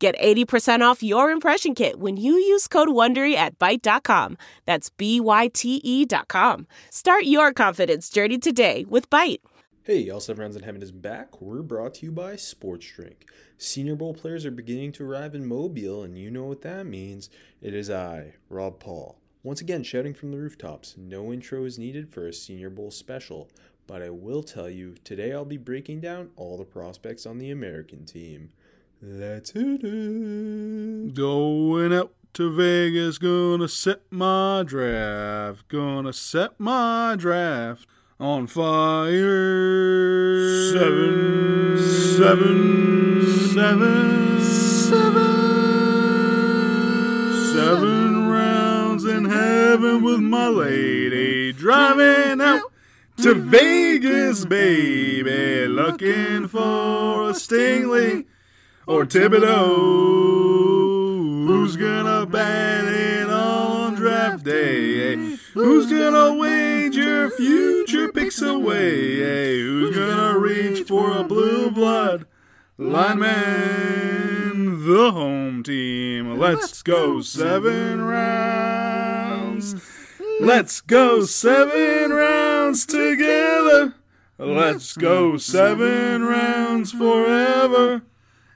Get 0.00 0.18
80% 0.18 0.80
off 0.80 1.02
your 1.02 1.30
impression 1.30 1.74
kit 1.74 1.98
when 1.98 2.16
you 2.16 2.32
use 2.32 2.66
code 2.66 2.88
WONDERY 2.88 3.34
at 3.34 3.58
Byte.com. 3.58 4.38
That's 4.64 4.88
B-Y-T-E 4.88 6.06
dot 6.06 6.26
com. 6.26 6.66
Start 6.88 7.24
your 7.24 7.52
confidence 7.52 8.08
journey 8.08 8.38
today 8.38 8.86
with 8.88 9.10
Byte. 9.10 9.40
Hey, 9.82 10.08
All 10.08 10.20
Seven 10.20 10.40
Rounds 10.40 10.56
in 10.56 10.62
Heaven 10.62 10.80
is 10.80 10.90
back. 10.90 11.42
We're 11.42 11.60
brought 11.60 11.92
to 11.96 12.06
you 12.06 12.12
by 12.12 12.36
Sports 12.36 12.90
Drink. 12.96 13.26
Senior 13.58 13.94
Bowl 13.94 14.14
players 14.14 14.46
are 14.46 14.50
beginning 14.50 14.92
to 14.92 15.04
arrive 15.04 15.34
in 15.34 15.44
Mobile, 15.44 16.02
and 16.02 16.16
you 16.16 16.30
know 16.30 16.44
what 16.44 16.62
that 16.62 16.86
means. 16.86 17.28
It 17.60 17.74
is 17.74 17.90
I, 17.90 18.36
Rob 18.48 18.80
Paul. 18.80 19.18
Once 19.42 19.60
again, 19.60 19.82
shouting 19.82 20.14
from 20.14 20.30
the 20.30 20.38
rooftops. 20.38 20.94
No 20.96 21.30
intro 21.30 21.66
is 21.66 21.78
needed 21.78 22.08
for 22.08 22.26
a 22.26 22.32
Senior 22.32 22.70
Bowl 22.70 22.90
special, 22.90 23.50
but 23.86 24.00
I 24.00 24.08
will 24.08 24.42
tell 24.42 24.70
you, 24.70 24.94
today 25.04 25.34
I'll 25.34 25.44
be 25.44 25.58
breaking 25.58 26.00
down 26.00 26.30
all 26.36 26.56
the 26.56 26.64
prospects 26.64 27.26
on 27.26 27.36
the 27.36 27.50
American 27.50 28.06
team. 28.06 28.52
Let's 29.02 29.52
hit 29.52 29.80
it. 29.82 31.14
Going 31.14 31.90
out 31.90 32.12
to 32.34 32.54
Vegas, 32.54 33.16
gonna 33.16 33.66
set 33.66 34.02
my 34.10 34.62
draft, 34.62 35.66
gonna 35.68 36.12
set 36.12 36.60
my 36.60 37.16
draft 37.16 37.86
on 38.18 38.46
fire. 38.46 39.08
Seven, 40.70 41.78
seven, 42.18 43.24
seven, 43.54 44.38
seven, 44.38 45.32
seven 47.54 48.28
rounds 48.28 49.06
in 49.06 49.24
heaven 49.24 50.02
with 50.04 50.20
my 50.20 50.48
lady, 50.48 51.54
driving 51.54 52.42
out 52.42 52.70
to 53.16 53.32
Vegas, 53.32 54.44
baby, 54.44 55.66
looking 55.68 56.48
for 56.48 57.30
a 57.30 57.32
Stingley 57.32 58.26
or 58.90 59.06
Thibodeaux. 59.06 59.70
Who's 61.46 61.76
gonna 61.76 62.26
bat 62.26 62.86
it 62.86 63.30
on 63.30 63.94
draft 63.94 64.42
day? 64.42 65.12
Eh? 65.12 65.36
Who's 65.54 65.86
gonna 65.86 66.34
wager 66.34 67.30
future 67.30 68.10
picks 68.10 68.42
away? 68.42 69.22
Eh? 69.22 69.60
Who's 69.62 69.94
gonna 69.96 70.36
reach 70.40 70.88
for 70.88 71.16
a 71.16 71.22
blue 71.22 71.70
blood 71.70 72.26
lineman? 72.78 73.28
The 74.84 75.12
home 75.12 75.62
team. 75.62 76.36
Let's 76.36 76.82
go 76.82 77.20
seven 77.20 78.02
rounds. 78.02 79.76
Let's 80.40 80.80
go 80.80 81.22
seven 81.22 82.10
rounds 82.10 82.86
together. 82.86 83.94
Let's 84.36 84.96
go 84.96 85.36
seven 85.36 86.24
rounds 86.24 86.90
forever. 86.90 88.02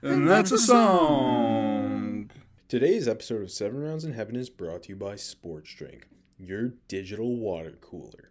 And 0.05 0.29
that's 0.29 0.53
a 0.53 0.59
song. 0.59 2.31
Today's 2.69 3.09
episode 3.09 3.41
of 3.41 3.51
Seven 3.51 3.81
Rounds 3.83 4.05
in 4.05 4.13
Heaven 4.13 4.37
is 4.37 4.51
brought 4.51 4.83
to 4.83 4.89
you 4.91 4.97
by 4.97 5.17
Sports 5.17 5.73
Drink, 5.73 6.09
your 6.39 6.75
digital 6.89 7.37
water 7.37 7.79
cooler. 7.81 8.29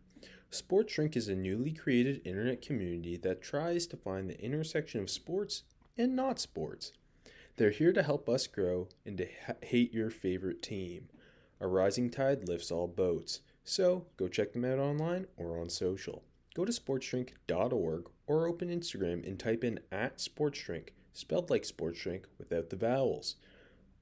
Sports 0.51 0.93
Drink 0.93 1.17
is 1.17 1.27
a 1.27 1.35
newly 1.35 1.71
created 1.71 2.21
internet 2.25 2.61
community 2.61 3.17
that 3.17 3.41
tries 3.41 3.87
to 3.87 3.97
find 3.97 4.29
the 4.29 4.39
intersection 4.39 5.01
of 5.01 5.09
sports 5.09 5.63
and 5.97 6.15
not 6.15 6.37
sports. 6.37 6.91
They're 7.57 7.71
here 7.71 7.91
to 7.93 8.03
help 8.03 8.29
us 8.29 8.45
grow 8.45 8.89
and 9.03 9.17
to 9.17 9.27
ha- 9.47 9.53
hate 9.63 9.91
your 9.91 10.11
favorite 10.11 10.61
team. 10.61 11.09
A 11.59 11.65
rising 11.65 12.11
tide 12.11 12.47
lifts 12.47 12.69
all 12.69 12.87
boats, 12.87 13.39
so 13.63 14.05
go 14.15 14.27
check 14.27 14.53
them 14.53 14.63
out 14.63 14.77
online 14.77 15.25
or 15.37 15.59
on 15.59 15.71
social. 15.71 16.21
Go 16.53 16.65
to 16.65 16.71
sportsdrink.org 16.71 18.11
or 18.27 18.47
open 18.47 18.69
Instagram 18.69 19.27
and 19.27 19.39
type 19.39 19.63
in 19.63 19.79
at 19.91 20.19
sportsdrink 20.19 20.89
spelled 21.13 21.49
like 21.49 21.65
sports 21.65 22.01
drink 22.01 22.25
without 22.37 22.69
the 22.69 22.75
vowels. 22.75 23.35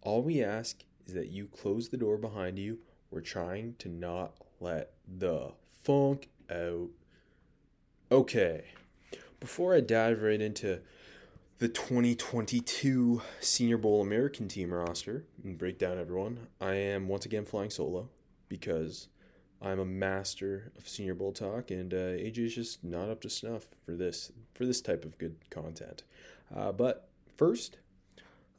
All 0.01 0.21
we 0.21 0.43
ask 0.43 0.83
is 1.05 1.13
that 1.13 1.29
you 1.29 1.47
close 1.47 1.89
the 1.89 1.97
door 1.97 2.17
behind 2.17 2.57
you. 2.57 2.79
We're 3.11 3.21
trying 3.21 3.75
to 3.79 3.89
not 3.89 4.33
let 4.59 4.91
the 5.07 5.51
funk 5.83 6.29
out. 6.49 6.89
Okay, 8.11 8.65
before 9.39 9.75
I 9.75 9.81
dive 9.81 10.21
right 10.21 10.41
into 10.41 10.79
the 11.59 11.67
2022 11.67 13.21
Senior 13.39 13.77
Bowl 13.77 14.01
American 14.01 14.47
team 14.47 14.73
roster 14.73 15.25
and 15.43 15.57
break 15.57 15.77
down 15.77 15.99
everyone, 15.99 16.47
I 16.59 16.73
am 16.75 17.07
once 17.07 17.25
again 17.25 17.45
flying 17.45 17.69
solo 17.69 18.09
because 18.49 19.07
I'm 19.61 19.79
a 19.79 19.85
master 19.85 20.71
of 20.75 20.89
Senior 20.89 21.13
Bowl 21.13 21.31
talk, 21.31 21.69
and 21.69 21.93
uh, 21.93 21.97
AJ 21.97 22.37
is 22.39 22.55
just 22.55 22.83
not 22.83 23.09
up 23.09 23.21
to 23.21 23.29
snuff 23.29 23.67
for 23.85 23.93
this 23.93 24.31
for 24.55 24.65
this 24.65 24.81
type 24.81 25.05
of 25.05 25.17
good 25.19 25.35
content. 25.51 26.03
Uh, 26.55 26.71
but 26.71 27.09
first, 27.37 27.77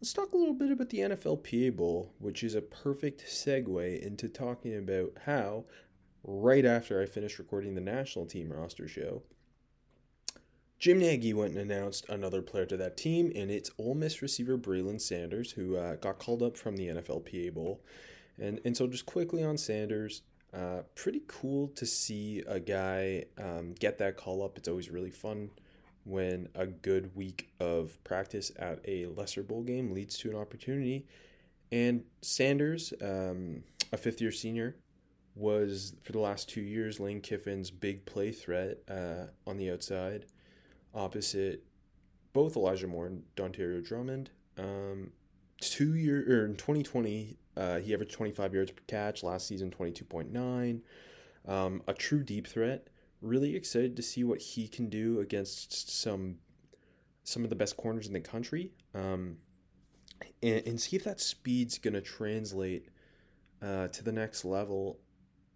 let's 0.01 0.13
talk 0.13 0.33
a 0.33 0.37
little 0.37 0.55
bit 0.55 0.71
about 0.71 0.91
the 0.91 0.99
NFLPA 0.99 1.77
Bowl, 1.77 2.13
which 2.19 2.43
is 2.43 2.55
a 2.55 2.63
perfect 2.63 3.25
segue 3.27 4.01
into 4.01 4.29
talking 4.29 4.77
about 4.77 5.13
how, 5.27 5.65
right 6.25 6.65
after 6.65 7.01
I 7.01 7.07
finished 7.07 7.39
recording 7.39 7.75
the 7.75 7.81
national 7.81 8.27
team 8.27 8.53
roster 8.53 8.89
show, 8.89 9.23
Jim 10.79 10.99
Nagy 10.99 11.33
went 11.33 11.57
and 11.57 11.71
announced 11.71 12.09
another 12.09 12.43
player 12.43 12.67
to 12.67 12.77
that 12.77 12.97
team, 12.97 13.31
and 13.37 13.53
it's 13.53 13.71
Ole 13.79 13.95
Miss 13.95 14.21
receiver 14.21 14.59
Braylon 14.59 15.01
Sanders, 15.01 15.53
who 15.53 15.77
uh, 15.77 15.95
got 15.95 16.19
called 16.19 16.43
up 16.43 16.57
from 16.57 16.77
the 16.77 16.89
NFLPA 16.89 17.55
Bowl. 17.55 17.81
And, 18.37 18.61
and 18.65 18.77
so, 18.77 18.89
just 18.89 19.07
quickly 19.07 19.45
on 19.45 19.57
Sanders, 19.57 20.23
uh, 20.53 20.83
pretty 20.97 21.23
cool 21.29 21.69
to 21.69 21.87
see 21.87 22.43
a 22.49 22.59
guy 22.59 23.27
um, 23.39 23.75
get 23.79 23.99
that 23.99 24.17
call 24.17 24.43
up. 24.43 24.59
It's 24.59 24.67
always 24.67 24.91
really 24.91 25.13
fun 25.13 25.51
when 26.05 26.49
a 26.55 26.67
good 26.67 27.15
week 27.15 27.51
of 27.61 28.03
practice 28.05 28.51
at 28.59 28.81
a 28.87 29.07
lesser 29.07 29.43
bowl 29.43 29.63
game 29.63 29.93
leads 29.93 30.19
to 30.19 30.31
an 30.31 30.37
opportunity. 30.37 31.07
And 31.71 32.05
Sanders, 32.21 32.93
um, 33.01 33.63
a 33.93 33.97
fifth 33.97 34.21
year 34.21 34.33
senior, 34.33 34.77
was 35.35 35.95
for 36.03 36.13
the 36.13 36.19
last 36.19 36.49
two 36.49 36.61
years 36.61 37.01
Lane 37.01 37.21
Kiffin's 37.21 37.71
big 37.71 38.05
play 38.05 38.33
threat 38.33 38.79
uh, 38.91 39.27
on 39.47 39.57
the 39.57 39.71
outside, 39.71 40.27
opposite 40.95 41.65
both 42.33 42.57
Elijah 42.57 42.87
Moore 42.87 43.07
and 43.07 43.23
Dontario 43.37 43.85
Drummond. 43.85 44.31
Um, 44.59 45.13
two 45.61 45.95
year 45.95 46.25
or 46.29 46.45
in 46.47 46.57
2020, 46.57 47.37
uh, 47.57 47.79
he 47.79 47.95
averaged 47.95 48.13
25 48.13 48.55
yards 48.55 48.71
per 48.71 48.83
catch. 48.87 49.23
Last 49.23 49.47
season, 49.47 49.71
22.9. 49.71 50.81
Um, 51.47 51.83
a 51.89 51.95
true 51.95 52.23
deep 52.23 52.47
threat 52.47 52.89
really 53.23 53.57
excited 53.57 53.97
to 53.97 54.03
see 54.03 54.25
what 54.25 54.41
he 54.41 54.69
can 54.69 54.89
do 54.89 55.21
against 55.21 56.01
some 56.03 56.39
some 57.25 57.45
of 57.45 57.51
the 57.51 57.57
best 57.57 57.77
corners 57.77 58.09
in 58.09 58.13
the 58.13 58.21
country, 58.21 58.73
um, 58.95 59.37
and, 60.43 60.67
and 60.67 60.81
see 60.81 60.97
if 60.97 61.05
that 61.05 61.21
speed's 61.21 61.79
going 61.79 61.95
to 61.95 62.01
translate 62.01 62.89
uh, 63.63 63.89
to 63.89 64.03
the 64.03 64.13
next 64.13 64.45
level. 64.45 64.99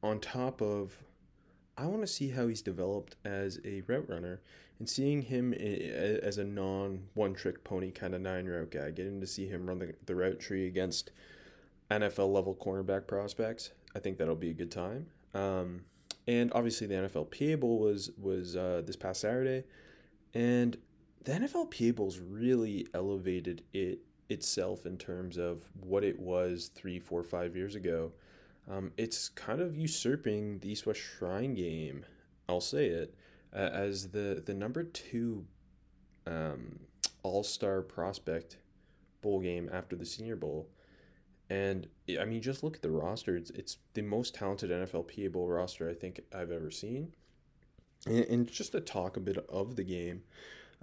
On 0.03 0.21
top 0.21 0.63
of, 0.63 0.97
I 1.77 1.87
want 1.87 2.03
to 2.03 2.07
see 2.07 2.31
how 2.31 2.47
he's 2.47 2.63
developed 2.63 3.17
as 3.25 3.59
a 3.65 3.83
route 3.89 4.09
runner, 4.09 4.41
and 4.79 4.89
seeing 4.89 5.23
him 5.23 5.53
as 5.53 6.39
a 6.39 6.45
non 6.45 7.09
one 7.15 7.35
trick 7.35 7.65
pony 7.65 7.91
kind 7.91 8.15
of 8.15 8.21
nine 8.21 8.47
route 8.47 8.71
guy, 8.71 8.91
getting 8.91 9.21
to 9.21 9.27
see 9.27 9.49
him 9.49 9.67
run 9.67 9.81
the, 9.81 9.95
the 10.05 10.15
route 10.15 10.39
tree 10.39 10.67
against 10.67 11.11
NFL 11.91 12.33
level 12.33 12.55
cornerback 12.55 13.07
prospects. 13.07 13.71
I 13.95 13.99
think 13.99 14.19
that'll 14.19 14.35
be 14.37 14.51
a 14.51 14.55
good 14.55 14.71
time. 14.71 15.07
Um, 15.35 15.83
and 16.27 16.53
obviously 16.55 16.87
the 16.87 16.95
NFLPA 16.95 17.61
Bowl 17.61 17.79
was 17.79 18.11
was 18.21 18.57
uh, 18.57 18.83
this 18.85 18.97
past 18.97 19.21
Saturday, 19.21 19.65
and 20.35 20.77
the 21.25 21.33
NFLPA 21.33 21.95
Bowl's 21.95 22.19
really 22.19 22.87
elevated 22.95 23.63
it 23.73 24.01
itself 24.29 24.87
in 24.87 24.97
terms 24.97 25.37
of 25.37 25.65
what 25.81 26.05
it 26.05 26.19
was 26.19 26.71
three, 26.75 26.99
four, 26.99 27.23
five 27.23 27.55
years 27.57 27.75
ago. 27.75 28.13
Um, 28.69 28.93
it's 28.97 29.29
kind 29.29 29.61
of 29.61 29.77
usurping 29.77 30.59
the 30.59 30.71
East 30.71 30.87
West 30.87 31.01
Shrine 31.01 31.55
Game. 31.55 32.05
I'll 32.49 32.61
say 32.61 32.87
it 32.87 33.15
uh, 33.55 33.71
as 33.73 34.09
the 34.09 34.43
the 34.45 34.55
number 34.55 34.83
two 34.85 35.45
um, 36.27 36.81
All 37.23 37.43
Star 37.43 37.83
prospect 37.83 38.59
bowl 39.23 39.41
game 39.41 39.71
after 39.73 39.97
the 39.97 40.07
Senior 40.07 40.37
Bowl. 40.37 40.69
And 41.49 41.87
I 42.21 42.25
mean, 42.25 42.43
just 42.43 42.63
look 42.63 42.77
at 42.77 42.83
the 42.83 42.91
roster. 42.91 43.37
It's, 43.37 43.51
it's 43.51 43.79
the 43.95 44.03
most 44.03 44.35
talented 44.35 44.71
NFLPA 44.71 45.33
Bowl 45.33 45.49
roster 45.49 45.89
I 45.89 45.95
think 45.95 46.21
I've 46.35 46.51
ever 46.51 46.71
seen. 46.71 47.13
And, 48.07 48.25
and 48.25 48.49
just 48.49 48.73
to 48.73 48.81
talk 48.81 49.17
a 49.17 49.21
bit 49.21 49.39
of 49.49 49.77
the 49.77 49.85
game, 49.85 50.23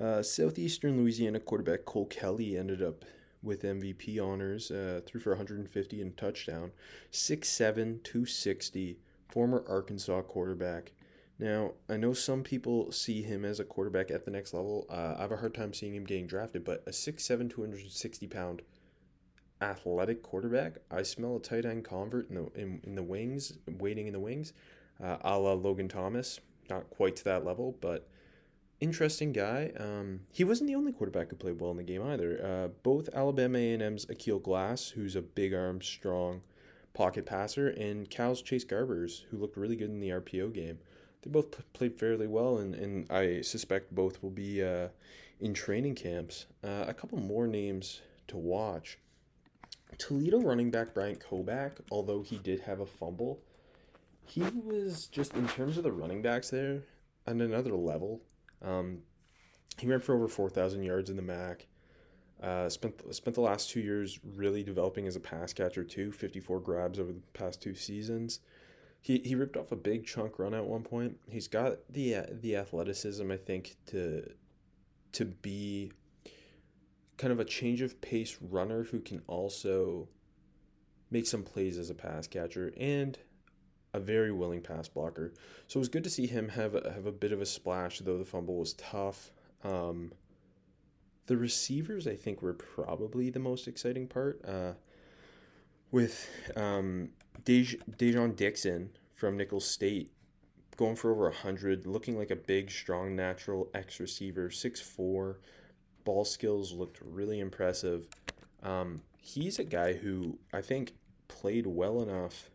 uh, 0.02 0.24
Southeastern 0.24 0.98
Louisiana 0.98 1.40
quarterback 1.40 1.86
Cole 1.86 2.06
Kelly 2.06 2.58
ended 2.58 2.82
up 2.82 3.06
with 3.42 3.64
MVP 3.64 4.24
honors, 4.24 4.72
uh, 4.72 5.02
threw 5.06 5.20
for 5.20 5.32
150 5.32 6.02
and 6.02 6.16
touchdown. 6.16 6.72
6'7, 7.12 8.02
260, 8.04 8.98
former 9.28 9.64
Arkansas 9.68 10.22
quarterback. 10.22 10.94
Now, 11.38 11.72
I 11.90 11.98
know 11.98 12.14
some 12.14 12.44
people 12.44 12.92
see 12.92 13.22
him 13.22 13.44
as 13.44 13.60
a 13.60 13.66
quarterback 13.66 14.12
at 14.12 14.24
the 14.24 14.32
next 14.32 14.54
level. 14.54 14.86
Uh, 14.90 15.16
I 15.18 15.22
have 15.22 15.32
a 15.32 15.38
hard 15.38 15.54
time 15.54 15.74
seeing 15.74 15.96
him 15.96 16.06
getting 16.06 16.28
drafted, 16.28 16.64
but 16.64 16.84
a 16.88 16.92
6'7, 16.92 17.50
260 17.50 18.28
pound 18.28 18.62
athletic 19.64 20.22
quarterback, 20.22 20.78
I 20.92 21.04
smell 21.04 21.38
a 21.38 21.40
tight 21.40 21.66
end 21.66 21.86
convert 21.86 22.30
in 22.30 22.36
the, 22.36 22.52
in, 22.60 22.82
in 22.84 22.96
the 22.96 23.04
wings, 23.04 23.54
waiting 23.80 24.08
in 24.08 24.14
the 24.14 24.20
wings, 24.20 24.54
uh, 25.04 25.18
a 25.22 25.38
la 25.38 25.54
Logan 25.54 25.88
Thomas. 25.88 26.40
Not 26.70 26.90
quite 26.90 27.16
to 27.18 27.24
that 27.26 27.46
level, 27.46 27.76
but 27.82 28.08
interesting 28.80 29.32
guy. 29.32 29.72
Um, 29.78 30.22
he 30.32 30.44
wasn't 30.44 30.68
the 30.68 30.76
only 30.76 30.92
quarterback 30.92 31.30
who 31.30 31.36
played 31.36 31.60
well 31.60 31.72
in 31.72 31.78
the 31.78 31.84
game 31.84 32.04
either. 32.04 32.40
Uh, 32.44 32.68
both 32.84 33.10
Alabama 33.14 33.58
A&M's 33.58 34.06
Aqeel 34.08 34.42
Glass, 34.42 34.90
who's 34.90 35.16
a 35.16 35.22
big 35.22 35.54
arm, 35.54 35.82
strong 35.82 36.42
pocket 36.94 37.26
passer, 37.26 37.70
and 37.70 38.10
Cal's 38.10 38.42
Chase 38.42 38.66
Garbers, 38.66 39.24
who 39.30 39.38
looked 39.38 39.58
really 39.58 39.76
good 39.76 39.90
in 39.90 40.00
the 40.00 40.10
RPO 40.10 40.54
game. 40.54 40.80
They 41.22 41.32
both 41.32 41.52
p- 41.52 41.64
played 41.74 41.98
fairly 41.98 42.28
well, 42.28 42.58
and, 42.58 42.76
and 42.76 43.10
I 43.12 43.42
suspect 43.42 43.96
both 43.96 44.22
will 44.22 44.30
be 44.30 44.62
uh, 44.62 44.90
in 45.40 45.54
training 45.54 45.96
camps. 45.96 46.46
Uh, 46.64 46.86
a 46.88 46.94
couple 46.94 47.18
more 47.20 47.48
names 47.48 48.02
to 48.28 48.38
watch. 48.38 49.00
Toledo 49.98 50.40
running 50.40 50.72
back 50.72 50.94
Bryant 50.94 51.20
Koback, 51.20 51.80
although 51.92 52.22
he 52.22 52.38
did 52.38 52.62
have 52.62 52.80
a 52.80 52.86
fumble, 52.86 53.42
he 54.26 54.42
was 54.42 55.08
just 55.08 55.34
in 55.36 55.48
terms 55.48 55.78
of 55.78 55.84
the 55.84 55.92
running 55.92 56.22
backs 56.22 56.50
there 56.50 56.84
on 57.28 57.42
another 57.42 57.74
level. 57.76 58.22
Um, 58.62 59.00
he 59.78 59.88
ran 59.88 60.00
for 60.00 60.16
over 60.16 60.28
4,000 60.28 60.84
yards 60.84 61.10
in 61.10 61.16
the 61.16 61.22
MAC. 61.22 61.68
Uh, 62.42 62.68
spent 62.68 63.02
spent 63.16 63.36
the 63.36 63.42
last 63.42 63.70
two 63.70 63.80
years 63.80 64.20
really 64.36 64.64
developing 64.64 65.08
as 65.08 65.16
a 65.16 65.20
pass 65.20 65.54
catcher 65.54 65.84
too. 65.84 66.12
54 66.12 66.60
grabs 66.60 67.00
over 67.00 67.14
the 67.14 67.22
past 67.34 67.62
two 67.62 67.74
seasons. 67.74 68.40
He, 69.02 69.20
he 69.20 69.36
ripped 69.36 69.56
off 69.56 69.72
a 69.72 69.78
big 69.78 70.06
chunk 70.06 70.40
run 70.40 70.54
at 70.54 70.66
one 70.66 70.84
point. 70.84 71.20
He's 71.30 71.48
got 71.48 71.78
the 71.90 72.26
the 72.30 72.58
athleticism 72.58 73.32
I 73.32 73.38
think 73.38 73.78
to 73.88 74.30
to 75.14 75.26
be 75.26 75.94
kind 77.18 77.32
of 77.32 77.40
a 77.40 77.46
change 77.46 77.82
of 77.82 78.02
pace 78.02 78.38
runner 78.42 78.84
who 78.84 79.00
can 79.00 79.22
also 79.28 80.08
make 81.12 81.28
some 81.28 81.44
plays 81.44 81.78
as 81.78 81.90
a 81.90 81.96
pass 81.96 82.28
catcher 82.28 82.74
and 82.78 83.20
a 83.94 84.00
very 84.00 84.32
willing 84.32 84.62
pass 84.62 84.88
blocker. 84.88 85.34
So 85.68 85.78
it 85.78 85.82
was 85.82 85.90
good 85.90 86.04
to 86.04 86.10
see 86.10 86.26
him 86.26 86.50
have 86.50 86.74
a, 86.74 86.92
have 86.92 87.06
a 87.06 87.12
bit 87.12 87.32
of 87.32 87.42
a 87.42 87.46
splash, 87.46 88.00
though 88.00 88.18
the 88.18 88.26
fumble 88.26 88.58
was 88.58 88.74
tough. 88.74 89.32
Um, 89.64 90.12
the 91.28 91.38
receivers, 91.38 92.08
I 92.08 92.16
think, 92.16 92.42
were 92.42 92.54
probably 92.54 93.30
the 93.30 93.40
most 93.40 93.68
exciting 93.68 94.08
part. 94.08 94.44
Uh, 94.46 94.74
with 95.92 96.28
um, 96.56 97.10
Dej- 97.46 97.80
Dai'Jean 97.98 98.36
Dixon 98.36 98.90
from 99.14 99.38
Nicholls 99.38 99.66
State 99.66 100.12
going 100.76 100.96
for 100.96 101.12
over 101.12 101.26
100, 101.26 101.86
looking 101.86 102.18
like 102.18 102.32
a 102.32 102.36
big, 102.36 102.72
strong, 102.72 103.16
natural 103.16 103.70
X 103.74 104.00
receiver, 104.00 104.50
6'4. 104.50 105.36
Ball 106.04 106.26
skills 106.26 106.74
looked 106.74 107.00
really 107.02 107.40
impressive. 107.40 108.08
Um, 108.62 109.02
he's 109.18 109.60
a 109.60 109.64
guy 109.64 109.94
who 109.94 110.40
I 110.54 110.62
think 110.62 110.94
played 111.28 111.68
well 111.68 112.02
enough 112.02 112.50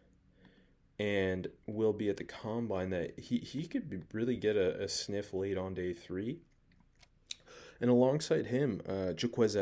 and 0.99 1.49
will 1.67 1.93
be 1.93 2.09
at 2.09 2.17
the 2.17 2.25
combine 2.25 2.91
that 2.91 3.19
he, 3.19 3.39
he 3.39 3.67
could 3.67 4.05
really 4.13 4.37
get 4.37 4.57
a, 4.57 4.83
a 4.83 4.89
sniff 4.89 5.33
late 5.33 5.57
on 5.57 5.75
day 5.75 5.93
three. 5.93 6.41
And 7.81 7.91
alongside 7.91 8.47
him, 8.47 8.81
uh, 8.89 9.13
Jaquez 9.17 9.57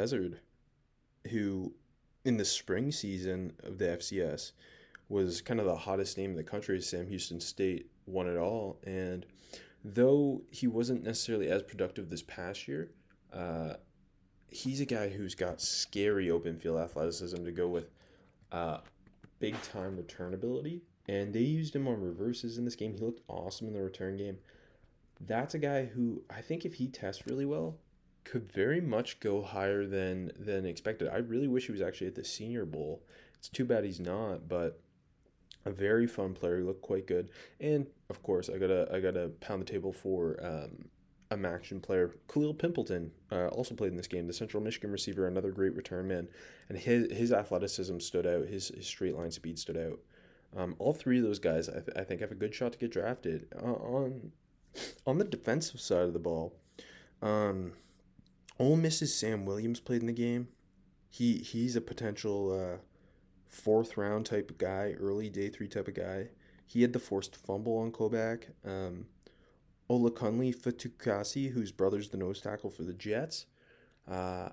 who 1.31 1.75
in 2.25 2.37
the 2.39 2.45
spring 2.45 2.91
season 2.91 3.53
of 3.63 3.79
the 3.79 3.85
FCS 3.85 4.53
was 5.09 5.41
kind 5.41 5.61
of 5.61 5.67
the 5.67 5.77
hottest 5.77 6.17
name 6.17 6.31
in 6.31 6.37
the 6.37 6.43
country. 6.43 6.81
Sam 6.81 7.07
Houston 7.09 7.41
State 7.41 7.91
won 8.07 8.29
it 8.29 8.37
all. 8.37 8.79
And 8.85 9.27
though 9.85 10.43
he 10.51 10.67
wasn't 10.67 11.05
necessarily 11.05 11.49
as 11.49 11.63
productive 11.63 12.09
this 12.09 12.23
past 12.23 12.67
year, 12.67 12.91
uh, 13.33 13.75
he's 14.49 14.81
a 14.81 14.87
guy 14.87 15.09
who's 15.09 15.35
got 15.35 15.61
scary 15.61 16.31
open 16.31 16.57
field 16.57 16.79
athleticism 16.79 17.45
to 17.45 17.53
go 17.53 17.69
with 17.69 17.91
uh, 18.53 18.79
big 19.39 19.61
time 19.63 19.97
return 19.97 20.35
ability 20.35 20.83
and 21.09 21.33
they 21.33 21.41
used 21.41 21.75
him 21.75 21.87
on 21.87 22.01
reverses 22.01 22.59
in 22.59 22.65
this 22.65 22.75
game. 22.75 22.95
He 22.95 23.01
looked 23.01 23.23
awesome 23.29 23.69
in 23.69 23.75
the 23.75 23.83
return 23.83 24.17
game. 24.17 24.39
That's 25.21 25.55
a 25.55 25.59
guy 25.59 25.85
who 25.87 26.23
I 26.29 26.41
think 26.41 26.65
if 26.65 26.75
he 26.75 26.89
tests 26.89 27.27
really 27.27 27.47
well, 27.47 27.77
could 28.25 28.53
very 28.53 28.81
much 28.81 29.21
go 29.21 29.41
higher 29.41 29.87
than 29.87 30.33
than 30.39 30.67
expected. 30.67 31.09
I 31.09 31.19
really 31.19 31.49
wish 31.49 31.67
he 31.67 31.73
was 31.73 31.81
actually 31.81 32.09
at 32.09 32.17
the 32.17 32.25
Senior 32.25 32.65
Bowl. 32.65 33.03
It's 33.39 33.49
too 33.49 33.65
bad 33.65 33.85
he's 33.85 34.01
not, 34.01 34.49
but 34.49 34.81
a 35.65 35.71
very 35.71 36.07
fun 36.07 36.35
player. 36.35 36.59
He 36.59 36.65
looked 36.65 36.83
quite 36.83 37.07
good, 37.07 37.31
and 37.61 37.87
of 38.11 38.23
course, 38.23 38.51
I 38.51 38.59
gotta 38.59 38.89
I 38.93 39.01
gotta 39.01 39.29
pound 39.41 39.63
the 39.63 39.67
table 39.67 39.93
for 39.93 40.39
um, 40.43 40.89
a 41.31 41.37
MACtion 41.37 41.83
player. 41.83 42.15
Khalil 42.33 42.55
Pimpleton 42.55 43.11
uh, 43.33 43.49
also 43.49 43.75
played 43.75 43.91
in 43.91 43.97
this 43.97 44.07
game. 44.07 44.27
The 44.27 44.33
Central 44.33 44.63
Michigan 44.63 44.93
receiver, 44.93 45.27
another 45.27 45.51
great 45.51 45.75
return 45.75 46.09
man, 46.09 46.29
and 46.69 46.79
his 46.79 47.13
his 47.13 47.33
athleticism 47.33 47.99
stood 47.99 48.27
out. 48.27 48.47
His, 48.47 48.69
his 48.69 48.87
straight 48.87 49.17
line 49.17 49.31
speed 49.31 49.59
stood 49.59 49.77
out. 49.77 49.99
Um, 50.57 50.77
all 50.79 50.93
three 50.93 51.19
of 51.19 51.25
those 51.25 51.39
guys, 51.39 51.69
I, 51.69 51.81
th- 51.81 51.97
I 51.97 52.05
think, 52.05 52.21
have 52.21 52.31
a 52.31 52.37
good 52.37 52.55
shot 52.55 52.73
to 52.73 52.79
get 52.79 52.93
drafted. 52.93 53.47
Uh, 53.55 53.73
on 53.73 54.33
on 55.07 55.19
the 55.19 55.25
defensive 55.25 55.81
side 55.81 56.05
of 56.05 56.13
the 56.13 56.19
ball, 56.19 56.55
um, 57.23 57.73
Ole 58.59 58.77
Miss's 58.77 59.19
Sam 59.19 59.45
Williams 59.45 59.81
played 59.81 60.01
in 60.01 60.07
the 60.07 60.13
game. 60.13 60.49
He 61.11 61.39
he's 61.39 61.77
a 61.77 61.81
potential 61.81 62.53
uh, 62.53 62.79
fourth 63.49 63.97
round 63.97 64.27
type 64.27 64.51
of 64.51 64.59
guy, 64.59 64.95
early 64.99 65.29
day 65.29 65.49
three 65.49 65.69
type 65.69 65.89
of 65.89 65.95
guy. 65.95 66.29
He 66.67 66.83
had 66.83 66.93
the 66.93 66.99
forced 66.99 67.37
fumble 67.37 67.79
on 67.79 67.93
Koback. 67.93 68.45
Um, 68.65 69.07
Olakunle 69.89 70.55
Fatukasi, 70.55 71.51
whose 71.51 71.73
brother's 71.73 72.09
the 72.09 72.17
nose 72.17 72.41
tackle 72.41 72.71
for 72.71 72.83
the 72.83 72.93
Jets. 72.93 73.47
Uh, 74.11 74.49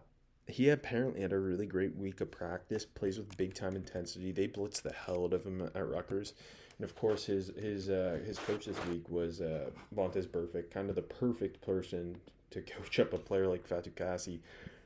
he 0.48 0.70
apparently 0.70 1.22
had 1.22 1.32
a 1.32 1.40
really 1.40 1.66
great 1.66 1.96
week 1.96 2.22
of 2.22 2.30
practice. 2.30 2.86
Plays 2.86 3.18
with 3.18 3.38
big 3.38 3.54
time 3.54 3.76
intensity. 3.76 4.32
They 4.32 4.48
blitz 4.48 4.82
the 4.82 4.94
hell 4.94 5.26
out 5.26 5.34
of 5.34 5.46
him 5.46 5.62
at 5.74 5.88
Rutgers, 5.88 6.34
and 6.78 6.84
of 6.84 6.96
course 6.96 7.26
his 7.26 7.52
his 7.58 7.90
uh, 7.90 8.20
his 8.26 8.38
coach 8.40 8.66
this 8.66 8.86
week 8.88 9.08
was 9.10 9.42
uh, 9.42 9.70
Vontaze 9.96 10.28
Burfict, 10.28 10.72
kind 10.72 10.90
of 10.90 10.96
the 10.96 11.02
perfect 11.02 11.62
person 11.62 12.18
to 12.52 12.62
coach 12.62 13.00
up 13.00 13.14
a 13.14 13.18
player 13.18 13.48
like 13.48 13.68
Fatukasi. 13.68 14.40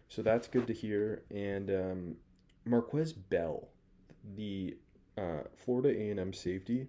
So 0.09 0.21
that's 0.21 0.47
good 0.47 0.67
to 0.67 0.73
hear. 0.73 1.23
And 1.31 1.69
um, 1.69 2.15
Markquese 2.67 3.15
Bell, 3.29 3.67
the 4.35 4.77
uh, 5.17 5.43
Florida 5.55 5.89
A 5.89 6.11
and 6.11 6.19
M 6.19 6.33
safety. 6.33 6.87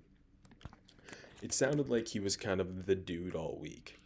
It 1.42 1.52
sounded 1.52 1.88
like 1.88 2.08
he 2.08 2.20
was 2.20 2.36
kind 2.36 2.60
of 2.60 2.86
the 2.86 2.94
dude 2.94 3.34
all 3.34 3.58
week, 3.60 4.00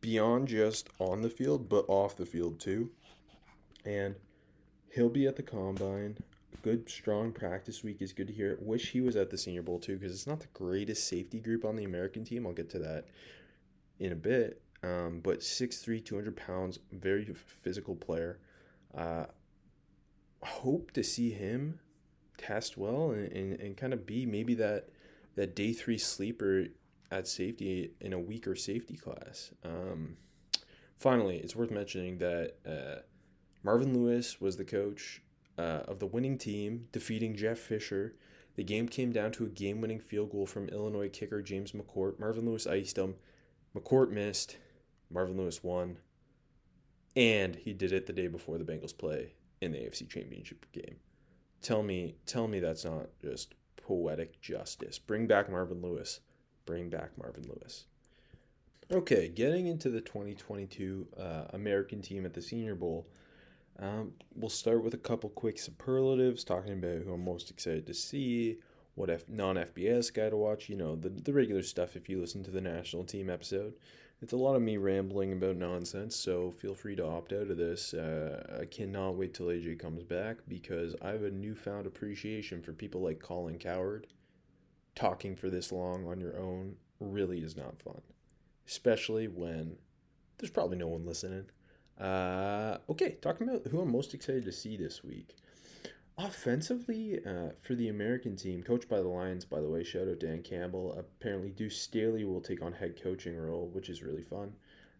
beyond 0.00 0.48
just 0.48 0.88
on 0.98 1.22
the 1.22 1.30
field, 1.30 1.68
but 1.68 1.84
off 1.88 2.16
the 2.16 2.26
field 2.26 2.60
too 2.60 2.90
and 3.84 4.14
he'll 4.94 5.08
be 5.08 5.26
at 5.26 5.36
the 5.36 5.42
combine. 5.42 6.18
Good, 6.62 6.90
strong 6.90 7.32
practice 7.32 7.82
week 7.82 8.02
is 8.02 8.12
good 8.12 8.26
to 8.26 8.32
hear. 8.32 8.58
Wish 8.60 8.90
he 8.90 9.00
was 9.00 9.16
at 9.16 9.30
the 9.30 9.38
Senior 9.38 9.62
Bowl 9.62 9.78
too, 9.78 9.96
because 9.96 10.12
it's 10.12 10.26
not 10.26 10.40
the 10.40 10.48
greatest 10.52 11.08
safety 11.08 11.38
group 11.38 11.64
on 11.64 11.76
the 11.76 11.84
American 11.84 12.24
team. 12.24 12.46
I'll 12.46 12.52
get 12.52 12.70
to 12.70 12.78
that 12.80 13.06
in 13.98 14.12
a 14.12 14.16
bit. 14.16 14.60
Um, 14.82 15.20
but 15.22 15.40
6'3", 15.40 16.04
200 16.04 16.36
pounds, 16.36 16.78
very 16.92 17.24
physical 17.62 17.94
player. 17.94 18.38
Uh, 18.94 19.26
hope 20.42 20.90
to 20.92 21.02
see 21.02 21.30
him 21.30 21.80
test 22.38 22.76
well 22.76 23.10
and, 23.10 23.30
and, 23.32 23.60
and 23.60 23.76
kind 23.76 23.92
of 23.92 24.06
be 24.06 24.24
maybe 24.24 24.54
that 24.54 24.88
that 25.40 25.56
day 25.56 25.72
three 25.72 25.96
sleeper 25.96 26.66
at 27.10 27.26
safety 27.26 27.92
in 27.98 28.12
a 28.12 28.18
weaker 28.18 28.54
safety 28.54 28.94
class. 28.94 29.52
Um, 29.64 30.18
finally, 30.98 31.38
it's 31.38 31.56
worth 31.56 31.70
mentioning 31.70 32.18
that 32.18 32.56
uh, 32.68 33.00
Marvin 33.62 33.94
Lewis 33.94 34.38
was 34.38 34.58
the 34.58 34.66
coach 34.66 35.22
uh, 35.56 35.80
of 35.88 35.98
the 35.98 36.04
winning 36.04 36.36
team, 36.36 36.88
defeating 36.92 37.34
Jeff 37.34 37.56
Fisher. 37.56 38.16
The 38.56 38.64
game 38.64 38.86
came 38.86 39.12
down 39.12 39.32
to 39.32 39.46
a 39.46 39.48
game 39.48 39.80
winning 39.80 39.98
field 39.98 40.30
goal 40.30 40.44
from 40.44 40.68
Illinois 40.68 41.08
kicker 41.08 41.40
James 41.40 41.72
McCourt. 41.72 42.20
Marvin 42.20 42.44
Lewis 42.44 42.66
iced 42.66 42.98
him. 42.98 43.14
McCourt 43.74 44.10
missed. 44.10 44.58
Marvin 45.10 45.38
Lewis 45.38 45.64
won. 45.64 45.96
And 47.16 47.56
he 47.56 47.72
did 47.72 47.92
it 47.92 48.06
the 48.06 48.12
day 48.12 48.26
before 48.26 48.58
the 48.58 48.64
Bengals 48.64 48.96
play 48.96 49.36
in 49.62 49.72
the 49.72 49.78
AFC 49.78 50.06
Championship 50.06 50.66
game. 50.72 50.96
Tell 51.62 51.82
me, 51.82 52.16
tell 52.26 52.46
me 52.46 52.60
that's 52.60 52.84
not 52.84 53.06
just 53.22 53.54
poetic 53.90 54.40
justice. 54.40 55.00
Bring 55.00 55.26
back 55.26 55.50
Marvin 55.50 55.82
Lewis. 55.82 56.20
Bring 56.64 56.90
back 56.90 57.10
Marvin 57.18 57.42
Lewis. 57.48 57.86
Okay, 58.92 59.28
getting 59.28 59.66
into 59.66 59.90
the 59.90 60.00
2022 60.00 61.08
uh, 61.18 61.46
American 61.52 62.00
team 62.00 62.24
at 62.24 62.32
the 62.32 62.40
Senior 62.40 62.76
Bowl. 62.76 63.08
Um, 63.80 64.12
we'll 64.32 64.48
start 64.48 64.84
with 64.84 64.94
a 64.94 64.98
couple 64.98 65.28
quick 65.28 65.58
superlatives, 65.58 66.44
talking 66.44 66.74
about 66.74 67.02
who 67.02 67.12
I'm 67.12 67.24
most 67.24 67.50
excited 67.50 67.84
to 67.88 67.94
see, 67.94 68.58
what 68.94 69.10
F- 69.10 69.28
non 69.28 69.56
FBS 69.56 70.14
guy 70.14 70.30
to 70.30 70.36
watch, 70.36 70.68
you 70.68 70.76
know, 70.76 70.94
the, 70.94 71.08
the 71.08 71.32
regular 71.32 71.64
stuff 71.64 71.96
if 71.96 72.08
you 72.08 72.20
listen 72.20 72.44
to 72.44 72.52
the 72.52 72.60
national 72.60 73.02
team 73.02 73.28
episode. 73.28 73.74
It's 74.22 74.34
a 74.34 74.36
lot 74.36 74.54
of 74.54 74.60
me 74.60 74.76
rambling 74.76 75.32
about 75.32 75.56
nonsense, 75.56 76.14
so 76.14 76.50
feel 76.50 76.74
free 76.74 76.94
to 76.96 77.06
opt 77.06 77.32
out 77.32 77.50
of 77.50 77.56
this. 77.56 77.94
Uh, 77.94 78.58
I 78.60 78.66
cannot 78.66 79.16
wait 79.16 79.32
till 79.32 79.46
AJ 79.46 79.78
comes 79.78 80.02
back 80.02 80.36
because 80.46 80.94
I 81.00 81.08
have 81.08 81.22
a 81.22 81.30
newfound 81.30 81.86
appreciation 81.86 82.60
for 82.60 82.74
people 82.74 83.00
like 83.00 83.18
Colin 83.18 83.58
Cowherd. 83.58 84.08
Talking 84.94 85.36
for 85.36 85.48
this 85.48 85.72
long 85.72 86.06
on 86.06 86.20
your 86.20 86.38
own 86.38 86.76
really 87.00 87.38
is 87.38 87.56
not 87.56 87.80
fun, 87.80 88.02
especially 88.68 89.26
when 89.26 89.76
there's 90.36 90.50
probably 90.50 90.76
no 90.76 90.88
one 90.88 91.06
listening. 91.06 91.46
Uh, 91.98 92.76
okay, 92.90 93.16
talking 93.22 93.48
about 93.48 93.66
who 93.68 93.80
I'm 93.80 93.90
most 93.90 94.12
excited 94.12 94.44
to 94.44 94.52
see 94.52 94.76
this 94.76 95.02
week. 95.02 95.34
Offensively, 96.22 97.18
uh, 97.24 97.52
for 97.62 97.74
the 97.74 97.88
American 97.88 98.36
team, 98.36 98.62
coached 98.62 98.90
by 98.90 98.98
the 98.98 99.08
Lions, 99.08 99.46
by 99.46 99.58
the 99.58 99.70
way, 99.70 99.82
shout 99.82 100.06
out 100.06 100.20
Dan 100.20 100.42
Campbell. 100.42 100.92
Apparently, 100.98 101.48
Deuce 101.48 101.80
Staley 101.80 102.24
will 102.24 102.42
take 102.42 102.60
on 102.60 102.74
head 102.74 103.00
coaching 103.02 103.38
role, 103.38 103.70
which 103.72 103.88
is 103.88 104.02
really 104.02 104.22
fun. 104.22 104.52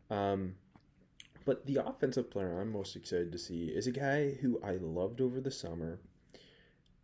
Um, 0.09 0.55
but 1.45 1.67
the 1.67 1.85
offensive 1.85 2.31
player 2.31 2.59
I'm 2.59 2.73
most 2.73 2.97
excited 2.97 3.33
to 3.33 3.39
see 3.39 3.67
is 3.67 3.87
a 3.87 3.93
guy 3.93 4.33
who 4.41 4.61
I 4.65 4.77
loved 4.77 5.21
over 5.21 5.43
the 5.43 5.51
summer, 5.51 6.01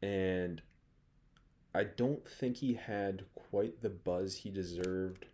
and 0.00 0.62
I 1.74 1.84
don't 1.84 2.26
think 2.26 2.56
he 2.56 2.72
had 2.72 3.26
quite 3.34 3.82
the 3.82 3.90
buzz 3.90 4.36
he 4.36 4.50
deserved 4.50 5.26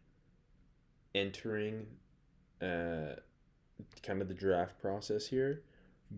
entering 1.15 1.87
uh, 2.61 3.15
kind 4.03 4.21
of 4.21 4.27
the 4.27 4.35
draft 4.35 4.81
process 4.81 5.29
here 5.29 5.63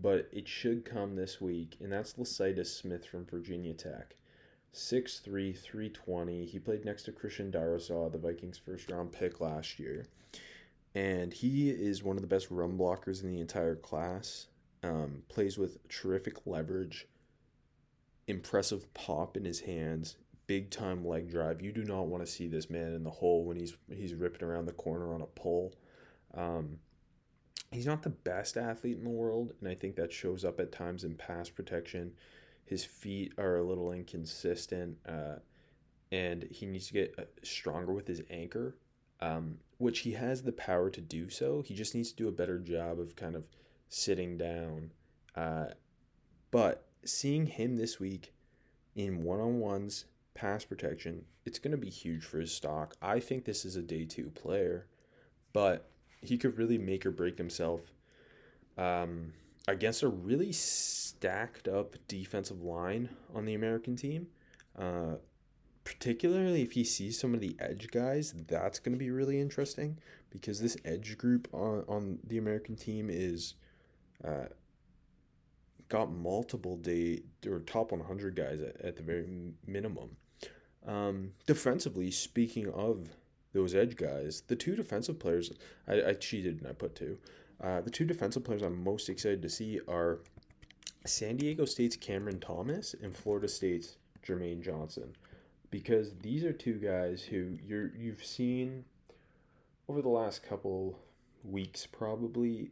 but 0.01 0.27
it 0.31 0.47
should 0.47 0.85
come 0.85 1.15
this 1.15 1.39
week, 1.39 1.77
and 1.79 1.91
that's 1.91 2.13
Lecitus 2.13 2.67
Smith 2.67 3.05
from 3.05 3.25
Virginia 3.25 3.73
Tech. 3.73 4.15
6'3", 4.73 5.57
320. 5.57 6.45
He 6.45 6.59
played 6.59 6.83
next 6.83 7.03
to 7.03 7.13
Christian 7.13 7.51
Darrisaw, 7.51 8.11
the 8.11 8.17
Vikings' 8.17 8.57
first 8.57 8.91
round 8.91 9.13
pick 9.13 9.39
last 9.39 9.79
year. 9.79 10.07
And 10.93 11.33
he 11.33 11.69
is 11.69 12.03
one 12.03 12.17
of 12.17 12.21
the 12.21 12.27
best 12.27 12.51
run 12.51 12.77
blockers 12.77 13.23
in 13.23 13.29
the 13.29 13.39
entire 13.39 13.75
class. 13.75 14.47
Um, 14.83 15.23
plays 15.29 15.57
with 15.57 15.87
terrific 15.87 16.45
leverage, 16.45 17.07
impressive 18.27 18.93
pop 18.93 19.35
in 19.35 19.45
his 19.45 19.61
hands, 19.61 20.17
big 20.45 20.69
time 20.69 21.05
leg 21.05 21.29
drive. 21.29 21.61
You 21.61 21.71
do 21.71 21.83
not 21.83 22.07
want 22.07 22.25
to 22.25 22.31
see 22.31 22.47
this 22.47 22.69
man 22.69 22.93
in 22.93 23.03
the 23.03 23.09
hole 23.09 23.45
when 23.45 23.57
he's 23.57 23.75
he's 23.89 24.13
ripping 24.13 24.47
around 24.47 24.65
the 24.65 24.73
corner 24.73 25.13
on 25.13 25.21
a 25.21 25.25
pole. 25.25 25.73
Um, 26.35 26.79
he's 27.71 27.85
not 27.85 28.03
the 28.03 28.09
best 28.09 28.57
athlete 28.57 28.97
in 28.97 29.03
the 29.03 29.09
world, 29.09 29.53
and 29.59 29.69
I 29.69 29.75
think 29.75 29.95
that 29.95 30.13
shows 30.13 30.45
up 30.45 30.59
at 30.59 30.71
times 30.71 31.03
in 31.03 31.15
pass 31.15 31.49
protection. 31.49 32.13
His 32.65 32.83
feet 32.83 33.33
are 33.37 33.57
a 33.57 33.63
little 33.63 33.91
inconsistent, 33.91 34.97
uh, 35.07 35.35
and 36.11 36.43
he 36.51 36.65
needs 36.65 36.87
to 36.87 36.93
get 36.93 37.15
uh, 37.17 37.23
stronger 37.43 37.93
with 37.93 38.07
his 38.07 38.21
anchor, 38.29 38.77
um, 39.21 39.57
which 39.77 39.99
he 39.99 40.13
has 40.13 40.43
the 40.43 40.51
power 40.51 40.89
to 40.89 41.01
do 41.01 41.29
so. 41.29 41.61
He 41.61 41.73
just 41.73 41.93
needs 41.93 42.11
to 42.11 42.15
do 42.15 42.27
a 42.27 42.31
better 42.31 42.59
job 42.59 42.99
of 42.99 43.15
kind 43.15 43.35
of 43.35 43.47
sitting 43.89 44.37
down. 44.37 44.91
Uh, 45.35 45.67
but 46.51 46.87
seeing 47.03 47.47
him 47.47 47.75
this 47.75 47.99
week 47.99 48.33
in 48.95 49.23
one 49.23 49.39
on 49.39 49.59
ones, 49.59 50.05
pass 50.33 50.65
protection, 50.65 51.25
it's 51.45 51.59
going 51.59 51.71
to 51.71 51.77
be 51.77 51.89
huge 51.89 52.23
for 52.23 52.39
his 52.39 52.53
stock. 52.53 52.95
I 53.01 53.19
think 53.19 53.45
this 53.45 53.65
is 53.65 53.75
a 53.75 53.81
day 53.81 54.05
two 54.05 54.31
player, 54.31 54.87
but 55.53 55.89
he 56.25 56.37
could 56.37 56.57
really 56.57 56.77
make 56.77 57.05
or 57.05 57.11
break 57.11 57.37
himself 57.37 57.81
um, 58.77 59.33
against 59.67 60.03
a 60.03 60.07
really 60.07 60.51
stacked 60.51 61.67
up 61.67 61.95
defensive 62.07 62.61
line 62.61 63.09
on 63.33 63.45
the 63.45 63.53
American 63.53 63.95
team. 63.95 64.27
Uh, 64.77 65.15
particularly 65.85 66.63
if 66.63 66.73
he 66.73 66.83
sees 66.83 67.17
some 67.17 67.33
of 67.33 67.39
the 67.39 67.55
edge 67.59 67.89
guys, 67.91 68.33
that's 68.47 68.79
going 68.79 68.93
to 68.93 68.99
be 68.99 69.11
really 69.11 69.39
interesting 69.39 69.97
because 70.31 70.59
this 70.59 70.75
edge 70.83 71.17
group 71.17 71.47
on, 71.53 71.85
on 71.87 72.19
the 72.25 72.37
American 72.37 72.75
team 72.75 73.07
is 73.09 73.53
uh, 74.25 74.45
got 75.87 76.11
multiple 76.11 76.75
day 76.75 77.21
or 77.47 77.59
top 77.59 77.91
100 77.91 78.35
guys 78.35 78.59
at, 78.59 78.81
at 78.81 78.95
the 78.97 79.03
very 79.03 79.27
minimum. 79.65 80.17
Um, 80.85 81.31
defensively, 81.45 82.11
speaking 82.11 82.69
of 82.71 83.09
those 83.55 83.73
edge 83.73 83.95
guys. 83.95 84.43
The 84.47 84.55
two 84.55 84.75
defensive 84.75 85.17
players, 85.17 85.51
I, 85.87 86.09
I 86.09 86.13
cheated 86.13 86.59
and 86.59 86.67
I 86.67 86.73
put 86.73 86.95
two. 86.95 87.17
Uh, 87.63 87.81
the 87.81 87.89
two 87.89 88.05
defensive 88.05 88.43
players 88.43 88.61
I'm 88.61 88.83
most 88.83 89.09
excited 89.09 89.41
to 89.41 89.49
see 89.49 89.79
are 89.87 90.19
San 91.05 91.37
Diego 91.37 91.65
State's 91.65 91.95
Cameron 91.95 92.39
Thomas 92.39 92.93
and 93.01 93.15
Florida 93.15 93.47
State's 93.47 93.97
Jermaine 94.25 94.61
Johnson, 94.61 95.15
because 95.71 96.13
these 96.21 96.43
are 96.43 96.53
two 96.53 96.75
guys 96.75 97.23
who 97.23 97.57
you're 97.65 97.91
you've 97.95 98.23
seen 98.23 98.85
over 99.87 100.01
the 100.01 100.09
last 100.09 100.43
couple 100.43 100.99
weeks 101.43 101.85
probably 101.85 102.71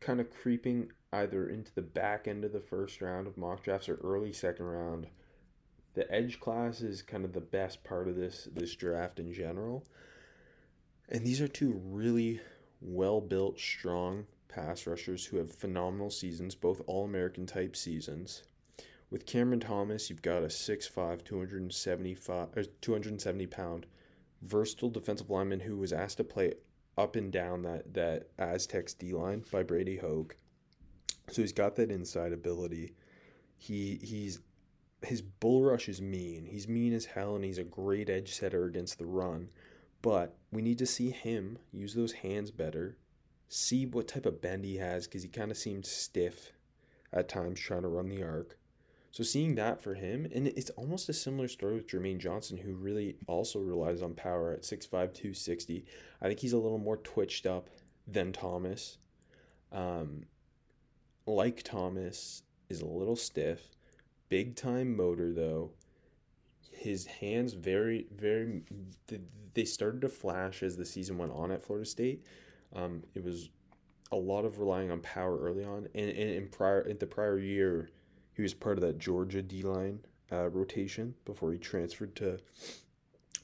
kind 0.00 0.20
of 0.20 0.30
creeping 0.30 0.90
either 1.12 1.48
into 1.48 1.74
the 1.74 1.82
back 1.82 2.28
end 2.28 2.44
of 2.44 2.52
the 2.52 2.60
first 2.60 3.00
round 3.00 3.26
of 3.26 3.36
mock 3.36 3.62
drafts 3.62 3.88
or 3.88 3.96
early 4.04 4.32
second 4.32 4.66
round 4.66 5.06
the 5.94 6.10
edge 6.12 6.40
class 6.40 6.80
is 6.80 7.02
kind 7.02 7.24
of 7.24 7.32
the 7.32 7.40
best 7.40 7.82
part 7.84 8.08
of 8.08 8.16
this 8.16 8.48
this 8.52 8.74
draft 8.74 9.18
in 9.18 9.32
general. 9.32 9.84
And 11.08 11.24
these 11.24 11.40
are 11.40 11.48
two 11.48 11.80
really 11.84 12.40
well 12.80 13.20
built, 13.20 13.58
strong 13.58 14.26
pass 14.48 14.86
rushers 14.86 15.26
who 15.26 15.36
have 15.38 15.52
phenomenal 15.52 16.10
seasons, 16.10 16.54
both 16.54 16.82
All 16.86 17.04
American 17.04 17.46
type 17.46 17.76
seasons. 17.76 18.42
With 19.10 19.26
Cameron 19.26 19.60
Thomas, 19.60 20.08
you've 20.08 20.22
got 20.22 20.44
a 20.44 20.46
6'5, 20.46 21.24
275, 21.24 22.48
or 22.56 22.62
270 22.62 23.46
pound 23.46 23.86
versatile 24.42 24.90
defensive 24.90 25.30
lineman 25.30 25.60
who 25.60 25.76
was 25.76 25.92
asked 25.92 26.18
to 26.18 26.24
play 26.24 26.54
up 26.96 27.16
and 27.16 27.32
down 27.32 27.62
that, 27.62 27.92
that 27.94 28.28
Aztecs 28.38 28.94
D 28.94 29.12
line 29.12 29.44
by 29.50 29.62
Brady 29.62 29.96
Hoke. 29.96 30.36
So 31.30 31.42
he's 31.42 31.52
got 31.52 31.76
that 31.76 31.90
inside 31.90 32.32
ability. 32.32 32.94
He 33.56 33.98
he's 34.02 34.40
his 35.02 35.22
bull 35.22 35.62
rush 35.62 35.88
is 35.88 36.00
mean. 36.00 36.46
He's 36.46 36.68
mean 36.68 36.92
as 36.92 37.06
hell, 37.06 37.34
and 37.34 37.44
he's 37.44 37.58
a 37.58 37.64
great 37.64 38.10
edge 38.10 38.34
setter 38.34 38.64
against 38.64 38.98
the 38.98 39.06
run. 39.06 39.48
But 40.02 40.36
we 40.50 40.62
need 40.62 40.78
to 40.78 40.86
see 40.86 41.10
him 41.10 41.58
use 41.72 41.94
those 41.94 42.12
hands 42.12 42.50
better, 42.50 42.96
see 43.48 43.86
what 43.86 44.08
type 44.08 44.26
of 44.26 44.40
bend 44.40 44.64
he 44.64 44.76
has, 44.76 45.06
because 45.06 45.22
he 45.22 45.28
kind 45.28 45.50
of 45.50 45.56
seemed 45.56 45.86
stiff 45.86 46.52
at 47.12 47.28
times 47.28 47.60
trying 47.60 47.82
to 47.82 47.88
run 47.88 48.08
the 48.08 48.22
arc. 48.22 48.56
So 49.12 49.24
seeing 49.24 49.56
that 49.56 49.82
for 49.82 49.94
him, 49.94 50.26
and 50.32 50.46
it's 50.46 50.70
almost 50.70 51.08
a 51.08 51.12
similar 51.12 51.48
story 51.48 51.74
with 51.74 51.88
Jermaine 51.88 52.18
Johnson, 52.18 52.58
who 52.58 52.74
really 52.74 53.16
also 53.26 53.58
relies 53.58 54.02
on 54.02 54.14
power 54.14 54.52
at 54.52 54.62
6'5", 54.62 54.90
260. 54.90 55.84
I 56.22 56.28
think 56.28 56.38
he's 56.38 56.52
a 56.52 56.58
little 56.58 56.78
more 56.78 56.96
twitched 56.98 57.44
up 57.44 57.68
than 58.06 58.32
Thomas. 58.32 58.98
Um, 59.72 60.26
like 61.26 61.62
Thomas, 61.62 62.42
is 62.68 62.80
a 62.80 62.86
little 62.86 63.16
stiff 63.16 63.60
big 64.30 64.56
time 64.56 64.96
motor 64.96 65.34
though. 65.34 65.72
His 66.72 67.04
hands 67.04 67.52
very 67.52 68.06
very 68.10 68.62
they 69.52 69.64
started 69.66 70.00
to 70.00 70.08
flash 70.08 70.62
as 70.62 70.78
the 70.78 70.86
season 70.86 71.18
went 71.18 71.32
on 71.32 71.50
at 71.50 71.62
Florida 71.62 71.84
State. 71.84 72.24
Um, 72.74 73.02
it 73.14 73.22
was 73.22 73.50
a 74.10 74.16
lot 74.16 74.44
of 74.44 74.58
relying 74.58 74.90
on 74.90 75.00
power 75.00 75.38
early 75.38 75.64
on, 75.64 75.88
and, 75.94 76.10
and 76.10 76.30
in 76.30 76.48
prior 76.48 76.80
in 76.80 76.96
the 76.96 77.06
prior 77.06 77.38
year, 77.38 77.90
he 78.32 78.40
was 78.40 78.54
part 78.54 78.78
of 78.78 78.82
that 78.82 78.98
Georgia 78.98 79.42
D 79.42 79.62
line 79.62 80.00
uh, 80.32 80.48
rotation 80.48 81.14
before 81.24 81.52
he 81.52 81.58
transferred 81.58 82.16
to 82.16 82.38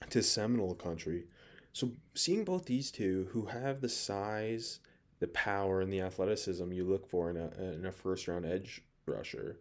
to 0.09 0.23
Seminole 0.23 0.75
country. 0.75 1.25
So 1.73 1.90
seeing 2.14 2.45
both 2.45 2.64
these 2.64 2.90
two 2.90 3.28
who 3.33 3.47
have 3.47 3.81
the 3.81 3.88
size, 3.88 4.81
the 5.19 5.28
power, 5.28 5.81
and 5.81 5.93
the 5.93 6.00
athleticism 6.00 6.73
you 6.73 6.85
look 6.85 7.07
for 7.07 7.28
in 7.28 7.37
a 7.37 7.50
in 7.75 7.85
a 7.85 7.93
first 7.93 8.28
round 8.28 8.47
edge 8.47 8.83
rusher, 9.05 9.59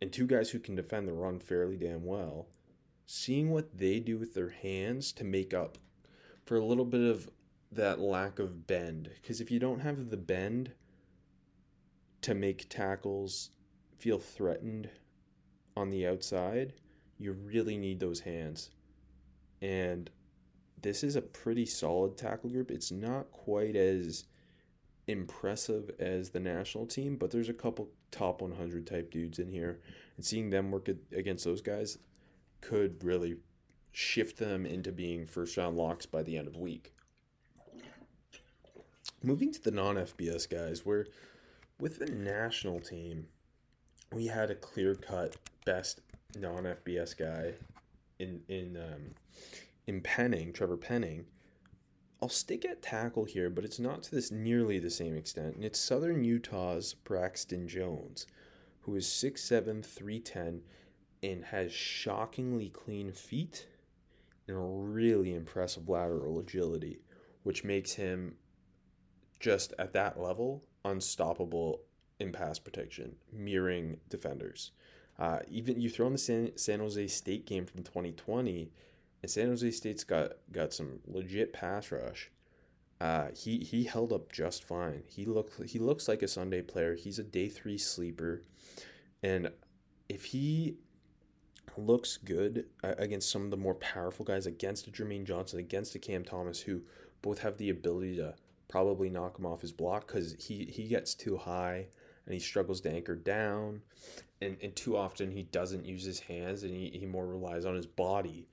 and 0.00 0.12
two 0.12 0.26
guys 0.26 0.50
who 0.50 0.58
can 0.58 0.74
defend 0.74 1.08
the 1.08 1.12
run 1.12 1.38
fairly 1.38 1.76
damn 1.76 2.04
well, 2.04 2.46
seeing 3.06 3.50
what 3.50 3.78
they 3.78 4.00
do 4.00 4.18
with 4.18 4.34
their 4.34 4.50
hands 4.50 5.12
to 5.12 5.24
make 5.24 5.52
up 5.52 5.78
for 6.44 6.56
a 6.56 6.64
little 6.64 6.84
bit 6.84 7.02
of 7.02 7.30
that 7.72 7.98
lack 7.98 8.38
of 8.38 8.66
bend. 8.66 9.10
Because 9.20 9.40
if 9.40 9.50
you 9.50 9.58
don't 9.58 9.80
have 9.80 10.10
the 10.10 10.16
bend 10.16 10.72
to 12.22 12.34
make 12.34 12.68
tackles 12.68 13.50
feel 13.96 14.18
threatened 14.18 14.90
on 15.76 15.90
the 15.90 16.06
outside, 16.06 16.74
you 17.18 17.32
really 17.32 17.76
need 17.76 18.00
those 18.00 18.20
hands. 18.20 18.70
And 19.60 20.10
this 20.80 21.02
is 21.02 21.16
a 21.16 21.22
pretty 21.22 21.66
solid 21.66 22.16
tackle 22.16 22.50
group. 22.50 22.70
It's 22.70 22.92
not 22.92 23.32
quite 23.32 23.76
as 23.76 24.24
impressive 25.08 25.90
as 25.98 26.30
the 26.30 26.40
national 26.40 26.86
team, 26.86 27.16
but 27.16 27.30
there's 27.30 27.48
a 27.48 27.54
couple 27.54 27.88
top 28.10 28.42
100 28.42 28.86
type 28.86 29.10
dudes 29.10 29.38
in 29.38 29.48
here, 29.48 29.80
and 30.16 30.24
seeing 30.24 30.50
them 30.50 30.70
work 30.70 30.88
against 31.12 31.44
those 31.44 31.62
guys 31.62 31.98
could 32.60 33.02
really 33.02 33.36
shift 33.90 34.38
them 34.38 34.66
into 34.66 34.92
being 34.92 35.26
first 35.26 35.56
round 35.56 35.76
locks 35.76 36.06
by 36.06 36.22
the 36.22 36.36
end 36.36 36.46
of 36.46 36.52
the 36.52 36.60
week. 36.60 36.92
Moving 39.22 39.52
to 39.52 39.62
the 39.62 39.70
non 39.72 39.96
FBS 39.96 40.48
guys, 40.48 40.86
where 40.86 41.06
with 41.80 41.98
the 41.98 42.06
national 42.06 42.78
team, 42.80 43.26
we 44.12 44.26
had 44.26 44.50
a 44.50 44.54
clear 44.54 44.94
cut 44.94 45.36
best 45.64 46.00
non 46.36 46.64
FBS 46.64 47.16
guy 47.16 47.54
in 48.18 48.42
in 48.48 48.76
um, 48.76 49.14
in 49.86 50.00
Penning, 50.02 50.52
Trevor 50.52 50.76
Penning. 50.76 51.24
I'll 52.20 52.28
stick 52.28 52.64
at 52.64 52.82
tackle 52.82 53.24
here, 53.24 53.48
but 53.48 53.64
it's 53.64 53.78
not 53.78 54.02
to 54.04 54.10
this 54.10 54.32
nearly 54.32 54.78
the 54.78 54.90
same 54.90 55.16
extent. 55.16 55.54
And 55.54 55.64
it's 55.64 55.78
Southern 55.78 56.24
Utah's 56.24 56.94
Braxton 56.94 57.68
Jones, 57.68 58.26
who 58.80 58.96
is 58.96 59.06
6'7, 59.06 59.84
310, 59.84 60.62
and 61.22 61.44
has 61.44 61.72
shockingly 61.72 62.70
clean 62.70 63.12
feet 63.12 63.66
and 64.48 64.56
a 64.56 64.60
really 64.60 65.34
impressive 65.34 65.88
lateral 65.88 66.40
agility, 66.40 66.98
which 67.42 67.64
makes 67.64 67.92
him 67.92 68.34
just 69.38 69.72
at 69.78 69.92
that 69.92 70.18
level 70.18 70.64
unstoppable 70.84 71.82
in 72.18 72.32
pass 72.32 72.58
protection, 72.58 73.14
mirroring 73.32 73.98
defenders. 74.08 74.72
Uh, 75.18 75.40
even 75.48 75.80
you 75.80 75.90
throw 75.90 76.06
in 76.06 76.12
the 76.12 76.18
San, 76.18 76.50
San 76.56 76.80
Jose 76.80 77.06
State 77.08 77.46
game 77.46 77.66
from 77.66 77.82
2020, 77.82 78.72
and 79.22 79.30
San 79.30 79.48
Jose 79.48 79.70
State's 79.70 80.04
got 80.04 80.32
got 80.52 80.72
some 80.72 81.00
legit 81.06 81.52
pass 81.52 81.90
rush. 81.90 82.30
Uh, 83.00 83.28
he 83.34 83.58
he 83.58 83.84
held 83.84 84.12
up 84.12 84.32
just 84.32 84.64
fine. 84.64 85.02
He 85.06 85.24
look 85.24 85.52
he 85.66 85.78
looks 85.78 86.08
like 86.08 86.22
a 86.22 86.28
Sunday 86.28 86.62
player. 86.62 86.94
He's 86.94 87.18
a 87.18 87.24
day 87.24 87.48
three 87.48 87.78
sleeper, 87.78 88.42
and 89.22 89.50
if 90.08 90.26
he 90.26 90.76
looks 91.76 92.16
good 92.16 92.66
uh, 92.82 92.94
against 92.98 93.30
some 93.30 93.44
of 93.44 93.50
the 93.50 93.56
more 93.56 93.74
powerful 93.74 94.24
guys, 94.24 94.46
against 94.46 94.88
a 94.88 94.90
Jermaine 94.90 95.24
Johnson, 95.24 95.58
against 95.60 95.94
a 95.94 95.98
Cam 95.98 96.24
Thomas, 96.24 96.60
who 96.60 96.82
both 97.22 97.38
have 97.40 97.56
the 97.56 97.70
ability 97.70 98.16
to 98.16 98.34
probably 98.68 99.08
knock 99.08 99.38
him 99.38 99.46
off 99.46 99.60
his 99.60 99.72
block 99.72 100.06
because 100.06 100.34
he 100.38 100.64
he 100.64 100.88
gets 100.88 101.14
too 101.14 101.36
high 101.36 101.86
and 102.26 102.34
he 102.34 102.40
struggles 102.40 102.80
to 102.82 102.90
anchor 102.90 103.14
down, 103.14 103.80
and, 104.42 104.56
and 104.62 104.76
too 104.76 104.96
often 104.96 105.30
he 105.30 105.44
doesn't 105.44 105.86
use 105.86 106.04
his 106.04 106.20
hands 106.20 106.62
and 106.62 106.74
he, 106.74 106.90
he 106.90 107.06
more 107.06 107.26
relies 107.26 107.64
on 107.64 107.74
his 107.74 107.86
body. 107.86 108.48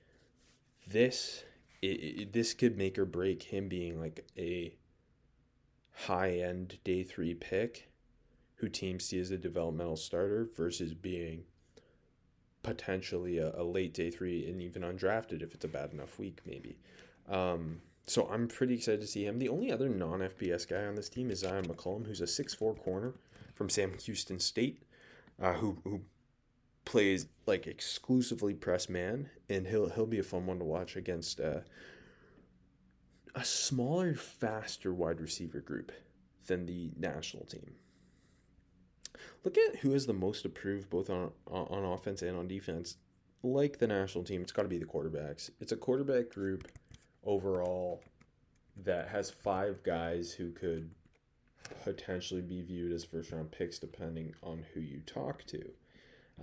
This 0.86 1.44
it, 1.82 1.86
it, 1.86 2.32
this 2.32 2.54
could 2.54 2.76
make 2.76 2.98
or 2.98 3.04
break 3.04 3.42
him 3.42 3.68
being 3.68 4.00
like 4.00 4.24
a 4.36 4.74
high 5.92 6.32
end 6.32 6.78
day 6.84 7.02
three 7.02 7.34
pick 7.34 7.90
who 8.56 8.68
teams 8.68 9.04
see 9.04 9.18
as 9.18 9.30
a 9.30 9.38
developmental 9.38 9.96
starter 9.96 10.48
versus 10.56 10.94
being 10.94 11.44
potentially 12.62 13.38
a, 13.38 13.54
a 13.56 13.62
late 13.62 13.94
day 13.94 14.10
three 14.10 14.48
and 14.48 14.60
even 14.60 14.82
undrafted 14.82 15.42
if 15.42 15.54
it's 15.54 15.64
a 15.64 15.68
bad 15.68 15.92
enough 15.92 16.18
week 16.18 16.40
maybe. 16.46 16.78
Um, 17.28 17.80
so 18.06 18.28
I'm 18.30 18.46
pretty 18.46 18.74
excited 18.74 19.00
to 19.00 19.06
see 19.06 19.24
him. 19.24 19.38
The 19.38 19.48
only 19.48 19.72
other 19.72 19.88
non 19.88 20.20
FBS 20.20 20.68
guy 20.68 20.84
on 20.84 20.94
this 20.94 21.08
team 21.08 21.30
is 21.30 21.42
Zyon 21.42 21.66
McCollum, 21.66 22.06
who's 22.06 22.20
a 22.20 22.26
six 22.26 22.54
four 22.54 22.74
corner 22.74 23.14
from 23.54 23.68
Sam 23.68 23.92
Houston 24.04 24.38
State, 24.38 24.82
uh, 25.42 25.54
who 25.54 25.78
who 25.82 26.02
plays 26.86 27.26
like 27.44 27.66
exclusively 27.66 28.54
press 28.54 28.88
man, 28.88 29.28
and 29.50 29.66
he'll 29.66 29.90
he'll 29.90 30.06
be 30.06 30.18
a 30.18 30.22
fun 30.22 30.46
one 30.46 30.58
to 30.58 30.64
watch 30.64 30.96
against 30.96 31.38
uh, 31.38 31.60
a 33.34 33.44
smaller, 33.44 34.14
faster 34.14 34.94
wide 34.94 35.20
receiver 35.20 35.60
group 35.60 35.92
than 36.46 36.64
the 36.64 36.92
national 36.96 37.44
team. 37.44 37.74
Look 39.44 39.58
at 39.58 39.76
who 39.76 39.92
is 39.92 40.06
the 40.06 40.14
most 40.14 40.46
approved 40.46 40.88
both 40.88 41.10
on 41.10 41.30
on 41.46 41.84
offense 41.84 42.22
and 42.22 42.38
on 42.38 42.48
defense. 42.48 42.96
Like 43.42 43.78
the 43.78 43.86
national 43.86 44.24
team, 44.24 44.40
it's 44.40 44.52
got 44.52 44.62
to 44.62 44.68
be 44.68 44.78
the 44.78 44.86
quarterbacks. 44.86 45.50
It's 45.60 45.72
a 45.72 45.76
quarterback 45.76 46.30
group 46.30 46.66
overall 47.22 48.02
that 48.84 49.08
has 49.08 49.30
five 49.30 49.82
guys 49.82 50.32
who 50.32 50.50
could 50.52 50.90
potentially 51.84 52.40
be 52.40 52.62
viewed 52.62 52.92
as 52.92 53.04
first 53.04 53.32
round 53.32 53.50
picks 53.50 53.78
depending 53.78 54.32
on 54.42 54.64
who 54.72 54.80
you 54.80 55.00
talk 55.06 55.44
to. 55.46 55.62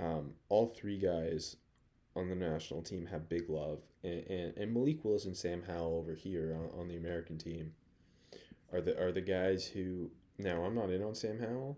Um, 0.02 0.32
all 0.50 0.68
three 0.68 0.98
guys 0.98 1.58
on 2.16 2.30
the 2.30 2.36
national 2.36 2.82
team 2.82 3.06
have 3.06 3.30
big 3.30 3.50
love, 3.50 3.80
and, 4.04 4.24
and, 4.28 4.58
and 4.58 4.74
Malik 4.74 5.04
Willis 5.04 5.26
and 5.26 5.38
Sam 5.38 5.64
Howell 5.66 5.98
over 5.98 6.14
here 6.14 6.56
on, 6.58 6.80
on 6.80 6.88
the 6.88 6.98
American 6.98 7.38
team 7.38 7.74
are 8.72 8.82
the 8.82 9.00
are 9.00 9.12
the 9.12 9.22
guys 9.22 9.66
who 9.66 10.10
now 10.38 10.64
I'm 10.64 10.76
not 10.76 10.90
in 10.90 11.04
on 11.04 11.16
Sam 11.16 11.40
Howell, 11.40 11.78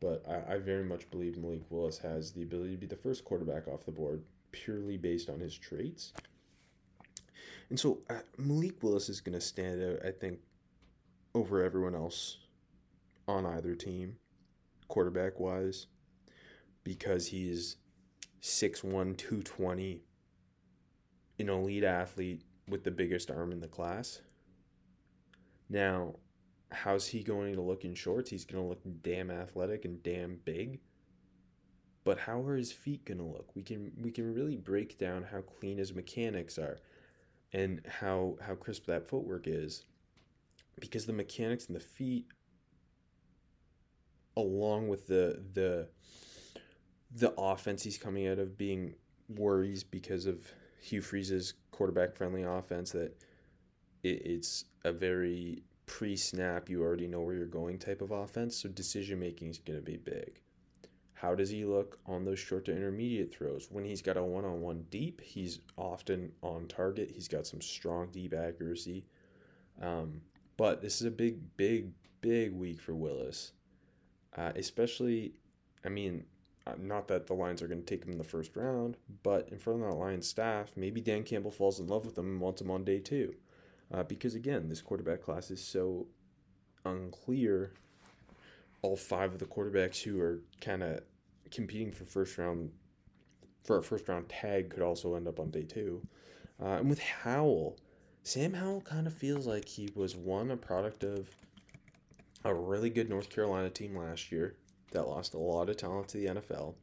but 0.00 0.24
I, 0.28 0.54
I 0.54 0.58
very 0.58 0.84
much 0.84 1.10
believe 1.10 1.36
Malik 1.36 1.64
Willis 1.70 1.98
has 1.98 2.32
the 2.32 2.42
ability 2.42 2.72
to 2.72 2.78
be 2.78 2.86
the 2.86 2.96
first 2.96 3.24
quarterback 3.24 3.66
off 3.68 3.84
the 3.84 3.92
board 3.92 4.22
purely 4.52 4.96
based 4.96 5.28
on 5.28 5.40
his 5.40 5.56
traits. 5.56 6.12
And 7.68 7.78
so 7.78 7.98
uh, 8.08 8.20
Malik 8.38 8.82
Willis 8.82 9.08
is 9.08 9.20
going 9.20 9.34
to 9.34 9.40
stand 9.40 9.82
out, 9.82 10.06
I 10.06 10.12
think, 10.12 10.38
over 11.34 11.62
everyone 11.62 11.94
else 11.94 12.38
on 13.26 13.44
either 13.44 13.74
team, 13.74 14.16
quarterback 14.86 15.40
wise, 15.40 15.88
because 16.86 17.26
he's 17.26 17.78
6'1, 18.40 19.16
220, 19.16 20.02
an 21.40 21.48
elite 21.48 21.82
athlete 21.82 22.42
with 22.68 22.84
the 22.84 22.92
biggest 22.92 23.28
arm 23.28 23.50
in 23.50 23.58
the 23.58 23.66
class. 23.66 24.20
Now, 25.68 26.14
how's 26.70 27.08
he 27.08 27.24
going 27.24 27.56
to 27.56 27.60
look 27.60 27.84
in 27.84 27.96
shorts? 27.96 28.30
He's 28.30 28.44
going 28.44 28.62
to 28.62 28.68
look 28.68 28.82
damn 29.02 29.32
athletic 29.32 29.84
and 29.84 30.00
damn 30.00 30.36
big. 30.44 30.78
But 32.04 32.20
how 32.20 32.40
are 32.42 32.56
his 32.56 32.70
feet 32.70 33.04
going 33.04 33.18
to 33.18 33.24
look? 33.24 33.56
We 33.56 33.64
can 33.64 33.90
we 34.00 34.12
can 34.12 34.32
really 34.32 34.56
break 34.56 34.96
down 34.96 35.24
how 35.24 35.40
clean 35.40 35.78
his 35.78 35.92
mechanics 35.92 36.56
are 36.56 36.78
and 37.52 37.80
how 37.88 38.36
how 38.46 38.54
crisp 38.54 38.86
that 38.86 39.08
footwork 39.08 39.48
is 39.48 39.86
because 40.78 41.04
the 41.06 41.12
mechanics 41.12 41.66
and 41.66 41.74
the 41.74 41.80
feet 41.80 42.26
along 44.36 44.86
with 44.86 45.08
the 45.08 45.42
the 45.52 45.88
the 47.16 47.32
offense 47.38 47.82
he's 47.82 47.98
coming 47.98 48.28
out 48.28 48.38
of 48.38 48.58
being 48.58 48.94
worries 49.28 49.82
because 49.82 50.26
of 50.26 50.52
Hugh 50.80 51.00
Freeze's 51.00 51.54
quarterback 51.70 52.14
friendly 52.14 52.42
offense 52.42 52.92
that 52.92 53.16
it, 54.02 54.22
it's 54.24 54.66
a 54.84 54.92
very 54.92 55.62
pre 55.86 56.14
snap 56.16 56.68
you 56.68 56.82
already 56.82 57.06
know 57.06 57.20
where 57.20 57.34
you're 57.34 57.46
going 57.46 57.78
type 57.78 58.02
of 58.02 58.10
offense. 58.10 58.56
So 58.56 58.68
decision 58.68 59.18
making 59.18 59.48
is 59.48 59.58
going 59.58 59.78
to 59.78 59.84
be 59.84 59.96
big. 59.96 60.40
How 61.14 61.34
does 61.34 61.48
he 61.48 61.64
look 61.64 61.98
on 62.06 62.26
those 62.26 62.38
short 62.38 62.66
to 62.66 62.76
intermediate 62.76 63.34
throws? 63.34 63.68
When 63.70 63.86
he's 63.86 64.02
got 64.02 64.18
a 64.18 64.22
one-on-one 64.22 64.84
deep 64.90 65.22
he's 65.22 65.60
often 65.78 66.32
on 66.42 66.66
target. 66.66 67.10
He's 67.14 67.28
got 67.28 67.46
some 67.46 67.62
strong 67.62 68.08
deep 68.12 68.34
accuracy. 68.34 69.06
Um, 69.80 70.20
but 70.58 70.82
this 70.82 71.00
is 71.00 71.06
a 71.06 71.10
big 71.10 71.56
big 71.56 71.92
big 72.20 72.52
week 72.52 72.80
for 72.82 72.94
willis. 72.94 73.52
Uh, 74.36 74.52
especially, 74.54 75.32
I 75.82 75.88
mean, 75.88 76.24
not 76.78 77.08
that 77.08 77.26
the 77.26 77.34
Lions 77.34 77.62
are 77.62 77.68
going 77.68 77.82
to 77.82 77.86
take 77.86 78.04
him 78.04 78.12
in 78.12 78.18
the 78.18 78.24
first 78.24 78.56
round, 78.56 78.96
but 79.22 79.48
in 79.50 79.58
front 79.58 79.82
of 79.82 79.88
that 79.88 79.94
Lions 79.94 80.26
staff, 80.26 80.70
maybe 80.76 81.00
Dan 81.00 81.22
Campbell 81.22 81.50
falls 81.50 81.78
in 81.78 81.86
love 81.86 82.04
with 82.04 82.18
him 82.18 82.26
and 82.26 82.40
wants 82.40 82.60
him 82.60 82.70
on 82.70 82.84
day 82.84 82.98
two. 82.98 83.34
Uh, 83.92 84.02
because 84.02 84.34
again, 84.34 84.68
this 84.68 84.82
quarterback 84.82 85.22
class 85.22 85.50
is 85.50 85.62
so 85.62 86.06
unclear. 86.84 87.72
All 88.82 88.96
five 88.96 89.32
of 89.32 89.38
the 89.38 89.46
quarterbacks 89.46 90.02
who 90.02 90.20
are 90.20 90.40
kind 90.60 90.82
of 90.82 91.00
competing 91.50 91.92
for 91.92 92.04
first 92.04 92.36
round 92.36 92.70
for 93.64 93.78
a 93.78 93.82
first 93.82 94.08
round 94.08 94.28
tag 94.28 94.70
could 94.70 94.82
also 94.82 95.14
end 95.14 95.28
up 95.28 95.38
on 95.38 95.50
day 95.50 95.62
two. 95.62 96.02
Uh, 96.60 96.78
and 96.78 96.88
with 96.88 97.00
Howell, 97.00 97.78
Sam 98.22 98.54
Howell 98.54 98.80
kind 98.80 99.06
of 99.06 99.14
feels 99.14 99.46
like 99.46 99.68
he 99.68 99.88
was 99.94 100.16
one 100.16 100.50
a 100.50 100.56
product 100.56 101.04
of 101.04 101.28
a 102.44 102.54
really 102.54 102.90
good 102.90 103.08
North 103.08 103.28
Carolina 103.28 103.70
team 103.70 103.96
last 103.96 104.32
year 104.32 104.56
that 104.96 105.08
lost 105.08 105.34
a 105.34 105.38
lot 105.38 105.68
of 105.68 105.76
talent 105.76 106.08
to 106.08 106.18
the 106.18 106.26
NFL. 106.26 106.74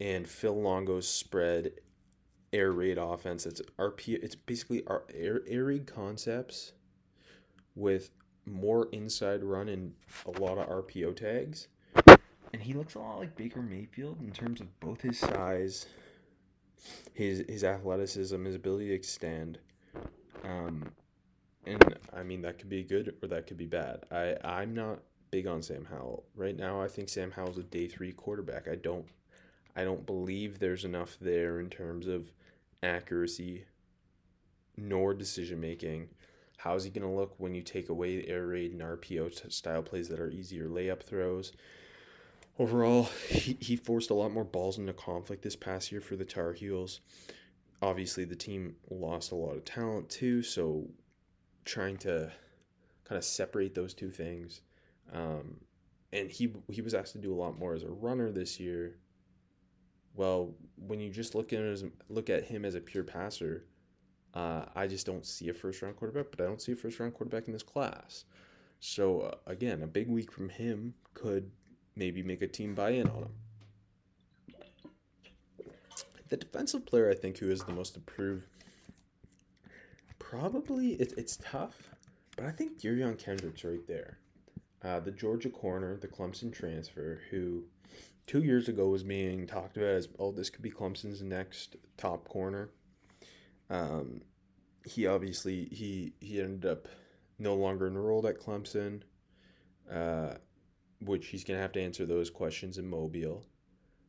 And 0.00 0.26
Phil 0.26 0.60
Longo's 0.60 1.06
spread 1.06 1.72
air 2.52 2.72
raid 2.72 2.98
offense. 2.98 3.46
It's 3.46 3.60
RP. 3.78 4.18
It's 4.22 4.34
basically 4.34 4.82
our 4.86 5.04
air, 5.12 5.42
air 5.46 5.64
raid 5.64 5.86
concepts 5.86 6.72
with 7.74 8.10
more 8.46 8.88
inside 8.92 9.44
run 9.44 9.68
and 9.68 9.92
a 10.26 10.40
lot 10.40 10.58
of 10.58 10.68
RPO 10.68 11.16
tags. 11.16 11.68
And 12.52 12.62
he 12.62 12.72
looks 12.72 12.94
a 12.94 12.98
lot 12.98 13.18
like 13.18 13.36
Baker 13.36 13.62
Mayfield 13.62 14.20
in 14.20 14.32
terms 14.32 14.60
of 14.60 14.80
both 14.80 15.02
his 15.02 15.18
size, 15.18 15.86
his 17.12 17.44
his 17.48 17.62
athleticism, 17.62 18.44
his 18.44 18.54
ability 18.56 18.88
to 18.88 18.94
extend. 18.94 19.58
Um, 20.42 20.90
and 21.66 21.96
I 22.12 22.22
mean 22.22 22.42
that 22.42 22.58
could 22.58 22.68
be 22.68 22.82
good 22.82 23.14
or 23.22 23.28
that 23.28 23.46
could 23.46 23.56
be 23.56 23.66
bad. 23.66 24.04
I 24.10 24.36
I'm 24.42 24.74
not 24.74 25.00
big 25.30 25.46
on 25.46 25.62
Sam 25.62 25.86
Howell 25.90 26.24
right 26.34 26.56
now. 26.56 26.80
I 26.80 26.88
think 26.88 27.08
Sam 27.08 27.30
Howell's 27.30 27.58
a 27.58 27.62
day 27.62 27.86
three 27.88 28.12
quarterback. 28.12 28.68
I 28.68 28.74
don't 28.74 29.06
I 29.76 29.84
don't 29.84 30.06
believe 30.06 30.58
there's 30.58 30.84
enough 30.84 31.16
there 31.20 31.60
in 31.60 31.70
terms 31.70 32.06
of 32.06 32.32
accuracy 32.82 33.64
nor 34.76 35.14
decision 35.14 35.60
making. 35.60 36.08
How's 36.58 36.84
he 36.84 36.90
going 36.90 37.08
to 37.08 37.16
look 37.16 37.34
when 37.38 37.54
you 37.54 37.62
take 37.62 37.88
away 37.88 38.24
air 38.26 38.46
raid 38.46 38.72
and 38.72 38.82
RPO 38.82 39.50
style 39.52 39.82
plays 39.82 40.08
that 40.08 40.20
are 40.20 40.30
easier 40.30 40.68
layup 40.68 41.02
throws? 41.02 41.52
Overall, 42.58 43.08
he, 43.28 43.56
he 43.60 43.76
forced 43.76 44.10
a 44.10 44.14
lot 44.14 44.32
more 44.32 44.44
balls 44.44 44.76
into 44.76 44.92
conflict 44.92 45.42
this 45.42 45.56
past 45.56 45.90
year 45.90 46.02
for 46.02 46.16
the 46.16 46.24
Tar 46.24 46.52
Heels. 46.52 47.00
Obviously, 47.80 48.24
the 48.24 48.36
team 48.36 48.76
lost 48.90 49.32
a 49.32 49.36
lot 49.36 49.56
of 49.56 49.64
talent 49.64 50.10
too, 50.10 50.42
so 50.42 50.88
trying 51.64 51.96
to 51.98 52.30
kind 53.04 53.16
of 53.16 53.24
separate 53.24 53.74
those 53.74 53.94
two 53.94 54.10
things. 54.10 54.60
Um, 55.12 55.60
and 56.12 56.30
he 56.30 56.52
he 56.70 56.82
was 56.82 56.94
asked 56.94 57.12
to 57.12 57.18
do 57.18 57.32
a 57.32 57.38
lot 57.38 57.58
more 57.58 57.74
as 57.74 57.82
a 57.82 57.88
runner 57.88 58.30
this 58.30 58.60
year. 58.60 58.98
Well, 60.14 60.54
when 60.76 61.00
you 61.00 61.10
just 61.10 61.34
look 61.34 61.52
at 61.52 61.60
him 61.60 61.72
as, 61.72 61.84
look 62.08 62.28
at 62.30 62.44
him 62.44 62.64
as 62.64 62.74
a 62.74 62.80
pure 62.80 63.04
passer, 63.04 63.64
Uh, 64.32 64.64
I 64.76 64.86
just 64.86 65.06
don't 65.06 65.26
see 65.26 65.48
a 65.48 65.54
first 65.54 65.82
round 65.82 65.96
quarterback, 65.96 66.30
but 66.30 66.40
I 66.40 66.46
don't 66.46 66.62
see 66.62 66.72
a 66.72 66.76
first 66.76 67.00
round 67.00 67.14
quarterback 67.14 67.48
in 67.48 67.52
this 67.52 67.64
class. 67.64 68.24
So 68.78 69.22
uh, 69.22 69.34
again, 69.46 69.82
a 69.82 69.86
big 69.86 70.08
week 70.08 70.30
from 70.30 70.48
him 70.48 70.94
could 71.14 71.50
maybe 71.96 72.22
make 72.22 72.40
a 72.40 72.46
team 72.46 72.74
buy 72.74 72.90
in 72.90 73.08
on 73.08 73.22
him. 73.24 73.34
The 76.28 76.36
defensive 76.36 76.86
player 76.86 77.10
I 77.10 77.14
think 77.14 77.38
who 77.38 77.50
is 77.50 77.64
the 77.64 77.72
most 77.72 77.96
improved, 77.96 78.46
probably 80.20 80.92
it, 80.92 81.12
it's 81.16 81.36
tough, 81.42 81.90
but 82.36 82.44
I 82.46 82.52
think 82.52 82.78
Derion 82.78 83.18
Kendrick's 83.18 83.64
right 83.64 83.84
there. 83.88 84.18
Uh, 84.82 85.00
the 85.00 85.10
Georgia 85.10 85.50
corner, 85.50 85.96
the 85.96 86.08
Clemson 86.08 86.52
transfer, 86.52 87.20
who 87.30 87.64
two 88.26 88.42
years 88.42 88.68
ago 88.68 88.88
was 88.88 89.02
being 89.02 89.46
talked 89.46 89.76
about 89.76 89.90
as, 89.90 90.08
oh, 90.18 90.32
this 90.32 90.50
could 90.50 90.62
be 90.62 90.70
Clemson's 90.70 91.22
next 91.22 91.76
top 91.96 92.28
corner. 92.28 92.70
Um, 93.68 94.22
he 94.84 95.06
obviously 95.06 95.66
he 95.66 96.14
he 96.20 96.40
ended 96.40 96.70
up 96.70 96.88
no 97.38 97.54
longer 97.54 97.86
enrolled 97.86 98.26
at 98.26 98.38
Clemson, 98.38 99.02
uh, 99.90 100.34
which 101.00 101.28
he's 101.28 101.44
gonna 101.44 101.60
have 101.60 101.72
to 101.72 101.82
answer 101.82 102.06
those 102.06 102.30
questions 102.30 102.78
in 102.78 102.88
Mobile. 102.88 103.44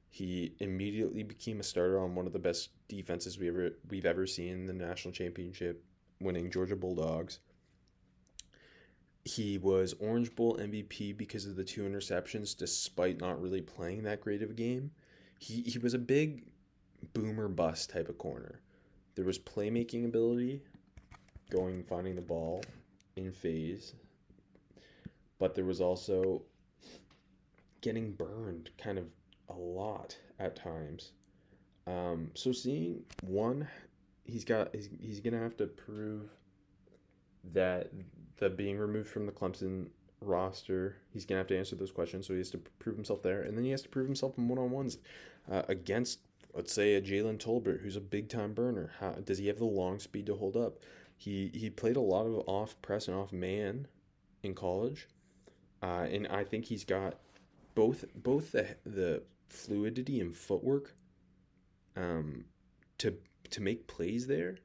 He 0.10 0.56
immediately 0.60 1.24
became 1.24 1.60
a 1.60 1.64
starter 1.64 2.00
on 2.00 2.16
one 2.16 2.28
of 2.28 2.34
the 2.34 2.40
best 2.40 2.70
defenses 2.88 3.38
we 3.38 3.48
ever 3.48 3.72
we've 3.90 4.06
ever 4.06 4.26
seen 4.28 4.54
in 4.54 4.66
the 4.68 4.74
national 4.74 5.14
championship, 5.14 5.84
winning 6.20 6.52
Georgia 6.52 6.76
Bulldogs. 6.76 7.40
He 9.24 9.58
was 9.58 9.94
Orange 10.00 10.36
Bowl 10.36 10.58
MVP 10.58 11.16
because 11.16 11.46
of 11.46 11.56
the 11.56 11.64
two 11.64 11.84
interceptions, 11.84 12.58
despite 12.58 13.20
not 13.20 13.42
really 13.42 13.62
playing 13.62 14.04
that 14.04 14.22
great 14.22 14.42
of 14.42 14.50
a 14.50 14.54
game. 14.54 14.92
He 15.38 15.62
he 15.62 15.78
was 15.78 15.94
a 15.94 16.00
big 16.00 16.46
boomer 17.14 17.48
bust 17.48 17.90
type 17.90 18.10
of 18.10 18.18
corner. 18.18 18.62
There 19.16 19.26
was 19.26 19.38
playmaking 19.38 20.06
ability, 20.06 20.62
going 21.50 21.84
finding 21.84 22.16
the 22.16 22.22
ball 22.22 22.64
in 23.16 23.32
phase, 23.32 23.94
but 25.38 25.54
there 25.54 25.66
was 25.66 25.82
also 25.82 26.44
getting 27.82 28.14
burned 28.14 28.70
kind 28.78 28.98
of 28.98 29.06
a 29.50 29.54
lot 29.54 30.18
at 30.40 30.56
times. 30.56 31.12
Um, 31.88 32.32
so 32.36 32.52
seeing 32.52 33.04
one, 33.24 33.68
he's 34.24 34.46
got 34.46 34.74
he's, 34.74 34.90
he's 35.00 35.20
gonna 35.20 35.40
have 35.40 35.58
to 35.58 35.68
prove 35.68 36.30
that 37.54 37.92
the 38.42 38.50
being 38.50 38.78
removed 38.78 39.08
from 39.08 39.28
the 39.28 39.32
Clemson 39.32 39.88
roster, 40.20 40.98
he's 41.14 41.26
gonna 41.26 41.38
have 41.38 41.48
to 41.48 41.58
answer 41.58 41.76
those 41.76 41.92
questions. 41.92 42.28
So 42.28 42.34
he 42.34 42.40
has 42.40 42.50
to 42.50 42.58
prove 42.58 42.96
himself 42.96 43.22
there, 43.22 43.42
and 43.44 43.56
then 43.56 43.64
he 43.64 43.72
has 43.72 43.84
to 43.84 43.90
prove 43.90 44.08
himself 44.08 44.38
in 44.38 44.48
one 44.48 44.58
on 44.58 44.72
ones 44.72 44.98
uh, 45.50 45.62
against, 45.70 46.20
let's 46.54 46.74
say, 46.74 46.96
a 46.96 47.02
Jalen 47.02 47.38
Tolbert, 47.38 47.82
who's 47.82 47.96
a 47.96 48.02
big 48.02 48.28
time 48.30 48.54
burner. 48.54 48.92
How 49.00 49.12
does 49.12 49.38
he 49.38 49.48
have 49.48 49.60
the 49.60 49.66
long 49.66 50.00
speed 50.00 50.26
to 50.26 50.36
hold 50.36 50.58
up? 50.58 50.80
He 51.16 51.52
he 51.54 51.70
played 51.70 51.96
a 51.96 52.02
lot 52.02 52.26
of 52.26 52.44
off 52.48 52.82
press 52.82 53.08
and 53.08 53.16
off 53.16 53.32
man 53.32 53.88
in 54.42 54.56
college, 54.56 55.08
uh, 55.84 56.08
and 56.12 56.28
I 56.28 56.44
think 56.44 56.66
he's 56.66 56.84
got 56.84 57.20
both 57.76 58.06
both 58.16 58.52
the 58.52 58.76
the 58.86 59.22
fluidity 59.50 60.20
and 60.20 60.36
footwork 60.36 60.96
um, 61.96 62.46
to 62.98 63.18
to 63.52 63.62
make 63.62 63.86
plays 63.86 64.26
there. 64.26 64.58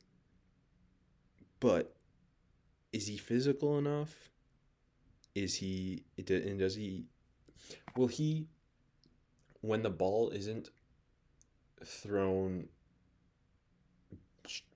But 1.60 1.95
is 2.96 3.06
he 3.06 3.18
physical 3.18 3.76
enough? 3.76 4.30
Is 5.34 5.56
he 5.56 6.02
and 6.16 6.58
does 6.58 6.74
he 6.74 7.04
will 7.94 8.06
he 8.06 8.46
when 9.60 9.82
the 9.82 9.90
ball 9.90 10.30
isn't 10.30 10.70
thrown 11.84 12.68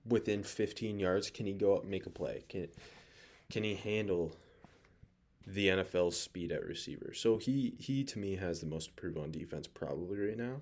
within 0.07 0.43
15 0.43 0.99
yards 0.99 1.31
can 1.31 1.47
he 1.47 1.53
go 1.53 1.75
up 1.75 1.81
and 1.81 1.89
make 1.89 2.05
a 2.05 2.11
play? 2.11 2.43
Can 2.47 2.67
can 3.49 3.63
he 3.63 3.73
handle 3.73 4.35
the 5.47 5.69
NFL's 5.69 6.19
speed 6.19 6.51
at 6.51 6.63
receiver? 6.63 7.13
So 7.15 7.37
he 7.37 7.73
he 7.79 8.03
to 8.03 8.19
me 8.19 8.35
has 8.35 8.59
the 8.59 8.67
most 8.67 8.95
prove 8.95 9.17
on 9.17 9.31
defense 9.31 9.65
probably 9.65 10.19
right 10.19 10.37
now 10.37 10.61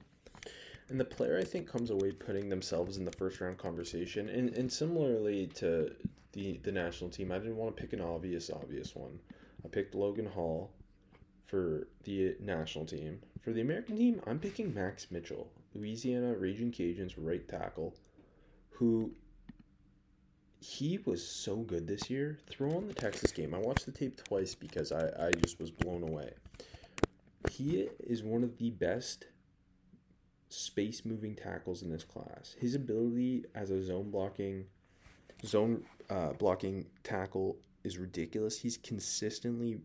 and 0.90 1.00
the 1.00 1.06
player 1.06 1.38
I 1.38 1.44
think 1.44 1.68
comes 1.68 1.90
away 1.90 2.12
putting 2.12 2.50
themselves 2.50 2.98
in 2.98 3.06
the 3.06 3.12
first 3.12 3.42
round 3.42 3.58
conversation 3.58 4.30
and 4.30 4.50
and 4.56 4.72
similarly 4.72 5.48
to 5.56 5.92
the 6.34 6.60
the 6.64 6.72
national 6.72 7.10
team 7.10 7.32
I 7.32 7.38
didn't 7.38 7.58
want 7.58 7.76
to 7.76 7.82
pick 7.82 7.94
an 7.94 8.02
obvious 8.02 8.50
obvious 8.50 8.96
one 8.96 9.20
I 9.64 9.68
picked 9.68 9.96
Logan 9.96 10.26
Hall 10.28 10.72
for 11.46 11.88
the 12.04 12.36
national 12.40 12.86
team 12.86 13.20
for 13.42 13.52
the 13.52 13.62
American 13.62 13.98
team 13.98 14.22
I'm 14.28 14.40
picking 14.40 14.74
Max 14.74 15.08
Mitchell 15.12 15.50
Louisiana 15.74 16.34
Raging 16.34 16.72
Cajuns 16.72 17.14
right 17.18 17.48
tackle 17.48 17.96
who 18.70 19.12
he 20.62 21.00
was 21.06 21.26
so 21.26 21.58
good 21.58 21.88
this 21.88 22.10
year. 22.10 22.38
Throw 22.50 22.72
on 22.72 22.88
the 22.88 22.94
Texas 22.94 23.32
game. 23.32 23.54
I 23.54 23.60
watched 23.60 23.86
the 23.86 23.92
tape 23.92 24.22
twice 24.24 24.56
because 24.56 24.92
I, 24.92 25.28
I 25.28 25.32
just 25.32 25.60
was 25.60 25.72
blown 25.72 26.04
away. 26.04 26.32
He 27.50 27.88
is 28.06 28.24
one 28.24 28.44
of 28.44 28.58
the 28.58 28.70
best 28.70 29.26
space 30.50 31.06
moving 31.06 31.36
tackles 31.36 31.84
in 31.84 31.90
this 31.90 32.04
class. 32.04 32.56
His 32.60 32.76
ability 32.76 33.46
as 33.56 33.70
a 33.70 33.84
zone 33.84 34.12
blocking 34.12 34.66
zone 35.46 35.84
uh, 36.10 36.34
blocking 36.34 36.86
tackle 37.04 37.58
is 37.84 37.98
ridiculous. 37.98 38.60
He's 38.60 38.78
consistently 38.78 39.80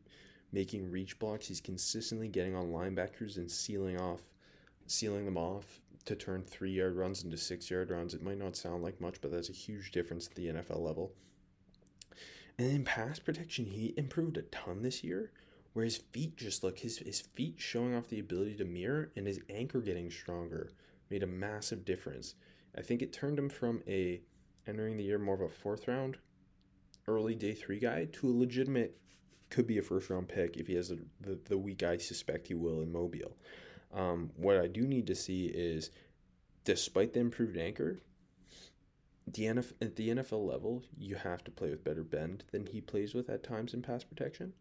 making 0.52 0.90
reach 0.90 1.18
blocks. 1.18 1.46
He's 1.46 1.60
consistently 1.60 2.28
getting 2.28 2.56
on 2.56 2.72
linebackers 2.72 3.36
and 3.36 3.50
sealing 3.50 4.00
off 4.00 4.20
sealing 4.86 5.24
them 5.24 5.38
off 5.38 5.80
to 6.04 6.14
turn 6.14 6.42
three 6.42 6.72
yard 6.72 6.96
runs 6.96 7.24
into 7.24 7.36
six 7.36 7.70
yard 7.70 7.90
runs. 7.90 8.14
It 8.14 8.22
might 8.22 8.38
not 8.38 8.56
sound 8.56 8.82
like 8.82 9.00
much, 9.00 9.20
but 9.20 9.30
that's 9.30 9.48
a 9.48 9.52
huge 9.52 9.92
difference 9.92 10.26
at 10.26 10.34
the 10.34 10.48
NFL 10.48 10.80
level. 10.80 11.12
And 12.58 12.70
in 12.70 12.84
pass 12.84 13.18
protection, 13.18 13.66
he 13.66 13.94
improved 13.96 14.36
a 14.36 14.42
ton 14.42 14.82
this 14.82 15.02
year, 15.02 15.32
where 15.74 15.84
his 15.84 15.98
feet 15.98 16.36
just 16.36 16.64
look 16.64 16.78
his 16.78 16.98
his 16.98 17.20
feet 17.20 17.56
showing 17.58 17.94
off 17.94 18.08
the 18.08 18.20
ability 18.20 18.54
to 18.54 18.64
mirror 18.64 19.10
and 19.16 19.26
his 19.26 19.40
anchor 19.50 19.80
getting 19.80 20.10
stronger 20.10 20.70
made 21.10 21.22
a 21.22 21.26
massive 21.26 21.84
difference. 21.84 22.34
I 22.76 22.80
think 22.80 23.02
it 23.02 23.12
turned 23.12 23.38
him 23.38 23.50
from 23.50 23.82
a 23.86 24.22
entering 24.66 24.96
the 24.96 25.04
year 25.04 25.18
more 25.18 25.34
of 25.34 25.40
a 25.42 25.48
fourth 25.48 25.86
round, 25.86 26.16
early 27.06 27.34
day 27.34 27.54
three 27.54 27.78
guy 27.78 28.06
to 28.06 28.28
a 28.28 28.32
legitimate 28.32 28.98
could 29.50 29.66
be 29.66 29.78
a 29.78 29.82
first 29.82 30.10
round 30.10 30.28
pick 30.28 30.56
if 30.56 30.66
he 30.66 30.74
has 30.74 30.92
the 31.20 31.38
the 31.44 31.58
week 31.58 31.82
I 31.82 31.98
suspect 31.98 32.48
he 32.48 32.54
will 32.54 32.80
in 32.80 32.90
Mobile. 32.90 33.36
Um, 33.92 34.30
what 34.36 34.56
I 34.56 34.66
do 34.66 34.82
need 34.82 35.06
to 35.08 35.14
see 35.14 35.46
is, 35.46 35.90
despite 36.64 37.12
the 37.12 37.20
improved 37.20 37.56
anchor, 37.56 38.00
the 39.26 39.44
NFL, 39.44 39.72
at 39.80 39.96
the 39.96 40.08
NFL 40.08 40.44
level, 40.46 40.82
you 40.98 41.14
have 41.14 41.44
to 41.44 41.50
play 41.50 41.70
with 41.70 41.84
better 41.84 42.02
bend 42.02 42.44
than 42.50 42.66
he 42.66 42.80
plays 42.80 43.14
with 43.14 43.30
at 43.30 43.44
times 43.44 43.72
in 43.72 43.82
pass 43.82 44.02
protection. 44.02 44.52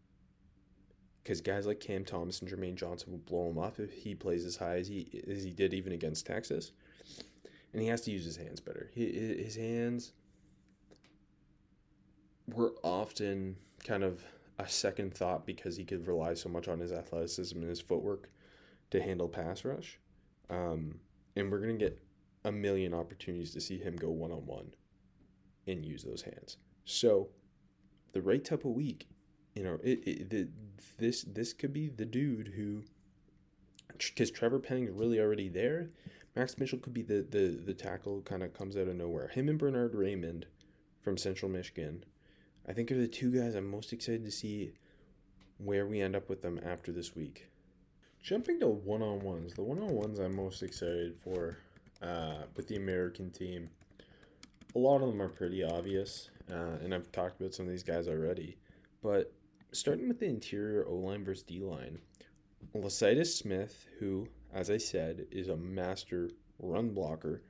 Because 1.24 1.40
guys 1.40 1.66
like 1.66 1.80
Cam 1.80 2.04
Thomas 2.04 2.40
and 2.40 2.50
Jermaine 2.50 2.76
Johnson 2.76 3.10
will 3.10 3.18
blow 3.18 3.48
him 3.48 3.58
off 3.58 3.80
if 3.80 3.90
he 3.90 4.14
plays 4.14 4.44
as 4.44 4.56
high 4.56 4.76
as 4.76 4.86
he 4.86 5.24
as 5.28 5.42
he 5.42 5.50
did 5.50 5.74
even 5.74 5.92
against 5.92 6.26
Texas. 6.26 6.72
And 7.72 7.82
he 7.82 7.88
has 7.88 8.02
to 8.02 8.10
use 8.10 8.24
his 8.24 8.36
hands 8.36 8.60
better. 8.60 8.90
His 8.94 9.56
hands 9.56 10.12
were 12.46 12.74
often 12.82 13.56
kind 13.82 14.04
of 14.04 14.22
a 14.58 14.68
second 14.68 15.14
thought 15.14 15.46
because 15.46 15.76
he 15.76 15.84
could 15.84 16.06
rely 16.06 16.34
so 16.34 16.48
much 16.48 16.68
on 16.68 16.78
his 16.78 16.92
athleticism 16.92 17.58
and 17.58 17.68
his 17.68 17.80
footwork 17.80 18.30
to 18.90 19.02
handle 19.02 19.28
pass 19.28 19.64
rush. 19.64 19.98
Um, 20.50 21.00
and 21.34 21.50
we're 21.50 21.60
going 21.60 21.78
to 21.78 21.84
get 21.84 22.00
a 22.44 22.52
million 22.52 22.94
opportunities 22.94 23.52
to 23.54 23.60
see 23.60 23.78
him 23.78 23.96
go 23.96 24.10
one 24.10 24.30
on 24.30 24.46
one 24.46 24.74
and 25.66 25.84
use 25.84 26.04
those 26.04 26.22
hands. 26.22 26.58
So, 26.84 27.30
the 28.12 28.22
right 28.22 28.44
type 28.44 28.64
of 28.64 28.72
week, 28.72 29.08
you 29.54 29.62
know, 29.62 29.78
it, 29.82 30.02
it 30.06 30.30
the, 30.30 30.48
this 30.98 31.22
this 31.22 31.52
could 31.52 31.72
be 31.72 31.88
the 31.88 32.04
dude 32.04 32.52
who, 32.56 32.82
because 33.88 34.30
Trevor 34.30 34.58
Penning's 34.58 34.90
really 34.90 35.20
already 35.20 35.48
there. 35.48 35.90
Max 36.36 36.58
Mitchell 36.58 36.78
could 36.78 36.94
be 36.94 37.02
the 37.02 37.24
the 37.28 37.60
the 37.64 37.74
tackle 37.74 38.20
kind 38.22 38.42
of 38.42 38.52
comes 38.52 38.76
out 38.76 38.88
of 38.88 38.96
nowhere. 38.96 39.28
Him 39.28 39.48
and 39.48 39.58
Bernhard 39.58 39.94
Raimann 39.94 40.44
from 41.00 41.16
Central 41.16 41.50
Michigan, 41.50 42.04
I 42.68 42.72
think 42.72 42.90
are 42.90 42.98
the 42.98 43.06
two 43.06 43.30
guys 43.30 43.54
I'm 43.54 43.70
most 43.70 43.92
excited 43.92 44.24
to 44.24 44.30
see 44.30 44.72
where 45.58 45.86
we 45.86 46.00
end 46.00 46.16
up 46.16 46.28
with 46.28 46.42
them 46.42 46.60
after 46.64 46.90
this 46.90 47.14
week. 47.14 47.48
Jumping 48.22 48.58
to 48.60 48.66
one 48.66 49.02
on 49.02 49.20
ones, 49.20 49.54
the 49.54 49.62
one 49.62 49.78
on 49.78 49.90
ones 49.90 50.18
I'm 50.18 50.34
most 50.34 50.62
excited 50.62 51.14
for 51.22 51.58
uh, 52.02 52.42
with 52.56 52.66
the 52.68 52.76
American 52.76 53.30
team, 53.30 53.68
a 54.74 54.78
lot 54.78 55.02
of 55.02 55.08
them 55.08 55.22
are 55.22 55.28
pretty 55.28 55.62
obvious, 55.62 56.30
uh, 56.50 56.78
and 56.82 56.94
I've 56.94 57.12
talked 57.12 57.40
about 57.40 57.54
some 57.54 57.66
of 57.66 57.70
these 57.70 57.82
guys 57.82 58.08
already. 58.08 58.56
But 59.02 59.32
starting 59.74 60.08
with 60.08 60.20
the 60.20 60.26
interior 60.26 60.86
O 60.86 60.94
line 60.94 61.24
versus 61.24 61.44
D 61.44 61.60
line, 61.60 61.98
Lecitus 62.74 63.36
Smith, 63.36 63.86
who, 63.98 64.28
as 64.52 64.70
I 64.70 64.78
said, 64.78 65.26
is 65.30 65.48
a 65.48 65.56
master 65.56 66.30
run 66.58 66.90
blocker, 66.90 67.42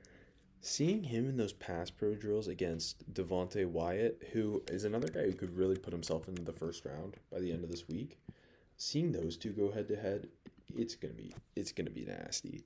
seeing 0.61 1.03
him 1.03 1.29
in 1.29 1.37
those 1.37 1.53
pass 1.53 1.89
pro 1.89 2.15
drills 2.15 2.47
against 2.47 3.13
Devonte 3.13 3.65
Wyatt, 3.65 4.29
who 4.33 4.63
is 4.67 4.83
another 4.83 5.07
guy 5.07 5.23
who 5.23 5.33
could 5.33 5.55
really 5.55 5.77
put 5.77 5.93
himself 5.93 6.27
into 6.27 6.41
the 6.41 6.51
first 6.51 6.85
round 6.85 7.15
by 7.31 7.39
the 7.39 7.51
end 7.51 7.63
of 7.63 7.69
this 7.69 7.87
week, 7.87 8.19
seeing 8.77 9.11
those 9.11 9.37
two 9.37 9.51
go 9.51 9.71
head 9.71 9.87
to 9.87 9.95
head 9.95 10.27
it's 10.77 10.95
gonna 10.95 11.13
be 11.13 11.33
it's 11.55 11.71
gonna 11.71 11.89
be 11.89 12.05
nasty. 12.05 12.65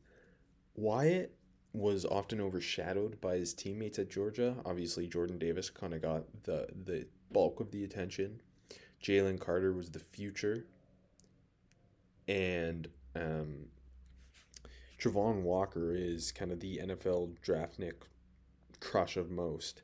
Wyatt 0.76 1.36
was 1.74 2.06
often 2.06 2.41
overshadowed 2.41 3.22
by 3.22 3.38
his 3.38 3.54
teammates 3.54 4.00
at 4.00 4.10
Georgia. 4.10 4.56
Obviously, 4.65 5.08
Jordan 5.08 5.38
Davis 5.38 5.69
kind 5.69 5.93
of 5.93 6.02
got 6.02 6.24
the 6.43 6.67
the 6.86 7.06
bulk 7.32 7.60
of 7.60 7.72
the 7.72 7.84
attention. 7.84 8.41
Jalen 9.04 9.40
Carter 9.40 9.74
was 9.74 9.90
the 9.90 10.00
future, 10.00 10.66
and 12.28 12.88
um, 13.16 13.66
Travon 15.00 15.42
Walker 15.44 15.96
is 15.96 16.32
kind 16.32 16.52
of 16.52 16.60
the 16.60 16.78
NFL 16.84 17.38
draftnik 17.46 17.94
crush 18.80 19.18
of 19.18 19.32
most. 19.32 19.82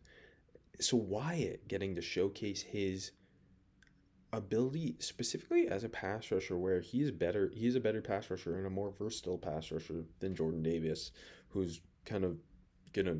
So 0.80 0.97
Wyatt 0.97 1.67
getting 1.67 1.95
to 1.95 2.01
showcase 2.01 2.62
his 2.62 3.12
ability 4.34 4.97
specifically 4.99 5.67
as 5.69 5.86
a 5.86 5.89
pass 5.89 6.30
rusher 6.32 6.58
where 6.58 6.82
he's 6.82 7.10
better 7.10 7.51
he's 7.56 7.75
a 7.75 7.80
better 7.80 8.01
pass 8.01 8.30
rusher 8.30 8.58
and 8.58 8.67
a 8.67 8.69
more 8.69 8.91
versatile 8.91 9.38
pass 9.38 9.71
rusher 9.71 10.04
than 10.19 10.36
Jordan 10.36 10.62
Davis 10.62 11.12
who's 11.49 11.80
kind 12.06 12.25
of 12.25 12.38
gonna 12.91 13.17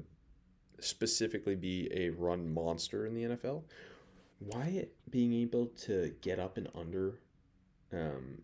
specifically 0.80 1.56
be 1.56 1.90
a 1.94 2.10
run 2.10 2.54
monster 2.54 3.06
in 3.06 3.14
the 3.14 3.24
NFL 3.24 3.64
Wyatt 4.39 4.93
being 5.10 5.34
able 5.34 5.67
to 5.84 6.13
get 6.21 6.39
up 6.39 6.58
and 6.58 6.67
under 6.76 7.19
um, 7.93 8.41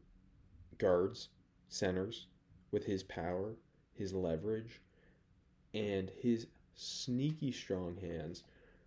guards 0.77 1.29
centers 1.69 2.27
with 2.71 2.85
his 2.85 3.03
power 3.03 3.55
his 3.93 4.13
leverage 4.13 4.81
and 5.73 6.11
his 6.21 6.47
sneaky 6.75 7.51
strong 7.51 7.95
hands. 7.97 8.43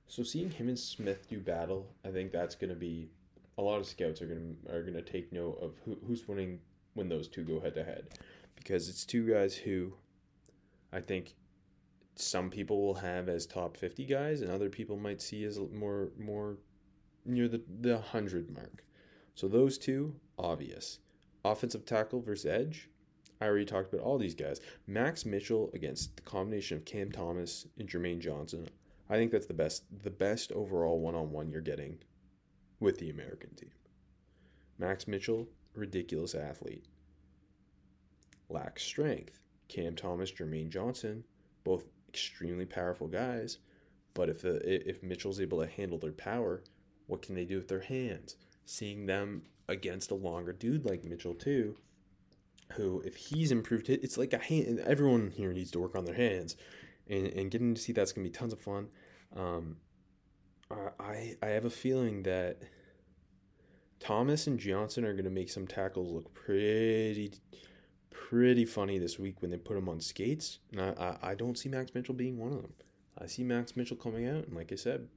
So 0.07 0.23
seeing 0.23 0.51
him 0.51 0.69
and 0.69 0.79
Smith 0.79 1.29
do 1.29 1.39
battle 1.39 1.87
I 2.05 2.11
think 2.11 2.33
that's 2.33 2.55
going 2.55 2.71
to 2.71 2.77
be 2.77 3.11
a 3.57 3.63
lot 3.63 3.79
of 3.79 3.87
scouts 3.87 4.21
are 4.21 4.27
gonna 4.27 4.77
are 4.77 4.83
gonna 4.83 5.03
take 5.03 5.33
note 5.33 5.59
of 5.63 5.75
who, 5.85 5.97
who's 6.07 6.27
winning 6.27 6.59
when 6.95 7.09
those 7.09 7.29
two 7.29 7.45
go 7.45 7.61
head 7.61 7.75
to 7.75 7.85
head, 7.85 8.07
because 8.57 8.89
it's 8.89 9.05
two 9.05 9.29
guys 9.29 9.55
who, 9.55 9.93
I 10.93 11.01
think, 11.01 11.35
some 12.17 12.51
people 12.51 12.83
will 12.83 12.95
have 12.95 13.29
as 13.29 13.47
top 13.47 13.77
fifty 13.77 14.05
guys, 14.05 14.41
and 14.41 14.51
other 14.51 14.69
people 14.69 14.97
might 14.97 15.23
see 15.23 15.45
as 15.45 15.59
more 15.73 16.09
more 16.19 16.57
near 17.25 17.49
the 17.49 17.63
the 17.81 17.99
hundred 17.99 18.51
mark. 18.51 18.85
So 19.35 19.49
those 19.49 19.79
two 19.79 20.17
obvious, 20.39 20.99
offensive 21.45 21.85
tackle 21.85 22.21
versus 22.21 22.47
edge. 22.47 22.89
I 23.41 23.47
already 23.47 23.65
talked 23.65 23.93
about 23.93 24.05
all 24.05 24.17
these 24.17 24.35
guys. 24.35 24.61
Max 24.87 25.27
Mitchell 25.27 25.71
against 25.75 26.17
the 26.17 26.23
combination 26.23 26.77
of 26.77 26.85
Cam 26.85 27.11
Thomas 27.11 27.67
and 27.79 27.89
Jermaine 27.89 28.21
Johnson. 28.21 28.69
I 29.11 29.17
think 29.17 29.33
that's 29.33 29.47
the 29.47 29.55
best 29.55 29.85
the 30.03 30.11
best 30.11 30.53
overall 30.53 31.01
one 31.01 31.15
on 31.15 31.31
one 31.31 31.51
you're 31.51 31.61
getting 31.61 31.99
with 32.81 32.99
the 32.99 33.11
American 33.11 33.55
team. 33.55 33.73
Max 34.79 35.07
Mitchell, 35.07 35.49
ridiculous 35.75 36.35
athlete. 36.35 36.87
Lacks 38.49 38.83
strength. 38.83 39.41
Cam 39.69 39.97
Thomas, 39.97 40.31
Jermaine 40.31 40.69
Johnson, 40.69 41.25
both 41.65 41.87
extremely 42.09 42.67
powerful 42.67 43.09
guys. 43.09 43.59
But 44.13 44.29
if 44.29 44.43
the, 44.43 44.61
if 44.89 45.03
Mitchell's 45.03 45.41
able 45.41 45.61
to 45.61 45.67
handle 45.67 45.99
their 45.99 46.13
power, 46.13 46.63
what 47.07 47.23
can 47.23 47.35
they 47.35 47.45
do 47.45 47.57
with 47.57 47.69
their 47.69 47.81
hands? 47.81 48.37
Seeing 48.65 49.07
them 49.07 49.43
against 49.69 50.11
a 50.11 50.15
longer 50.15 50.53
dude 50.53 50.85
like 50.85 51.05
Mitchell 51.05 51.35
too, 51.35 51.77
who 52.73 53.01
if 53.05 53.17
he's 53.17 53.53
improved, 53.53 53.89
it's 53.89 54.19
like 54.19 54.33
a 54.33 54.39
hand. 54.39 54.81
Everyone 54.81 55.31
here 55.31 55.53
needs 55.53 55.71
to 55.73 55.81
work 55.81 55.97
on 55.97 56.05
their 56.05 56.15
hands, 56.15 56.57
and 57.09 57.27
and 57.27 57.51
getting 57.51 57.75
to 57.75 57.81
see 57.81 57.93
that's 57.93 58.13
gonna 58.13 58.27
be 58.27 58.31
tons 58.31 58.53
of 58.53 58.61
fun. 58.61 58.89
Um, 59.37 59.77
I 60.71 61.37
I 61.43 61.47
have 61.49 61.65
a 61.65 61.71
feeling 61.71 62.23
that 62.23 62.63
Thomas 64.01 64.47
and 64.47 64.59
Johnson 64.59 65.05
are 65.05 65.17
to 65.17 65.31
make 65.31 65.51
some 65.51 65.67
tackles 65.67 66.11
look 66.11 66.33
pretty 66.35 67.33
pretty 68.11 68.65
funny 68.65 68.99
this 68.99 69.19
week 69.19 69.43
when 69.43 69.51
they 69.51 69.57
put 69.57 69.75
them 69.75 69.89
on 69.89 70.01
skates. 70.01 70.59
And 70.73 70.81
I, 70.81 71.19
I, 71.23 71.31
I 71.31 71.35
don't 71.35 71.59
see 71.59 71.69
Max 71.69 71.95
Mitchell 71.95 72.15
being 72.15 72.39
one 72.39 72.53
of 72.53 72.63
them. 72.63 72.73
I 73.19 73.27
see 73.27 73.45
Max 73.45 73.77
Mitchell 73.77 73.97
coming 73.97 74.27
out 74.27 74.47
and 74.47 74.55
like 74.55 74.73
I 74.73 74.77
said, 74.77 75.09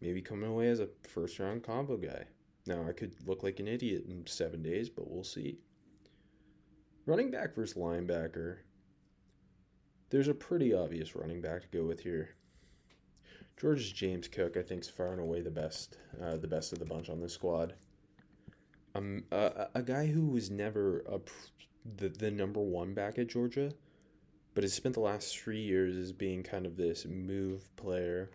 maybe 0.00 0.20
coming 0.22 0.50
away 0.50 0.68
as 0.68 0.80
a 0.80 0.88
first 1.02 1.38
round 1.38 1.62
combo 1.62 1.96
guy. 1.96 2.24
Now 2.66 2.84
I 2.88 2.92
could 2.92 3.14
look 3.26 3.42
like 3.42 3.60
an 3.60 3.68
idiot 3.68 4.04
in 4.08 4.26
seven 4.26 4.62
days, 4.62 4.88
but 4.88 5.10
we'll 5.10 5.24
see. 5.24 5.58
Running 7.06 7.30
back 7.30 7.54
versus 7.54 7.76
linebacker. 7.76 8.58
There's 10.10 10.28
a 10.28 10.34
pretty 10.34 10.72
obvious 10.74 11.14
running 11.14 11.40
back 11.40 11.62
to 11.62 11.68
go 11.68 11.84
with 11.84 12.00
here. 12.00 12.30
Georgia's 13.56 13.92
James 13.92 14.28
Cook, 14.28 14.56
I 14.56 14.62
think, 14.62 14.82
is 14.82 14.88
far 14.88 15.12
and 15.12 15.20
away 15.20 15.40
the 15.40 15.50
best, 15.50 15.96
uh, 16.22 16.36
the 16.36 16.48
best 16.48 16.72
of 16.72 16.78
the 16.78 16.84
bunch 16.84 17.08
on 17.08 17.20
this 17.20 17.32
squad. 17.32 17.74
Um, 18.94 19.24
a, 19.30 19.68
a 19.74 19.82
guy 19.82 20.06
who 20.06 20.26
was 20.26 20.50
never 20.50 21.00
a, 21.00 21.20
the 21.96 22.08
the 22.08 22.30
number 22.30 22.60
one 22.60 22.94
back 22.94 23.18
at 23.18 23.28
Georgia, 23.28 23.72
but 24.54 24.64
has 24.64 24.74
spent 24.74 24.94
the 24.94 25.00
last 25.00 25.38
three 25.38 25.60
years 25.60 25.96
as 25.96 26.12
being 26.12 26.42
kind 26.42 26.66
of 26.66 26.76
this 26.76 27.06
move 27.06 27.74
player, 27.76 28.30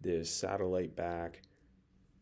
this 0.00 0.30
satellite 0.30 0.96
back, 0.96 1.42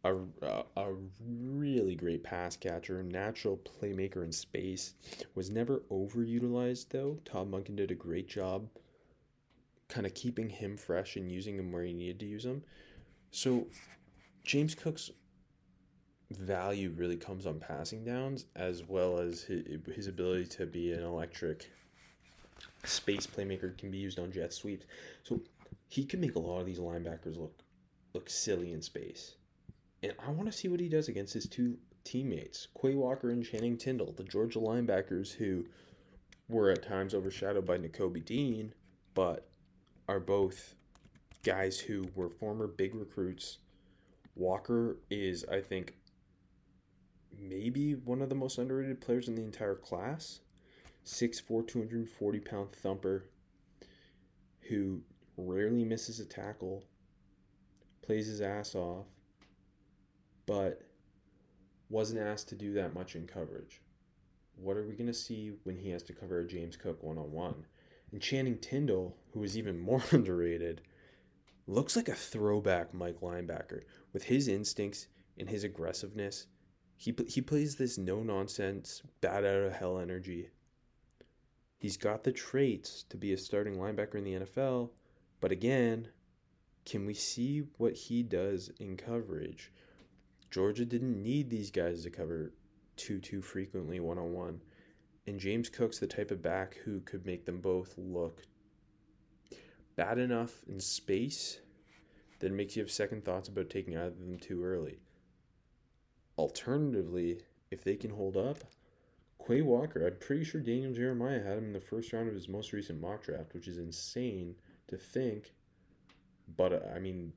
a, 0.05 0.15
a, 0.43 0.65
a 0.77 0.95
really 1.21 1.95
great 1.95 2.23
pass 2.23 2.57
catcher, 2.57 3.03
natural 3.03 3.59
playmaker 3.59 4.25
in 4.25 4.33
space. 4.33 4.95
Was 5.35 5.51
never 5.51 5.83
overutilized 5.91 6.89
though. 6.91 7.19
Todd 7.25 7.51
Monken 7.51 7.77
did 7.77 7.91
a 7.91 7.95
great 7.97 8.29
job 8.29 8.69
kind 9.89 10.07
of 10.07 10.15
keeping 10.15 10.51
him 10.51 10.77
fresh 10.77 11.17
and 11.17 11.33
using 11.33 11.59
him 11.59 11.73
where 11.73 11.83
he 11.83 11.93
needed 11.93 12.21
to 12.21 12.27
use 12.27 12.45
him. 12.45 12.63
So 13.31 13.67
James 14.45 14.75
Cook's 14.75 15.11
value 16.31 16.93
really 16.97 17.17
comes 17.17 17.47
on 17.47 17.59
passing 17.59 18.05
downs 18.05 18.45
as 18.55 18.83
well 18.87 19.19
as 19.19 19.43
his, 19.43 19.65
his 19.95 20.07
ability 20.07 20.45
to 20.45 20.67
be 20.67 20.93
an 20.93 21.03
electric 21.03 21.71
space 22.85 23.27
playmaker 23.27 23.77
can 23.79 23.91
be 23.91 23.99
used 23.99 24.19
on 24.19 24.31
jet 24.31 24.53
sweeps. 24.53 24.85
So 25.23 25.41
he 25.89 26.05
can 26.05 26.21
make 26.21 26.35
a 26.35 26.39
lot 26.39 26.61
of 26.61 26.67
these 26.67 26.79
linebackers 26.79 27.39
look 27.39 27.63
look 28.15 28.31
silly 28.31 28.73
in 28.73 28.83
space. 28.83 29.35
And 30.03 30.15
I 30.25 30.31
want 30.31 30.51
to 30.51 30.57
see 30.57 30.69
what 30.69 30.81
he 30.81 30.89
does 30.89 31.09
against 31.09 31.35
his 31.35 31.49
two 31.49 31.77
teammates, 32.05 32.69
Quay 32.81 32.95
Walker 32.95 33.31
and 33.31 33.45
Channing 33.45 33.77
Tindall, 33.77 34.13
the 34.13 34.25
Georgia 34.25 34.59
linebackers 34.59 35.35
who 35.35 35.67
were 36.49 36.71
at 36.71 36.83
times 36.83 37.15
overshadowed 37.15 37.67
by 37.67 37.79
Nakobe 37.79 38.25
Dean, 38.25 38.73
but 39.15 39.49
are 40.09 40.21
both 40.21 40.75
guys 41.43 41.79
who 41.79 42.07
were 42.15 42.31
former 42.31 42.67
big 42.67 42.95
recruits. 42.95 43.59
Walker 44.35 44.99
is, 45.11 45.45
I 45.51 45.61
think, 45.61 45.95
maybe 47.39 47.95
one 47.95 48.23
of 48.23 48.29
the 48.29 48.35
most 48.35 48.59
underrated 48.59 49.01
players 49.01 49.29
in 49.29 49.35
the 49.35 49.45
entire 49.45 49.75
class. 49.75 50.41
6'4, 51.05 51.67
240 51.67 52.41
pound 52.41 52.73
thumper 52.73 53.25
who 54.69 55.01
rarely 55.37 55.85
misses 55.85 56.21
a 56.21 56.25
tackle, 56.25 56.85
plays 58.09 58.27
his 58.27 58.41
ass 58.41 58.75
off, 58.75 59.05
but 60.47 60.81
wasn't 61.91 62.19
asked 62.19 62.49
to 62.49 62.55
do 62.55 62.73
that 62.73 62.95
much 62.95 63.17
in 63.17 63.27
coverage. 63.27 63.83
What 64.57 64.79
are 64.79 64.87
we 64.87 64.95
going 64.95 65.09
to 65.09 65.13
see 65.13 65.53
when 65.65 65.77
he 65.77 65.91
has 65.91 66.03
to 66.05 66.15
cover 66.15 66.41
a 66.41 66.47
James 66.47 66.75
Cook 66.75 67.03
one 67.03 67.19
on 67.19 67.31
one? 67.31 67.67
And 68.11 68.23
Channing 68.23 68.57
Tindall, 68.57 69.15
who 69.35 69.43
is 69.43 69.59
even 69.59 69.79
more 69.83 70.03
underrated, 70.11 70.81
looks 71.67 71.97
like 71.97 72.09
a 72.09 72.15
throwback 72.15 72.95
Mike 72.95 73.21
linebacker 73.21 73.83
with 74.15 74.23
his 74.23 74.49
instincts 74.49 75.09
and 75.37 75.51
his 75.51 75.63
aggressiveness. 75.63 76.47
He, 76.97 77.15
he 77.29 77.43
plays 77.43 77.77
this 77.77 77.99
no 77.99 78.23
nonsense, 78.23 79.03
bat 79.21 79.45
out 79.45 79.65
of 79.65 79.73
hell 79.75 79.99
energy. 79.99 80.49
He's 81.77 81.99
got 81.99 82.25
the 82.25 82.33
traits 82.33 83.05
to 83.11 83.19
be 83.19 83.35
a 83.35 83.39
starting 83.39 83.75
linebacker 83.75 84.15
in 84.15 84.25
the 84.25 84.47
NFL, 84.47 84.93
but 85.43 85.53
again, 85.53 86.09
can 86.89 87.05
we 87.05 87.15
see 87.15 87.65
what 87.77 87.95
he 87.95 88.23
does 88.23 88.71
in 88.81 88.97
coverage? 88.97 89.71
Georgia 90.51 90.85
didn't 90.85 91.23
need 91.23 91.51
these 91.51 91.71
guys 91.71 92.03
to 92.03 92.11
cover 92.11 92.53
too 92.97 93.19
too 93.19 93.43
frequently 93.43 94.01
one 94.01 94.19
on 94.19 94.33
one. 94.33 94.61
And 95.27 95.39
James 95.39 95.69
Cook's 95.69 95.99
the 95.99 96.07
type 96.07 96.31
of 96.31 96.41
back 96.41 96.79
who 96.85 97.01
could 97.01 97.27
make 97.27 97.45
them 97.45 97.61
both 97.61 97.95
look 97.99 98.43
bad 99.97 100.19
enough 100.19 100.63
in 100.67 100.81
space 100.81 101.59
that 102.39 102.47
it 102.47 102.55
makes 102.55 102.77
you 102.77 102.83
have 102.83 102.91
second 102.91 103.25
thoughts 103.25 103.49
about 103.49 103.69
taking 103.69 103.97
either 103.97 104.07
of 104.07 104.21
them 104.21 104.39
too 104.39 104.65
early. 104.65 105.01
Alternatively, 106.39 107.41
if 107.71 107.85
they 107.85 107.97
can 107.97 108.13
hold 108.13 108.37
up, 108.37 108.59
Quay 109.45 109.61
Walker, 109.61 110.07
I'm 110.07 110.17
pretty 110.21 110.45
sure 110.45 110.61
Daniel 110.61 110.95
Jeremiah 110.95 111.43
had 111.43 111.59
him 111.59 111.65
in 111.65 111.73
the 111.73 111.81
first 111.81 112.13
round 112.13 112.29
of 112.29 112.35
his 112.35 112.49
most 112.49 112.73
recent 112.73 113.01
mock 113.01 113.25
draft, 113.25 113.55
which 113.55 113.69
is 113.69 113.79
insane 113.79 114.55
to 114.89 114.97
think. 114.97 115.53
But 116.57 116.73
uh, 116.73 116.81
I 116.95 116.99
mean, 116.99 117.33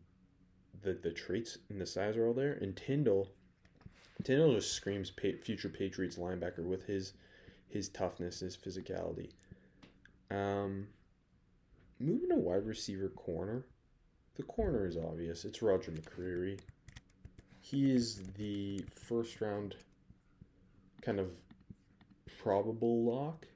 the 0.82 0.94
the 0.94 1.12
traits 1.12 1.58
and 1.70 1.80
the 1.80 1.86
size 1.86 2.18
are 2.18 2.28
all 2.28 2.34
there. 2.34 2.54
And 2.54 2.76
Tyndall, 2.76 3.30
Tindall 4.24 4.56
just 4.56 4.74
screams 4.74 5.12
future 5.44 5.70
Patriots 5.70 6.18
linebacker 6.18 6.64
with 6.64 6.86
his 6.86 7.14
his 7.70 7.90
toughness, 7.90 8.40
his 8.40 8.58
physicality. 8.58 9.30
Um, 10.30 10.88
moving 12.00 12.30
to 12.30 12.36
wide 12.36 12.66
receiver 12.66 13.10
corner. 13.10 13.66
The 14.36 14.44
corner 14.44 14.88
is 14.88 14.98
obvious. 14.98 15.46
It's 15.46 15.62
Roger 15.62 15.92
McCreary. 15.92 16.60
He 17.60 17.94
is 17.94 18.22
the 18.38 18.84
first 18.96 19.42
round 19.42 19.76
kind 21.02 21.20
of 21.20 21.32
probable 22.42 23.04
lock 23.04 23.48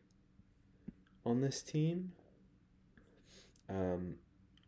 on 1.26 1.42
this 1.42 1.62
team. 1.62 2.12
Um, 3.70 4.16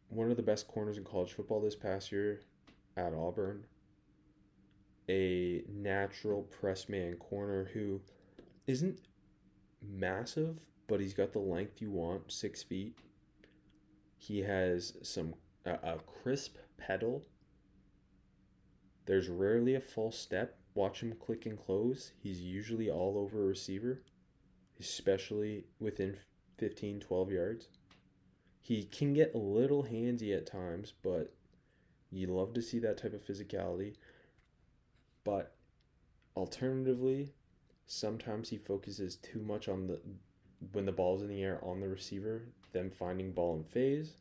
one 0.09 0.31
of 0.31 0.37
the 0.37 0.43
best 0.43 0.67
corners 0.67 0.97
in 0.97 1.03
college 1.03 1.33
football 1.33 1.61
this 1.61 1.75
past 1.75 2.11
year 2.11 2.41
at 2.95 3.13
Auburn. 3.13 3.65
A 5.09 5.63
natural 5.69 6.43
press 6.43 6.89
man 6.89 7.15
corner 7.15 7.69
who 7.73 8.01
isn't 8.65 8.99
massive, 9.81 10.59
but 10.87 10.99
he's 10.99 11.13
got 11.13 11.33
the 11.33 11.39
length 11.39 11.81
you 11.81 11.91
want, 11.91 12.31
six 12.31 12.63
feet. 12.63 12.97
He 14.17 14.39
has 14.39 14.93
some 15.03 15.35
a, 15.65 15.73
a 15.73 15.97
crisp 15.99 16.57
pedal. 16.77 17.23
There's 19.05 19.29
rarely 19.29 19.75
a 19.75 19.81
false 19.81 20.17
step. 20.17 20.57
Watch 20.73 21.01
him 21.01 21.13
click 21.13 21.45
and 21.45 21.57
close. 21.57 22.11
He's 22.21 22.41
usually 22.41 22.89
all 22.89 23.17
over 23.17 23.43
a 23.43 23.47
receiver, 23.47 24.03
especially 24.79 25.65
within 25.79 26.17
15, 26.57 26.99
12 26.99 27.31
yards. 27.31 27.67
He 28.67 28.83
can 28.83 29.13
get 29.13 29.33
a 29.33 29.37
little 29.37 29.85
handsy 29.85 30.35
at 30.35 30.45
times, 30.45 30.91
but 31.01 31.33
you 32.11 32.27
love 32.27 32.53
to 32.55 32.61
see 32.61 32.79
that 32.79 32.97
type 32.97 33.13
of 33.13 33.25
physicality. 33.25 33.95
But 35.23 35.55
alternatively, 36.35 37.31
sometimes 37.85 38.49
he 38.49 38.57
focuses 38.57 39.15
too 39.15 39.39
much 39.39 39.69
on 39.69 39.87
the 39.87 40.01
when 40.73 40.85
the 40.85 40.91
ball's 40.91 41.21
in 41.21 41.29
the 41.29 41.41
air 41.41 41.63
on 41.63 41.79
the 41.79 41.87
receiver, 41.87 42.41
them 42.73 42.91
finding 42.91 43.31
ball 43.31 43.55
in 43.55 43.63
phase. 43.63 44.15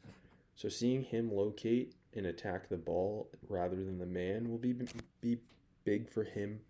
So 0.54 0.68
seeing 0.68 1.02
him 1.02 1.34
locate 1.34 1.96
and 2.14 2.26
attack 2.26 2.68
the 2.68 2.76
ball 2.76 3.28
rather 3.48 3.74
than 3.74 3.98
the 3.98 4.06
man 4.06 4.48
will 4.48 4.58
be 4.58 4.76
be 5.20 5.38
big 5.82 6.08
for 6.08 6.22
him 6.22 6.60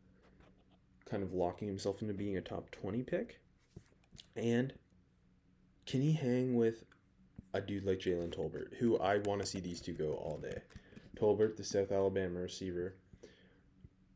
kind 1.05 1.23
of 1.23 1.35
locking 1.35 1.69
himself 1.69 2.01
into 2.01 2.15
being 2.15 2.39
a 2.39 2.41
top 2.41 2.71
20 2.71 3.03
pick. 3.03 3.39
And 4.35 4.73
can 5.85 6.01
he 6.01 6.13
hang 6.13 6.55
with 6.55 6.85
a 7.55 7.61
dude 7.61 7.85
like 7.85 8.01
Jalen 8.01 8.35
Tolbert, 8.35 8.75
who 8.79 8.99
I 8.99 9.19
want 9.19 9.41
to 9.41 9.47
see 9.47 9.61
these 9.61 9.81
two 9.81 9.93
go 9.93 10.15
all 10.15 10.39
day? 10.39 10.61
Tolbert, 11.17 11.57
the 11.57 11.65
South 11.65 11.93
Alabama 11.93 12.41
receiver, 12.41 12.97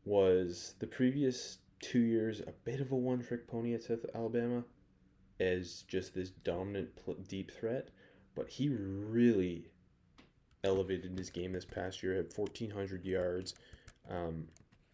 was 0.05 0.75
the 0.79 0.87
previous 0.87 1.59
two 1.81 2.01
years 2.01 2.41
a 2.41 2.53
bit 2.65 2.81
of 2.81 2.93
a 2.93 2.97
one 2.97 3.23
trick 3.23 3.49
pony 3.49 3.75
at 3.75 3.83
South 3.83 4.05
Alabama 4.15 4.65
as 5.41 5.85
just 5.89 6.15
this 6.15 6.31
dominant 6.31 6.95
pl- 6.97 7.17
deep 7.27 7.51
threat, 7.51 7.89
but 8.35 8.49
he 8.49 8.69
really 8.69 9.67
elevated 10.63 11.19
his 11.19 11.31
game 11.31 11.53
this 11.53 11.65
past 11.65 12.03
year. 12.03 12.15
Had 12.15 12.33
1,400 12.37 13.05
yards, 13.05 13.55
um, 14.11 14.47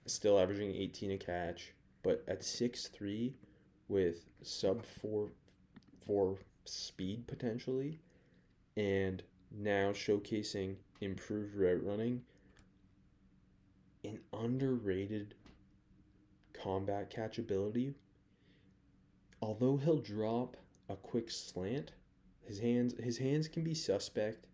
still 0.07 0.38
averaging 0.38 0.75
18 0.75 1.11
a 1.12 1.18
catch, 1.18 1.72
but 2.03 2.25
at 2.29 2.40
6'3 2.42 3.35
with 3.88 4.25
sub 4.42 4.85
4 4.85 5.29
4 6.07 6.38
speed 6.64 7.27
potentially, 7.27 8.01
and 8.77 9.23
now 9.51 9.93
showcasing 9.93 10.77
improved 11.01 11.55
route 11.55 11.83
running, 11.83 12.23
an 14.05 14.19
underrated 14.33 15.35
combat 16.53 17.11
catchability. 17.11 17.95
Although 19.41 19.77
he'll 19.77 20.01
drop 20.01 20.57
a 20.89 20.97
quick 20.97 21.31
slant, 21.31 21.93
his 22.43 22.59
hands 22.59 22.95
his 23.03 23.19
hands 23.19 23.49
can 23.49 23.65
be 23.65 23.75
suspect 23.75 24.47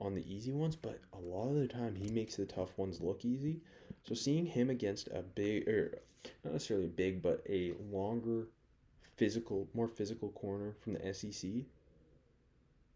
on 0.00 0.14
the 0.14 0.34
easy 0.34 0.52
ones, 0.52 0.76
but 0.76 1.00
a 1.12 1.18
lot 1.18 1.48
of 1.48 1.56
the 1.56 1.68
time 1.68 1.94
he 1.94 2.08
makes 2.10 2.36
the 2.36 2.46
tough 2.46 2.76
ones 2.76 3.00
look 3.00 3.24
easy. 3.24 3.60
So 4.04 4.14
seeing 4.14 4.46
him 4.46 4.70
against 4.70 5.08
a 5.08 5.22
big 5.22 5.68
or 5.68 5.98
not 6.42 6.54
necessarily 6.54 6.88
big, 6.88 7.22
but 7.22 7.42
a 7.48 7.74
longer 7.90 8.48
physical, 9.16 9.68
more 9.74 9.88
physical 9.88 10.30
corner 10.30 10.74
from 10.80 10.94
the 10.94 11.14
SEC 11.14 11.50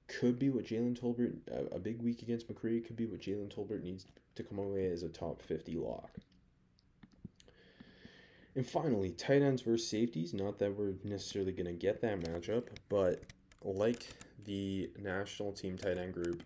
could 0.08 0.38
be 0.38 0.50
what 0.50 0.64
Jalen 0.64 0.98
Tolbert 0.98 1.36
a, 1.48 1.76
a 1.76 1.78
big 1.78 2.02
week 2.02 2.22
against 2.22 2.52
McCree, 2.52 2.84
could 2.84 2.96
be 2.96 3.06
what 3.06 3.20
Jalen 3.20 3.54
Tolbert 3.54 3.82
needs 3.82 4.06
to 4.34 4.42
come 4.42 4.58
away 4.58 4.86
as 4.86 5.02
a 5.02 5.08
top 5.08 5.42
50 5.42 5.76
lock. 5.76 6.10
And 8.54 8.66
finally, 8.66 9.10
tight 9.10 9.42
ends 9.42 9.62
versus 9.62 9.88
safeties. 9.88 10.34
Not 10.34 10.58
that 10.58 10.76
we're 10.76 10.94
necessarily 11.04 11.52
going 11.52 11.66
to 11.66 11.72
get 11.72 12.00
that 12.00 12.20
matchup, 12.20 12.64
but 12.88 13.22
like 13.62 14.08
the 14.46 14.90
national 14.98 15.52
team 15.52 15.76
tight 15.76 15.98
end 15.98 16.14
group, 16.14 16.42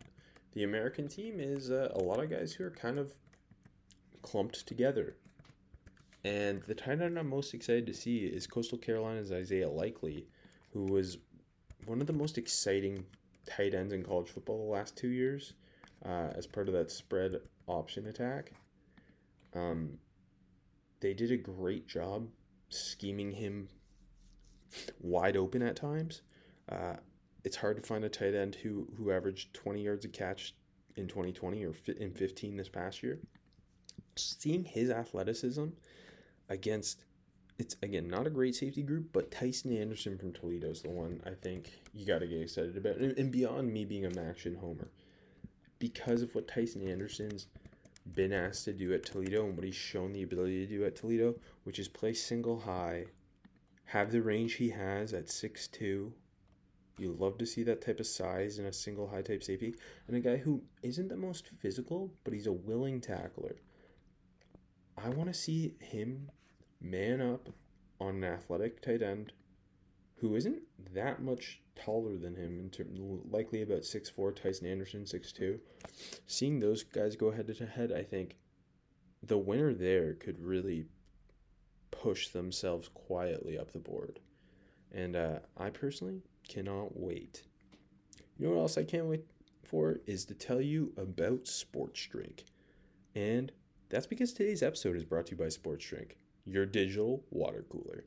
the 0.53 0.64
American 0.64 1.09
team 1.09 1.37
is 1.38 1.70
uh, 1.70 1.90
a 1.94 1.98
lot 1.98 2.22
of 2.22 2.29
guys 2.29 2.53
who 2.53 2.64
are 2.64 2.70
kind 2.70 2.98
of 2.98 3.14
clumped 4.20 4.66
together. 4.66 5.16
And 6.25 6.62
the 6.64 6.75
tight 6.75 7.01
end 7.01 7.18
I'm 7.18 7.29
most 7.29 7.55
excited 7.55 7.87
to 7.87 7.94
see 7.94 8.18
is 8.18 8.46
Coastal 8.46 8.79
Carolina's 8.79 9.33
Isaiah 9.33 9.70
Likely, 9.70 10.27
who 10.72 10.85
was 10.85 11.18
one 11.87 12.01
of 12.01 12.07
the 12.07 12.12
most 12.12 12.38
exciting 12.38 13.05
tight 13.57 13.75
ends 13.75 13.93
in 13.93 14.03
college 14.03 14.29
football 14.29 14.67
the 14.67 14.73
last 14.73 14.97
two 14.97 15.09
years 15.09 15.55
uh, 16.05 16.29
as 16.35 16.47
part 16.47 16.69
of 16.69 16.75
that 16.75 16.91
spread 16.91 17.41
option 17.67 18.07
attack. 18.07 18.53
Um, 19.55 19.99
they 21.01 21.15
did 21.15 21.31
a 21.31 21.37
great 21.37 21.87
job 21.87 22.29
scheming 22.69 23.33
him 23.33 23.69
wide 25.01 25.37
open 25.37 25.62
at 25.62 25.77
times. 25.77 26.23
Uh, 26.69 26.95
it's 27.45 27.57
hard 27.57 27.77
to 27.77 27.83
find 27.83 28.05
a 28.05 28.09
tight 28.09 28.35
end 28.35 28.55
who 28.55 28.88
who 28.97 29.11
averaged 29.11 29.53
20 29.53 29.83
yards 29.83 30.05
a 30.05 30.09
catch 30.09 30.55
in 30.97 31.09
2020 31.09 31.65
or 31.65 31.75
in 31.99 32.12
15 32.12 32.57
this 32.57 32.69
past 32.69 33.03
year. 33.03 33.19
Seeing 34.17 34.65
his 34.65 34.91
athleticism 34.91 35.67
against 36.49 37.05
it's 37.62 37.77
again 37.81 38.09
not 38.09 38.27
a 38.27 38.31
great 38.31 38.57
safety 38.57 38.83
group, 38.83 39.11
but 39.12 39.31
Tycen 39.31 39.81
Anderson 39.81 40.18
from 40.18 40.33
Toledo 40.33 40.68
is 40.70 40.83
the 40.83 40.90
one 40.90 41.22
I 41.25 41.31
think 41.31 41.70
you 41.94 42.05
got 42.05 42.18
to 42.18 42.27
get 42.27 42.42
excited 42.42 42.77
about. 42.77 42.96
And, 42.96 43.16
and 43.16 43.31
beyond 43.31 43.72
me 43.72 43.85
being 43.85 44.05
a 44.05 44.11
MACtion 44.11 44.59
homer, 44.59 44.88
because 45.79 46.22
of 46.22 46.35
what 46.35 46.48
Tycen 46.48 46.90
Anderson's 46.90 47.46
been 48.16 48.33
asked 48.33 48.64
to 48.64 48.72
do 48.72 48.92
at 48.92 49.05
Toledo 49.05 49.44
and 49.46 49.57
what 49.57 49.64
he's 49.64 49.77
shown 49.77 50.12
the 50.12 50.25
ability 50.25 50.66
to 50.66 50.72
do 50.79 50.85
at 50.85 50.96
Toledo, 50.96 51.37
which 51.62 51.79
is 51.79 51.87
play 51.87 52.12
single 52.12 52.59
high, 52.59 53.05
have 53.85 54.11
the 54.11 54.22
range 54.22 54.55
he 54.55 54.70
has 54.70 55.12
at 55.12 55.27
6'2. 55.27 56.11
You 56.98 57.16
love 57.16 57.38
to 57.38 57.46
see 57.46 57.62
that 57.62 57.81
type 57.81 58.01
of 58.01 58.09
size 58.09 58.59
in 58.59 58.66
a 58.66 58.72
single 58.72 59.07
high 59.07 59.22
type 59.22 59.44
safety. 59.44 59.77
And 60.09 60.16
a 60.16 60.20
guy 60.20 60.37
who 60.38 60.62
isn't 60.83 61.09
the 61.09 61.16
most 61.16 61.51
physical, 61.61 62.12
but 62.25 62.35
he's 62.35 62.48
a 62.48 62.53
willing 62.53 63.01
tackler. 63.01 63.55
I 64.98 65.11
want 65.11 65.33
to 65.33 65.35
see 65.35 65.75
him 65.79 66.29
man 66.83 67.21
up 67.21 67.49
on 68.01 68.16
an 68.16 68.25
athletic 68.25 68.83
tight 68.83 69.03
end 69.03 69.33
who 70.16 70.37
isn't 70.37 70.62
that 70.95 71.23
much 71.23 71.61
taller 71.75 72.16
than 72.16 72.37
him, 72.37 72.71
in 72.79 73.21
likely 73.31 73.62
about 73.62 73.81
6'4, 73.81 74.33
Tycen 74.33 74.71
Anderson, 74.71 75.03
6'2. 75.03 75.59
Seeing 76.27 76.61
those 76.61 76.85
guys 76.85 77.16
go 77.16 77.31
head 77.31 77.49
to 77.49 77.66
head, 77.66 77.92
I 77.92 78.03
think 78.03 78.37
the 79.23 79.38
winner 79.38 79.73
there 79.73 80.14
could 80.14 80.38
really 80.40 80.87
push 81.90 82.29
themselves 82.29 82.88
quietly 82.88 83.59
up 83.59 83.73
the 83.73 83.79
board. 83.79 84.21
And 84.92 85.16
uh, 85.16 85.38
I 85.57 85.71
personally 85.71 86.23
cannot 86.49 86.97
wait. 86.99 87.42
You 88.38 88.47
know 88.47 88.55
what 88.55 88.61
else 88.62 88.79
I 88.79 88.85
can't 88.85 89.07
wait 89.07 89.25
for? 89.62 90.01
Is 90.07 90.25
to 90.27 90.35
tell 90.35 90.61
you 90.61 90.92
about 90.97 91.47
Sports 91.47 92.07
Drink. 92.07 92.45
And 93.14 93.53
that's 93.88 94.07
because 94.07 94.33
today's 94.33 94.62
episode 94.62 94.97
is 94.97 95.05
brought 95.05 95.27
to 95.27 95.33
you 95.33 95.37
by 95.37 95.49
Sports 95.49 95.87
Drink, 95.87 96.16
your 96.44 96.66
digital 96.66 97.24
water 97.31 97.64
cooler. 97.70 98.05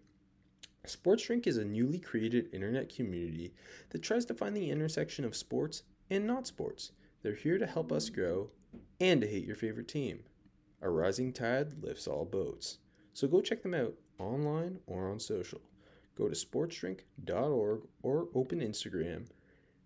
Sports 0.86 1.26
Drink 1.26 1.48
is 1.48 1.58
a 1.58 1.66
newly 1.66 2.00
created 2.00 2.54
internet 2.54 2.94
community 2.94 3.54
that 3.90 4.04
tries 4.04 4.26
to 4.26 4.34
find 4.34 4.56
the 4.56 4.70
intersection 4.70 5.26
of 5.26 5.36
sports 5.36 5.84
and 6.10 6.28
not 6.28 6.46
sports. 6.46 6.92
They're 7.24 7.34
here 7.34 7.58
to 7.58 7.66
help 7.66 7.92
us 7.92 8.10
grow 8.10 8.52
and 9.00 9.22
to 9.22 9.28
hate 9.28 9.46
your 9.46 9.56
favorite 9.56 9.88
team. 9.88 10.20
A 10.82 10.90
rising 10.90 11.34
tide 11.34 11.82
lifts 11.82 12.08
all 12.08 12.26
boats. 12.26 12.78
So 13.14 13.28
go 13.28 13.42
check 13.42 13.64
them 13.64 13.74
out 13.74 13.96
online 14.20 14.80
or 14.86 15.10
on 15.10 15.20
social. 15.20 15.62
Go 16.16 16.30
to 16.30 16.36
sportsdrink.org 16.36 17.82
or 18.04 18.28
open 18.36 18.60
Instagram 18.60 19.26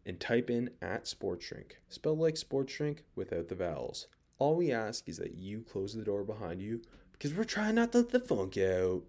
and 0.06 0.20
type 0.20 0.50
in 0.50 0.70
at 0.82 1.06
sportsdrink, 1.06 1.74
spelled 1.88 2.20
like 2.20 2.38
sports 2.38 2.74
drink 2.76 3.04
without 3.16 3.48
the 3.48 3.56
vowels. 3.56 4.08
All 4.38 4.56
we 4.56 4.72
ask 4.72 5.08
is 5.08 5.18
that 5.18 5.36
you 5.36 5.62
close 5.62 5.94
the 5.94 6.04
door 6.04 6.24
behind 6.24 6.62
you 6.62 6.82
because 7.20 7.36
we're 7.36 7.44
trying 7.44 7.76
not 7.76 7.92
to 7.92 8.00
let 8.00 8.10
the 8.10 8.20
funk 8.20 8.58
out. 8.58 9.04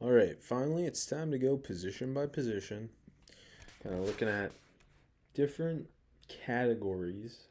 All 0.00 0.10
right, 0.10 0.42
finally, 0.42 0.86
it's 0.86 1.04
time 1.04 1.30
to 1.30 1.38
go 1.38 1.56
position 1.56 2.14
by 2.14 2.26
position. 2.26 2.88
Kind 3.82 3.94
of 3.96 4.06
looking 4.06 4.28
at 4.28 4.52
different 5.34 5.88
categories 6.46 7.48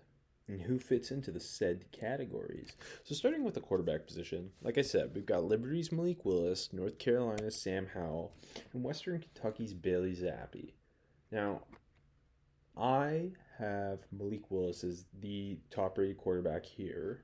and 0.48 0.62
who 0.62 0.80
fits 0.80 1.12
into 1.12 1.32
the 1.32 1.40
said 1.40 1.86
categories. 1.92 2.74
So, 3.04 3.16
starting 3.16 3.44
with 3.44 3.54
the 3.54 3.62
quarterback 3.62 4.08
position, 4.08 4.50
like 4.62 4.78
I 4.78 4.82
said, 4.82 5.12
we've 5.14 5.26
got 5.26 5.44
Liberty's 5.44 5.92
Malik 5.92 6.26
Willis, 6.26 6.70
North 6.74 6.98
Carolina's 6.98 7.62
Sam 7.62 7.88
Howell, 7.94 8.34
and 8.74 8.84
Western 8.84 9.22
Kentucky's 9.22 9.74
Bailey 9.74 10.16
Zappe. 10.16 10.74
Now, 11.32 11.62
I 12.76 13.32
have 13.60 14.00
Malik 14.12 14.50
Willis 14.50 14.84
as 14.84 15.06
the 15.22 15.60
top 15.70 15.98
rated 15.98 16.18
quarterback 16.18 16.66
here, 16.66 17.24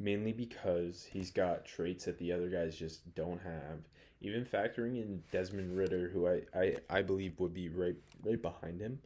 mainly 0.00 0.32
because 0.32 1.06
he's 1.12 1.30
got 1.30 1.64
traits 1.64 2.06
that 2.06 2.18
the 2.18 2.32
other 2.32 2.48
guys 2.48 2.76
just 2.76 3.14
don't 3.14 3.40
have 3.42 3.80
even 4.22 4.44
factoring 4.44 5.00
in 5.00 5.22
Desmond 5.32 5.76
Ridder, 5.76 6.10
who 6.12 6.26
I, 6.26 6.42
I, 6.54 6.76
I 6.90 7.02
believe 7.02 7.38
would 7.38 7.54
be 7.54 7.68
right 7.68 7.96
right 8.24 8.40
behind 8.40 8.80
him. 8.80 8.98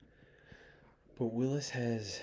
But 1.19 1.27
Willis 1.27 1.71
has 1.71 2.21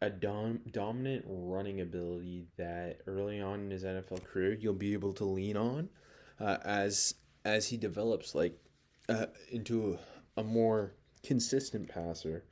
a 0.00 0.10
dom- 0.10 0.62
dominant 0.70 1.24
running 1.28 1.80
ability 1.80 2.46
that 2.56 3.00
early 3.06 3.40
on 3.40 3.60
in 3.60 3.70
his 3.70 3.84
NFL 3.84 4.24
career 4.24 4.54
you'll 4.54 4.74
be 4.74 4.94
able 4.94 5.12
to 5.12 5.24
lean 5.24 5.56
on 5.56 5.88
uh, 6.40 6.58
as 6.64 7.14
as 7.44 7.68
he 7.68 7.76
develops 7.76 8.34
like 8.34 8.58
uh, 9.08 9.26
into 9.50 9.98
a, 10.36 10.40
a 10.40 10.44
more 10.44 10.94
consistent 11.22 11.88
passer. 11.88 12.44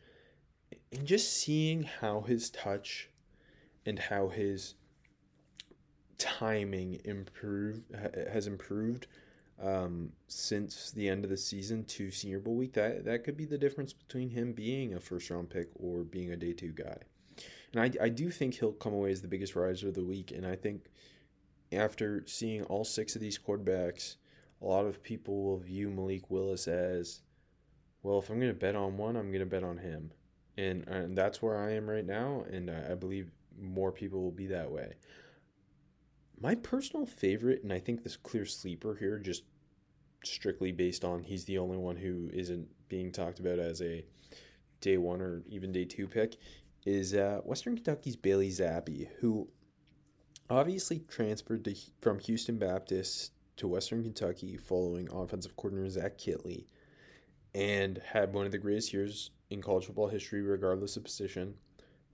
And 0.93 1.07
just 1.07 1.37
seeing 1.37 1.83
how 1.83 2.21
his 2.21 2.51
touch 2.51 3.09
and 3.85 3.99
how 3.99 4.29
his 4.29 4.75
timing 6.21 7.01
improved 7.05 7.83
has 8.31 8.47
improved 8.47 9.09
um, 9.61 10.13
since 10.29 10.93
the 10.93 11.09
end 11.09 11.25
of 11.25 11.31
the 11.31 11.37
season 11.37 11.85
to 11.87 12.11
Senior 12.13 12.39
Bowl 12.39 12.55
week. 12.55 12.75
That 12.75 13.05
that 13.07 13.25
could 13.25 13.37
be 13.37 13.47
the 13.47 13.59
difference 13.59 13.93
between 13.93 14.31
him 14.31 14.53
being 14.53 14.95
a 14.95 15.01
first 15.01 15.31
round 15.31 15.51
pick 15.51 15.69
or 15.75 16.05
being 16.05 16.31
a 16.31 16.37
day 16.37 16.53
two 16.53 16.73
guy. 16.73 16.99
And 17.73 17.83
I, 17.83 18.05
I 18.05 18.09
do 18.09 18.31
think 18.31 18.55
he'll 18.55 18.73
come 18.73 18.93
away 18.93 19.11
as 19.11 19.23
the 19.23 19.29
biggest 19.29 19.57
riser 19.57 19.89
of 19.89 19.95
the 19.95 20.05
week. 20.05 20.33
And 20.33 20.47
I 20.47 20.57
think 20.57 20.87
after 21.73 22.25
seeing 22.27 22.65
all 22.65 22.85
six 22.85 23.15
of 23.15 23.21
these 23.21 23.39
quarterbacks, 23.39 24.17
a 24.61 24.67
lot 24.67 24.87
of 24.87 25.03
people 25.03 25.45
will 25.45 25.59
view 25.59 25.89
Malik 25.89 26.31
Willis 26.31 26.67
as, 26.67 27.23
well, 28.03 28.19
if 28.19 28.29
I'm 28.29 28.41
going 28.41 28.53
to 28.53 28.59
bet 28.59 28.75
on 28.75 28.97
one, 28.97 29.17
I'm 29.17 29.31
going 29.31 29.41
to 29.41 29.47
bet 29.47 29.65
on 29.65 29.79
him. 29.79 30.11
And, 30.59 30.87
and 30.89 31.17
that's 31.17 31.41
where 31.41 31.57
I 31.57 31.73
am 31.73 31.89
right 31.89 32.05
now. 32.05 32.45
And 32.51 32.71
I, 32.71 32.93
I 32.93 32.95
believe 32.95 33.31
more 33.59 33.93
people 33.93 34.21
will 34.21 34.33
be 34.33 34.47
that 34.49 34.71
way. 34.71 34.95
My 36.41 36.55
personal 36.55 37.05
favorite, 37.05 37.63
and 37.63 37.73
I 37.73 37.79
think 37.79 38.03
this 38.03 38.17
clear 38.17 38.47
sleeper 38.47 38.95
here, 38.95 39.19
just 39.19 39.43
strictly 40.25 40.73
based 40.73 41.05
on 41.05 41.23
he's 41.23 41.45
the 41.45 41.59
only 41.59 41.77
one 41.77 41.97
who 41.97 42.31
isn't 42.33 42.69
being 42.89 43.13
talked 43.13 43.41
about 43.41 43.59
as 43.59 43.83
a 43.83 44.05
day 44.81 44.97
one 44.97 45.21
or 45.21 45.43
even 45.49 45.71
day 45.71 45.85
two 45.85 46.09
pick, 46.09 46.37
is 46.87 47.15
uh, 47.15 47.41
Western 47.45 47.75
Kentucky's 47.75 48.17
Bailey 48.17 48.49
Zappe, 48.49 49.09
who 49.21 49.49
obviously 50.49 51.01
transferred 51.09 51.65
to, 51.65 51.75
from 52.01 52.19
Houston 52.21 52.59
Baptist 52.59 53.33
to 53.57 53.69
Western 53.69 54.03
Kentucky 54.03 54.57
following 54.57 55.11
offensive 55.13 55.55
coordinator 55.57 55.91
Zach 55.91 56.17
Kittley 56.17 56.65
and 57.55 58.01
had 58.13 58.33
one 58.33 58.47
of 58.47 58.53
the 58.53 58.59
greatest 58.59 58.93
years 58.93 59.31
in 59.51 59.61
college 59.61 59.87
football 59.87 60.09
history, 60.09 60.41
regardless 60.41 60.97
of 60.97 61.05
position. 61.05 61.55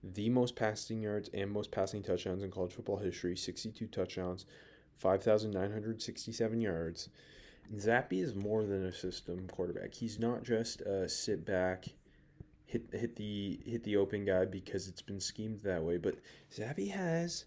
The 0.03 0.29
most 0.29 0.55
passing 0.55 1.01
yards 1.01 1.29
and 1.33 1.51
most 1.51 1.71
passing 1.71 2.03
touchdowns 2.03 2.43
in 2.43 2.51
college 2.51 2.73
football 2.73 2.97
history 2.97 3.35
62 3.35 3.87
touchdowns, 3.87 4.45
5,967 4.97 6.61
yards. 6.61 7.09
Zappe 7.75 8.13
is 8.13 8.33
more 8.33 8.63
than 8.63 8.85
a 8.85 8.93
system 8.93 9.47
quarterback. 9.51 9.93
He's 9.93 10.19
not 10.19 10.43
just 10.43 10.81
a 10.81 11.09
sit 11.09 11.45
back 11.45 11.87
hit 12.67 12.83
hit 12.91 13.15
the 13.15 13.59
hit 13.65 13.83
the 13.83 13.97
open 13.97 14.25
guy 14.25 14.45
because 14.45 14.87
it's 14.87 15.01
been 15.01 15.19
schemed 15.19 15.61
that 15.63 15.83
way. 15.83 15.97
But 15.97 16.15
Zappe 16.53 16.91
has, 16.91 17.45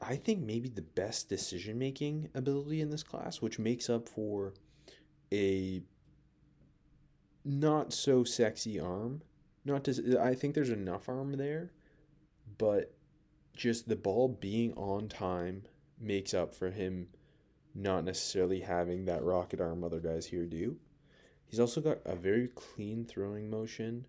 I 0.00 0.16
think, 0.16 0.40
maybe 0.40 0.68
the 0.68 0.82
best 0.82 1.28
decision 1.28 1.78
making 1.78 2.28
ability 2.34 2.80
in 2.80 2.90
this 2.90 3.02
class, 3.02 3.40
which 3.40 3.58
makes 3.58 3.90
up 3.90 4.08
for 4.08 4.52
a 5.32 5.82
not 7.44 7.92
so 7.92 8.22
sexy 8.22 8.78
arm. 8.78 9.22
Not 9.64 9.84
to, 9.84 10.18
I 10.20 10.34
think 10.34 10.54
there's 10.54 10.70
enough 10.70 11.08
arm 11.08 11.32
there, 11.32 11.70
but 12.58 12.94
just 13.54 13.88
the 13.88 13.96
ball 13.96 14.28
being 14.28 14.72
on 14.74 15.08
time 15.08 15.62
makes 16.00 16.34
up 16.34 16.54
for 16.54 16.70
him 16.70 17.08
not 17.74 18.04
necessarily 18.04 18.60
having 18.60 19.04
that 19.04 19.22
rocket 19.22 19.60
arm 19.60 19.84
other 19.84 20.00
guys 20.00 20.26
here 20.26 20.46
do. 20.46 20.76
He's 21.46 21.60
also 21.60 21.80
got 21.80 21.98
a 22.04 22.16
very 22.16 22.48
clean 22.48 23.04
throwing 23.04 23.50
motion, 23.50 24.06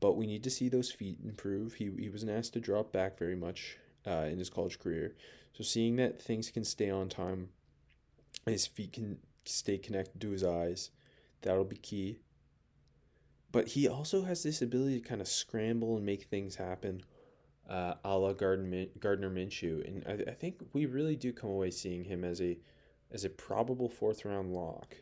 but 0.00 0.16
we 0.16 0.26
need 0.26 0.42
to 0.44 0.50
see 0.50 0.68
those 0.68 0.90
feet 0.90 1.20
improve. 1.24 1.74
He, 1.74 1.90
he 1.98 2.08
wasn't 2.08 2.32
asked 2.32 2.54
to 2.54 2.60
drop 2.60 2.92
back 2.92 3.18
very 3.18 3.36
much 3.36 3.78
uh, 4.06 4.26
in 4.30 4.38
his 4.38 4.50
college 4.50 4.78
career. 4.78 5.14
So 5.52 5.64
seeing 5.64 5.96
that 5.96 6.20
things 6.20 6.50
can 6.50 6.64
stay 6.64 6.90
on 6.90 7.08
time, 7.08 7.50
his 8.46 8.66
feet 8.66 8.92
can 8.94 9.18
stay 9.44 9.78
connected 9.78 10.20
to 10.20 10.30
his 10.30 10.44
eyes, 10.44 10.90
that'll 11.42 11.64
be 11.64 11.76
key. 11.76 12.18
But 13.56 13.68
he 13.68 13.88
also 13.88 14.20
has 14.24 14.42
this 14.42 14.60
ability 14.60 15.00
to 15.00 15.08
kind 15.08 15.22
of 15.22 15.26
scramble 15.26 15.96
and 15.96 16.04
make 16.04 16.24
things 16.24 16.56
happen, 16.56 17.00
uh, 17.66 17.94
a 18.04 18.18
la 18.18 18.34
Gardner, 18.34 18.84
Gardner 19.00 19.30
Minshew. 19.30 19.82
And 19.88 20.04
I, 20.06 20.30
I 20.30 20.34
think 20.34 20.60
we 20.74 20.84
really 20.84 21.16
do 21.16 21.32
come 21.32 21.48
away 21.48 21.70
seeing 21.70 22.04
him 22.04 22.22
as 22.22 22.42
a 22.42 22.58
as 23.10 23.24
a 23.24 23.30
probable 23.30 23.88
fourth 23.88 24.26
round 24.26 24.52
lock. 24.52 24.98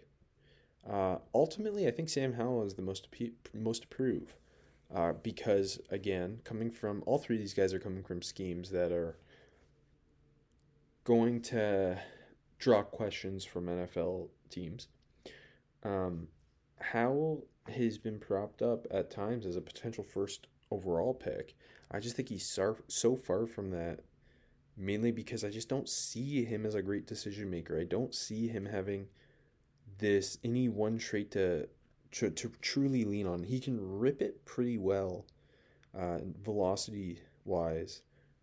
Uh, 0.88 1.16
ultimately, 1.34 1.88
I 1.88 1.90
think 1.90 2.08
Sam 2.08 2.34
Howell 2.34 2.64
is 2.64 2.74
the 2.74 2.82
most 2.82 3.08
most 3.52 3.86
approve, 3.86 4.36
uh, 4.94 5.14
because 5.14 5.80
again, 5.90 6.38
coming 6.44 6.70
from 6.70 7.02
all 7.06 7.18
three 7.18 7.34
of 7.34 7.42
these 7.42 7.54
guys 7.54 7.74
are 7.74 7.80
coming 7.80 8.04
from 8.04 8.22
schemes 8.22 8.70
that 8.70 8.92
are 8.92 9.18
going 11.02 11.42
to 11.42 11.98
draw 12.60 12.84
questions 12.84 13.44
from 13.44 13.66
NFL 13.66 14.28
teams. 14.48 14.86
Um, 15.82 16.28
Howell 16.78 17.48
has 17.68 17.98
been 17.98 18.18
propped 18.18 18.62
up 18.62 18.86
at 18.90 19.10
times 19.10 19.46
as 19.46 19.56
a 19.56 19.60
potential 19.60 20.04
first 20.04 20.46
overall 20.70 21.14
pick. 21.14 21.54
I 21.90 22.00
just 22.00 22.16
think 22.16 22.28
he's 22.28 22.46
so, 22.46 23.16
far 23.16 23.46
from 23.46 23.70
that, 23.70 24.00
mainly 24.76 25.12
because 25.12 25.44
I 25.44 25.50
just 25.50 25.68
don't 25.68 25.88
see 25.88 26.44
him 26.44 26.66
as 26.66 26.74
a 26.74 26.82
great 26.82 27.06
decision 27.06 27.50
maker. 27.50 27.78
I 27.78 27.84
don't 27.84 28.14
see 28.14 28.48
him 28.48 28.66
having 28.66 29.06
this 29.98 30.38
any 30.42 30.68
one 30.68 30.98
trait 30.98 31.30
to 31.32 31.68
to, 32.12 32.30
to 32.30 32.52
truly 32.60 33.04
lean 33.04 33.26
on. 33.26 33.42
He 33.42 33.58
can 33.58 33.98
rip 33.98 34.22
it 34.22 34.44
pretty 34.44 34.78
well, 34.78 35.26
uh, 35.98 36.18
velocity 36.44 37.18
wise, 37.44 38.02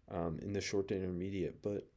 um, 0.10 0.40
in 0.42 0.52
the 0.52 0.60
short 0.60 0.90
to 0.90 0.96
intermediate. 0.96 1.62
But 1.62 1.88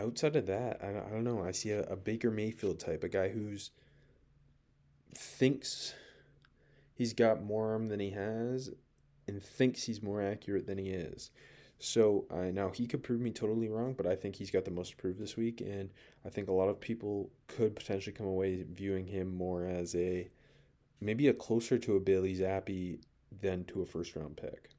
outside 0.00 0.34
of 0.34 0.46
that, 0.46 0.80
I, 0.82 0.88
I 0.88 1.10
don't 1.10 1.22
know. 1.22 1.44
I 1.44 1.52
see 1.52 1.70
a, 1.70 1.82
a 1.84 1.94
Baker 1.94 2.32
Mayfield 2.32 2.80
type, 2.80 3.04
a 3.04 3.08
guy 3.08 3.28
who's 3.28 3.70
thinks 5.16 5.94
he's 6.94 7.12
got 7.12 7.42
more 7.42 7.72
arm 7.72 7.86
than 7.86 8.00
he 8.00 8.10
has, 8.10 8.70
and 9.26 9.42
thinks 9.42 9.84
he's 9.84 10.02
more 10.02 10.22
accurate 10.22 10.66
than 10.66 10.78
he 10.78 10.90
is. 10.90 11.30
So 11.78 12.24
uh, 12.30 12.50
now 12.52 12.70
he 12.70 12.86
could 12.86 13.02
prove 13.02 13.20
me 13.20 13.30
totally 13.30 13.68
wrong, 13.68 13.94
but 13.94 14.06
I 14.06 14.14
think 14.14 14.36
he's 14.36 14.50
got 14.50 14.64
the 14.64 14.70
most 14.70 14.90
to 14.90 14.96
prove 14.96 15.18
this 15.18 15.36
week, 15.36 15.60
and 15.60 15.90
I 16.24 16.28
think 16.28 16.48
a 16.48 16.52
lot 16.52 16.68
of 16.68 16.80
people 16.80 17.30
could 17.46 17.76
potentially 17.76 18.14
come 18.14 18.26
away 18.26 18.64
viewing 18.70 19.06
him 19.06 19.36
more 19.36 19.66
as 19.66 19.94
a 19.94 20.30
maybe 21.00 21.28
a 21.28 21.34
closer 21.34 21.78
to 21.78 21.96
a 21.96 22.00
Bailey 22.00 22.34
Zappe 22.36 23.00
than 23.40 23.64
to 23.64 23.82
a 23.82 23.86
first 23.86 24.16
round 24.16 24.36
pick. 24.36 24.70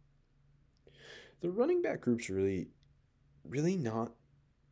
The 1.42 1.52
running 1.52 1.82
back 1.82 2.02
group's 2.02 2.30
really, 2.30 2.70
really 3.48 3.78
not 3.78 4.14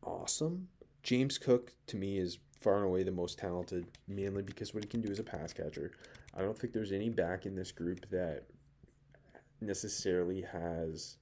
awesome. 0.02 0.70
James 1.04 1.38
Cook 1.38 1.74
to 1.88 1.98
me 1.98 2.18
is 2.18 2.40
far 2.64 2.78
and 2.78 2.86
away 2.86 3.04
the 3.04 3.12
most 3.12 3.38
talented, 3.38 3.86
mainly 4.08 4.42
because 4.42 4.74
what 4.74 4.84
he 4.84 4.90
can 4.90 5.02
do 5.02 5.12
as 5.12 5.20
a 5.20 5.24
pass 5.24 5.54
catcher. 5.54 5.92
I 6.36 6.42
don't 6.42 6.58
think 6.58 6.74
there's 6.74 6.92
any 6.92 7.10
back 7.10 7.46
in 7.46 7.56
this 7.56 7.72
group 7.72 8.10
that 8.10 8.46
necessarily 9.62 10.42
has 10.42 11.18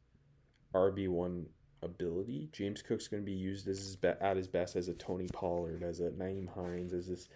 RB1 0.74 1.46
ability. 1.82 2.50
James 2.52 2.82
Cook's 2.82 3.08
going 3.08 3.24
to 3.24 3.26
be 3.26 3.32
used 3.32 3.68
as 3.68 3.80
his 3.80 3.96
be- 3.96 4.10
at 4.10 4.38
his 4.38 4.48
best 4.48 4.76
as 4.76 4.88
a 4.88 4.94
Tony 4.94 5.28
Pollard, 5.34 5.84
as 5.84 6.00
a 6.00 6.12
Nyheim 6.12 6.48
Hines, 6.48 6.94
as 6.94 7.08
this 7.08 7.28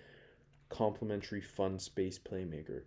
complementary 0.70 1.42
fun 1.42 1.80
space 1.80 2.20
playmaker. 2.20 2.84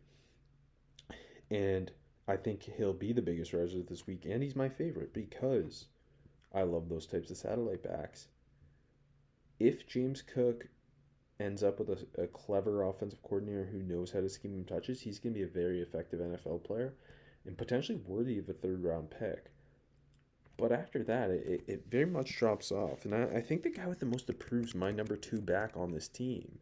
And 1.50 1.90
I 2.26 2.36
think 2.36 2.62
he'll 2.62 2.92
be 2.92 3.12
the 3.12 3.22
biggest 3.22 3.52
riser 3.52 3.82
this 3.82 4.06
week, 4.06 4.24
and 4.24 4.42
he's 4.42 4.56
my 4.56 4.68
favorite 4.68 5.12
because 5.12 5.86
I 6.54 6.62
love 6.62 6.88
those 6.88 7.06
types 7.06 7.30
of 7.30 7.36
satellite 7.36 7.82
backs. 7.82 8.28
If 9.58 9.86
James 9.88 10.22
Cook 10.22 10.66
ends 11.40 11.62
up 11.62 11.78
with 11.78 11.90
a, 11.90 12.22
a 12.22 12.26
clever 12.26 12.82
offensive 12.82 13.22
coordinator 13.22 13.64
who 13.64 13.82
knows 13.82 14.10
how 14.10 14.20
to 14.20 14.28
scheme 14.28 14.54
him 14.54 14.64
touches, 14.64 15.00
he's 15.00 15.18
going 15.18 15.34
to 15.34 15.38
be 15.38 15.44
a 15.44 15.48
very 15.48 15.80
effective 15.80 16.20
NFL 16.20 16.64
player 16.64 16.94
and 17.46 17.56
potentially 17.56 18.00
worthy 18.06 18.38
of 18.38 18.48
a 18.48 18.52
third 18.52 18.82
round 18.82 19.10
pick. 19.10 19.50
But 20.56 20.72
after 20.72 21.04
that, 21.04 21.30
it, 21.30 21.62
it 21.68 21.84
very 21.88 22.06
much 22.06 22.36
drops 22.36 22.72
off. 22.72 23.04
And 23.04 23.14
I, 23.14 23.38
I 23.38 23.40
think 23.40 23.62
the 23.62 23.70
guy 23.70 23.86
with 23.86 24.00
the 24.00 24.06
most 24.06 24.28
approves 24.28 24.74
my 24.74 24.90
number 24.90 25.16
two 25.16 25.40
back 25.40 25.76
on 25.76 25.92
this 25.92 26.08
team. 26.08 26.58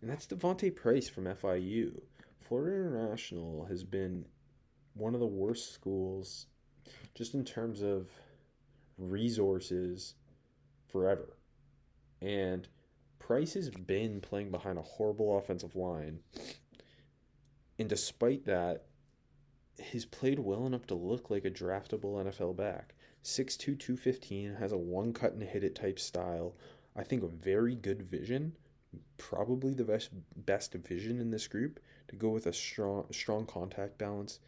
And 0.00 0.08
that's 0.08 0.26
D'Vonte 0.26 0.74
Price 0.74 1.08
from 1.08 1.24
FIU. 1.24 2.00
Florida 2.40 2.76
International 2.76 3.66
has 3.68 3.82
been 3.82 4.24
one 4.94 5.14
of 5.14 5.20
the 5.20 5.26
worst 5.26 5.72
schools 5.72 6.46
just 7.14 7.34
in 7.34 7.44
terms 7.44 7.82
of 7.82 8.08
resources 8.96 10.14
forever. 10.86 11.36
And 12.20 12.68
Price 13.26 13.54
has 13.54 13.70
been 13.70 14.20
playing 14.20 14.50
behind 14.50 14.78
a 14.78 14.82
horrible 14.82 15.38
offensive 15.38 15.76
line. 15.76 16.18
And 17.78 17.88
despite 17.88 18.46
that, 18.46 18.86
he's 19.80 20.04
played 20.04 20.40
well 20.40 20.66
enough 20.66 20.88
to 20.88 20.96
look 20.96 21.30
like 21.30 21.44
a 21.44 21.50
draftable 21.50 22.20
NFL 22.20 22.56
back. 22.56 22.94
6'2", 23.22 23.78
215, 23.78 24.56
has 24.56 24.72
a 24.72 24.76
one 24.76 25.12
cut 25.12 25.34
and 25.34 25.42
hit 25.44 25.62
it 25.62 25.76
type 25.76 26.00
style. 26.00 26.56
I 26.96 27.04
think 27.04 27.22
a 27.22 27.28
very 27.28 27.76
good 27.76 28.02
vision, 28.02 28.56
probably 29.18 29.72
the 29.72 29.84
best 29.84 30.10
best 30.34 30.74
vision 30.74 31.20
in 31.20 31.30
this 31.30 31.46
group. 31.46 31.78
to 32.08 32.16
go 32.16 32.30
with 32.30 32.46
a 32.46 32.52
strong 32.52 33.06
strong 33.12 33.46
contact 33.46 33.98
balance 33.98 34.40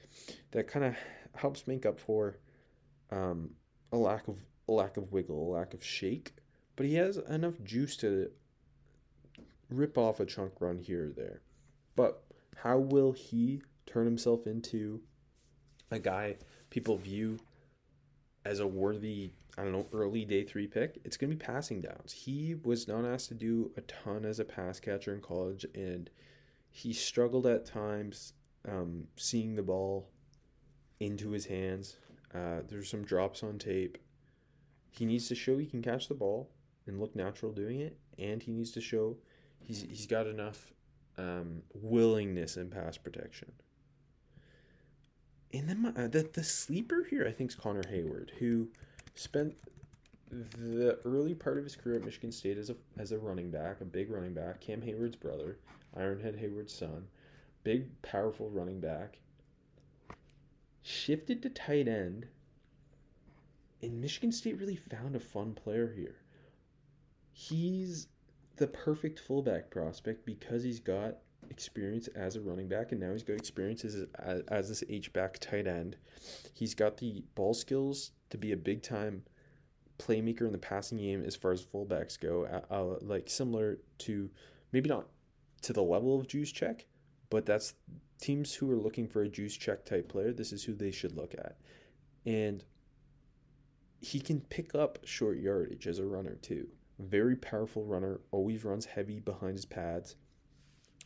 that 0.50 0.66
kind 0.66 0.84
of 0.84 0.96
helps 1.36 1.68
make 1.68 1.86
up 1.86 2.00
for 2.00 2.38
um, 3.12 3.50
a 3.92 3.96
lack 3.96 4.26
of 4.26 4.44
a 4.68 4.72
lack 4.72 4.96
of 4.96 5.12
wiggle, 5.12 5.48
a 5.48 5.50
lack 5.56 5.74
of 5.74 5.84
shake. 5.84 6.34
But 6.74 6.86
he 6.86 6.96
has 6.96 7.18
enough 7.18 7.62
juice 7.62 7.96
to 7.98 8.30
rip 9.70 9.98
off 9.98 10.20
a 10.20 10.26
chunk 10.26 10.52
run 10.60 10.78
here 10.78 11.06
or 11.06 11.12
there. 11.12 11.40
But 11.96 12.22
how 12.56 12.78
will 12.78 13.12
he 13.12 13.62
turn 13.86 14.04
himself 14.04 14.46
into 14.46 15.00
a 15.90 15.98
guy 15.98 16.36
people 16.70 16.96
view 16.96 17.38
as 18.44 18.60
a 18.60 18.66
worthy, 18.66 19.32
I 19.56 19.62
don't 19.62 19.72
know, 19.72 19.86
early 19.92 20.24
day 20.24 20.44
three 20.44 20.66
pick? 20.66 21.00
It's 21.04 21.16
going 21.16 21.30
to 21.30 21.36
be 21.36 21.44
passing 21.44 21.80
downs. 21.80 22.12
He 22.12 22.56
was 22.64 22.88
not 22.88 23.04
asked 23.04 23.28
to 23.28 23.34
do 23.34 23.70
a 23.76 23.80
ton 23.82 24.24
as 24.24 24.40
a 24.40 24.44
pass 24.44 24.80
catcher 24.80 25.14
in 25.14 25.20
college, 25.20 25.66
and 25.74 26.10
he 26.70 26.92
struggled 26.92 27.46
at 27.46 27.64
times 27.64 28.32
um, 28.68 29.06
seeing 29.16 29.54
the 29.54 29.62
ball 29.62 30.08
into 31.00 31.30
his 31.30 31.46
hands. 31.46 31.96
Uh, 32.34 32.60
there's 32.68 32.90
some 32.90 33.04
drops 33.04 33.42
on 33.42 33.58
tape. 33.58 33.98
He 34.90 35.04
needs 35.04 35.28
to 35.28 35.34
show 35.34 35.58
he 35.58 35.66
can 35.66 35.82
catch 35.82 36.08
the 36.08 36.14
ball 36.14 36.50
and 36.86 37.00
look 37.00 37.14
natural 37.14 37.52
doing 37.52 37.80
it, 37.80 37.96
and 38.18 38.42
he 38.42 38.52
needs 38.52 38.72
to 38.72 38.80
show 38.80 39.16
he's 39.66 39.82
he's 39.82 40.06
got 40.06 40.26
enough 40.26 40.72
um, 41.18 41.62
willingness 41.74 42.56
in 42.56 42.70
pass 42.70 42.96
protection. 42.96 43.52
And 45.52 45.68
then 45.68 45.82
my, 45.82 45.88
uh, 45.90 46.08
the 46.08 46.28
the 46.32 46.44
sleeper 46.44 47.06
here, 47.08 47.26
I 47.26 47.32
think, 47.32 47.50
is 47.50 47.56
Connor 47.56 47.84
Heyward, 47.84 48.30
who 48.38 48.68
spent 49.14 49.54
the 50.30 50.98
early 51.04 51.34
part 51.34 51.58
of 51.58 51.64
his 51.64 51.76
career 51.76 51.96
at 51.96 52.04
Michigan 52.04 52.32
State 52.32 52.58
as 52.58 52.70
a 52.70 52.76
as 52.98 53.12
a 53.12 53.18
running 53.18 53.50
back, 53.50 53.80
a 53.80 53.84
big 53.84 54.10
running 54.10 54.34
back, 54.34 54.60
Cam 54.60 54.80
Heyward's 54.80 55.16
brother, 55.16 55.58
Ironhead 55.96 56.40
Heyward's 56.40 56.74
son, 56.74 57.06
big 57.62 57.86
powerful 58.02 58.50
running 58.50 58.80
back. 58.80 59.18
Shifted 60.82 61.42
to 61.42 61.48
tight 61.48 61.88
end, 61.88 62.26
and 63.80 64.00
Michigan 64.00 64.32
State 64.32 64.58
really 64.58 64.76
found 64.76 65.16
a 65.16 65.20
fun 65.20 65.54
player 65.54 65.94
here. 65.96 66.16
He's 67.32 68.08
the 68.56 68.66
perfect 68.66 69.18
fullback 69.18 69.70
prospect 69.70 70.24
because 70.24 70.62
he's 70.62 70.80
got 70.80 71.16
experience 71.50 72.08
as 72.08 72.36
a 72.36 72.40
running 72.40 72.68
back 72.68 72.92
and 72.92 73.00
now 73.00 73.12
he's 73.12 73.22
got 73.22 73.34
experience 73.34 73.84
as, 73.84 74.06
as, 74.48 74.68
this 74.68 74.84
H-back 74.88 75.38
tight 75.38 75.66
end. 75.66 75.96
He's 76.52 76.74
got 76.74 76.96
the 76.96 77.24
ball 77.34 77.54
skills 77.54 78.12
to 78.30 78.38
be 78.38 78.52
a 78.52 78.56
big 78.56 78.82
time 78.82 79.24
playmaker 79.98 80.42
in 80.42 80.52
the 80.52 80.58
passing 80.58 80.98
game 80.98 81.22
as 81.24 81.36
far 81.36 81.52
as 81.52 81.64
fullbacks 81.64 82.18
go. 82.18 82.44
Uh, 82.44 82.74
uh, 82.74 82.98
like 83.00 83.28
similar 83.28 83.78
to 83.98 84.30
maybe 84.72 84.88
not 84.88 85.06
to 85.62 85.72
the 85.72 85.82
level 85.82 86.18
of 86.18 86.26
Juszczyk, 86.26 86.82
but 87.30 87.46
that's 87.46 87.74
teams 88.20 88.54
who 88.54 88.70
are 88.70 88.76
looking 88.76 89.08
for 89.08 89.22
a 89.22 89.28
Juszczyk 89.28 89.84
type 89.84 90.08
player. 90.08 90.32
This 90.32 90.52
is 90.52 90.64
who 90.64 90.74
they 90.74 90.90
should 90.90 91.16
look 91.16 91.34
at. 91.34 91.56
And 92.26 92.64
he 94.00 94.20
can 94.20 94.40
pick 94.40 94.74
up 94.74 94.98
short 95.04 95.38
yardage 95.38 95.86
as 95.86 95.98
a 95.98 96.04
runner 96.04 96.36
too 96.36 96.68
very 96.98 97.36
powerful 97.36 97.84
runner, 97.84 98.20
always 98.30 98.64
runs 98.64 98.86
heavy 98.86 99.20
behind 99.20 99.56
his 99.56 99.64
pads. 99.64 100.16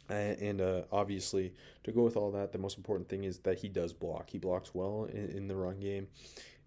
And, 0.09 0.63
uh, 0.63 0.83
obviously, 0.91 1.53
to 1.85 1.93
go 1.93 2.03
with 2.03 2.17
all 2.17 2.31
that, 2.33 2.53
the 2.53 2.59
most 2.59 2.79
important 2.79 3.11
thing 3.11 3.25
is 3.25 3.41
that 3.41 3.59
he 3.59 3.69
does 3.69 3.93
block. 3.93 4.31
He 4.31 4.39
blocks 4.39 4.75
well 4.75 5.05
in, 5.05 5.29
in 5.31 5.49
the 5.49 5.57
run 5.57 5.81
game. 5.81 6.09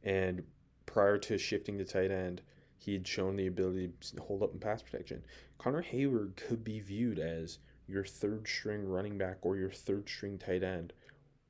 And 0.03 0.43
prior 0.86 1.17
to 1.17 1.38
shifting 1.39 1.78
to 1.80 1.86
tight 1.86 2.11
end, 2.11 2.41
he 2.78 2.93
had 2.93 3.07
shown 3.07 3.36
the 3.36 3.47
ability 3.47 3.91
to 4.15 4.22
hold 4.22 4.43
up 4.43 4.53
in 4.53 4.59
pass 4.59 4.82
protection. 4.82 5.24
Connor 5.57 5.84
Heyward 5.84 6.36
could 6.36 6.63
be 6.63 6.80
viewed 6.80 7.19
as 7.19 7.59
your 7.88 8.03
third 8.03 8.47
string 8.47 8.88
running 8.88 9.17
back 9.17 9.38
or 9.41 9.57
your 9.57 9.69
third 9.69 10.09
string 10.09 10.38
tight 10.38 10.63
end, 10.63 10.93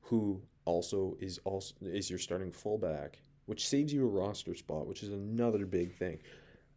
who 0.00 0.42
also 0.64 1.16
is 1.20 1.38
also 1.44 1.74
is 1.82 2.10
your 2.10 2.18
starting 2.18 2.52
fullback, 2.52 3.18
which 3.46 3.66
saves 3.66 3.92
you 3.92 4.04
a 4.04 4.08
roster 4.08 4.54
spot, 4.54 4.86
which 4.86 5.02
is 5.02 5.10
another 5.10 5.64
big 5.64 5.94
thing. 5.94 6.18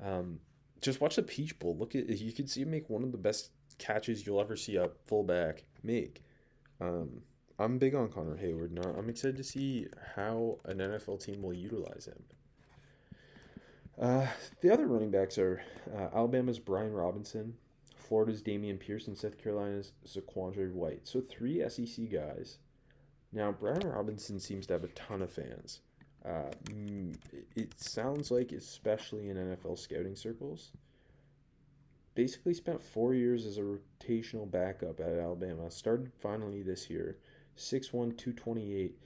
Um, 0.03 0.39
just 0.81 1.01
watch 1.01 1.15
the 1.15 1.23
Peach 1.23 1.57
Bowl. 1.59 1.75
Look 1.77 1.95
at 1.95 2.09
you 2.09 2.31
can 2.31 2.47
see 2.47 2.61
him 2.61 2.71
make 2.71 2.89
one 2.89 3.03
of 3.03 3.11
the 3.11 3.17
best 3.17 3.51
catches 3.77 4.25
you'll 4.25 4.41
ever 4.41 4.55
see 4.55 4.75
a 4.75 4.89
fullback 5.05 5.63
make. 5.83 6.23
Um, 6.79 7.21
I'm 7.57 7.77
big 7.77 7.95
on 7.95 8.09
Connor 8.09 8.35
Heyward 8.35 8.71
Now 8.71 8.93
I'm 8.97 9.09
excited 9.09 9.37
to 9.37 9.43
see 9.43 9.87
how 10.15 10.59
an 10.65 10.79
NFL 10.79 11.23
team 11.23 11.41
will 11.41 11.53
utilize 11.53 12.07
him. 12.07 12.23
Uh, 13.99 14.27
the 14.61 14.71
other 14.71 14.87
running 14.87 15.11
backs 15.11 15.37
are 15.37 15.61
uh, 15.95 16.09
Alabama's 16.13 16.59
Brian 16.59 16.91
Robinson, 16.91 17.53
Florida's 17.95 18.41
Dameon 18.41 18.79
Pierce, 18.79 19.07
and 19.07 19.17
South 19.17 19.41
Carolina's 19.41 19.93
Zaquandre 20.05 20.71
White. 20.73 21.07
So 21.07 21.21
three 21.21 21.63
SEC 21.69 22.11
guys. 22.11 22.57
Now 23.31 23.53
Brian 23.53 23.87
Robinson 23.87 24.39
seems 24.39 24.67
to 24.67 24.73
have 24.73 24.83
a 24.83 24.89
ton 24.89 25.21
of 25.21 25.31
fans. 25.31 25.79
Uh, 26.25 26.51
it 27.55 27.79
sounds 27.79 28.31
like, 28.31 28.51
especially 28.51 29.29
in 29.29 29.37
NFL 29.37 29.77
scouting 29.77 30.15
circles, 30.15 30.71
basically 32.15 32.53
spent 32.53 32.81
four 32.81 33.13
years 33.13 33.45
as 33.45 33.57
a 33.57 33.61
rotational 33.61 34.49
backup 34.49 34.99
at 34.99 35.19
Alabama. 35.19 35.69
Started 35.69 36.11
finally 36.17 36.63
this 36.63 36.89
year, 36.89 37.17
6'1, 37.57 38.17
228. 38.17 38.97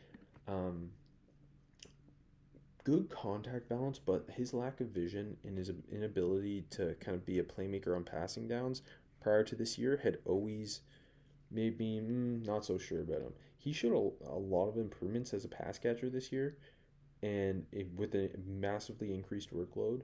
Um, 0.47 0.91
good 2.85 3.09
contact 3.09 3.67
balance, 3.67 3.99
but 3.99 4.25
his 4.35 4.53
lack 4.53 4.79
of 4.79 4.87
vision 4.87 5.37
and 5.43 5.57
his 5.57 5.71
inability 5.91 6.63
to 6.71 6.95
kind 7.01 7.15
of 7.15 7.25
be 7.25 7.39
a 7.39 7.43
playmaker 7.43 7.95
on 7.95 8.03
passing 8.03 8.47
downs 8.47 8.81
prior 9.21 9.43
to 9.43 9.55
this 9.55 9.77
year 9.77 9.99
had 10.03 10.17
always 10.25 10.81
made 11.51 11.77
me 11.77 11.99
mm, 11.99 12.45
not 12.45 12.63
so 12.63 12.77
sure 12.77 13.01
about 13.01 13.21
him. 13.21 13.33
He 13.57 13.73
showed 13.73 14.13
a, 14.25 14.29
a 14.29 14.39
lot 14.39 14.69
of 14.69 14.77
improvements 14.77 15.33
as 15.33 15.43
a 15.43 15.49
pass 15.49 15.77
catcher 15.77 16.09
this 16.09 16.31
year 16.31 16.55
and 17.21 17.65
it, 17.71 17.87
with 17.95 18.15
a 18.15 18.29
massively 18.45 19.13
increased 19.13 19.53
workload, 19.53 20.01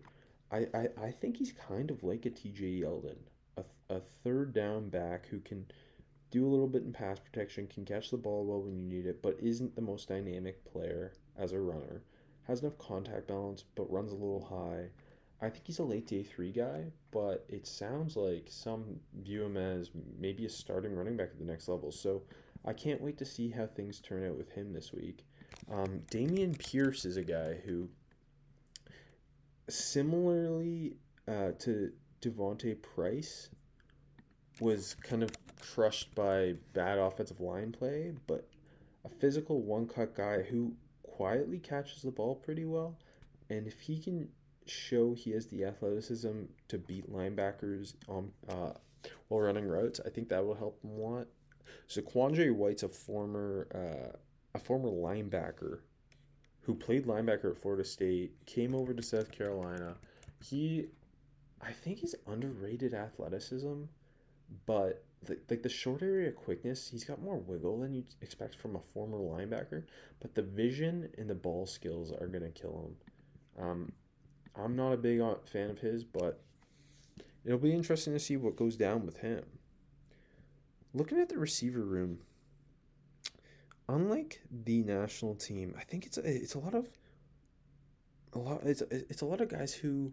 I, 0.51 0.67
I, 0.73 0.87
I 1.05 1.11
think 1.11 1.37
he's 1.37 1.53
kind 1.53 1.89
of 1.89 2.03
like 2.03 2.25
a 2.25 2.29
TJ 2.29 2.81
Yeldon, 2.81 3.17
a, 3.57 3.63
a 3.89 4.01
third 4.23 4.53
down 4.53 4.89
back 4.89 5.27
who 5.27 5.39
can 5.39 5.65
do 6.31 6.45
a 6.45 6.49
little 6.49 6.67
bit 6.67 6.83
in 6.83 6.91
pass 6.91 7.19
protection, 7.19 7.67
can 7.67 7.85
catch 7.85 8.11
the 8.11 8.17
ball 8.17 8.45
well 8.45 8.61
when 8.61 8.75
you 8.75 8.85
need 8.85 9.05
it, 9.05 9.21
but 9.21 9.37
isn't 9.39 9.75
the 9.75 9.81
most 9.81 10.09
dynamic 10.09 10.63
player 10.65 11.13
as 11.37 11.51
a 11.51 11.59
runner. 11.59 12.01
Has 12.43 12.61
enough 12.61 12.77
contact 12.77 13.27
balance, 13.27 13.63
but 13.75 13.91
runs 13.91 14.11
a 14.11 14.15
little 14.15 14.43
high. 14.43 14.89
I 15.41 15.49
think 15.49 15.65
he's 15.65 15.79
a 15.79 15.83
late 15.83 16.07
day 16.07 16.23
three 16.23 16.51
guy, 16.51 16.85
but 17.11 17.45
it 17.49 17.67
sounds 17.67 18.15
like 18.15 18.47
some 18.49 18.99
view 19.21 19.43
him 19.43 19.57
as 19.57 19.91
maybe 20.19 20.45
a 20.45 20.49
starting 20.49 20.95
running 20.95 21.17
back 21.17 21.29
at 21.31 21.39
the 21.39 21.45
next 21.45 21.67
level. 21.67 21.91
So 21.91 22.23
I 22.63 22.73
can't 22.73 23.01
wait 23.01 23.17
to 23.19 23.25
see 23.25 23.49
how 23.49 23.65
things 23.65 23.99
turn 23.99 24.27
out 24.27 24.37
with 24.37 24.51
him 24.51 24.73
this 24.73 24.93
week. 24.93 25.25
Um, 25.71 26.01
Dameon 26.11 26.57
Pierce 26.57 27.05
is 27.05 27.17
a 27.17 27.23
guy 27.23 27.55
who, 27.65 27.89
similarly 29.69 30.97
uh, 31.27 31.51
to 31.59 31.91
D'Vonte 32.21 32.81
Price, 32.81 33.49
was 34.59 34.95
kind 35.03 35.23
of 35.23 35.31
crushed 35.59 36.13
by 36.15 36.53
bad 36.73 36.97
offensive 36.97 37.41
line 37.41 37.71
play, 37.71 38.13
but 38.27 38.47
a 39.03 39.09
physical 39.09 39.61
one 39.61 39.87
cut 39.87 40.15
guy 40.15 40.41
who 40.41 40.73
quietly 41.03 41.59
catches 41.59 42.01
the 42.01 42.11
ball 42.11 42.35
pretty 42.35 42.65
well. 42.65 42.95
And 43.49 43.67
if 43.67 43.79
he 43.79 43.99
can 43.99 44.29
show 44.65 45.13
he 45.13 45.31
has 45.31 45.45
the 45.47 45.65
athleticism 45.65 46.43
to 46.67 46.77
beat 46.77 47.11
linebackers 47.11 47.93
on 48.07 48.31
uh, 48.49 48.71
while 49.27 49.41
running 49.41 49.67
routes, 49.67 49.99
I 50.05 50.09
think 50.09 50.29
that 50.29 50.45
will 50.45 50.55
help 50.55 50.79
him 50.83 50.91
a 50.91 51.01
lot. 51.01 51.27
Zaquandre 51.89 52.51
White's 52.53 52.83
a 52.83 52.89
former 52.89 53.67
uh, 53.73 54.17
a 54.55 54.59
former 54.59 54.89
linebacker 54.89 55.79
who 56.61 56.73
played 56.73 57.05
linebacker 57.05 57.51
at 57.51 57.61
Florida 57.61 57.83
State, 57.83 58.33
came 58.47 58.73
over 58.73 58.93
to 58.93 59.03
South 59.03 59.31
Carolina. 59.31 59.93
He, 60.41 60.85
I 61.61 61.71
think 61.71 61.99
he's 61.99 62.15
underrated 62.25 62.93
athleticism, 62.93 63.83
but 64.65 65.03
the, 65.25 65.37
like 65.49 65.61
the 65.61 65.69
short 65.69 66.01
area 66.01 66.31
quickness, 66.31 66.89
he's 66.89 67.03
got 67.03 67.21
more 67.21 67.37
wiggle 67.37 67.81
than 67.81 67.93
you'd 67.93 68.15
expect 68.21 68.55
from 68.55 68.77
a 68.77 68.81
former 68.93 69.17
linebacker. 69.17 69.83
But 70.21 70.33
the 70.33 70.41
vision 70.41 71.09
and 71.17 71.29
the 71.29 71.35
ball 71.35 71.67
skills 71.67 72.11
are 72.11 72.27
gonna 72.27 72.49
kill 72.49 72.89
him. 73.57 73.63
Um, 73.63 73.91
I'm 74.55 74.75
not 74.75 74.93
a 74.93 74.97
big 74.97 75.21
fan 75.51 75.69
of 75.69 75.79
his, 75.79 76.03
but 76.03 76.39
it'll 77.43 77.59
be 77.59 77.73
interesting 77.73 78.13
to 78.13 78.19
see 78.19 78.37
what 78.37 78.55
goes 78.55 78.77
down 78.77 79.05
with 79.05 79.17
him. 79.17 79.43
Looking 80.93 81.19
at 81.19 81.29
the 81.29 81.37
receiver 81.37 81.81
room, 81.81 82.19
unlike 83.87 84.41
the 84.65 84.83
national 84.83 85.35
team, 85.35 85.75
I 85.77 85.83
think 85.83 86.05
it's 86.05 86.17
a, 86.17 86.21
it's 86.25 86.55
a 86.55 86.59
lot 86.59 86.73
of 86.73 86.87
a 88.33 88.39
lot 88.39 88.61
it's 88.63 88.81
it's 88.91 89.21
a 89.21 89.25
lot 89.25 89.41
of 89.41 89.49
guys 89.49 89.73
who 89.73 90.11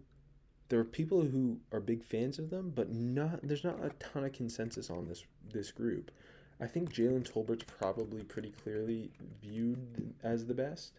there 0.69 0.79
are 0.79 0.85
people 0.85 1.21
who 1.21 1.59
are 1.71 1.79
big 1.79 2.03
fans 2.03 2.39
of 2.39 2.49
them, 2.49 2.71
but 2.73 2.91
not 2.91 3.39
there's 3.43 3.63
not 3.63 3.83
a 3.83 3.89
ton 3.99 4.23
of 4.23 4.33
consensus 4.33 4.89
on 4.89 5.07
this 5.07 5.23
this 5.51 5.71
group. 5.71 6.11
I 6.59 6.67
think 6.67 6.93
Jalen 6.93 7.25
Tolbert's 7.25 7.65
probably 7.65 8.23
pretty 8.23 8.51
clearly 8.51 9.11
viewed 9.41 10.13
as 10.23 10.45
the 10.45 10.53
best 10.53 10.93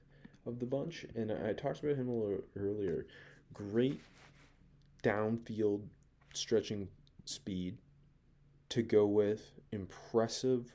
of 0.47 0.59
the 0.59 0.67
bunch, 0.67 1.07
and 1.15 1.33
I 1.33 1.53
talked 1.53 1.83
about 1.83 1.97
him 1.97 2.09
a 2.09 2.15
little 2.15 2.45
earlier. 2.57 3.07
Great 3.53 4.01
downfield 5.03 5.83
stretching 6.35 6.89
speed 7.25 7.79
to 8.71 8.83
go 8.83 9.07
with 9.07 9.53
impressive 9.73 10.75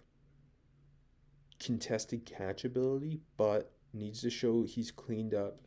contested 1.60 2.26
catch 2.26 2.64
ability, 2.66 3.20
but 3.38 3.72
needs 3.94 4.22
to 4.22 4.30
show 4.30 4.64
he's 4.64 4.92
cleaned 4.92 5.34
up 5.34 5.62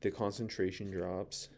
the 0.00 0.10
concentration 0.10 0.90
drops. 0.90 1.48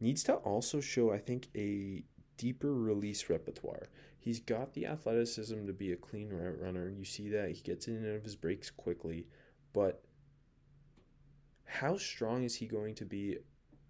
Needs 0.00 0.24
to 0.24 0.34
also 0.34 0.80
show, 0.80 1.12
I 1.12 1.18
think, 1.18 1.48
a 1.54 2.02
deeper 2.36 2.74
release 2.74 3.28
repertoire. 3.28 3.88
He's 4.18 4.40
got 4.40 4.72
the 4.72 4.86
athleticism 4.86 5.66
to 5.66 5.72
be 5.72 5.92
a 5.92 5.96
clean 5.96 6.30
route 6.30 6.60
runner. 6.60 6.88
You 6.88 7.04
see 7.04 7.28
that 7.28 7.50
he 7.50 7.60
gets 7.60 7.88
in 7.88 7.96
and 7.96 8.06
out 8.06 8.16
of 8.16 8.24
his 8.24 8.36
breaks 8.36 8.70
quickly, 8.70 9.26
but 9.72 10.02
how 11.64 11.96
strong 11.96 12.42
is 12.42 12.56
he 12.56 12.66
going 12.66 12.94
to 12.96 13.04
be 13.04 13.38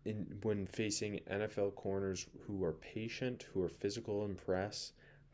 in 0.04 0.38
when 0.42 0.66
facing 0.66 1.20
NFL 1.30 1.74
corners 1.74 2.26
who 2.46 2.62
are 2.64 2.72
patient, 2.72 3.46
who 3.52 3.62
are 3.62 3.68
physical 3.68 4.24
and 4.24 4.36
press? 4.36 4.92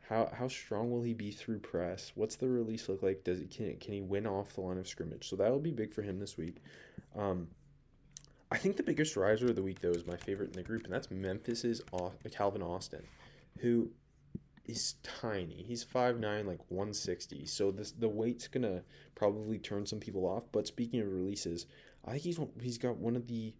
How 0.09 0.27
how 0.33 0.47
strong 0.47 0.89
will 0.89 1.03
he 1.03 1.13
be 1.13 1.29
through 1.29 1.59
press? 1.59 2.11
What's 2.15 2.35
the 2.35 2.49
release 2.49 2.89
look 2.89 3.03
like? 3.03 3.23
Does 3.23 3.39
it 3.39 3.51
can 3.51 3.77
can 3.77 3.93
he 3.93 4.01
win 4.01 4.25
off 4.25 4.55
the 4.55 4.61
line 4.61 4.79
of 4.79 4.87
scrimmage? 4.87 5.29
So 5.29 5.35
that 5.35 5.51
will 5.51 5.59
be 5.59 5.71
big 5.71 5.93
for 5.93 6.01
him 6.01 6.19
this 6.19 6.35
week. 6.35 6.55
Um, 7.15 7.47
I 8.51 8.57
think 8.57 8.75
the 8.75 8.83
biggest 8.83 9.15
riser 9.15 9.49
of 9.49 9.55
the 9.55 9.61
week 9.61 9.81
though 9.81 9.91
is 9.91 10.07
my 10.07 10.17
favorite 10.17 10.49
in 10.49 10.55
the 10.55 10.63
group, 10.63 10.85
and 10.85 10.91
that's 10.91 11.11
Memphis's 11.11 11.83
Calvin 12.31 12.63
Austin, 12.63 13.03
who 13.59 13.91
is 14.65 14.95
tiny. 15.03 15.63
He's 15.67 15.85
5'9", 15.85 16.45
like 16.47 16.59
160. 16.69 17.45
So 17.45 17.69
this 17.69 17.91
the 17.91 18.09
weight's 18.09 18.47
gonna 18.47 18.81
probably 19.13 19.59
turn 19.59 19.85
some 19.85 19.99
people 19.99 20.25
off. 20.25 20.45
But 20.51 20.65
speaking 20.65 21.01
of 21.01 21.13
releases, 21.13 21.67
I 22.03 22.13
think 22.13 22.23
he's 22.23 22.39
he's 22.59 22.77
got 22.79 22.97
one 22.97 23.15
of 23.15 23.27
the 23.27 23.53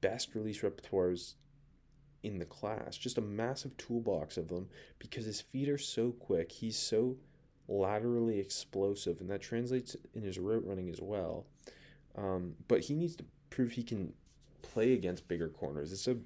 best 0.00 0.34
release 0.34 0.62
repertoires 0.62 1.34
in 2.24 2.38
the 2.38 2.44
class. 2.44 2.96
Just 2.96 3.18
a 3.18 3.20
massive 3.20 3.76
toolbox 3.76 4.36
of 4.36 4.48
them 4.48 4.68
because 4.98 5.24
his 5.26 5.40
feet 5.40 5.68
are 5.68 5.78
so 5.78 6.10
quick. 6.12 6.50
He's 6.50 6.76
so 6.76 7.16
laterally 7.68 8.40
explosive, 8.40 9.20
and 9.20 9.30
that 9.30 9.42
translates 9.42 9.96
in 10.14 10.22
his 10.22 10.38
route 10.38 10.64
running 10.66 10.88
as 10.88 11.00
well. 11.00 11.46
Um, 12.16 12.54
but 12.68 12.80
he 12.80 12.94
needs 12.94 13.16
to 13.16 13.24
prove 13.50 13.72
he 13.72 13.82
can 13.82 14.12
play 14.62 14.94
against 14.94 15.28
bigger 15.28 15.48
corners. 15.48 15.92
It's 15.92 16.08
a, 16.08 16.16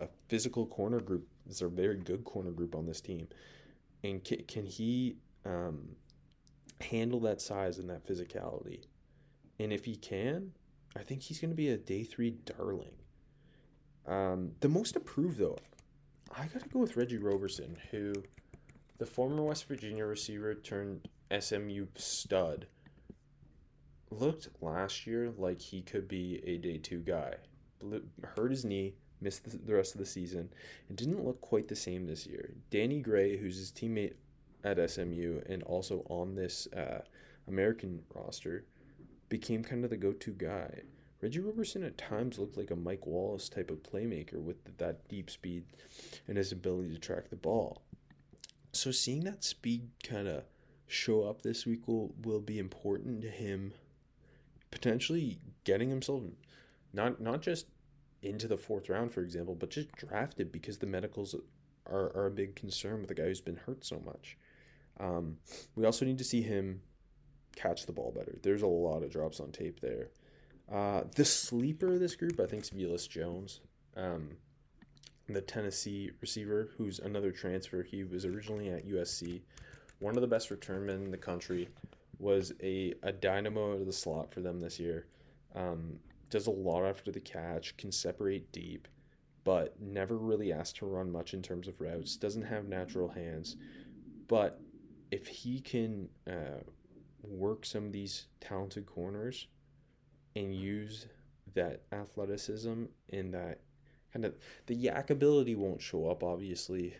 a 0.00 0.08
physical 0.28 0.66
corner 0.66 1.00
group. 1.00 1.26
It's 1.48 1.62
a 1.62 1.68
very 1.68 1.96
good 1.96 2.24
corner 2.24 2.50
group 2.50 2.74
on 2.74 2.86
this 2.86 3.00
team. 3.00 3.28
And 4.02 4.22
can, 4.22 4.42
can 4.44 4.66
he 4.66 5.16
um, 5.44 5.90
handle 6.80 7.20
that 7.20 7.40
size 7.40 7.78
and 7.78 7.88
that 7.90 8.06
physicality? 8.06 8.84
And 9.58 9.72
if 9.72 9.84
he 9.84 9.96
can, 9.96 10.52
I 10.96 11.00
think 11.00 11.22
he's 11.22 11.40
going 11.40 11.50
to 11.50 11.56
be 11.56 11.68
a 11.68 11.76
day 11.76 12.02
three 12.02 12.30
darling. 12.30 12.94
Um, 14.06 14.52
the 14.60 14.68
most 14.68 14.96
approved, 14.96 15.38
though, 15.38 15.58
I 16.36 16.46
got 16.46 16.62
to 16.62 16.68
go 16.68 16.80
with 16.80 16.96
Reggie 16.96 17.18
Roberson, 17.18 17.76
who 17.90 18.12
the 18.98 19.06
former 19.06 19.42
West 19.42 19.66
Virginia 19.66 20.04
receiver 20.04 20.54
turned 20.54 21.08
SMU 21.38 21.86
stud 21.96 22.66
looked 24.10 24.48
last 24.60 25.06
year 25.06 25.32
like 25.36 25.60
he 25.60 25.82
could 25.82 26.06
be 26.08 26.40
a 26.44 26.58
day 26.58 26.78
two 26.78 27.00
guy. 27.00 27.34
Hurt 28.36 28.50
his 28.50 28.64
knee, 28.64 28.94
missed 29.20 29.66
the 29.66 29.74
rest 29.74 29.94
of 29.94 29.98
the 29.98 30.06
season, 30.06 30.50
and 30.88 30.96
didn't 30.96 31.24
look 31.24 31.40
quite 31.40 31.68
the 31.68 31.76
same 31.76 32.06
this 32.06 32.26
year. 32.26 32.54
Danny 32.70 33.00
Gray, 33.00 33.36
who's 33.36 33.58
his 33.58 33.72
teammate 33.72 34.14
at 34.62 34.90
SMU 34.90 35.40
and 35.46 35.62
also 35.64 36.04
on 36.08 36.34
this 36.34 36.66
uh, 36.72 37.00
American 37.48 38.02
roster, 38.14 38.64
became 39.28 39.64
kind 39.64 39.84
of 39.84 39.90
the 39.90 39.96
go 39.96 40.12
to 40.12 40.30
guy. 40.32 40.82
Reggie 41.24 41.40
Roberson 41.40 41.82
at 41.84 41.96
times 41.96 42.38
looked 42.38 42.58
like 42.58 42.70
a 42.70 42.76
Mike 42.76 43.06
Wallace 43.06 43.48
type 43.48 43.70
of 43.70 43.82
playmaker 43.82 44.34
with 44.34 44.76
that 44.76 45.08
deep 45.08 45.30
speed 45.30 45.64
and 46.28 46.36
his 46.36 46.52
ability 46.52 46.92
to 46.92 46.98
track 46.98 47.30
the 47.30 47.36
ball. 47.36 47.80
So 48.72 48.90
seeing 48.90 49.24
that 49.24 49.42
speed 49.42 49.88
kind 50.06 50.28
of 50.28 50.44
show 50.86 51.22
up 51.22 51.40
this 51.40 51.64
week 51.64 51.88
will, 51.88 52.14
will 52.22 52.40
be 52.40 52.58
important 52.58 53.22
to 53.22 53.30
him 53.30 53.72
potentially 54.70 55.38
getting 55.64 55.88
himself 55.88 56.24
not 56.92 57.22
not 57.22 57.40
just 57.40 57.68
into 58.20 58.46
the 58.46 58.58
fourth 58.58 58.90
round, 58.90 59.10
for 59.10 59.22
example, 59.22 59.54
but 59.54 59.70
just 59.70 59.92
drafted 59.92 60.52
because 60.52 60.76
the 60.76 60.86
medicals 60.86 61.34
are, 61.86 62.12
are 62.14 62.26
a 62.26 62.30
big 62.30 62.54
concern 62.54 63.00
with 63.00 63.10
a 63.10 63.14
guy 63.14 63.24
who's 63.24 63.40
been 63.40 63.60
hurt 63.64 63.82
so 63.82 63.98
much. 64.04 64.36
Um, 65.00 65.38
we 65.74 65.86
also 65.86 66.04
need 66.04 66.18
to 66.18 66.24
see 66.24 66.42
him 66.42 66.82
catch 67.56 67.86
the 67.86 67.92
ball 67.92 68.12
better. 68.14 68.36
There's 68.42 68.60
a 68.60 68.66
lot 68.66 69.02
of 69.02 69.10
drops 69.10 69.40
on 69.40 69.52
tape 69.52 69.80
there. 69.80 70.10
Uh, 70.70 71.02
the 71.14 71.24
sleeper 71.24 71.94
of 71.94 72.00
this 72.00 72.16
group, 72.16 72.40
I 72.40 72.46
think, 72.46 72.62
is 72.62 72.70
Velus 72.70 73.08
Jones, 73.08 73.60
um, 73.96 74.30
the 75.28 75.40
Tennessee 75.40 76.10
receiver, 76.20 76.70
who's 76.76 76.98
another 76.98 77.32
transfer. 77.32 77.82
He 77.82 78.04
was 78.04 78.24
originally 78.24 78.70
at 78.70 78.86
USC, 78.86 79.42
one 79.98 80.16
of 80.16 80.20
the 80.20 80.28
best 80.28 80.50
return 80.50 80.86
men 80.86 81.02
in 81.02 81.10
the 81.10 81.16
country 81.16 81.68
was 82.18 82.52
a, 82.62 82.94
a 83.02 83.12
dynamo 83.12 83.72
of 83.72 83.86
the 83.86 83.92
slot 83.92 84.32
for 84.32 84.40
them 84.40 84.60
this 84.60 84.78
year. 84.78 85.06
Um, 85.54 85.98
does 86.30 86.46
a 86.46 86.50
lot 86.50 86.84
after 86.84 87.12
the 87.12 87.20
catch, 87.20 87.76
can 87.76 87.92
separate 87.92 88.50
deep, 88.52 88.88
but 89.44 89.80
never 89.80 90.16
really 90.16 90.52
asked 90.52 90.76
to 90.76 90.86
run 90.86 91.10
much 91.10 91.34
in 91.34 91.42
terms 91.42 91.68
of 91.68 91.80
routes. 91.80 92.16
Doesn't 92.16 92.42
have 92.42 92.66
natural 92.66 93.08
hands, 93.08 93.56
but 94.26 94.60
if 95.10 95.26
he 95.26 95.60
can 95.60 96.08
uh, 96.28 96.60
work 97.22 97.64
some 97.64 97.86
of 97.86 97.92
these 97.92 98.26
talented 98.40 98.86
corners 98.86 99.46
and 100.36 100.54
use 100.54 101.06
that 101.54 101.82
athleticism 101.92 102.84
and 103.12 103.34
that 103.34 103.60
kind 104.12 104.24
of 104.24 104.34
the 104.66 104.76
YAC 104.76 105.10
ability 105.10 105.54
won't 105.54 105.80
show 105.80 106.08
up 106.08 106.22
obviously 106.22 106.94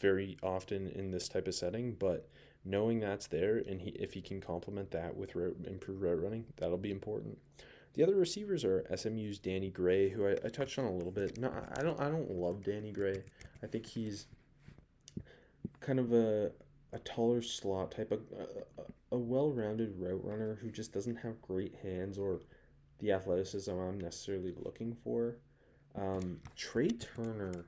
very 0.00 0.36
often 0.42 0.88
in 0.88 1.10
this 1.10 1.28
type 1.28 1.48
of 1.48 1.54
setting, 1.54 1.96
but 1.98 2.28
knowing 2.64 3.00
that's 3.00 3.26
there 3.26 3.56
and 3.56 3.80
he 3.80 3.90
if 3.90 4.12
he 4.12 4.20
can 4.20 4.40
complement 4.40 4.90
that 4.90 5.16
with 5.16 5.34
route, 5.34 5.56
improved 5.66 6.02
route 6.02 6.22
running, 6.22 6.44
that'll 6.56 6.76
be 6.76 6.90
important. 6.90 7.38
The 7.94 8.02
other 8.02 8.14
receivers 8.16 8.64
are 8.64 8.84
SMU's 8.94 9.38
Danny 9.38 9.70
Gray, 9.70 10.10
who 10.10 10.26
I, 10.26 10.32
I 10.44 10.48
touched 10.48 10.78
on 10.78 10.84
a 10.84 10.92
little 10.92 11.10
bit. 11.10 11.38
No, 11.38 11.50
I 11.76 11.82
don't 11.82 11.98
I 12.00 12.08
don't 12.08 12.30
love 12.30 12.62
Danny 12.64 12.92
Gray. 12.92 13.22
I 13.62 13.66
think 13.66 13.86
he's 13.86 14.26
kind 15.80 15.98
of 15.98 16.12
a 16.12 16.52
a 16.92 16.98
taller 17.00 17.42
slot 17.42 17.92
type 17.92 18.12
a, 18.12 18.16
a, 18.40 19.16
a 19.16 19.18
well-rounded 19.18 19.94
route 19.98 20.24
runner 20.24 20.58
who 20.60 20.70
just 20.70 20.92
doesn't 20.92 21.16
have 21.16 21.40
great 21.42 21.74
hands 21.82 22.18
or 22.18 22.40
the 22.98 23.12
athleticism 23.12 23.70
I'm 23.70 24.00
necessarily 24.00 24.54
looking 24.56 24.96
for. 25.04 25.36
Um, 25.94 26.40
Tre 26.56 26.88
Turner 26.88 27.64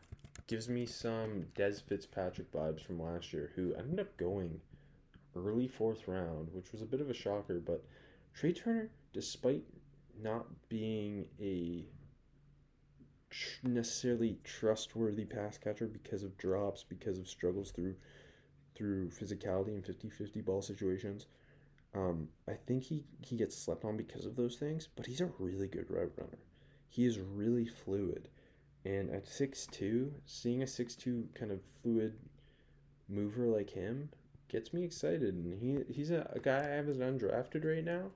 gives 0.47 0.69
me 0.69 0.87
some 0.87 1.47
Dez 1.57 1.83
Fitzpatrick 1.83 2.53
vibes 2.53 2.85
from 2.85 3.01
last 3.01 3.33
year, 3.33 3.53
who 3.55 3.75
ended 3.75 4.01
up 4.01 4.17
going 4.17 4.61
early 5.37 5.69
fourth 5.69 6.09
round, 6.09 6.49
which 6.53 6.73
was 6.73 6.83
a 6.83 6.87
bit 6.87 7.01
of 7.01 7.11
a 7.11 7.15
shocker. 7.15 7.61
But 7.65 7.85
Tre 8.35 8.53
Turner, 8.53 8.91
despite 9.13 9.65
not 10.21 10.47
being 10.69 11.27
a 11.41 11.85
tr- 13.31 13.69
necessarily 13.69 14.39
trustworthy 14.45 15.25
pass 15.25 15.57
catcher 15.57 15.87
because 15.87 16.23
of 16.23 16.37
drops, 16.37 16.85
because 16.85 17.19
of 17.19 17.29
struggles 17.29 17.71
through 17.71 17.95
through 18.77 19.11
physicality 19.11 19.69
and 19.75 19.85
50-50 19.85 20.43
ball 20.43 20.63
situations, 20.63 21.27
um, 21.95 22.29
I 22.49 22.53
think 22.53 22.85
he, 22.85 23.05
he 23.21 23.37
gets 23.37 23.57
slept 23.57 23.85
on 23.85 23.97
because 23.97 24.25
of 24.27 24.37
those 24.37 24.57
things, 24.57 24.89
but 24.95 25.07
he's 25.07 25.21
a 25.21 25.31
really 25.39 25.67
good 25.67 25.91
route 25.91 26.13
runner. 26.17 26.39
He 26.89 27.05
is 27.05 27.19
really 27.19 27.67
fluid. 27.67 28.29
And 28.85 29.11
at 29.11 29.29
six 29.29 29.67
two, 29.67 30.13
seeing 30.25 30.63
a 30.63 30.67
six 30.67 30.95
two 30.95 31.29
kind 31.35 31.53
of 31.53 31.61
fluid 31.83 32.15
mover 33.09 33.47
like 33.47 33.71
him 33.71 34.11
gets 34.49 34.73
me 34.73 34.85
excited. 34.85 35.35
And 35.35 35.61
he 35.61 35.93
he's 35.93 36.11
a, 36.11 36.31
a 36.35 36.39
guy 36.39 36.59
I 36.59 36.77
have 36.77 36.89
as 36.89 36.99
undrafted 36.99 37.65
right 37.65 37.85
now, 37.85 38.11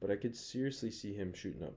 but 0.00 0.10
I 0.10 0.16
could 0.16 0.36
seriously 0.36 0.90
see 0.90 1.14
him 1.14 1.32
shooting 1.34 1.64
up 1.64 1.74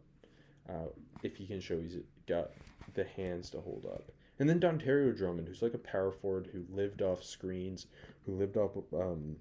uh, 0.70 0.90
if 1.24 1.38
he 1.38 1.48
can 1.48 1.60
show 1.60 1.80
he's 1.80 1.98
got 2.28 2.52
the 2.94 3.06
hands 3.06 3.50
to 3.52 3.62
hold 3.62 3.88
up. 3.92 4.12
And 4.40 4.48
then 4.48 4.60
Dontario 4.60 5.18
Drummond, 5.18 5.48
who's 5.48 5.64
like 5.64 5.74
a 5.74 5.80
power 5.80 6.12
forward 6.12 6.50
who 6.52 6.64
lived 6.70 7.02
off 7.02 7.24
screens, 7.24 7.88
who 8.26 8.34
lived 8.34 8.56
off 8.56 8.72
um, 8.94 9.38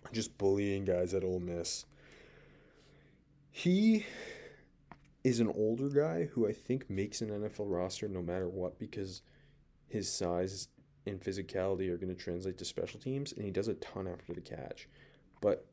just 0.12 0.36
bullying 0.38 0.84
guys 0.84 1.14
at 1.14 1.24
Ole 1.24 1.40
Miss. 1.40 1.84
He 3.50 4.06
is 5.22 5.40
an 5.40 5.48
older 5.48 5.88
guy 5.88 6.24
who 6.32 6.48
I 6.48 6.52
think 6.52 6.88
makes 6.88 7.20
an 7.20 7.28
NFL 7.28 7.70
roster 7.70 8.08
no 8.08 8.22
matter 8.22 8.48
what 8.48 8.78
because 8.78 9.22
his 9.86 10.10
size 10.10 10.68
and 11.06 11.20
physicality 11.20 11.90
are 11.90 11.96
going 11.96 12.14
to 12.14 12.22
translate 12.22 12.58
to 12.58 12.64
special 12.64 13.00
teams, 13.00 13.32
and 13.32 13.44
he 13.44 13.50
does 13.50 13.68
a 13.68 13.74
ton 13.74 14.06
after 14.06 14.32
the 14.32 14.40
catch. 14.40 14.88
But 15.40 15.66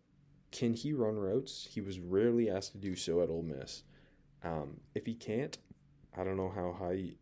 can 0.52 0.74
he 0.74 0.94
run 0.94 1.18
routes? 1.18 1.68
He 1.70 1.82
was 1.82 2.00
rarely 2.00 2.50
asked 2.50 2.72
to 2.72 2.78
do 2.78 2.96
so 2.96 3.22
at 3.22 3.30
Ole 3.30 3.44
Miss. 3.44 3.84
Um, 4.44 4.80
if 4.96 5.06
he 5.06 5.14
can't, 5.14 5.58
I 6.18 6.24
don't 6.24 6.38
know 6.38 6.52
how 6.54 6.76
high 6.78 7.14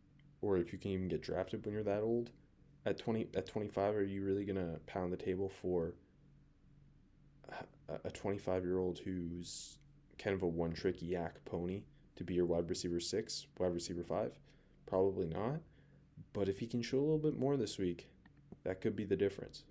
or 0.41 0.58
if 0.58 0.72
you 0.72 0.80
can 0.80 0.91
even 0.91 1.08
get 1.08 1.22
drafted 1.22 1.66
when 1.66 1.74
you're 1.74 1.84
that 1.84 2.03
old. 2.03 2.32
At 2.86 2.99
twenty 2.99 3.28
at 3.34 3.47
twenty 3.47 3.68
five, 3.68 3.95
are 3.95 4.03
you 4.03 4.24
really 4.24 4.45
gonna 4.45 4.80
pound 4.86 5.12
the 5.12 5.18
table 5.18 5.49
for 5.49 5.95
a 8.04 8.12
twenty 8.12 8.38
five 8.38 8.64
year 8.64 8.80
old 8.80 9.00
who's 9.00 9.78
kind 10.18 10.36
of 10.36 10.44
a 10.44 10.48
one 10.48 10.74
trick 10.74 11.00
YAC 11.02 11.32
pony 11.46 11.84
to 12.16 12.24
be 12.24 12.34
your 12.34 12.46
wide 12.46 12.70
receiver 12.70 13.00
six, 13.00 13.48
wide 13.58 13.74
receiver 13.74 14.04
five? 14.04 14.32
Probably 14.86 15.28
not. 15.28 15.62
But 16.34 16.50
if 16.50 16.60
he 16.60 16.68
can 16.68 16.82
show 16.82 16.98
a 16.98 17.02
little 17.02 17.18
bit 17.18 17.38
more 17.38 17.58
this 17.58 17.78
week, 17.78 18.10
that 18.64 18.82
could 18.82 18.96
be 18.96 19.06
the 19.06 19.16
difference. 19.16 19.64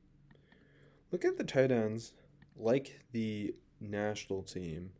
Look 1.11 1.25
at 1.25 1.37
the 1.37 1.45
tight 1.45 1.71
ends, 1.71 2.13
like 2.57 3.01
the 3.13 3.55
national 3.81 4.43
team, 4.43 4.91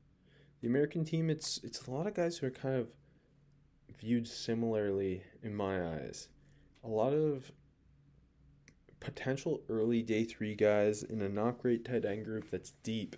the 0.61 0.69
American 0.69 1.05
team, 1.05 1.31
it's 1.31 1.61
it's 1.63 1.87
a 1.87 1.91
lot 1.91 2.07
of 2.07 2.15
guys 2.15 2.39
who 2.39 2.47
are 2.47 2.51
kind 2.51 2.77
of 2.77 2.89
viewed 4.01 4.27
similarly 4.27 5.23
in 5.43 5.55
my 5.55 5.95
eyes. 5.95 6.29
A 6.83 6.89
lot 6.89 7.13
of 7.13 7.51
potential 9.05 9.61
early 9.69 10.03
day 10.03 10.25
three 10.25 10.55
guys 10.55 11.03
in 11.03 11.23
a 11.23 11.29
not 11.29 11.61
great 11.61 11.85
tight 11.85 12.05
end 12.05 12.25
group 12.25 12.51
that's 12.51 12.73
deep, 12.83 13.17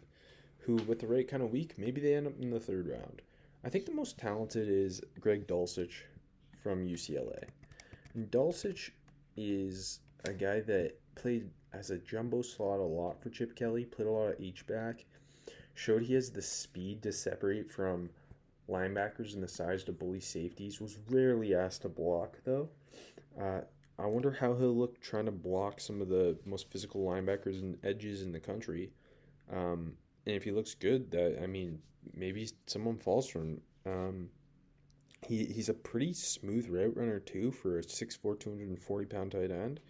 who 0.59 0.76
with 0.76 0.99
the 1.01 1.07
right 1.07 1.28
kind 1.28 1.43
of 1.43 1.53
week, 1.53 1.78
maybe 1.78 2.01
they 2.01 2.14
end 2.14 2.26
up 2.26 2.34
in 2.41 2.51
the 2.51 2.61
third 2.61 2.89
round. 2.89 3.22
I 3.64 3.68
think 3.68 3.87
the 3.87 3.93
most 3.93 4.18
talented 4.18 4.68
is 4.68 5.01
Greg 5.20 5.47
Dulcich 5.47 6.03
from 6.62 6.87
UCLA. 6.87 7.45
And 8.14 8.30
Dulcich 8.30 8.91
is 9.37 10.01
a 10.24 10.32
guy 10.32 10.61
that 10.61 10.99
played 11.14 11.49
as 11.72 11.91
a 11.91 11.99
jumbo 11.99 12.43
slot 12.43 12.80
a 12.80 12.82
lot 12.82 13.20
for 13.22 13.30
Chip 13.30 13.55
Kelly, 13.57 13.84
played 13.84 14.09
a 14.09 14.11
lot 14.11 14.28
of 14.28 14.41
H 14.41 14.66
back, 14.66 15.05
showed 15.74 16.03
he 16.03 16.14
has 16.14 16.30
the 16.30 16.43
speed 16.43 17.03
to 17.03 17.12
separate 17.12 17.70
from 17.70 18.11
linebackers 18.68 19.34
and 19.34 19.43
the 19.43 19.49
size 19.49 19.84
to 19.84 19.93
bully 19.93 20.20
safeties, 20.20 20.80
was 20.80 20.99
rarely 21.09 21.55
asked 21.55 21.82
to 21.82 21.89
block 21.89 22.39
though. 22.45 22.68
Uh, 23.41 23.61
I 23.99 24.07
wonder 24.07 24.31
how 24.33 24.55
he'll 24.55 24.77
look 24.77 25.01
trying 25.01 25.25
to 25.25 25.33
block 25.33 25.81
some 25.81 26.03
of 26.03 26.09
the 26.09 26.39
most 26.45 26.71
physical 26.71 27.05
linebackers 27.05 27.61
and 27.61 27.79
edges 27.83 28.23
in 28.23 28.33
the 28.33 28.41
country. 28.41 28.91
Um, 29.51 29.95
and 30.27 30.35
if 30.35 30.45
he 30.45 30.51
looks 30.51 30.75
good, 30.75 31.11
that 31.13 31.41
I 31.43 31.47
mean, 31.47 31.79
maybe 32.15 32.49
someone 32.67 32.99
falls 32.99 33.29
for 33.29 33.41
him. 33.41 33.61
Um, 33.87 34.29
he, 35.27 35.47
he's 35.47 35.69
a 35.69 35.75
pretty 35.75 36.13
smooth 36.13 36.69
route 36.69 36.97
runner 36.97 37.21
too 37.21 37.51
for 37.51 37.79
a 37.79 37.83
6'4", 37.83 38.39
240 38.39 39.07
pound 39.07 39.33
tight 39.33 39.51
end. 39.51 39.81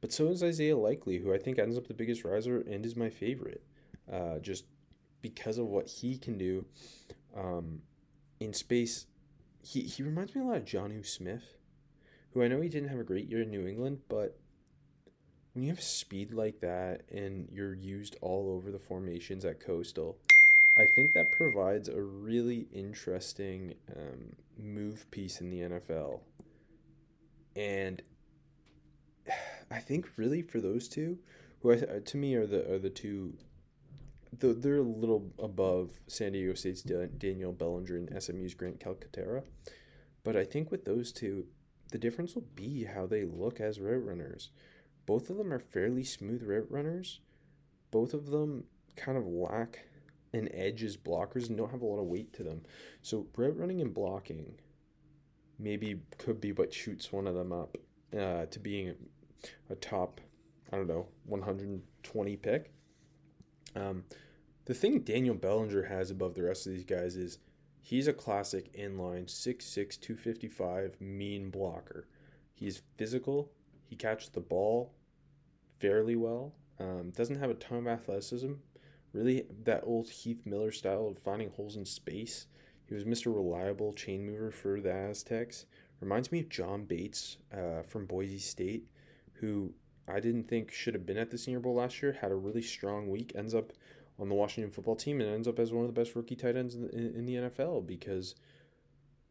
But 0.00 0.12
so 0.12 0.28
is 0.28 0.42
Isaiah 0.42 0.76
Likely, 0.76 1.18
who 1.18 1.32
I 1.32 1.38
think 1.38 1.58
ends 1.58 1.78
up 1.78 1.86
the 1.86 1.94
biggest 1.94 2.24
riser 2.24 2.60
and 2.60 2.84
is 2.84 2.96
my 2.96 3.08
favorite, 3.08 3.62
uh, 4.12 4.40
just 4.40 4.64
because 5.20 5.58
of 5.58 5.66
what 5.66 5.86
he 5.86 6.18
can 6.18 6.36
do 6.36 6.64
um, 7.36 7.82
in 8.40 8.52
space. 8.52 9.06
He, 9.62 9.82
he 9.82 10.02
reminds 10.02 10.34
me 10.34 10.40
a 10.40 10.44
lot 10.44 10.56
of 10.56 10.64
Jonnu 10.64 11.06
Smith, 11.06 11.56
who 12.32 12.42
I 12.42 12.48
know 12.48 12.60
he 12.60 12.68
didn't 12.68 12.88
have 12.88 13.00
a 13.00 13.04
great 13.04 13.28
year 13.28 13.42
in 13.42 13.50
New 13.50 13.66
England, 13.66 14.00
but 14.08 14.38
when 15.52 15.64
you 15.64 15.70
have 15.70 15.82
speed 15.82 16.32
like 16.32 16.60
that 16.60 17.02
and 17.10 17.48
you're 17.52 17.74
used 17.74 18.16
all 18.22 18.50
over 18.56 18.70
the 18.70 18.78
formations 18.78 19.44
at 19.44 19.60
Coastal, 19.60 20.16
I 20.76 20.86
think 20.86 21.12
that 21.12 21.30
provides 21.30 21.88
a 21.88 22.00
really 22.00 22.68
interesting 22.72 23.74
um, 23.94 24.34
move 24.58 25.10
piece 25.10 25.40
in 25.40 25.50
the 25.50 25.60
NFL. 25.60 26.20
And 27.54 28.00
I 29.70 29.80
think 29.80 30.08
really 30.16 30.40
for 30.40 30.60
those 30.60 30.88
two, 30.88 31.18
who 31.60 31.72
I, 31.72 31.76
to 31.76 32.16
me 32.16 32.34
are 32.34 32.46
the 32.46 32.72
are 32.72 32.78
the 32.78 32.90
two, 32.90 33.34
the, 34.38 34.54
they're 34.54 34.78
a 34.78 34.82
little 34.82 35.30
above 35.38 35.90
San 36.06 36.32
Diego 36.32 36.54
State's 36.54 36.82
Daniel 36.82 37.52
Bellinger 37.52 37.96
and 37.96 38.22
SMU's 38.22 38.54
Grant 38.54 38.80
Calcaterra. 38.80 39.42
But 40.24 40.36
I 40.36 40.44
think 40.44 40.70
with 40.70 40.86
those 40.86 41.12
two, 41.12 41.44
the 41.92 41.98
difference 41.98 42.34
will 42.34 42.46
be 42.56 42.84
how 42.84 43.06
they 43.06 43.24
look 43.24 43.60
as 43.60 43.80
route 43.80 44.04
runners. 44.04 44.50
Both 45.06 45.30
of 45.30 45.36
them 45.36 45.52
are 45.52 45.58
fairly 45.58 46.04
smooth 46.04 46.42
route 46.42 46.70
runners. 46.70 47.20
Both 47.90 48.14
of 48.14 48.30
them 48.30 48.64
kind 48.96 49.16
of 49.16 49.26
lack 49.26 49.86
an 50.32 50.48
edge 50.52 50.82
as 50.82 50.96
blockers 50.96 51.48
and 51.48 51.56
don't 51.56 51.70
have 51.70 51.82
a 51.82 51.86
lot 51.86 52.00
of 52.00 52.06
weight 52.06 52.32
to 52.34 52.42
them. 52.42 52.62
So 53.02 53.26
route 53.36 53.56
running 53.56 53.80
and 53.80 53.92
blocking 53.92 54.54
maybe 55.58 56.00
could 56.18 56.40
be 56.40 56.52
what 56.52 56.72
shoots 56.72 57.12
one 57.12 57.26
of 57.26 57.34
them 57.34 57.52
up 57.52 57.76
uh, 58.16 58.46
to 58.46 58.58
being 58.58 58.94
a 59.70 59.74
top, 59.74 60.20
I 60.72 60.76
don't 60.76 60.88
know, 60.88 61.08
120 61.26 62.36
pick. 62.36 62.72
Um, 63.76 64.04
the 64.64 64.74
thing 64.74 65.00
Daniel 65.00 65.34
Bellinger 65.34 65.84
has 65.84 66.10
above 66.10 66.34
the 66.34 66.42
rest 66.42 66.66
of 66.66 66.72
these 66.72 66.84
guys 66.84 67.16
is 67.16 67.38
he's 67.82 68.08
a 68.08 68.12
classic 68.12 68.72
inline 68.72 69.26
6'6, 69.26 70.00
255 70.00 71.00
mean 71.00 71.50
blocker. 71.50 72.08
He's 72.54 72.82
physical, 72.96 73.50
he 73.88 73.96
catches 73.96 74.30
the 74.30 74.40
ball 74.40 74.94
fairly 75.78 76.16
well, 76.16 76.54
um, 76.80 77.10
doesn't 77.14 77.40
have 77.40 77.50
a 77.50 77.54
ton 77.54 77.78
of 77.78 77.86
athleticism. 77.86 78.52
Really, 79.12 79.44
that 79.64 79.82
old 79.84 80.08
Heath 80.08 80.46
Miller 80.46 80.72
style 80.72 81.06
of 81.08 81.18
finding 81.18 81.50
holes 81.50 81.76
in 81.76 81.84
space. 81.84 82.46
He 82.86 82.94
was 82.94 83.04
Mr. 83.04 83.26
Reliable 83.26 83.92
chain 83.92 84.24
mover 84.24 84.50
for 84.50 84.80
the 84.80 84.92
Aztecs. 84.92 85.66
Reminds 86.00 86.32
me 86.32 86.40
of 86.40 86.48
John 86.48 86.84
Bates 86.84 87.36
uh, 87.52 87.82
from 87.82 88.06
Boise 88.06 88.38
State 88.38 88.86
who 89.42 89.74
I 90.06 90.20
didn't 90.20 90.44
think 90.44 90.70
should 90.70 90.94
have 90.94 91.04
been 91.04 91.18
at 91.18 91.30
the 91.30 91.36
Senior 91.36 91.58
Bowl 91.58 91.74
last 91.74 92.00
year, 92.00 92.12
had 92.20 92.30
a 92.30 92.36
really 92.36 92.62
strong 92.62 93.10
week, 93.10 93.32
ends 93.34 93.54
up 93.54 93.72
on 94.18 94.28
the 94.28 94.34
Washington 94.34 94.70
football 94.70 94.96
team, 94.96 95.20
and 95.20 95.30
ends 95.30 95.48
up 95.48 95.58
as 95.58 95.72
one 95.72 95.84
of 95.84 95.94
the 95.94 96.00
best 96.00 96.14
rookie 96.14 96.36
tight 96.36 96.56
ends 96.56 96.74
in 96.74 96.82
the, 96.82 96.94
in 96.94 97.26
the 97.26 97.34
NFL 97.34 97.86
because 97.86 98.34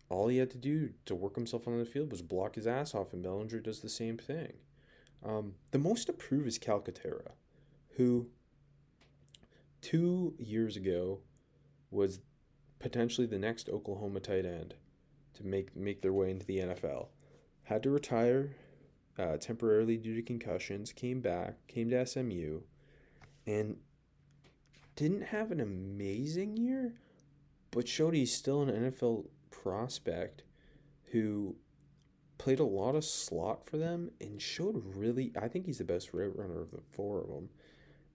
all 0.10 0.28
he 0.28 0.38
had 0.38 0.52
to 0.52 0.58
do 0.58 0.92
to 1.06 1.16
work 1.16 1.36
himself 1.36 1.68
on 1.68 1.78
the 1.78 1.86
field 1.86 2.12
was 2.12 2.22
block 2.22 2.56
his 2.56 2.68
ass 2.68 2.94
off, 2.94 3.14
and 3.14 3.24
Bellinger 3.24 3.60
does 3.60 3.80
the 3.80 3.90
same 3.90 4.18
thing. 4.18 4.54
Um, 5.24 5.54
the 5.72 5.80
most 5.80 6.06
to 6.06 6.14
prove 6.14 6.48
is 6.48 6.60
Calcaterra, 6.60 7.32
who 7.98 8.28
two 9.82 10.36
years 10.38 10.76
ago 10.76 11.20
was 11.90 12.20
potentially 12.80 13.28
the 13.28 13.40
next 13.40 13.70
Oklahoma 13.70 14.20
tight 14.20 14.46
end 14.46 14.76
to 15.36 15.46
make 15.46 15.76
make 15.76 16.02
their 16.02 16.14
way 16.14 16.32
into 16.32 16.46
the 16.46 16.58
NFL. 16.58 17.08
Had 17.64 17.84
to 17.84 17.90
retire 17.90 18.56
uh, 19.18 19.38
temporarily 19.38 19.98
due 19.98 20.16
to 20.16 20.22
concussions, 20.22 20.92
came 20.92 21.22
back, 21.22 21.56
came 21.68 21.90
to 21.90 22.06
SMU, 22.06 22.62
and 23.46 23.78
didn't 25.02 25.24
have 25.24 25.52
an 25.52 25.60
amazing 25.60 26.56
year, 26.58 26.94
but 27.72 27.88
showed 27.88 28.14
he's 28.14 28.32
still 28.32 28.62
an 28.62 28.70
NFL 28.70 29.26
prospect 29.50 30.44
who 31.06 31.56
played 32.38 32.60
a 32.60 32.64
lot 32.64 32.94
of 32.94 33.04
slot 33.04 33.66
for 33.66 33.78
them 33.78 34.12
and 34.22 34.40
showed 34.40 34.80
really, 34.96 35.32
I 35.42 35.48
think 35.48 35.66
he's 35.66 35.80
the 35.80 35.84
best 35.84 36.14
route 36.14 36.38
runner 36.38 36.62
of 36.62 36.70
the 36.70 36.84
four 36.92 37.20
of 37.20 37.30
them, 37.30 37.50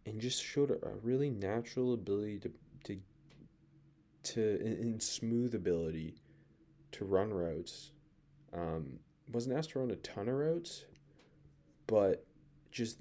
and 0.05 0.20
just 0.20 0.41
showed 0.41 0.70
a, 0.70 0.78
really 1.03 1.28
natural 1.28 1.93
ability 1.93 2.39
to, 2.39 2.53
to, 2.84 3.01
to, 4.22 4.61
and 4.62 5.03
smooth 5.03 5.57
ability 5.57 6.14
to 6.93 7.05
run 7.05 7.34
routes. 7.34 7.91
Um, 8.53 9.01
wasn't 9.32 9.59
asked 9.59 9.70
to 9.70 9.80
run 9.80 9.91
a 9.91 9.97
ton 9.97 10.28
of 10.28 10.37
routes, 10.37 10.84
but 11.89 12.24
just 12.70 12.99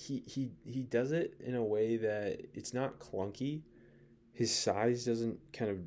he 0.00 0.22
he 0.26 0.50
he 0.64 0.82
does 0.82 1.12
it 1.12 1.34
in 1.44 1.54
a 1.54 1.62
way 1.62 1.96
that 1.96 2.40
it's 2.54 2.72
not 2.72 2.98
clunky. 2.98 3.62
His 4.32 4.54
size 4.54 5.04
doesn't 5.04 5.38
kind 5.52 5.70
of 5.70 5.78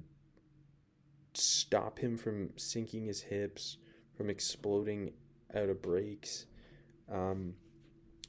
stop 1.34 2.00
him 2.00 2.18
from 2.18 2.52
sinking 2.56 3.08
his 3.08 3.22
hips, 3.22 3.78
from 4.16 4.30
exploding 4.30 5.14
out 5.56 5.70
of 5.70 5.82
breaks. 5.82 6.46
Um, 7.12 7.56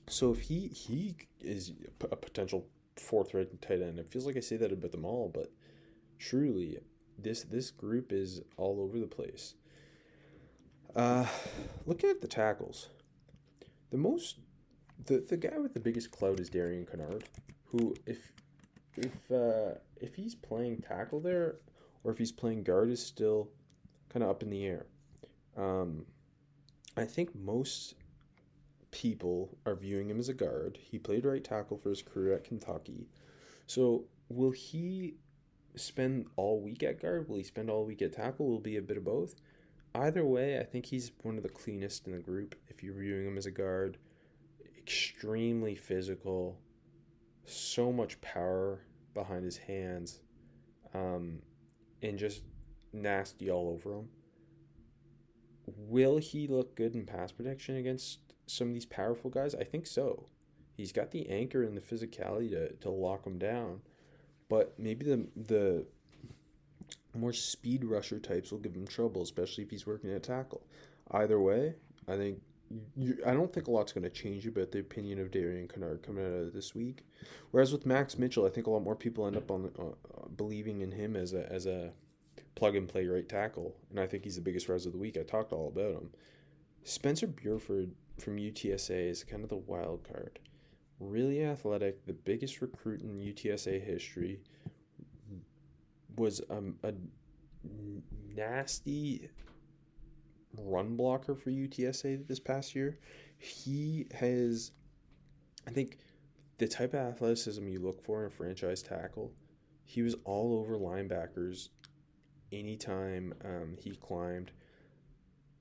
so 0.08 0.32
if 0.32 0.40
he 0.40 0.68
he 0.68 1.16
is 1.40 1.72
a 2.10 2.16
potential 2.16 2.66
fourth 2.96 3.34
rated 3.34 3.60
tight 3.60 3.82
end, 3.82 3.98
it 3.98 4.08
feels 4.08 4.26
like 4.26 4.36
I 4.36 4.40
say 4.40 4.56
that 4.56 4.72
about 4.72 4.92
them 4.92 5.04
all, 5.04 5.30
but 5.32 5.52
truly, 6.18 6.78
this 7.18 7.42
this 7.42 7.70
group 7.70 8.10
is 8.10 8.40
all 8.56 8.80
over 8.80 8.98
the 8.98 9.06
place. 9.06 9.54
Uh, 10.96 11.26
looking 11.84 12.08
at 12.08 12.22
the 12.22 12.28
tackles, 12.28 12.88
the 13.90 13.98
most 13.98 14.38
the 15.06 15.24
the 15.28 15.36
guy 15.36 15.58
with 15.58 15.74
the 15.74 15.80
biggest 15.80 16.10
clout 16.10 16.40
is 16.40 16.48
Darian 16.48 16.86
Kinnard, 16.86 17.22
who 17.66 17.94
if 18.06 18.32
if 18.96 19.30
uh, 19.30 19.78
if 20.00 20.14
he's 20.14 20.34
playing 20.34 20.78
tackle 20.78 21.20
there 21.20 21.56
or 22.02 22.12
if 22.12 22.18
he's 22.18 22.32
playing 22.32 22.62
guard 22.62 22.90
is 22.90 23.04
still 23.04 23.48
kind 24.08 24.22
of 24.22 24.30
up 24.30 24.42
in 24.42 24.50
the 24.50 24.64
air. 24.64 24.86
Um, 25.56 26.06
I 26.96 27.04
think 27.04 27.34
most 27.34 27.94
people 28.90 29.56
are 29.66 29.74
viewing 29.74 30.10
him 30.10 30.20
as 30.20 30.28
a 30.28 30.34
guard. 30.34 30.78
He 30.80 30.98
played 30.98 31.24
right 31.24 31.42
tackle 31.42 31.76
for 31.76 31.90
his 31.90 32.02
career 32.02 32.34
at 32.34 32.44
Kentucky. 32.44 33.08
So 33.66 34.04
will 34.28 34.52
he 34.52 35.14
spend 35.74 36.26
all 36.36 36.60
week 36.60 36.82
at 36.82 37.00
guard? 37.00 37.28
Will 37.28 37.38
he 37.38 37.42
spend 37.42 37.70
all 37.70 37.84
week 37.84 38.02
at 38.02 38.12
tackle? 38.12 38.46
Will 38.46 38.60
be 38.60 38.76
a 38.76 38.82
bit 38.82 38.96
of 38.96 39.04
both 39.04 39.34
either 39.94 40.24
way, 40.24 40.58
I 40.58 40.64
think 40.64 40.86
he's 40.86 41.12
one 41.22 41.36
of 41.36 41.42
the 41.42 41.48
cleanest 41.48 42.06
in 42.06 42.12
the 42.12 42.18
group. 42.18 42.54
If 42.68 42.82
you're 42.82 42.94
viewing 42.94 43.26
him 43.26 43.38
as 43.38 43.46
a 43.46 43.50
guard, 43.50 43.98
extremely 44.84 45.74
physical, 45.74 46.58
so 47.44 47.90
much 47.90 48.20
power 48.20 48.80
behind 49.14 49.44
his 49.44 49.56
hands, 49.56 50.20
um, 50.92 51.38
and 52.02 52.18
just 52.18 52.42
nasty 52.92 53.50
all 53.50 53.70
over 53.70 53.98
him. 53.98 54.08
Will 55.66 56.18
he 56.18 56.46
look 56.46 56.76
good 56.76 56.94
in 56.94 57.06
pass 57.06 57.32
protection 57.32 57.76
against 57.76 58.18
some 58.46 58.68
of 58.68 58.74
these 58.74 58.84
powerful 58.84 59.30
guys? 59.30 59.54
I 59.54 59.64
think 59.64 59.86
so. 59.86 60.28
He's 60.76 60.92
got 60.92 61.10
the 61.10 61.28
anchor 61.30 61.62
and 61.62 61.76
the 61.76 61.80
physicality 61.80 62.50
to, 62.50 62.74
to 62.74 62.90
lock 62.90 63.26
him 63.26 63.38
down. 63.38 63.80
But 64.50 64.78
maybe 64.78 65.06
the 65.06 65.26
the 65.34 65.86
more 67.14 67.32
speed 67.32 67.84
rusher 67.84 68.18
types 68.18 68.50
will 68.50 68.58
give 68.58 68.74
him 68.74 68.86
trouble, 68.86 69.22
especially 69.22 69.64
if 69.64 69.70
he's 69.70 69.86
working 69.86 70.12
at 70.12 70.24
tackle. 70.24 70.66
Either 71.10 71.40
way, 71.40 71.74
I 72.06 72.16
think 72.16 72.42
you, 72.96 73.18
I 73.26 73.32
don't 73.32 73.52
think 73.52 73.66
a 73.66 73.70
lot's 73.70 73.92
going 73.92 74.04
to 74.04 74.10
change 74.10 74.46
about 74.46 74.72
the 74.72 74.80
opinion 74.80 75.20
of 75.20 75.30
Darian 75.30 75.68
Kinnard 75.68 76.02
coming 76.02 76.24
out 76.24 76.46
of 76.46 76.52
this 76.52 76.74
week. 76.74 77.04
Whereas 77.50 77.72
with 77.72 77.86
Max 77.86 78.18
Mitchell, 78.18 78.46
I 78.46 78.50
think 78.50 78.66
a 78.66 78.70
lot 78.70 78.82
more 78.82 78.96
people 78.96 79.26
end 79.26 79.36
up 79.36 79.50
on 79.50 79.70
uh, 79.78 80.28
believing 80.36 80.80
in 80.80 80.92
him 80.92 81.16
as 81.16 81.32
a 81.32 81.50
as 81.52 81.66
a 81.66 81.92
plug 82.54 82.76
and 82.76 82.88
play 82.88 83.06
right 83.06 83.28
tackle, 83.28 83.76
and 83.90 83.98
I 83.98 84.06
think 84.06 84.24
he's 84.24 84.36
the 84.36 84.40
biggest 84.40 84.68
rise 84.68 84.86
of 84.86 84.92
the 84.92 84.98
week. 84.98 85.16
I 85.16 85.22
talked 85.22 85.52
all 85.52 85.68
about 85.68 86.00
him. 86.00 86.10
Spencer 86.84 87.26
Burford 87.26 87.92
from 88.18 88.36
UTSA 88.36 89.10
is 89.10 89.24
kind 89.24 89.42
of 89.42 89.48
the 89.48 89.56
wild 89.56 90.06
card. 90.06 90.38
Really 91.00 91.44
athletic, 91.44 92.06
the 92.06 92.12
biggest 92.12 92.60
recruit 92.60 93.02
in 93.02 93.18
UTSA 93.18 93.84
history. 93.84 94.40
Was 96.16 96.40
um, 96.48 96.76
a 96.84 96.92
nasty 98.36 99.28
run 100.58 100.96
blocker 100.96 101.34
for 101.34 101.50
UTSA 101.50 102.26
this 102.26 102.40
past 102.40 102.74
year. 102.74 102.98
He 103.38 104.06
has, 104.14 104.72
I 105.66 105.70
think, 105.70 105.98
the 106.58 106.68
type 106.68 106.94
of 106.94 107.00
athleticism 107.00 107.66
you 107.66 107.80
look 107.80 108.04
for 108.04 108.20
in 108.20 108.26
a 108.26 108.30
franchise 108.30 108.82
tackle. 108.82 109.32
He 109.84 110.02
was 110.02 110.14
all 110.24 110.58
over 110.58 110.76
linebackers 110.76 111.68
anytime 112.52 113.34
um, 113.44 113.76
he 113.78 113.96
climbed. 113.96 114.52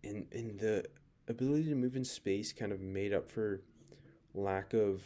And, 0.04 0.28
and 0.32 0.60
the 0.60 0.86
ability 1.28 1.66
to 1.66 1.76
move 1.76 1.96
in 1.96 2.06
space 2.06 2.54
kind 2.54 2.72
of 2.72 2.80
made 2.82 3.14
up 3.14 3.30
for 3.30 3.62
lack 4.34 4.74
of 4.74 5.02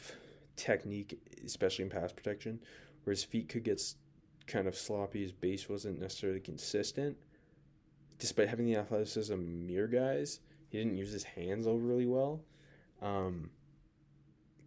technique, 0.55 1.19
especially 1.45 1.83
in 1.83 1.89
pass 1.89 2.11
protection, 2.11 2.59
where 3.03 3.13
his 3.13 3.23
feet 3.23 3.49
could 3.49 3.63
get 3.63 3.81
kind 4.47 4.67
of 4.67 4.75
sloppy. 4.75 5.21
His 5.21 5.31
base 5.31 5.69
wasn't 5.69 5.99
necessarily 5.99 6.39
consistent 6.39 7.17
despite 8.19 8.49
having 8.49 8.65
the 8.65 8.75
athleticism 8.75 9.35
mere 9.65 9.87
guys, 9.87 10.39
he 10.69 10.77
didn't 10.77 10.97
use 10.97 11.11
his 11.11 11.23
hands 11.23 11.67
overly 11.67 12.05
well. 12.05 12.41
Um, 13.01 13.51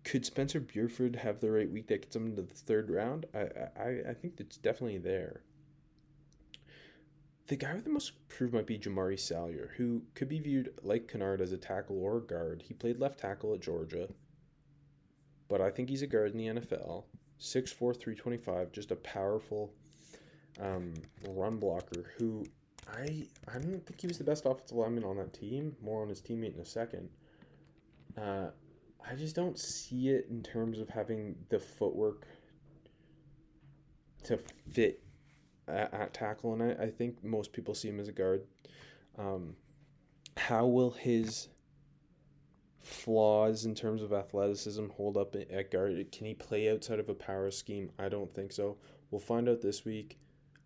could 0.05 0.25
Spencer 0.25 0.61
Burford 0.61 1.17
have 1.17 1.41
the 1.41 1.51
right 1.51 1.71
week 1.71 1.89
that 1.89 2.03
gets 2.03 2.17
him 2.17 2.27
into 2.27 2.43
the 2.43 2.55
third 2.55 2.91
round? 2.91 3.27
I, 3.35 3.39
I, 3.79 3.89
I 4.11 4.15
think 4.15 4.35
it's 4.39 4.57
definitely 4.57 4.99
there. 4.99 5.43
The 7.49 7.57
guy 7.57 7.75
with 7.75 7.85
the 7.85 7.91
most 7.91 8.13
proof 8.29 8.53
might 8.53 8.67
be 8.67 8.79
Jamaree 8.79 9.19
Salyer, 9.19 9.73
who 9.77 10.03
could 10.15 10.29
be 10.29 10.39
viewed 10.39 10.73
like 10.83 11.11
Kinnard 11.11 11.41
as 11.41 11.53
a 11.53 11.59
tackle 11.59 12.01
or 12.01 12.19
a 12.19 12.21
guard. 12.21 12.63
He 12.67 12.75
played 12.75 13.01
left 13.01 13.19
tackle 13.19 13.55
at 13.55 13.61
Georgia, 13.61 14.09
but 15.49 15.61
I 15.61 15.71
think 15.71 15.89
he's 15.89 16.03
a 16.03 16.07
guard 16.07 16.33
in 16.33 16.39
the 16.39 16.61
NFL. 16.61 17.05
6'4, 17.41 17.77
325, 17.79 18.71
just 18.71 18.93
a 18.93 18.97
powerful 18.97 19.73
um, 20.61 20.95
run 21.29 21.57
blocker 21.57 22.13
who 22.19 22.45
I 22.93 23.27
I 23.49 23.59
don't 23.59 23.85
think 23.87 24.01
he 24.01 24.07
was 24.07 24.19
the 24.19 24.25
best 24.25 24.47
offensive 24.47 24.77
lineman 24.77 25.05
on 25.05 25.17
that 25.19 25.33
team. 25.33 25.77
More 25.83 26.03
on 26.03 26.09
his 26.09 26.21
teammate 26.21 26.55
in 26.55 26.61
a 26.61 26.65
second. 26.65 27.09
Uh, 28.17 28.49
I 29.09 29.15
just 29.15 29.35
don't 29.35 29.59
see 29.59 30.09
it 30.11 30.27
in 30.31 30.43
terms 30.43 30.79
of 30.79 30.89
having 30.89 31.37
the 31.49 31.59
footwork 31.59 32.27
to 34.25 34.39
fit 34.73 35.03
at, 35.69 35.93
at 35.95 36.15
tackle, 36.15 36.53
and 36.53 36.63
I, 36.63 36.85
I 36.85 36.91
think 36.91 37.25
most 37.25 37.53
people 37.53 37.75
see 37.75 37.89
him 37.89 38.01
as 38.01 38.09
a 38.09 38.13
guard. 38.13 38.43
Um, 39.19 39.57
how 40.37 40.67
will 40.67 40.91
his 40.91 41.49
flaws 42.81 43.65
in 43.65 43.75
terms 43.75 44.03
of 44.03 44.13
athleticism 44.13 44.89
hold 44.97 45.17
up 45.17 45.35
at 45.37 45.71
guard? 45.71 46.13
Can 46.13 46.27
he 46.27 46.35
play 46.35 46.71
outside 46.71 46.99
of 46.99 47.09
a 47.09 47.15
power 47.15 47.51
scheme? 47.51 47.91
I 47.99 48.09
don't 48.09 48.35
think 48.35 48.53
so. 48.53 48.77
We'll 49.11 49.21
find 49.21 49.49
out 49.49 49.61
this 49.61 49.85
week. 49.85 50.19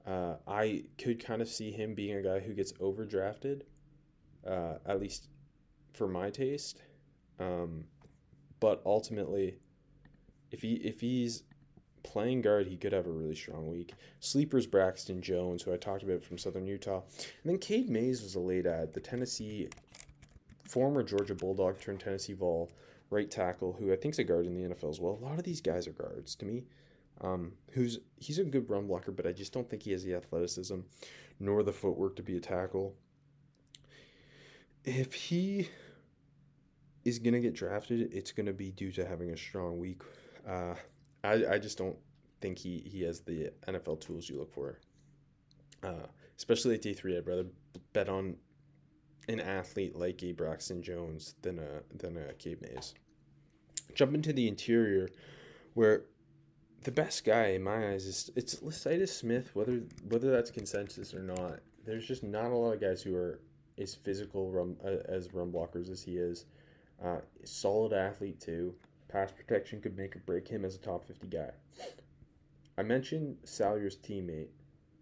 Uh, 0.06 0.34
I 0.46 0.84
could 0.98 1.24
kind 1.24 1.40
of 1.40 1.48
see 1.48 1.70
him 1.70 1.94
being 1.94 2.16
a 2.16 2.22
guy 2.22 2.40
who 2.40 2.52
gets 2.52 2.72
overdrafted, 2.74 3.62
uh, 4.46 4.74
at 4.86 5.00
least 5.00 5.28
for 5.92 6.06
my 6.06 6.30
taste. 6.30 6.82
Um, 7.38 7.84
but 8.60 8.82
ultimately, 8.84 9.58
if 10.50 10.62
he 10.62 10.74
if 10.74 11.00
he's 11.00 11.42
playing 12.02 12.42
guard, 12.42 12.66
he 12.66 12.76
could 12.76 12.92
have 12.92 13.06
a 13.06 13.10
really 13.10 13.34
strong 13.34 13.70
week. 13.70 13.94
Sleepers 14.20 14.66
Braxton 14.66 15.22
Jones, 15.22 15.62
who 15.62 15.72
I 15.72 15.76
talked 15.76 16.02
about 16.02 16.22
from 16.22 16.38
Southern 16.38 16.66
Utah, 16.66 17.02
and 17.42 17.50
then 17.50 17.58
Cade 17.58 17.88
Mays 17.88 18.22
was 18.22 18.34
a 18.34 18.40
late 18.40 18.66
ad, 18.66 18.92
the 18.92 19.00
Tennessee 19.00 19.68
former 20.68 21.02
Georgia 21.02 21.34
Bulldog 21.34 21.80
turned 21.80 22.00
Tennessee 22.00 22.32
Vol 22.32 22.70
right 23.10 23.30
tackle, 23.30 23.74
who 23.74 23.92
I 23.92 23.96
think 23.96 24.14
is 24.14 24.18
a 24.18 24.24
guard 24.24 24.46
in 24.46 24.54
the 24.54 24.74
NFL 24.74 24.90
as 24.90 25.00
well. 25.00 25.18
A 25.20 25.24
lot 25.24 25.38
of 25.38 25.44
these 25.44 25.60
guys 25.60 25.86
are 25.86 25.92
guards 25.92 26.34
to 26.36 26.46
me. 26.46 26.64
Um, 27.20 27.52
who's 27.70 27.98
he's 28.16 28.38
a 28.38 28.44
good 28.44 28.68
run 28.68 28.86
blocker, 28.86 29.12
but 29.12 29.26
I 29.26 29.32
just 29.32 29.52
don't 29.52 29.68
think 29.68 29.82
he 29.82 29.92
has 29.92 30.04
the 30.04 30.14
athleticism 30.14 30.80
nor 31.40 31.62
the 31.62 31.72
footwork 31.72 32.16
to 32.16 32.22
be 32.22 32.36
a 32.36 32.40
tackle. 32.40 32.94
If 34.84 35.14
he 35.14 35.68
is 37.04 37.18
gonna 37.18 37.40
get 37.40 37.54
drafted, 37.54 38.12
it's 38.12 38.32
gonna 38.32 38.52
be 38.52 38.70
due 38.70 38.92
to 38.92 39.06
having 39.06 39.30
a 39.30 39.36
strong 39.36 39.78
week. 39.78 40.02
Uh, 40.46 40.74
I 41.22 41.46
I 41.52 41.58
just 41.58 41.78
don't 41.78 41.96
think 42.40 42.58
he 42.58 42.82
he 42.84 43.02
has 43.02 43.20
the 43.20 43.50
NFL 43.66 44.00
tools 44.00 44.28
you 44.28 44.38
look 44.38 44.52
for. 44.52 44.80
Uh, 45.82 46.06
especially 46.36 46.74
at 46.74 46.82
day 46.82 46.92
three, 46.92 47.16
I'd 47.16 47.26
rather 47.26 47.46
bet 47.92 48.08
on 48.08 48.36
an 49.28 49.40
athlete 49.40 49.96
like 49.96 50.22
a 50.22 50.32
Braxton 50.32 50.82
Jones 50.82 51.34
than 51.42 51.58
a 51.58 51.82
than 51.96 52.16
a 52.16 52.32
Cade 52.34 52.60
Mays. 52.60 52.94
Jump 53.94 54.14
into 54.14 54.32
the 54.32 54.48
interior, 54.48 55.08
where 55.74 56.04
the 56.84 56.92
best 56.92 57.24
guy 57.24 57.48
in 57.48 57.62
my 57.62 57.92
eyes 57.92 58.06
is 58.06 58.30
it's 58.36 58.56
Lecitus 58.56 59.08
Smith. 59.08 59.50
Whether 59.54 59.82
whether 60.08 60.30
that's 60.30 60.50
consensus 60.50 61.14
or 61.14 61.22
not, 61.22 61.60
there's 61.84 62.06
just 62.06 62.22
not 62.22 62.50
a 62.50 62.56
lot 62.56 62.72
of 62.72 62.80
guys 62.80 63.02
who 63.02 63.16
are 63.16 63.40
as 63.78 63.94
physical 63.94 64.76
uh, 64.84 64.88
as 65.10 65.34
run 65.34 65.50
blockers 65.50 65.90
as 65.90 66.02
he 66.02 66.16
is. 66.16 66.44
Uh, 67.02 67.18
solid 67.42 67.92
athlete 67.92 68.40
too. 68.40 68.74
Pass 69.08 69.32
protection 69.32 69.80
could 69.80 69.96
make 69.96 70.14
or 70.14 70.20
break 70.20 70.48
him 70.48 70.64
as 70.64 70.74
a 70.74 70.78
top 70.78 71.06
fifty 71.06 71.26
guy. 71.26 71.50
I 72.76 72.82
mentioned 72.82 73.38
Salyer's 73.44 73.96
teammate, 73.96 74.48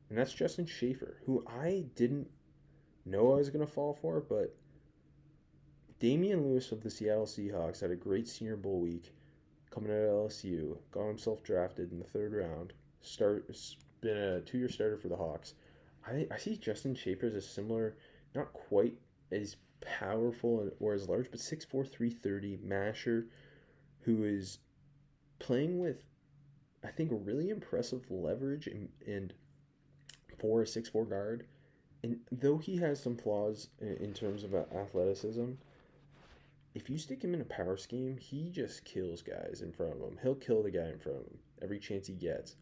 and 0.08 0.18
that's 0.18 0.32
Justin 0.32 0.66
Shaffer, 0.66 1.18
who 1.26 1.44
I 1.46 1.86
didn't 1.96 2.28
know 3.04 3.32
I 3.32 3.36
was 3.36 3.50
gonna 3.50 3.66
fall 3.66 3.92
for, 3.92 4.20
but 4.20 4.54
Damien 5.98 6.44
Lewis 6.44 6.70
of 6.70 6.82
the 6.82 6.90
Seattle 6.90 7.26
Seahawks 7.26 7.80
had 7.80 7.90
a 7.90 7.96
great 7.96 8.28
Senior 8.28 8.56
Bowl 8.56 8.80
week 8.80 9.14
coming 9.72 9.90
out 9.90 10.04
of 10.04 10.30
LSU, 10.30 10.76
got 10.90 11.08
himself 11.08 11.42
drafted 11.42 11.92
in 11.92 11.98
the 11.98 12.04
third 12.04 12.32
round. 12.32 12.72
Start 13.00 13.48
been 14.00 14.16
a 14.16 14.40
two 14.40 14.58
year 14.58 14.68
starter 14.68 14.98
for 14.98 15.08
the 15.08 15.16
Hawks. 15.16 15.54
I, 16.06 16.26
I 16.30 16.36
see 16.36 16.56
Justin 16.56 16.94
Shaffer 16.94 17.26
as 17.26 17.34
a 17.34 17.40
similar, 17.40 17.96
not 18.34 18.52
quite 18.52 18.98
as 19.30 19.56
powerful 19.80 20.70
or 20.80 20.94
as 20.94 21.08
large, 21.08 21.30
but 21.30 21.40
6'4", 21.40 21.68
330 21.88 22.58
masher 22.62 23.26
who 24.00 24.24
is 24.24 24.58
playing 25.38 25.78
with, 25.78 26.02
I 26.84 26.88
think, 26.88 27.10
really 27.12 27.48
impressive 27.48 28.10
leverage 28.10 28.66
and, 28.66 28.88
and 29.06 29.32
for 30.38 30.62
a 30.62 30.64
6'4 30.64 31.08
guard. 31.08 31.46
And 32.02 32.18
though 32.32 32.58
he 32.58 32.78
has 32.78 33.00
some 33.00 33.16
flaws 33.16 33.68
in, 33.80 33.96
in 33.98 34.12
terms 34.12 34.42
of 34.42 34.54
athleticism, 34.54 35.52
if 36.74 36.88
you 36.88 36.98
stick 36.98 37.22
him 37.22 37.34
in 37.34 37.40
a 37.40 37.44
power 37.44 37.76
scheme, 37.76 38.16
he 38.16 38.48
just 38.48 38.84
kills 38.84 39.22
guys 39.22 39.60
in 39.62 39.72
front 39.72 39.92
of 39.92 40.00
him. 40.00 40.18
He'll 40.22 40.34
kill 40.34 40.62
the 40.62 40.70
guy 40.70 40.88
in 40.88 40.98
front 40.98 41.18
of 41.18 41.24
him 41.24 41.38
every 41.60 41.78
chance 41.78 42.06
he 42.06 42.14
gets. 42.14 42.56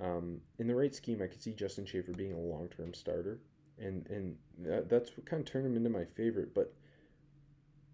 Um, 0.00 0.40
in 0.58 0.66
the 0.66 0.74
right 0.74 0.94
scheme, 0.94 1.22
I 1.22 1.26
could 1.26 1.42
see 1.42 1.52
Justin 1.52 1.86
Shaffer 1.86 2.12
being 2.12 2.32
a 2.32 2.38
long 2.38 2.68
term 2.68 2.94
starter, 2.94 3.40
and 3.78 4.06
and 4.08 4.36
that, 4.60 4.88
that's 4.88 5.16
what 5.16 5.26
kind 5.26 5.40
of 5.40 5.50
turned 5.50 5.66
him 5.66 5.76
into 5.76 5.90
my 5.90 6.04
favorite. 6.04 6.54
But 6.54 6.72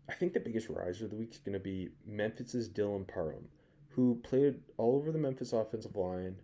I 0.09 0.15
think 0.15 0.35
the 0.35 0.41
biggest 0.41 0.69
riser 0.69 1.05
of 1.05 1.11
the 1.11 1.17
week 1.17 1.33
is 1.33 1.39
going 1.39 1.55
to 1.55 1.59
be 1.59 1.91
Memphis's 2.07 2.69
Dylan 2.69 3.07
Parham, 3.07 3.49
who 3.91 4.21
played 4.23 4.61
all 4.77 4.97
over 4.97 5.11
the 5.13 5.19
Memphis 5.19 5.53
offensive 5.53 5.97
line. 5.97 6.37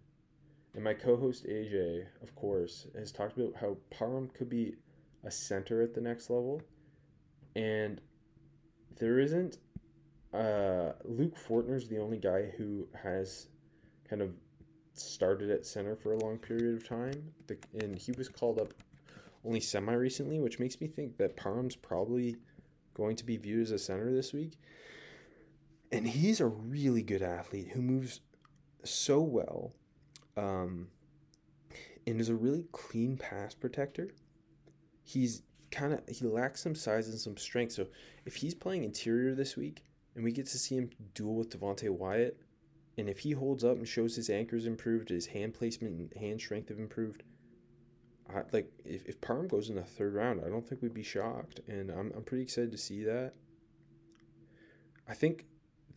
And 0.72 0.84
my 0.84 0.94
co 0.94 1.16
host 1.16 1.46
AJ, 1.46 2.06
of 2.22 2.34
course, 2.34 2.86
has 2.96 3.10
talked 3.10 3.36
about 3.36 3.56
how 3.60 3.78
Parham 3.90 4.28
could 4.28 4.48
be 4.48 4.76
a 5.24 5.30
center 5.30 5.82
at 5.82 5.94
the 5.94 6.00
next 6.00 6.30
level. 6.30 6.62
And 7.56 8.00
there 8.98 9.18
isn't. 9.18 9.58
Uh, 10.32 10.92
Luke 11.04 11.36
Fortner's 11.36 11.88
the 11.88 11.98
only 11.98 12.18
guy 12.18 12.52
who 12.56 12.86
has 13.02 13.48
kind 14.08 14.22
of 14.22 14.32
started 14.94 15.50
at 15.50 15.66
center 15.66 15.96
for 15.96 16.12
a 16.12 16.18
long 16.18 16.38
period 16.38 16.76
of 16.76 16.86
time, 16.86 17.32
the, 17.46 17.56
and 17.74 17.98
he 17.98 18.12
was 18.12 18.28
called 18.28 18.60
up 18.60 18.74
only 19.44 19.60
semi 19.60 19.92
recently, 19.92 20.38
which 20.38 20.58
makes 20.58 20.80
me 20.80 20.86
think 20.86 21.16
that 21.16 21.36
Parham's 21.36 21.76
probably 21.76 22.36
going 22.94 23.16
to 23.16 23.24
be 23.24 23.36
viewed 23.36 23.62
as 23.62 23.70
a 23.70 23.78
center 23.78 24.12
this 24.12 24.32
week. 24.32 24.58
And 25.92 26.06
he's 26.06 26.40
a 26.40 26.46
really 26.46 27.02
good 27.02 27.22
athlete 27.22 27.70
who 27.72 27.82
moves 27.82 28.20
so 28.84 29.20
well 29.20 29.72
um, 30.36 30.88
and 32.06 32.20
is 32.20 32.28
a 32.28 32.34
really 32.34 32.66
clean 32.72 33.16
pass 33.16 33.54
protector. 33.54 34.10
He's 35.02 35.42
kind 35.70 35.92
of 35.92 36.00
he 36.08 36.26
lacks 36.26 36.62
some 36.62 36.74
size 36.74 37.08
and 37.08 37.18
some 37.18 37.36
strength. 37.36 37.72
So 37.72 37.86
if 38.24 38.36
he's 38.36 38.54
playing 38.54 38.84
interior 38.84 39.34
this 39.34 39.56
week 39.56 39.84
and 40.14 40.24
we 40.24 40.32
get 40.32 40.46
to 40.46 40.58
see 40.58 40.76
him 40.76 40.90
duel 41.14 41.36
with 41.36 41.50
Devonte 41.50 41.90
Wyatt, 41.90 42.40
and 42.98 43.08
if 43.08 43.20
he 43.20 43.32
holds 43.32 43.64
up 43.64 43.76
and 43.76 43.88
shows 43.88 44.16
his 44.16 44.28
anchors 44.28 44.66
improved, 44.66 45.08
his 45.08 45.26
hand 45.26 45.54
placement 45.54 45.98
and 45.98 46.22
hand 46.22 46.40
strength 46.40 46.68
have 46.68 46.78
improved, 46.78 47.22
I, 48.28 48.42
like 48.52 48.70
if, 48.84 49.06
if 49.06 49.20
Parham 49.20 49.48
goes 49.48 49.70
in 49.70 49.76
the 49.76 49.82
third 49.82 50.14
round, 50.14 50.42
I 50.44 50.48
don't 50.48 50.66
think 50.66 50.82
we'd 50.82 50.94
be 50.94 51.02
shocked, 51.02 51.60
and 51.66 51.90
I'm 51.90 52.12
I'm 52.16 52.22
pretty 52.22 52.42
excited 52.42 52.72
to 52.72 52.78
see 52.78 53.04
that. 53.04 53.32
I 55.08 55.14
think 55.14 55.46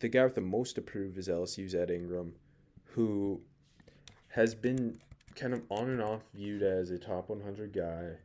the 0.00 0.08
guy 0.08 0.24
with 0.24 0.34
the 0.34 0.40
most 0.40 0.74
to 0.74 0.82
prove 0.82 1.18
is 1.18 1.28
LSU's 1.28 1.74
Ed 1.74 1.90
Ingram, 1.90 2.34
who 2.86 3.40
has 4.28 4.54
been 4.54 4.98
kind 5.36 5.54
of 5.54 5.62
on 5.70 5.88
and 5.88 6.02
off 6.02 6.22
viewed 6.34 6.62
as 6.62 6.90
a 6.90 6.98
top 6.98 7.28
100 7.28 7.72
guy. 7.72 8.18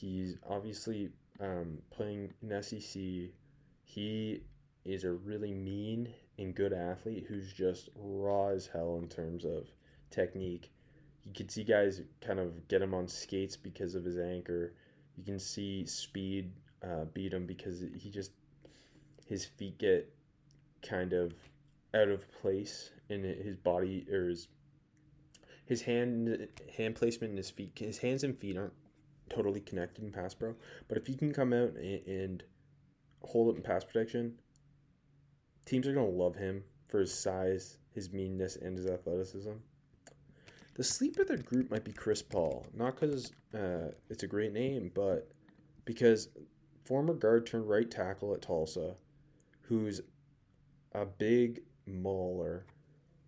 He's 0.00 0.36
obviously 0.48 1.10
um, 1.40 1.78
playing 1.90 2.32
in 2.42 2.62
SEC. 2.62 3.02
He 3.84 4.42
is 4.84 5.04
a 5.04 5.12
really 5.12 5.52
mean 5.52 6.12
and 6.38 6.54
good 6.54 6.72
athlete 6.72 7.26
who's 7.28 7.52
just 7.52 7.88
raw 7.96 8.48
as 8.48 8.68
hell 8.68 8.98
in 9.02 9.08
terms 9.08 9.44
of 9.44 9.66
technique. 10.10 10.70
You 11.24 11.32
can 11.32 11.48
see 11.48 11.64
guys 11.64 12.00
kind 12.24 12.38
of 12.38 12.68
get 12.68 12.80
him 12.80 12.94
on 12.94 13.08
skates 13.08 13.56
because 13.56 13.94
of 13.94 14.04
his 14.04 14.18
anchor. 14.18 14.72
You 15.16 15.24
can 15.24 15.40
see 15.40 15.84
speed 15.84 16.52
uh, 16.82 17.04
beat 17.12 17.32
him 17.32 17.46
because 17.46 17.82
he 17.96 18.10
just 18.10 18.30
his 19.26 19.44
feet 19.44 19.78
get 19.78 20.14
kind 20.80 21.12
of 21.12 21.34
out 21.92 22.08
of 22.08 22.30
place 22.30 22.90
and 23.10 23.24
his 23.24 23.56
body 23.56 24.06
or 24.12 24.28
his 24.28 24.46
his 25.66 25.82
hand 25.82 26.48
hand 26.76 26.94
placement 26.94 27.30
and 27.30 27.38
his 27.38 27.50
feet 27.50 27.72
his 27.76 27.98
hands 27.98 28.22
and 28.22 28.38
feet 28.38 28.56
aren't 28.56 28.72
totally 29.28 29.60
connected 29.60 30.04
in 30.04 30.10
pass 30.10 30.34
pro. 30.34 30.54
But 30.88 30.98
if 30.98 31.06
he 31.06 31.14
can 31.14 31.32
come 31.32 31.52
out 31.52 31.74
and, 31.74 32.06
and 32.06 32.42
hold 33.22 33.50
up 33.50 33.56
in 33.56 33.62
pass 33.62 33.84
protection 33.84 34.34
teams 35.64 35.86
are 35.86 35.92
going 35.92 36.10
to 36.10 36.16
love 36.16 36.34
him 36.34 36.62
for 36.88 37.00
his 37.00 37.12
size 37.12 37.78
his 37.92 38.12
meanness 38.12 38.56
and 38.56 38.78
his 38.78 38.86
athleticism. 38.86 39.52
The 40.74 40.84
sleeper 40.84 41.22
of 41.22 41.28
the 41.28 41.36
group 41.38 41.70
might 41.70 41.84
be 41.84 41.92
chris 41.92 42.22
paul. 42.22 42.66
Not 42.74 42.94
because 42.94 43.32
uh, 43.54 43.90
it's 44.08 44.22
a 44.22 44.28
great 44.28 44.52
name 44.52 44.90
but 44.94 45.28
because 45.84 46.28
former 46.84 47.14
guard 47.14 47.46
turned 47.46 47.68
right 47.68 47.90
tackle 47.90 48.34
at 48.34 48.42
tulsa 48.42 48.94
who's 49.62 50.00
a 50.92 51.04
big 51.04 51.60
mauler. 51.86 52.64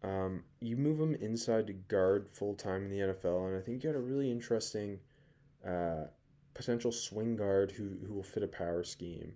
Um, 0.03 0.45
you 0.61 0.77
move 0.77 0.99
him 0.99 1.15
inside 1.15 1.67
to 1.67 1.75
guard 1.75 2.29
full 2.31 2.55
time 2.55 2.85
in 2.85 2.91
the 2.91 2.99
NFL, 2.99 3.49
and 3.49 3.57
I 3.57 3.61
think 3.61 3.83
you 3.83 3.91
got 3.91 3.99
a 3.99 4.03
really 4.03 4.31
interesting 4.31 4.99
uh, 5.67 6.07
potential 6.55 6.93
swing 6.93 7.37
guard 7.37 7.73
who, 7.73 7.97
who 8.07 8.15
will 8.15 8.23
fit 8.23 8.43
a 8.43 8.49
power 8.49 8.83
scheme. 8.85 9.35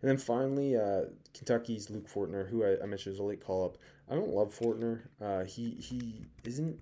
And 0.00 0.08
then 0.08 0.16
finally, 0.16 0.76
uh, 0.76 1.06
Kentucky's 1.34 1.90
Luke 1.90 2.08
Fortner, 2.08 2.48
who 2.48 2.64
I, 2.64 2.76
I, 2.82 2.86
mentioned 2.86 3.14
as 3.14 3.18
a 3.18 3.24
late 3.24 3.44
call 3.44 3.64
up. 3.64 3.78
I 4.08 4.14
don't 4.14 4.30
love 4.30 4.56
Fortner. 4.56 5.08
Uh, 5.20 5.44
he 5.44 5.70
he 5.70 6.24
isn't 6.44 6.78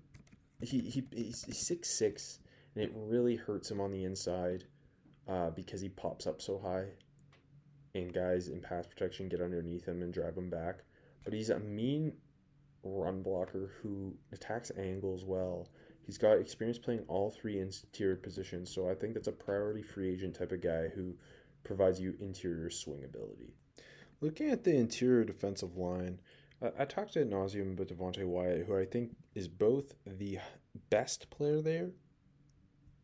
he, 0.61 0.81
he 0.81 1.03
he's, 1.11 1.43
he's 1.43 1.65
six 1.65 1.89
six, 1.89 2.39
and 2.75 2.83
it 2.83 2.91
really 2.95 3.35
hurts 3.35 3.71
him 3.71 3.81
on 3.81 3.91
the 3.91 4.03
inside 4.03 4.65
uh, 5.27 5.49
because 5.49 5.81
he 5.81 5.89
pops 5.89 6.27
up 6.27 6.41
so 6.43 6.59
high, 6.59 6.85
and 7.95 8.13
guys 8.13 8.49
in 8.49 8.61
pass 8.61 8.85
protection 8.85 9.29
get 9.29 9.41
underneath 9.41 9.85
him 9.85 10.03
and 10.03 10.13
drive 10.13 10.37
him 10.37 10.51
back. 10.51 10.83
But 11.23 11.33
he's 11.33 11.49
a 11.49 11.59
mean 11.59 12.13
run 12.83 13.23
blocker 13.23 13.71
who 13.81 14.13
attacks 14.31 14.71
angles 14.77 15.25
well. 15.25 15.67
He's 16.07 16.17
got 16.17 16.39
experience 16.39 16.79
playing 16.79 17.03
all 17.07 17.29
three 17.29 17.59
interior 17.59 18.15
positions, 18.15 18.73
so 18.73 18.89
I 18.89 18.95
think 18.95 19.13
that's 19.13 19.27
a 19.27 19.33
priority 19.33 19.83
free 19.83 20.09
agent 20.09 20.35
type 20.35 20.53
of 20.53 20.61
guy 20.61 20.87
who 20.87 21.13
provides 21.63 21.99
you 21.99 22.15
interior 22.19 22.69
swing 22.69 23.03
ability. 23.03 23.53
Looking 24.21 24.49
at 24.49 24.63
the 24.63 24.73
interior 24.73 25.25
defensive 25.25 25.77
line, 25.77 26.19
I 26.79 26.85
talked 26.85 27.15
at 27.17 27.29
nauseum 27.29 27.73
about 27.73 27.89
Devonte 27.89 28.25
Wyatt, 28.25 28.65
who 28.65 28.75
I 28.75 28.85
think 28.85 29.15
is 29.35 29.47
both 29.47 29.93
the 30.05 30.39
best 30.89 31.29
player 31.29 31.61
there 31.61 31.91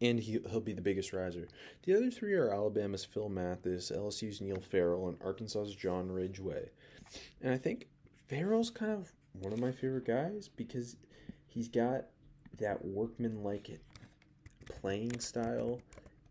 and 0.04 0.20
he, 0.20 0.40
he'll 0.50 0.60
be 0.60 0.74
the 0.74 0.82
biggest 0.82 1.14
riser. 1.14 1.48
The 1.84 1.96
other 1.96 2.12
three 2.12 2.34
are 2.34 2.52
Alabama's 2.52 3.06
Phil 3.06 3.30
Mathis, 3.30 3.92
LSU's 3.96 4.42
Neil 4.42 4.60
Farrell, 4.60 5.08
and 5.08 5.18
Arkansas's 5.24 5.76
John 5.76 6.12
Ridgeway. 6.12 6.72
And 7.42 7.54
I 7.54 7.58
think 7.58 7.88
Farrell's 8.28 8.70
kind 8.70 8.92
of 8.92 9.14
one 9.32 9.54
of 9.54 9.60
my 9.60 9.72
favorite 9.72 10.06
guys 10.06 10.50
because 10.54 10.98
he's 11.48 11.70
got 11.70 12.06
that 12.60 12.84
workman 12.84 13.44
like 13.44 13.80
playing 14.66 15.20
style 15.20 15.82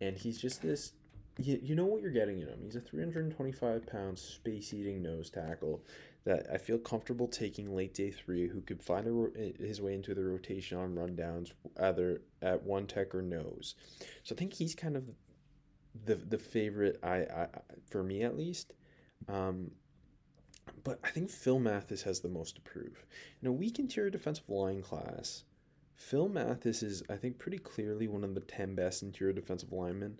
and 0.00 0.16
he's 0.16 0.38
just 0.38 0.62
this 0.62 0.92
you, 1.38 1.58
you 1.62 1.74
know 1.74 1.86
what 1.86 2.02
you're 2.02 2.10
getting 2.10 2.40
in 2.40 2.48
him. 2.48 2.58
He's 2.62 2.76
a 2.76 2.80
325 2.80 3.86
pound 3.86 4.18
space 4.18 4.74
eating 4.74 5.02
nose 5.02 5.30
tackle 5.30 5.82
that 6.24 6.46
i 6.52 6.56
feel 6.56 6.78
comfortable 6.78 7.26
taking 7.26 7.74
late 7.74 7.94
day 7.94 8.10
three 8.10 8.46
who 8.48 8.60
could 8.60 8.82
find 8.82 9.06
a, 9.06 9.52
his 9.62 9.80
way 9.80 9.94
into 9.94 10.14
the 10.14 10.22
rotation 10.22 10.78
on 10.78 10.94
rundowns 10.94 11.52
either 11.80 12.22
at 12.40 12.62
one 12.62 12.86
tech 12.86 13.14
or 13.14 13.22
nose. 13.22 13.74
So 14.22 14.34
i 14.34 14.38
think 14.38 14.52
he's 14.52 14.74
kind 14.74 14.96
of 14.96 15.04
the 16.04 16.16
the 16.16 16.38
favorite 16.38 16.98
i, 17.02 17.16
I 17.16 17.48
for 17.90 18.02
me 18.02 18.22
at 18.22 18.36
least. 18.36 18.74
Um, 19.28 19.72
but 20.84 20.98
I 21.04 21.08
think 21.08 21.30
Phil 21.30 21.58
Mathis 21.58 22.02
has 22.02 22.20
the 22.20 22.28
most 22.28 22.56
to 22.56 22.60
prove. 22.60 23.04
In 23.40 23.48
a 23.48 23.52
weak 23.52 23.78
interior 23.78 24.10
defensive 24.10 24.48
line 24.48 24.82
class, 24.82 25.44
Phil 25.94 26.28
Mathis 26.28 26.82
is, 26.82 27.02
I 27.08 27.16
think, 27.16 27.38
pretty 27.38 27.58
clearly 27.58 28.08
one 28.08 28.24
of 28.24 28.34
the 28.34 28.40
10 28.40 28.74
best 28.74 29.02
interior 29.02 29.32
defensive 29.32 29.72
linemen. 29.72 30.18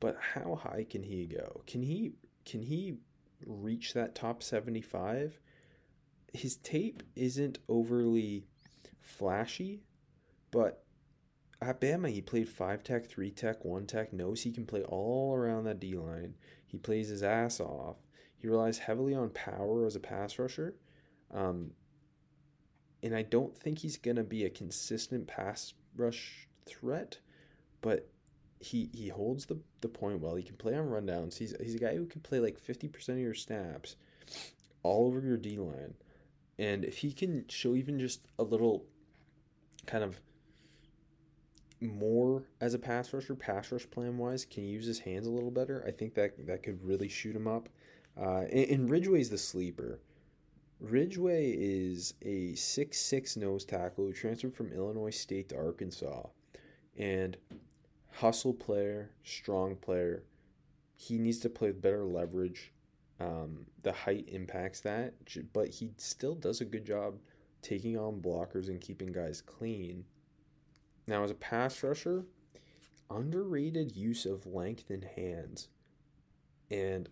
But 0.00 0.18
how 0.34 0.56
high 0.56 0.86
can 0.88 1.02
he 1.02 1.26
go? 1.26 1.62
Can 1.66 1.82
he 1.82 2.12
can 2.44 2.62
he 2.62 2.96
reach 3.46 3.94
that 3.94 4.14
top 4.14 4.42
75? 4.42 5.38
His 6.32 6.56
tape 6.56 7.02
isn't 7.16 7.58
overly 7.68 8.44
flashy, 9.00 9.82
but 10.50 10.84
at 11.62 11.80
Bama 11.80 12.10
he 12.10 12.20
played 12.20 12.48
five 12.48 12.82
tech, 12.82 13.06
three 13.06 13.30
tech, 13.30 13.64
one 13.64 13.86
tech, 13.86 14.12
knows 14.12 14.42
he 14.42 14.52
can 14.52 14.66
play 14.66 14.82
all 14.82 15.34
around 15.34 15.64
that 15.64 15.80
D 15.80 15.94
line. 15.94 16.34
He 16.66 16.76
plays 16.76 17.08
his 17.08 17.22
ass 17.22 17.60
off. 17.60 17.96
He 18.36 18.48
relies 18.48 18.78
heavily 18.78 19.14
on 19.14 19.30
power 19.30 19.86
as 19.86 19.96
a 19.96 20.00
pass 20.00 20.38
rusher. 20.38 20.74
Um, 21.32 21.70
and 23.04 23.14
I 23.14 23.22
don't 23.22 23.56
think 23.56 23.78
he's 23.78 23.98
going 23.98 24.16
to 24.16 24.24
be 24.24 24.44
a 24.44 24.50
consistent 24.50 25.26
pass 25.26 25.74
rush 25.94 26.48
threat, 26.66 27.18
but 27.82 28.08
he 28.60 28.88
he 28.94 29.08
holds 29.10 29.44
the, 29.44 29.58
the 29.82 29.88
point 29.88 30.20
well. 30.20 30.34
He 30.34 30.42
can 30.42 30.56
play 30.56 30.74
on 30.74 30.88
rundowns. 30.88 31.36
He's, 31.36 31.54
he's 31.60 31.74
a 31.74 31.78
guy 31.78 31.94
who 31.94 32.06
can 32.06 32.22
play 32.22 32.40
like 32.40 32.58
50% 32.58 33.10
of 33.10 33.18
your 33.18 33.34
snaps 33.34 33.96
all 34.82 35.06
over 35.06 35.20
your 35.20 35.36
D 35.36 35.58
line. 35.58 35.94
And 36.58 36.84
if 36.84 36.98
he 36.98 37.12
can 37.12 37.44
show 37.48 37.74
even 37.74 38.00
just 38.00 38.22
a 38.38 38.42
little 38.42 38.86
kind 39.86 40.02
of 40.02 40.18
more 41.82 42.44
as 42.62 42.72
a 42.72 42.78
pass 42.78 43.12
rusher, 43.12 43.34
pass 43.34 43.70
rush 43.70 43.88
plan 43.90 44.16
wise, 44.16 44.46
can 44.46 44.64
use 44.64 44.86
his 44.86 45.00
hands 45.00 45.26
a 45.26 45.30
little 45.30 45.50
better, 45.50 45.84
I 45.86 45.90
think 45.90 46.14
that 46.14 46.46
that 46.46 46.62
could 46.62 46.82
really 46.82 47.08
shoot 47.08 47.36
him 47.36 47.46
up. 47.46 47.68
Uh, 48.18 48.44
and, 48.50 48.70
and 48.70 48.90
Ridgeway's 48.90 49.28
the 49.28 49.36
sleeper. 49.36 49.98
Ridgeway 50.90 51.52
is 51.56 52.14
a 52.22 52.54
six-six 52.54 53.36
nose 53.36 53.64
tackle 53.64 54.06
who 54.06 54.12
transferred 54.12 54.54
from 54.54 54.72
Illinois 54.72 55.10
State 55.10 55.48
to 55.50 55.56
Arkansas. 55.56 56.26
And 56.96 57.36
hustle 58.12 58.54
player, 58.54 59.10
strong 59.24 59.76
player. 59.76 60.24
He 60.96 61.18
needs 61.18 61.40
to 61.40 61.48
play 61.48 61.68
with 61.68 61.82
better 61.82 62.04
leverage. 62.04 62.72
Um, 63.20 63.66
the 63.82 63.92
height 63.92 64.28
impacts 64.28 64.80
that, 64.80 65.14
but 65.52 65.68
he 65.68 65.92
still 65.96 66.34
does 66.34 66.60
a 66.60 66.64
good 66.64 66.84
job 66.84 67.14
taking 67.62 67.96
on 67.96 68.20
blockers 68.20 68.68
and 68.68 68.80
keeping 68.80 69.12
guys 69.12 69.40
clean. 69.40 70.04
Now, 71.06 71.22
as 71.24 71.30
a 71.30 71.34
pass 71.34 71.82
rusher, 71.82 72.24
underrated 73.10 73.96
use 73.96 74.26
of 74.26 74.46
length 74.46 74.90
and 74.90 75.04
hands. 75.04 75.68
And 76.70 77.08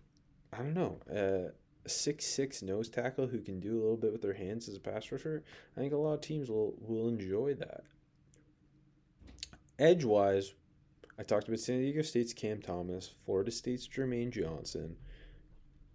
I 0.52 0.58
don't 0.58 0.74
know, 0.74 0.98
uh, 1.10 1.52
six 1.86 2.24
six 2.24 2.62
nose 2.62 2.88
tackle 2.88 3.26
who 3.26 3.40
can 3.40 3.60
do 3.60 3.72
a 3.72 3.82
little 3.82 3.96
bit 3.96 4.12
with 4.12 4.22
their 4.22 4.34
hands 4.34 4.68
as 4.68 4.76
a 4.76 4.80
pass 4.80 5.10
rusher. 5.10 5.42
I 5.76 5.80
think 5.80 5.92
a 5.92 5.96
lot 5.96 6.14
of 6.14 6.20
teams 6.20 6.48
will 6.48 6.74
will 6.78 7.08
enjoy 7.08 7.54
that. 7.54 7.84
Edge 9.78 10.04
wise, 10.04 10.54
I 11.18 11.22
talked 11.22 11.48
about 11.48 11.60
San 11.60 11.80
Diego 11.80 12.02
State's 12.02 12.32
Cam 12.32 12.60
Thomas, 12.60 13.10
Florida 13.24 13.50
State's 13.50 13.88
Jermaine 13.88 14.30
Johnson. 14.30 14.96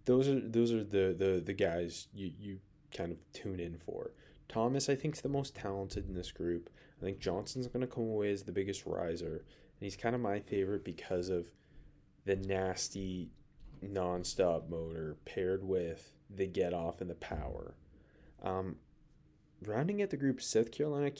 Those 0.04 0.28
are 0.28 0.40
those 0.40 0.72
are 0.72 0.84
the 0.84 1.14
the 1.18 1.42
the 1.44 1.54
guys 1.54 2.08
you 2.12 2.32
you 2.38 2.58
kind 2.94 3.12
of 3.12 3.18
tune 3.32 3.60
in 3.60 3.78
for. 3.78 4.12
Thomas, 4.48 4.88
I 4.88 4.94
think, 4.94 5.14
is 5.14 5.20
the 5.20 5.28
most 5.28 5.54
talented 5.54 6.08
in 6.08 6.14
this 6.14 6.32
group. 6.32 6.70
I 7.00 7.04
think 7.04 7.18
Johnson's 7.18 7.68
going 7.68 7.82
to 7.82 7.86
come 7.86 8.04
away 8.04 8.32
as 8.32 8.42
the 8.42 8.52
biggest 8.52 8.86
riser, 8.86 9.26
and 9.36 9.80
he's 9.80 9.96
kind 9.96 10.14
of 10.14 10.20
my 10.20 10.40
favorite 10.40 10.84
because 10.84 11.28
of 11.28 11.50
the 12.24 12.36
nasty 12.36 13.30
nonstop 13.84 14.68
motor 14.68 15.16
paired 15.24 15.64
with 15.64 16.12
the 16.30 16.46
get 16.46 16.72
off 16.72 17.00
and 17.00 17.10
the 17.10 17.14
power. 17.14 17.74
Um, 18.42 18.76
rounding 19.64 20.02
out 20.02 20.10
the 20.10 20.16
group, 20.16 20.40
South 20.40 20.70
Carolina 20.70 21.10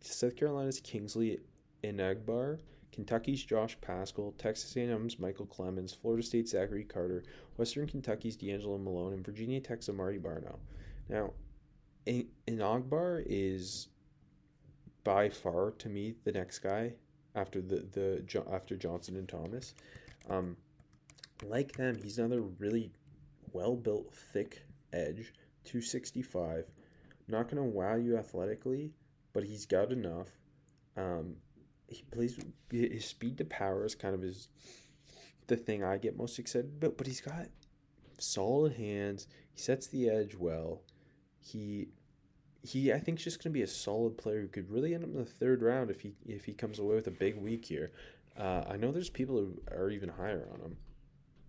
South 0.00 0.36
Carolina's 0.36 0.80
Kingsley 0.80 1.40
Enagbare, 1.84 2.58
Kentucky's 2.92 3.44
Josh 3.44 3.76
Paschal, 3.80 4.34
Texas 4.38 4.76
A&M's 4.76 5.18
Michael 5.18 5.46
Clemons, 5.46 5.94
Florida 5.94 6.22
State's 6.22 6.52
Zachary 6.52 6.84
Carter, 6.84 7.24
Western 7.56 7.86
Kentucky's 7.86 8.36
DeAngelo 8.36 8.82
Malone, 8.82 9.12
and 9.12 9.24
Virginia 9.24 9.60
Tech's 9.60 9.88
Amari 9.88 10.18
Barno. 10.18 10.56
Now, 11.08 11.32
Enagbare 12.06 13.24
is 13.26 13.88
by 15.04 15.28
far 15.28 15.72
to 15.72 15.88
me 15.88 16.14
the 16.24 16.32
next 16.32 16.60
guy 16.60 16.94
after 17.34 17.60
the 17.60 17.86
the 17.92 18.44
after 18.50 18.76
Johnson 18.76 19.16
and 19.16 19.28
Thomas. 19.28 19.74
Um, 20.28 20.56
like 21.44 21.72
them, 21.72 21.96
he's 22.02 22.18
another 22.18 22.42
really 22.42 22.90
well 23.52 23.76
built, 23.76 24.14
thick 24.14 24.62
edge, 24.92 25.32
265. 25.64 26.70
Not 27.28 27.44
going 27.44 27.56
to 27.56 27.62
wow 27.62 27.96
you 27.96 28.16
athletically, 28.16 28.92
but 29.32 29.44
he's 29.44 29.66
got 29.66 29.92
enough. 29.92 30.28
Um, 30.96 31.36
he 31.88 32.02
plays 32.10 32.38
his 32.70 33.04
speed 33.04 33.38
to 33.38 33.44
power 33.44 33.84
is 33.84 33.94
kind 33.94 34.14
of 34.14 34.22
his 34.22 34.48
the 35.46 35.56
thing 35.56 35.84
I 35.84 35.98
get 35.98 36.16
most 36.16 36.38
excited 36.38 36.72
about, 36.78 36.98
but 36.98 37.06
he's 37.06 37.20
got 37.20 37.46
solid 38.18 38.74
hands. 38.74 39.28
He 39.52 39.60
sets 39.60 39.86
the 39.86 40.08
edge 40.08 40.34
well. 40.34 40.82
He 41.40 41.88
he 42.62 42.92
I 42.92 42.98
think 42.98 43.18
is 43.18 43.24
just 43.24 43.38
going 43.38 43.52
to 43.52 43.58
be 43.58 43.62
a 43.62 43.68
solid 43.68 44.18
player 44.18 44.40
who 44.40 44.48
could 44.48 44.70
really 44.70 44.94
end 44.94 45.04
up 45.04 45.10
in 45.10 45.16
the 45.16 45.24
third 45.24 45.62
round 45.62 45.90
if 45.90 46.00
he 46.00 46.14
if 46.26 46.44
he 46.44 46.52
comes 46.52 46.78
away 46.78 46.96
with 46.96 47.06
a 47.06 47.12
big 47.12 47.36
week 47.36 47.66
here. 47.66 47.92
Uh, 48.36 48.64
I 48.68 48.76
know 48.76 48.92
there's 48.92 49.08
people 49.08 49.36
who 49.36 49.62
are 49.70 49.90
even 49.90 50.10
higher 50.10 50.48
on 50.52 50.60
him. 50.60 50.76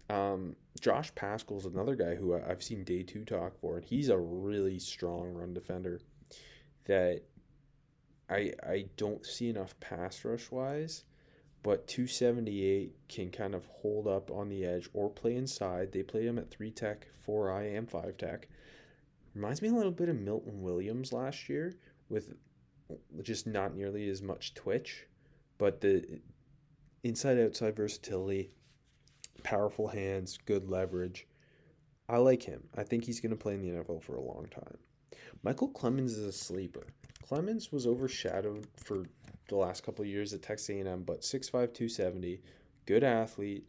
Um, 0.09 0.55
Josh 0.79 1.13
Paschal's 1.15 1.65
another 1.65 1.95
guy 1.95 2.15
who 2.15 2.35
I've 2.35 2.63
seen 2.63 2.83
day 2.83 3.03
two 3.03 3.25
talk 3.25 3.59
for, 3.59 3.77
and 3.77 3.85
he's 3.85 4.09
a 4.09 4.17
really 4.17 4.79
strong 4.79 5.33
run 5.33 5.53
defender 5.53 5.99
that 6.85 7.23
I 8.29 8.53
I 8.63 8.85
don't 8.95 9.25
see 9.25 9.49
enough 9.49 9.77
pass 9.79 10.23
rush 10.23 10.49
wise, 10.51 11.03
but 11.63 11.87
278 11.87 12.95
can 13.09 13.31
kind 13.31 13.55
of 13.55 13.65
hold 13.65 14.07
up 14.07 14.31
on 14.31 14.49
the 14.49 14.65
edge 14.65 14.89
or 14.93 15.09
play 15.09 15.35
inside. 15.35 15.91
They 15.91 16.03
played 16.03 16.25
him 16.25 16.37
at 16.37 16.49
three 16.49 16.71
tech, 16.71 17.07
four 17.21 17.51
I, 17.51 17.63
and 17.63 17.89
five 17.89 18.17
tech. 18.17 18.47
Reminds 19.35 19.61
me 19.61 19.69
a 19.69 19.73
little 19.73 19.91
bit 19.91 20.09
of 20.09 20.15
Milton 20.15 20.61
Williams 20.61 21.13
last 21.13 21.49
year 21.49 21.75
with 22.09 22.33
just 23.21 23.45
not 23.45 23.75
nearly 23.75 24.09
as 24.09 24.21
much 24.21 24.53
twitch, 24.53 25.05
but 25.57 25.81
the 25.81 26.21
inside 27.03 27.37
outside 27.37 27.75
versatility, 27.75 28.51
powerful 29.43 29.87
hands, 29.87 30.37
good 30.45 30.69
leverage. 30.69 31.27
I 32.09 32.17
like 32.17 32.43
him. 32.43 32.63
I 32.75 32.83
think 32.83 33.03
he's 33.03 33.19
going 33.19 33.31
to 33.31 33.35
play 33.35 33.53
in 33.53 33.61
the 33.61 33.83
NFL 33.83 34.01
for 34.01 34.15
a 34.15 34.21
long 34.21 34.47
time. 34.49 34.77
Michael 35.43 35.69
Clemons 35.69 36.11
is 36.11 36.19
a 36.19 36.31
sleeper. 36.31 36.87
Clemons 37.27 37.71
was 37.71 37.85
overshadowed 37.85 38.67
for 38.77 39.03
the 39.49 39.55
last 39.55 39.83
couple 39.83 40.05
years 40.05 40.33
at 40.33 40.41
Texas 40.41 40.69
A&M, 40.69 41.03
but 41.03 41.21
6'5", 41.21 41.51
270, 41.51 42.41
good 42.85 43.03
athlete, 43.03 43.65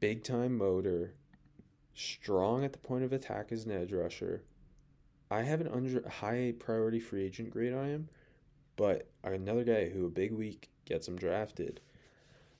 big 0.00 0.22
time 0.22 0.56
motor, 0.56 1.14
strong 1.94 2.64
at 2.64 2.72
the 2.72 2.78
point 2.78 3.04
of 3.04 3.12
attack 3.12 3.50
as 3.50 3.64
an 3.64 3.72
edge 3.72 3.92
rusher, 3.92 4.42
I 5.30 5.42
have 5.42 5.60
an 5.60 5.68
under 5.68 6.08
high 6.08 6.54
priority 6.58 7.00
free 7.00 7.24
agent 7.24 7.50
grade 7.50 7.74
on 7.74 7.86
him, 7.86 8.08
but 8.76 9.10
another 9.22 9.64
guy 9.64 9.88
who 9.88 10.06
a 10.06 10.10
big 10.10 10.32
week 10.32 10.70
gets 10.86 11.06
him 11.06 11.16
drafted. 11.16 11.80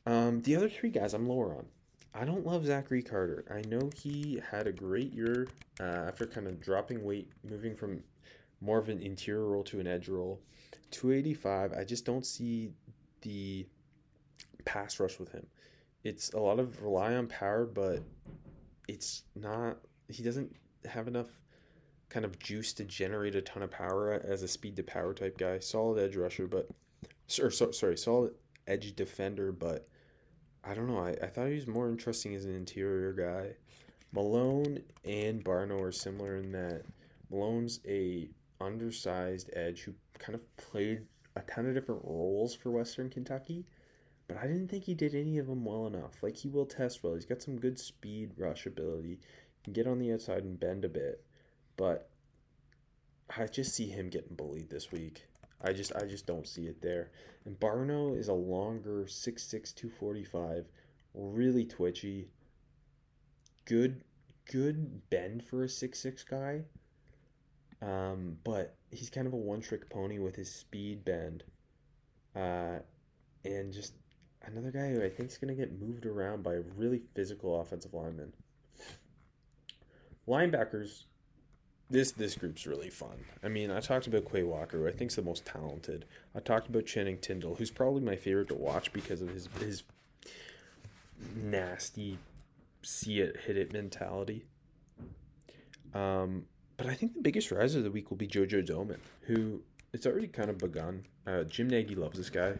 Um, 0.05 0.43
the 0.43 0.57
other 0.57 0.69
three 0.69 0.91
guys 0.91 1.15
I'm 1.15 1.29
lower 1.29 1.55
on. 1.55 1.67
I 2.15 2.25
don't 2.25 2.47
love 2.47 2.67
Zachary 2.67 3.03
Carter. 3.03 3.45
I 3.51 3.63
know 3.69 3.91
he 3.95 4.41
had 4.51 4.67
a 4.67 4.73
great 4.73 5.13
year 5.13 5.49
uh, 5.79 5.85
after 6.09 6.27
kind 6.27 6.47
of 6.47 6.61
dropping 6.61 7.05
weight, 7.05 7.31
moving 7.49 7.77
from 7.77 8.03
more 8.61 8.79
of 8.79 8.89
an 8.89 9.01
interior 9.01 9.47
role 9.47 9.65
to 9.65 9.81
an 9.81 9.87
edge 9.87 10.09
role. 10.09 10.41
285. 10.91 11.75
I 11.75 11.85
just 11.85 12.05
don't 12.05 12.27
see 12.27 12.71
the 13.23 13.67
pass 14.65 14.99
rush 14.99 15.19
with 15.19 15.33
him. 15.33 15.47
It's 16.05 16.33
a 16.33 16.39
lot 16.39 16.59
of 16.59 16.83
rely 16.83 17.15
on 17.15 17.27
power, 17.27 17.67
but 17.67 18.03
it's 18.89 19.25
not. 19.37 19.79
He 20.09 20.23
doesn't 20.23 20.55
have 20.87 21.09
enough 21.09 21.29
kind 22.09 22.25
of 22.25 22.39
juice 22.39 22.73
to 22.75 22.85
generate 22.85 23.35
a 23.35 23.43
ton 23.43 23.63
of 23.63 23.71
power 23.71 24.23
as 24.25 24.43
a 24.43 24.49
speed 24.49 24.77
to 24.77 24.83
power 24.83 25.13
type 25.13 25.37
guy. 25.37 25.59
Solid 25.59 26.03
edge 26.03 26.17
rusher, 26.17 26.47
but 26.47 26.69
or 27.41 27.51
so, 27.51 27.71
sorry, 27.71 27.99
solid 27.99 28.33
edge 28.67 28.95
defender, 28.97 29.53
but 29.53 29.87
I 30.69 30.75
don't 30.75 30.89
know. 30.89 30.99
I, 30.99 31.11
I 31.23 31.27
thought 31.29 31.49
he 31.49 31.55
was 31.55 31.67
more 31.67 31.89
interesting 31.89 32.35
as 32.35 32.45
an 32.45 32.55
interior 32.55 33.13
guy. 33.13 33.55
Malone 34.13 34.83
and 35.05 35.45
Barno 35.45 35.81
are 35.81 35.93
similar 35.93 36.37
in 36.37 36.53
that 36.53 36.83
Malone's 37.31 37.81
a 37.87 38.29
undersized 38.61 39.51
edge 39.55 39.83
who 39.83 39.95
kind 40.19 40.35
of 40.35 40.57
played 40.57 41.07
a 41.37 41.41
ton 41.43 41.67
of 41.67 41.75
different 41.75 42.03
roles 42.05 42.55
for 42.55 42.71
Western 42.71 43.09
Kentucky, 43.09 43.65
but 44.27 44.37
I 44.37 44.43
didn't 44.43 44.69
think 44.69 44.85
he 44.85 44.95
did 44.95 45.15
any 45.15 45.39
of 45.39 45.47
them 45.47 45.65
well 45.65 45.87
enough. 45.87 46.23
Like 46.23 46.37
he 46.37 46.49
will 46.49 46.67
test 46.67 47.03
well. 47.03 47.15
He's 47.15 47.27
got 47.27 47.43
some 47.43 47.59
good 47.59 47.79
speed 47.79 48.33
rush 48.37 48.67
ability. 48.67 49.21
Can 49.65 49.73
get 49.73 49.87
on 49.87 49.99
the 49.99 50.13
outside 50.13 50.45
and 50.45 50.59
bend 50.59 50.85
a 50.85 50.89
bit 50.89 51.25
but 51.79 52.11
I 53.35 53.47
just 53.47 53.75
see 53.75 53.89
him 53.89 54.11
getting 54.11 54.37
bullied 54.37 54.69
this 54.69 54.93
week. 54.93 55.23
I 55.63 55.73
just 55.73 55.95
I 55.97 56.07
just 56.07 56.27
don't 56.27 56.47
see 56.47 56.67
it 56.67 56.81
there. 56.81 57.11
And 57.45 57.59
Barno 57.59 58.17
is 58.17 58.29
a 58.29 58.35
longer 58.35 59.05
6'6", 59.07 59.75
245, 59.75 60.67
really 61.15 61.65
twitchy. 61.65 62.29
Good 63.65 64.03
good 64.51 65.09
bend 65.11 65.45
for 65.45 65.65
a 65.65 65.69
six 65.69 65.99
six 65.99 66.25
guy. 66.25 66.63
Um, 67.81 68.39
but 68.45 68.77
he's 68.91 69.11
kind 69.11 69.27
of 69.27 69.33
a 69.33 69.37
one 69.37 69.61
trick 69.61 69.89
pony 69.91 70.19
with 70.19 70.35
his 70.35 70.53
speed 70.53 71.05
bend. 71.05 71.45
Uh, 72.35 72.79
and 73.45 73.73
just 73.73 73.95
another 74.45 74.71
guy 74.71 74.91
who 74.91 75.03
I 75.05 75.09
think 75.09 75.31
is 75.31 75.39
going 75.39 75.55
to 75.55 75.61
get 75.61 75.81
moved 75.81 76.07
around 76.07 76.43
by 76.43 76.55
a 76.55 76.63
really 76.77 77.03
physical 77.15 77.61
offensive 77.61 77.95
lineman. 77.95 78.33
Linebackers 80.27 81.05
this 81.91 82.13
this 82.13 82.35
group's 82.35 82.67
really 82.67 82.91
fun. 82.91 83.25
I 83.43 83.49
mean, 83.49 83.71
I 83.71 83.81
talked 83.81 84.07
about 84.07 84.31
Quay 84.31 84.43
Walker, 84.43 84.79
who 84.79 84.89
I 84.89 84.93
think's 84.93 85.17
the 85.17 85.23
most 85.23 85.45
talented. 85.47 86.05
I 86.35 86.41
talked 86.41 86.69
about 86.69 86.87
Channing 86.87 87.19
Tindall, 87.19 87.55
who's 87.55 87.71
probably 87.71 88.03
my 88.03 88.17
favorite 88.17 88.49
to 88.49 88.55
watch 88.55 88.93
because 88.93 89.23
of 89.23 89.31
his 89.31 89.49
his 89.61 89.83
nasty 91.35 92.19
see 92.83 93.21
it 93.21 93.37
hit 93.47 93.57
it 93.57 93.73
mentality. 93.73 94.45
Um, 95.95 96.47
but 96.77 96.87
I 96.87 96.95
think 96.95 97.15
the 97.15 97.21
biggest 97.21 97.51
rise 97.51 97.75
of 97.75 97.85
the 97.85 97.91
week 97.91 98.11
will 98.11 98.17
be 98.17 98.29
JoJo 98.29 98.67
Domann, 98.69 99.01
who 99.23 99.63
it's 99.93 100.07
already 100.07 100.29
kind 100.29 100.51
of 100.51 100.59
begun. 100.59 101.05
Uh, 101.27 101.45
Jim 101.45 101.69
Nagy 101.69 101.95
loves 101.95 102.19
this 102.19 102.31
guy. 102.31 102.55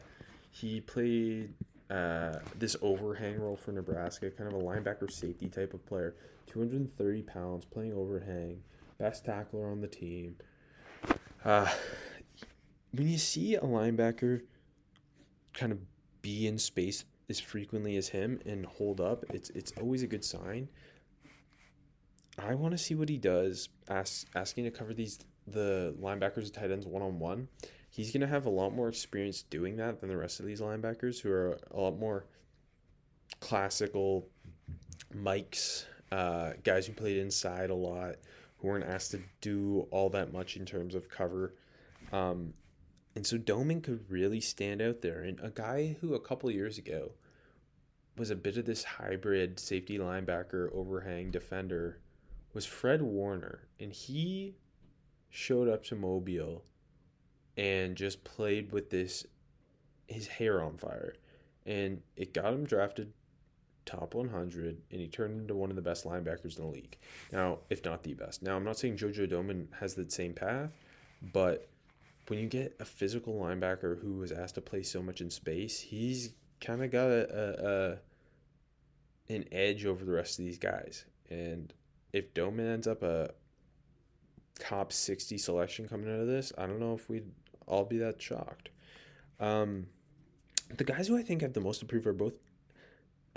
He 0.51 0.81
played 0.81 1.53
uh, 1.91 2.39
this 2.59 2.77
overhang 2.83 3.41
role 3.41 3.57
for 3.57 3.73
Nebraska, 3.73 4.31
kind 4.31 4.53
of 4.53 4.59
a 4.61 4.63
linebacker 4.63 5.11
safety 5.11 5.49
type 5.49 5.75
of 5.75 5.85
player. 5.87 6.15
230 6.47 7.23
pounds, 7.23 7.65
playing 7.67 7.93
overhang 7.93 8.63
best 8.99 9.25
tackler 9.25 9.71
on 9.71 9.81
the 9.81 9.89
team. 9.89 10.37
Uh, 11.45 11.69
when 12.93 13.09
you 13.09 13.19
see 13.19 13.55
a 13.55 13.61
linebacker 13.61 14.43
kind 15.55 15.73
of 15.73 15.79
be 16.21 16.47
in 16.47 16.59
space 16.59 17.05
as 17.29 17.39
frequently 17.39 17.97
as 17.97 18.09
him 18.09 18.41
and 18.45 18.67
hold 18.67 19.01
up, 19.01 19.25
it's 19.33 19.51
it's 19.51 19.73
always 19.81 20.03
a 20.03 20.07
good 20.07 20.25
sign. 20.25 20.69
I 22.39 22.55
want 22.55 22.73
to 22.73 22.79
see 22.79 22.95
what 22.95 23.09
he 23.09 23.19
does. 23.19 23.69
Ask, 23.89 24.27
asking 24.35 24.65
to 24.65 24.71
cover 24.71 24.95
these 24.95 25.19
the 25.47 25.95
linebackers 26.01 26.45
and 26.45 26.55
tight 26.55 26.71
ends 26.71 26.87
one 26.87 27.03
on 27.03 27.19
one. 27.19 27.49
He's 27.91 28.13
gonna 28.13 28.27
have 28.27 28.47
a 28.47 28.51
lot 28.51 28.75
more 28.75 28.89
experience 28.89 29.43
doing 29.43 29.77
that 29.77 30.01
than 30.01 30.09
the 30.09 30.17
rest 30.17 30.41
of 30.41 30.47
these 30.47 30.61
linebackers, 30.61 31.21
who 31.21 31.31
are 31.31 31.59
a 31.71 31.81
lot 31.81 31.99
more 31.99 32.27
classical 33.41 34.29
mics, 35.15 35.85
uh, 36.13 36.53
guys 36.65 36.87
who 36.87 36.93
played 36.93 37.17
inside 37.17 37.71
a 37.71 37.75
lot, 37.75 38.17
who 38.59 38.69
weren't 38.69 38.85
asked 38.85 39.13
to 39.13 39.21
do 39.41 39.87
all 39.91 40.11
that 40.11 40.33
much 40.33 40.57
in 40.57 40.67
terms 40.67 40.95
of 40.95 41.09
cover. 41.09 41.55
Um, 42.13 42.55
and 43.15 43.27
so 43.27 43.37
Domann 43.37 43.83
could 43.83 44.11
really 44.11 44.41
stand 44.41 44.81
out 44.81 45.01
there. 45.01 45.23
And 45.23 45.41
a 45.41 45.51
guy 45.51 45.97
who 46.01 46.15
a 46.15 46.21
couple 46.21 46.51
years 46.51 46.79
ago 46.79 47.13
was 48.17 48.31
a 48.31 48.37
bit 48.37 48.57
of 48.57 48.65
this 48.65 48.85
hybrid 48.85 49.59
safety 49.59 49.99
linebacker 49.99 50.73
overhang 50.75 51.31
defender 51.31 52.01
was 52.53 52.67
Fred 52.67 53.03
Warner. 53.03 53.69
And 53.79 53.93
he 53.93 54.57
showed 55.31 55.69
up 55.69 55.85
to 55.85 55.97
Mobile 55.97 56.65
and 57.57 57.97
just 57.97 58.25
played 58.25 58.73
with 58.73 58.91
this 58.91 59.27
his 60.07 60.27
hair 60.27 60.63
on 60.63 60.79
fire. 60.79 61.15
And 61.67 62.01
it 62.17 62.33
got 62.33 62.53
him 62.53 62.65
drafted 62.65 63.13
top 63.89 64.15
100, 64.15 64.83
and 64.91 65.01
he 65.01 65.09
turned 65.09 65.41
into 65.41 65.55
one 65.55 65.71
of 65.71 65.77
the 65.77 65.83
best 65.83 66.05
linebackers 66.05 66.59
in 66.59 66.65
the 66.65 66.71
league. 66.71 66.99
Now, 67.33 67.59
if 67.71 67.85
not 67.85 68.03
the 68.03 68.15
best. 68.15 68.43
Now, 68.43 68.57
I'm 68.57 68.65
not 68.65 68.79
saying 68.79 68.99
JoJo 68.99 69.31
Domann 69.31 69.67
has 69.81 69.95
the 69.95 70.09
same 70.11 70.35
path, 70.35 70.71
but 71.33 71.69
when 72.29 72.39
you 72.39 72.47
get 72.47 72.77
a 72.81 72.85
physical 72.85 73.35
linebacker 73.35 74.01
who 74.01 74.19
was 74.19 74.31
asked 74.31 74.57
to 74.57 74.61
play 74.61 74.83
so 74.83 75.03
much 75.03 75.21
in 75.21 75.31
space, 75.31 75.81
he's 75.81 76.31
kind 76.61 76.85
of 76.85 76.91
got 76.91 77.07
a, 77.07 77.99
a, 79.31 79.33
a, 79.33 79.35
an 79.35 79.45
edge 79.51 79.87
over 79.87 80.05
the 80.05 80.13
rest 80.13 80.39
of 80.39 80.45
these 80.45 80.59
guys. 80.59 81.07
And 81.31 81.73
if 82.13 82.35
Domann 82.35 82.73
ends 82.73 82.87
up 82.87 83.03
a 83.03 83.31
top 84.59 84.93
60 84.93 85.39
selection 85.39 85.89
coming 85.89 86.13
out 86.13 86.21
of 86.21 86.27
this, 86.27 86.53
I 86.59 86.67
don't 86.67 86.81
know 86.81 86.95
if 86.95 87.09
we'd 87.09 87.31
all 87.67 87.85
be 87.85 87.99
that 87.99 88.21
shocked. 88.21 88.69
Um, 89.41 89.87
the 90.77 90.85
guys 90.85 91.09
who 91.09 91.17
I 91.17 91.23
think 91.23 91.41
have 91.41 91.55
the 91.55 91.61
most 91.61 91.79
to 91.81 91.87
prove 91.87 92.07
are 92.07 92.13
both 92.13 92.39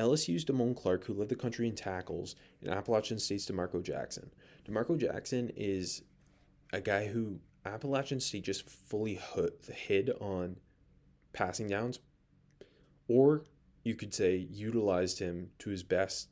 LSU's 0.01 0.43
Damone 0.43 0.75
Clark, 0.75 1.05
who 1.05 1.13
led 1.13 1.29
the 1.29 1.35
country 1.35 1.67
in 1.67 1.75
tackles, 1.75 2.35
and 2.61 2.71
Appalachian 2.71 3.19
State's 3.19 3.45
DeMarco 3.45 3.83
Jackson. 3.83 4.31
DeMarco 4.67 4.97
Jackson 4.97 5.51
is 5.55 6.01
a 6.73 6.81
guy 6.81 7.07
who 7.07 7.39
Appalachian 7.65 8.19
State 8.19 8.43
just 8.43 8.67
fully 8.67 9.19
hid 9.71 10.11
on 10.19 10.57
passing 11.33 11.67
downs, 11.67 11.99
or 13.07 13.43
you 13.83 13.95
could 13.95 14.13
say 14.13 14.35
utilized 14.35 15.19
him 15.19 15.49
to 15.59 15.69
his 15.69 15.83
best 15.83 16.29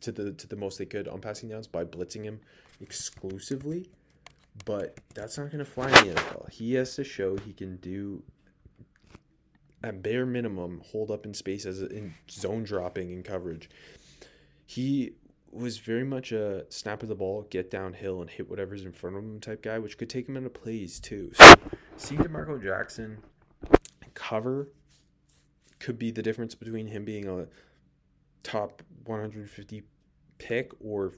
to 0.00 0.12
the 0.12 0.32
to 0.32 0.46
the 0.46 0.56
most 0.56 0.78
they 0.78 0.86
could 0.86 1.08
on 1.08 1.20
passing 1.20 1.48
downs 1.48 1.66
by 1.66 1.84
blitzing 1.84 2.24
him 2.24 2.40
exclusively. 2.80 3.90
But 4.64 4.98
that's 5.14 5.36
not 5.36 5.50
going 5.50 5.58
to 5.58 5.70
fly 5.70 5.88
in 5.88 6.08
the 6.08 6.14
NFL. 6.14 6.50
He 6.50 6.74
has 6.74 6.96
to 6.96 7.04
show 7.04 7.36
he 7.36 7.52
can 7.52 7.76
do 7.76 8.22
at 9.86 10.02
bare 10.02 10.26
minimum 10.26 10.82
hold 10.84 11.12
up 11.12 11.24
in 11.24 11.32
space 11.32 11.64
as 11.64 11.80
a, 11.80 11.86
in 11.86 12.12
zone 12.28 12.64
dropping 12.64 13.12
and 13.12 13.24
coverage. 13.24 13.70
He 14.66 15.12
was 15.52 15.78
very 15.78 16.04
much 16.04 16.32
a 16.32 16.66
snap 16.70 17.04
of 17.04 17.08
the 17.08 17.14
ball, 17.14 17.46
get 17.50 17.70
downhill 17.70 18.20
and 18.20 18.28
hit 18.28 18.50
whatever's 18.50 18.84
in 18.84 18.92
front 18.92 19.16
of 19.16 19.22
him 19.22 19.38
type 19.38 19.62
guy, 19.62 19.78
which 19.78 19.96
could 19.96 20.10
take 20.10 20.28
him 20.28 20.36
into 20.36 20.50
plays 20.50 20.98
too. 20.98 21.30
So 21.34 21.54
seeing 21.96 22.20
DeMarco 22.20 22.60
Jackson 22.60 23.18
cover 24.14 24.68
could 25.78 25.98
be 25.98 26.10
the 26.10 26.22
difference 26.22 26.54
between 26.54 26.88
him 26.88 27.04
being 27.04 27.28
a 27.28 27.46
top 28.42 28.82
150 29.04 29.82
pick 30.38 30.72
or 30.80 31.12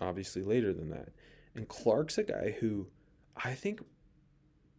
obviously 0.00 0.42
later 0.42 0.72
than 0.72 0.88
that. 0.88 1.10
And 1.54 1.68
Clark's 1.68 2.16
a 2.16 2.22
guy 2.22 2.56
who 2.60 2.86
I 3.36 3.52
think 3.52 3.82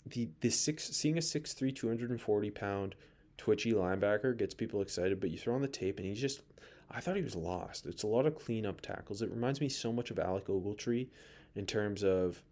the 0.05 0.29
the 0.39 0.49
six 0.49 0.89
seeing 0.89 1.17
a 1.17 1.21
6'3", 1.21 1.75
240 1.75 2.49
pound 2.51 2.95
twitchy 3.41 3.73
linebacker 3.73 4.37
gets 4.37 4.53
people 4.53 4.81
excited, 4.81 5.19
but 5.19 5.31
you 5.31 5.37
throw 5.37 5.55
on 5.55 5.63
the 5.63 5.67
tape 5.67 5.97
and 5.97 6.07
he's 6.07 6.21
just 6.21 6.41
I 6.91 6.99
thought 6.99 7.15
he 7.15 7.23
was 7.23 7.35
lost. 7.35 7.87
It's 7.87 8.03
a 8.03 8.07
lot 8.07 8.27
of 8.27 8.35
cleanup 8.35 8.81
tackles. 8.81 9.23
It 9.23 9.31
reminds 9.31 9.59
me 9.59 9.67
so 9.67 9.91
much 9.91 10.11
of 10.11 10.19
Alec 10.19 10.45
Ogletree 10.47 11.07
in 11.55 11.65
terms 11.65 12.03
of 12.03 12.43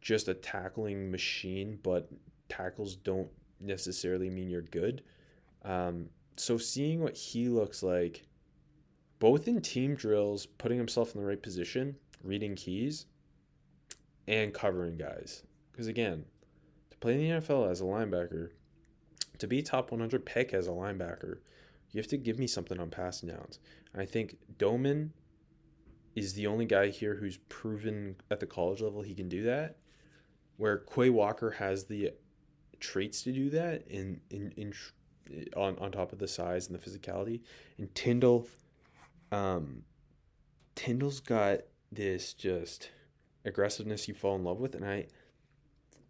just 0.00 0.28
a 0.28 0.34
tackling 0.34 1.10
machine, 1.10 1.78
but 1.82 2.08
tackles 2.48 2.96
don't 2.96 3.28
necessarily 3.60 4.30
mean 4.30 4.48
you're 4.48 4.62
good. 4.62 5.02
Um, 5.62 6.08
so 6.36 6.56
seeing 6.56 7.02
what 7.02 7.16
he 7.16 7.48
looks 7.48 7.82
like, 7.82 8.26
both 9.18 9.46
in 9.46 9.60
team 9.60 9.94
drills, 9.94 10.46
putting 10.46 10.78
himself 10.78 11.14
in 11.14 11.20
the 11.20 11.26
right 11.26 11.42
position, 11.42 11.96
reading 12.24 12.54
keys, 12.54 13.04
and 14.26 14.54
covering 14.54 14.96
guys. 14.96 15.42
Because 15.70 15.88
again, 15.88 16.24
to 16.92 16.96
play 16.96 17.12
in 17.14 17.18
the 17.18 17.40
NFL 17.40 17.70
as 17.70 17.82
a 17.82 17.84
linebacker, 17.84 18.50
to 19.40 19.46
be 19.46 19.62
top 19.62 19.90
100 19.90 20.24
pick 20.24 20.54
as 20.54 20.66
a 20.66 20.70
linebacker, 20.70 21.38
you 21.90 21.98
have 21.98 22.08
to 22.08 22.16
give 22.16 22.38
me 22.38 22.46
something 22.46 22.78
on 22.78 22.90
passing 22.90 23.28
downs. 23.28 23.58
I 23.96 24.04
think 24.04 24.36
Domann 24.58 25.10
is 26.14 26.34
the 26.34 26.46
only 26.46 26.64
guy 26.64 26.88
here 26.88 27.16
who's 27.16 27.38
proven 27.48 28.16
at 28.30 28.40
the 28.40 28.46
college 28.46 28.80
level 28.80 29.02
he 29.02 29.14
can 29.14 29.28
do 29.28 29.42
that. 29.44 29.76
Where 30.56 30.78
Quay 30.78 31.10
Walker 31.10 31.52
has 31.52 31.84
the 31.84 32.12
traits 32.78 33.22
to 33.22 33.32
do 33.32 33.50
that 33.50 33.86
in 33.88 34.20
in, 34.30 34.52
in 34.56 34.72
on 35.56 35.78
on 35.78 35.92
top 35.92 36.12
of 36.12 36.18
the 36.18 36.28
size 36.28 36.68
and 36.68 36.78
the 36.78 36.90
physicality. 36.90 37.40
And 37.78 37.94
Tindall, 37.94 38.46
um, 39.32 39.84
Tindall's 40.76 41.20
got 41.20 41.60
this 41.90 42.34
just 42.34 42.90
aggressiveness 43.44 44.06
you 44.06 44.14
fall 44.14 44.36
in 44.36 44.44
love 44.44 44.58
with, 44.58 44.74
and 44.74 44.84
I, 44.84 45.06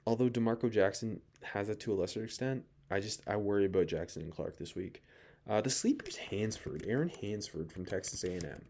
although 0.06 0.28
Demarco 0.28 0.70
Jackson 0.70 1.20
has 1.42 1.68
it 1.68 1.80
to 1.80 1.92
a 1.92 1.94
lesser 1.94 2.24
extent, 2.24 2.64
I 2.90 3.00
just 3.00 3.22
I 3.26 3.36
worry 3.36 3.66
about 3.66 3.86
Jackson 3.86 4.22
and 4.22 4.32
Clark 4.32 4.58
this 4.58 4.74
week. 4.74 5.02
Uh, 5.48 5.60
the 5.60 5.70
sleeper's 5.70 6.16
Hansford, 6.16 6.84
Aaron 6.86 7.10
Hansford 7.20 7.72
from 7.72 7.84
Texas 7.84 8.24
A&M. 8.24 8.62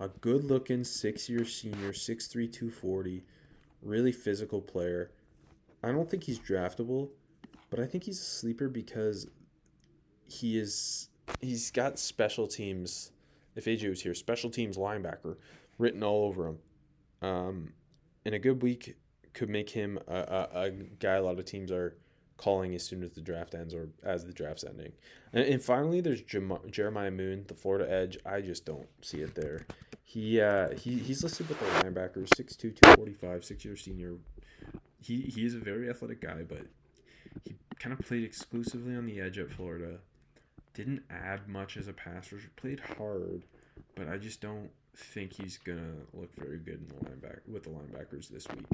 A 0.00 0.08
good-looking 0.08 0.82
six-year 0.82 1.44
senior, 1.44 1.92
6'3", 1.92 2.52
240, 2.52 3.22
really 3.82 4.10
physical 4.10 4.60
player. 4.60 5.12
I 5.82 5.92
don't 5.92 6.10
think 6.10 6.24
he's 6.24 6.38
draftable, 6.38 7.10
but 7.70 7.78
I 7.78 7.86
think 7.86 8.04
he's 8.04 8.18
a 8.18 8.24
sleeper 8.24 8.68
because 8.68 9.28
he 10.24 10.58
is 10.58 11.08
he's 11.40 11.70
got 11.70 11.98
special 11.98 12.46
teams. 12.46 13.12
If 13.54 13.66
AJ 13.66 13.90
was 13.90 14.02
here, 14.02 14.14
special 14.14 14.50
teams 14.50 14.76
linebacker 14.76 15.36
written 15.78 16.02
all 16.02 16.24
over 16.24 16.48
him. 16.48 16.58
Um, 17.22 17.72
a 18.26 18.38
good 18.38 18.62
week, 18.62 18.96
could 19.32 19.48
make 19.48 19.70
him 19.70 19.98
a, 20.08 20.14
a, 20.14 20.60
a 20.62 20.70
guy 20.70 21.14
a 21.14 21.22
lot 21.22 21.38
of 21.38 21.44
teams 21.44 21.70
are 21.70 21.96
calling 22.36 22.74
as 22.74 22.82
soon 22.82 23.02
as 23.02 23.12
the 23.12 23.20
draft 23.20 23.54
ends 23.54 23.74
or 23.74 23.88
as 24.02 24.26
the 24.26 24.32
draft's 24.32 24.64
ending. 24.64 24.92
And, 25.32 25.44
and 25.46 25.62
finally, 25.62 26.00
there's 26.00 26.22
Jem- 26.22 26.58
Jeremiah 26.70 27.10
Moon, 27.10 27.44
the 27.48 27.54
Florida 27.54 27.90
Edge. 27.90 28.18
I 28.26 28.40
just 28.40 28.64
don't 28.64 28.88
see 29.02 29.18
it 29.18 29.34
there. 29.34 29.66
He 30.02 30.40
uh, 30.40 30.76
he 30.76 30.98
he's 30.98 31.22
listed 31.22 31.48
with 31.48 31.58
the 31.58 31.66
linebackers, 31.66 32.28
6'2", 32.28 32.58
245, 32.58 33.44
six-year 33.44 33.76
senior. 33.76 34.14
He 35.00 35.22
he 35.22 35.44
is 35.44 35.54
a 35.54 35.58
very 35.58 35.88
athletic 35.88 36.20
guy, 36.20 36.42
but 36.46 36.66
he 37.44 37.56
kind 37.78 37.92
of 37.92 38.04
played 38.06 38.24
exclusively 38.24 38.94
on 38.96 39.06
the 39.06 39.20
edge 39.20 39.38
at 39.38 39.50
Florida. 39.50 39.98
Didn't 40.74 41.02
add 41.10 41.48
much 41.48 41.76
as 41.76 41.88
a 41.88 41.92
passer. 41.92 42.40
Played 42.56 42.80
hard, 42.80 43.44
but 43.94 44.08
I 44.08 44.18
just 44.18 44.40
don't 44.40 44.70
think 44.96 45.32
he's 45.32 45.58
gonna 45.58 45.94
look 46.12 46.34
very 46.36 46.58
good 46.58 46.80
in 46.80 46.88
the 46.88 46.94
linebacker 47.06 47.40
with 47.48 47.64
the 47.64 47.70
linebackers 47.70 48.28
this 48.28 48.46
week. 48.48 48.66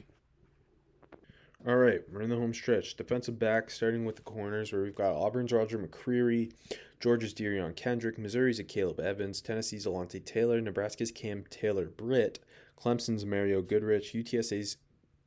All 1.66 1.76
right, 1.76 2.00
we're 2.10 2.22
in 2.22 2.30
the 2.30 2.36
home 2.36 2.54
stretch. 2.54 2.96
Defensive 2.96 3.38
back, 3.38 3.68
starting 3.68 4.06
with 4.06 4.16
the 4.16 4.22
corners, 4.22 4.72
where 4.72 4.80
we've 4.80 4.94
got 4.94 5.12
Auburn's 5.12 5.52
Roger 5.52 5.78
McCreary, 5.78 6.52
Georgia's 7.00 7.34
Derion 7.34 7.76
Kendrick, 7.76 8.16
Missouri's 8.16 8.58
Akayleb 8.58 8.98
Evans, 8.98 9.42
Tennessee's 9.42 9.84
Alontae 9.84 10.24
Taylor, 10.24 10.58
Nebraska's 10.62 11.12
Cam 11.12 11.44
Taylor 11.50 11.84
Britt, 11.84 12.38
Clemson's 12.82 13.26
Mario 13.26 13.60
Goodrich, 13.60 14.14
UTSA's 14.14 14.78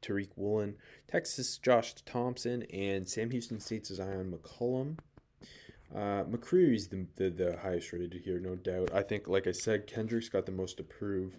Tariq 0.01 0.29
Woolen, 0.35 0.75
Texas 1.07 1.59
Josh 1.59 1.93
Thompson, 2.03 2.63
and 2.63 3.07
Sam 3.07 3.29
Houston 3.29 3.59
State's 3.59 3.91
Zyon 3.91 4.33
McCollum. 4.33 4.97
Uh, 5.95 6.23
McCreary's 6.23 6.87
the, 6.87 7.05
the, 7.15 7.29
the 7.29 7.59
highest 7.61 7.93
rated 7.93 8.23
here, 8.25 8.39
no 8.39 8.55
doubt. 8.55 8.89
I 8.91 9.03
think, 9.03 9.27
like 9.27 9.45
I 9.45 9.51
said, 9.51 9.85
Kendrick's 9.85 10.29
got 10.29 10.47
the 10.47 10.51
most 10.51 10.77
to 10.77 10.83
prove. 10.83 11.35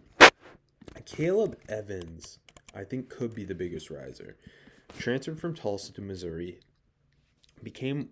Caleb 1.04 1.58
Evans, 1.68 2.38
I 2.76 2.84
think, 2.84 3.08
could 3.08 3.34
be 3.34 3.42
the 3.42 3.56
biggest 3.56 3.90
riser 3.90 4.36
transferred 4.98 5.40
from 5.40 5.54
Tulsa 5.54 5.92
to 5.94 6.00
Missouri, 6.00 6.60
became 7.62 8.10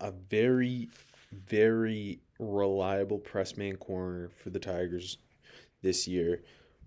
a 0.00 0.10
very, 0.10 0.88
very 1.32 2.20
reliable 2.38 3.18
press 3.18 3.56
man 3.56 3.76
corner 3.76 4.30
for 4.42 4.50
the 4.50 4.58
Tigers 4.58 5.18
this 5.82 6.06
year. 6.06 6.42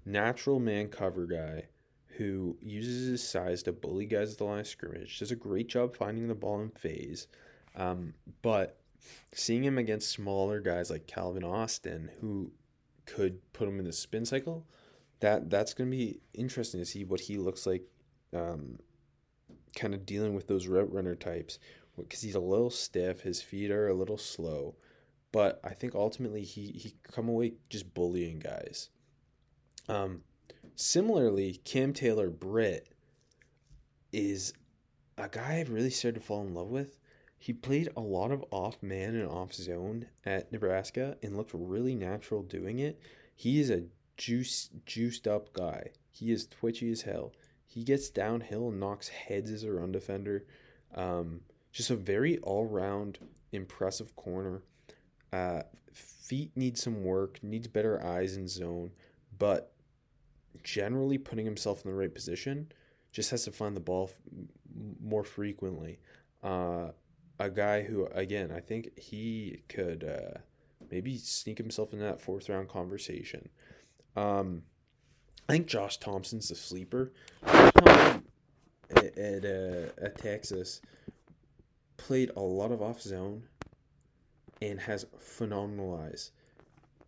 Natural 0.05 0.59
man 0.59 0.87
cover 0.87 1.25
guy 1.25 1.65
who 2.17 2.57
uses 2.61 3.09
his 3.09 3.27
size 3.27 3.63
to 3.63 3.71
bully 3.71 4.05
guys 4.05 4.33
at 4.33 4.37
the 4.37 4.43
line 4.43 4.59
of 4.59 4.67
scrimmage. 4.67 5.19
Does 5.19 5.31
a 5.31 5.35
great 5.35 5.67
job 5.67 5.95
finding 5.95 6.27
the 6.27 6.35
ball 6.35 6.61
in 6.61 6.69
phase. 6.69 7.27
Um, 7.75 8.13
but 8.41 8.79
seeing 9.33 9.63
him 9.63 9.77
against 9.77 10.11
smaller 10.11 10.59
guys 10.59 10.89
like 10.89 11.07
Calvin 11.07 11.43
Austin, 11.43 12.11
who 12.19 12.51
could 13.05 13.39
put 13.53 13.67
him 13.67 13.79
in 13.79 13.85
the 13.85 13.93
spin 13.93 14.25
cycle, 14.25 14.65
that 15.19 15.49
that's 15.49 15.73
going 15.73 15.89
to 15.89 15.95
be 15.95 16.19
interesting 16.33 16.79
to 16.81 16.85
see 16.85 17.03
what 17.03 17.21
he 17.21 17.37
looks 17.37 17.65
like 17.65 17.83
um, 18.33 18.77
kind 19.75 19.93
of 19.93 20.05
dealing 20.05 20.33
with 20.33 20.47
those 20.47 20.67
route 20.67 20.91
runner 20.91 21.15
types 21.15 21.59
because 21.97 22.21
he's 22.21 22.35
a 22.35 22.39
little 22.39 22.69
stiff, 22.69 23.21
his 23.21 23.41
feet 23.41 23.71
are 23.71 23.87
a 23.87 23.93
little 23.93 24.17
slow, 24.17 24.75
but 25.31 25.59
I 25.63 25.73
think 25.73 25.95
ultimately 25.95 26.43
he 26.43 26.67
he 26.71 26.95
come 27.03 27.27
away 27.27 27.53
just 27.69 27.93
bullying 27.93 28.39
guys. 28.39 28.89
Um, 29.87 30.21
similarly, 30.75 31.61
Cam 31.63 31.93
Taylor 31.93 32.29
Britt 32.29 32.87
is 34.11 34.53
a 35.17 35.29
guy 35.29 35.57
I've 35.59 35.69
really 35.69 35.89
started 35.89 36.19
to 36.19 36.25
fall 36.25 36.41
in 36.41 36.53
love 36.53 36.69
with. 36.69 36.97
He 37.37 37.53
played 37.53 37.89
a 37.95 38.01
lot 38.01 38.31
of 38.31 38.45
off 38.51 38.81
man 38.83 39.15
and 39.15 39.27
off 39.27 39.53
zone 39.53 40.05
at 40.25 40.51
Nebraska 40.51 41.17
and 41.23 41.35
looked 41.35 41.51
really 41.53 41.95
natural 41.95 42.43
doing 42.43 42.79
it. 42.79 42.99
He 43.35 43.59
is 43.59 43.71
a 43.71 43.85
juice 44.15 44.69
juiced 44.85 45.27
up 45.27 45.51
guy. 45.53 45.89
He 46.11 46.31
is 46.31 46.45
twitchy 46.45 46.91
as 46.91 47.01
hell. 47.01 47.33
He 47.73 47.85
gets 47.85 48.09
downhill 48.09 48.67
and 48.67 48.81
knocks 48.81 49.07
heads 49.07 49.49
as 49.49 49.63
a 49.63 49.71
run 49.71 49.93
defender. 49.93 50.43
Um, 50.93 51.39
just 51.71 51.89
a 51.89 51.95
very 51.95 52.37
all 52.39 52.65
round 52.65 53.19
impressive 53.53 54.13
corner. 54.17 54.63
Uh, 55.31 55.61
feet 55.93 56.51
need 56.57 56.77
some 56.77 57.01
work, 57.05 57.39
needs 57.41 57.69
better 57.69 58.05
eyes 58.05 58.35
in 58.35 58.49
zone, 58.49 58.91
but 59.39 59.71
generally 60.63 61.17
putting 61.17 61.45
himself 61.45 61.85
in 61.85 61.91
the 61.91 61.95
right 61.95 62.13
position. 62.13 62.69
Just 63.13 63.31
has 63.31 63.45
to 63.45 63.53
find 63.53 63.73
the 63.73 63.79
ball 63.79 64.11
f- 64.11 64.51
more 65.01 65.23
frequently. 65.23 65.99
Uh, 66.43 66.89
a 67.39 67.49
guy 67.49 67.83
who, 67.83 68.05
again, 68.07 68.51
I 68.51 68.59
think 68.59 68.99
he 68.99 69.61
could 69.69 70.03
uh, 70.03 70.39
maybe 70.91 71.17
sneak 71.17 71.57
himself 71.57 71.93
in 71.93 71.99
that 71.99 72.19
fourth 72.19 72.49
round 72.49 72.67
conversation. 72.67 73.47
Um, 74.17 74.63
I 75.51 75.55
think 75.55 75.67
Josh 75.67 75.97
Thompson's 75.97 76.47
the 76.47 76.55
sleeper. 76.55 77.11
at 77.43 78.23
at, 79.17 79.43
uh, 79.43 79.89
at 80.01 80.17
Texas 80.17 80.79
played 81.97 82.31
a 82.37 82.39
lot 82.39 82.71
of 82.71 82.81
off 82.81 83.01
zone 83.01 83.43
and 84.61 84.79
has 84.79 85.05
phenomenal 85.19 85.99
eyes. 86.01 86.31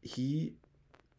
He 0.01 0.55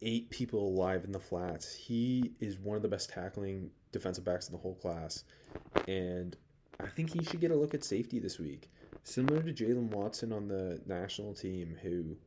ate 0.03 0.29
people 0.29 0.67
alive 0.67 1.03
in 1.03 1.11
the 1.11 1.19
flats. 1.19 1.73
He 1.73 2.33
is 2.39 2.59
one 2.59 2.75
of 2.75 2.83
the 2.83 2.89
best 2.89 3.09
tackling 3.09 3.71
defensive 3.91 4.23
backs 4.23 4.47
in 4.47 4.53
the 4.53 4.61
whole 4.61 4.75
class, 4.75 5.23
and 5.87 6.37
I 6.79 6.89
think 6.89 7.11
he 7.11 7.23
should 7.23 7.41
get 7.41 7.49
a 7.49 7.55
look 7.55 7.73
at 7.73 7.83
safety 7.83 8.19
this 8.19 8.37
week. 8.37 8.69
Similar 9.03 9.41
to 9.41 9.51
Jaylen 9.51 9.89
Watson 9.89 10.31
on 10.31 10.47
the 10.47 10.79
national 10.85 11.33
team, 11.33 11.75
who 11.81 12.17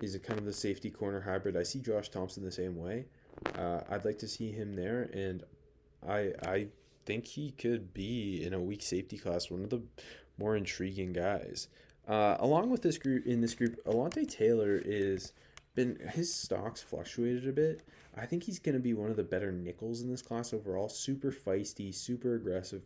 is 0.00 0.14
a 0.14 0.18
kind 0.18 0.38
of 0.38 0.46
the 0.46 0.54
safety 0.54 0.88
corner 0.88 1.20
hybrid. 1.20 1.54
I 1.54 1.64
see 1.64 1.80
Josh 1.80 2.08
Thompson 2.08 2.42
the 2.42 2.50
same 2.50 2.76
way. 2.76 3.04
Uh, 3.58 3.80
I'd 3.90 4.04
like 4.04 4.18
to 4.18 4.28
see 4.28 4.50
him 4.52 4.74
there, 4.74 5.10
and 5.12 5.42
I 6.06 6.32
I 6.44 6.66
think 7.04 7.26
he 7.26 7.50
could 7.52 7.92
be 7.92 8.44
in 8.44 8.54
a 8.54 8.60
weak 8.60 8.82
safety 8.82 9.18
class 9.18 9.50
one 9.50 9.64
of 9.64 9.70
the 9.70 9.82
more 10.38 10.56
intriguing 10.56 11.12
guys. 11.12 11.68
Uh, 12.06 12.36
along 12.40 12.70
with 12.70 12.82
this 12.82 12.98
group, 12.98 13.26
in 13.26 13.40
this 13.40 13.54
group, 13.54 13.76
Alontae 13.84 14.28
Taylor 14.28 14.80
is 14.84 15.32
been 15.74 15.98
his 16.10 16.32
stocks 16.34 16.82
fluctuated 16.82 17.48
a 17.48 17.52
bit. 17.52 17.82
I 18.16 18.26
think 18.26 18.44
he's 18.44 18.58
going 18.58 18.74
to 18.74 18.80
be 18.80 18.92
one 18.92 19.10
of 19.10 19.16
the 19.16 19.22
better 19.22 19.50
nickels 19.50 20.02
in 20.02 20.10
this 20.10 20.20
class 20.20 20.52
overall. 20.52 20.88
Super 20.88 21.32
feisty, 21.32 21.94
super 21.94 22.34
aggressive, 22.34 22.82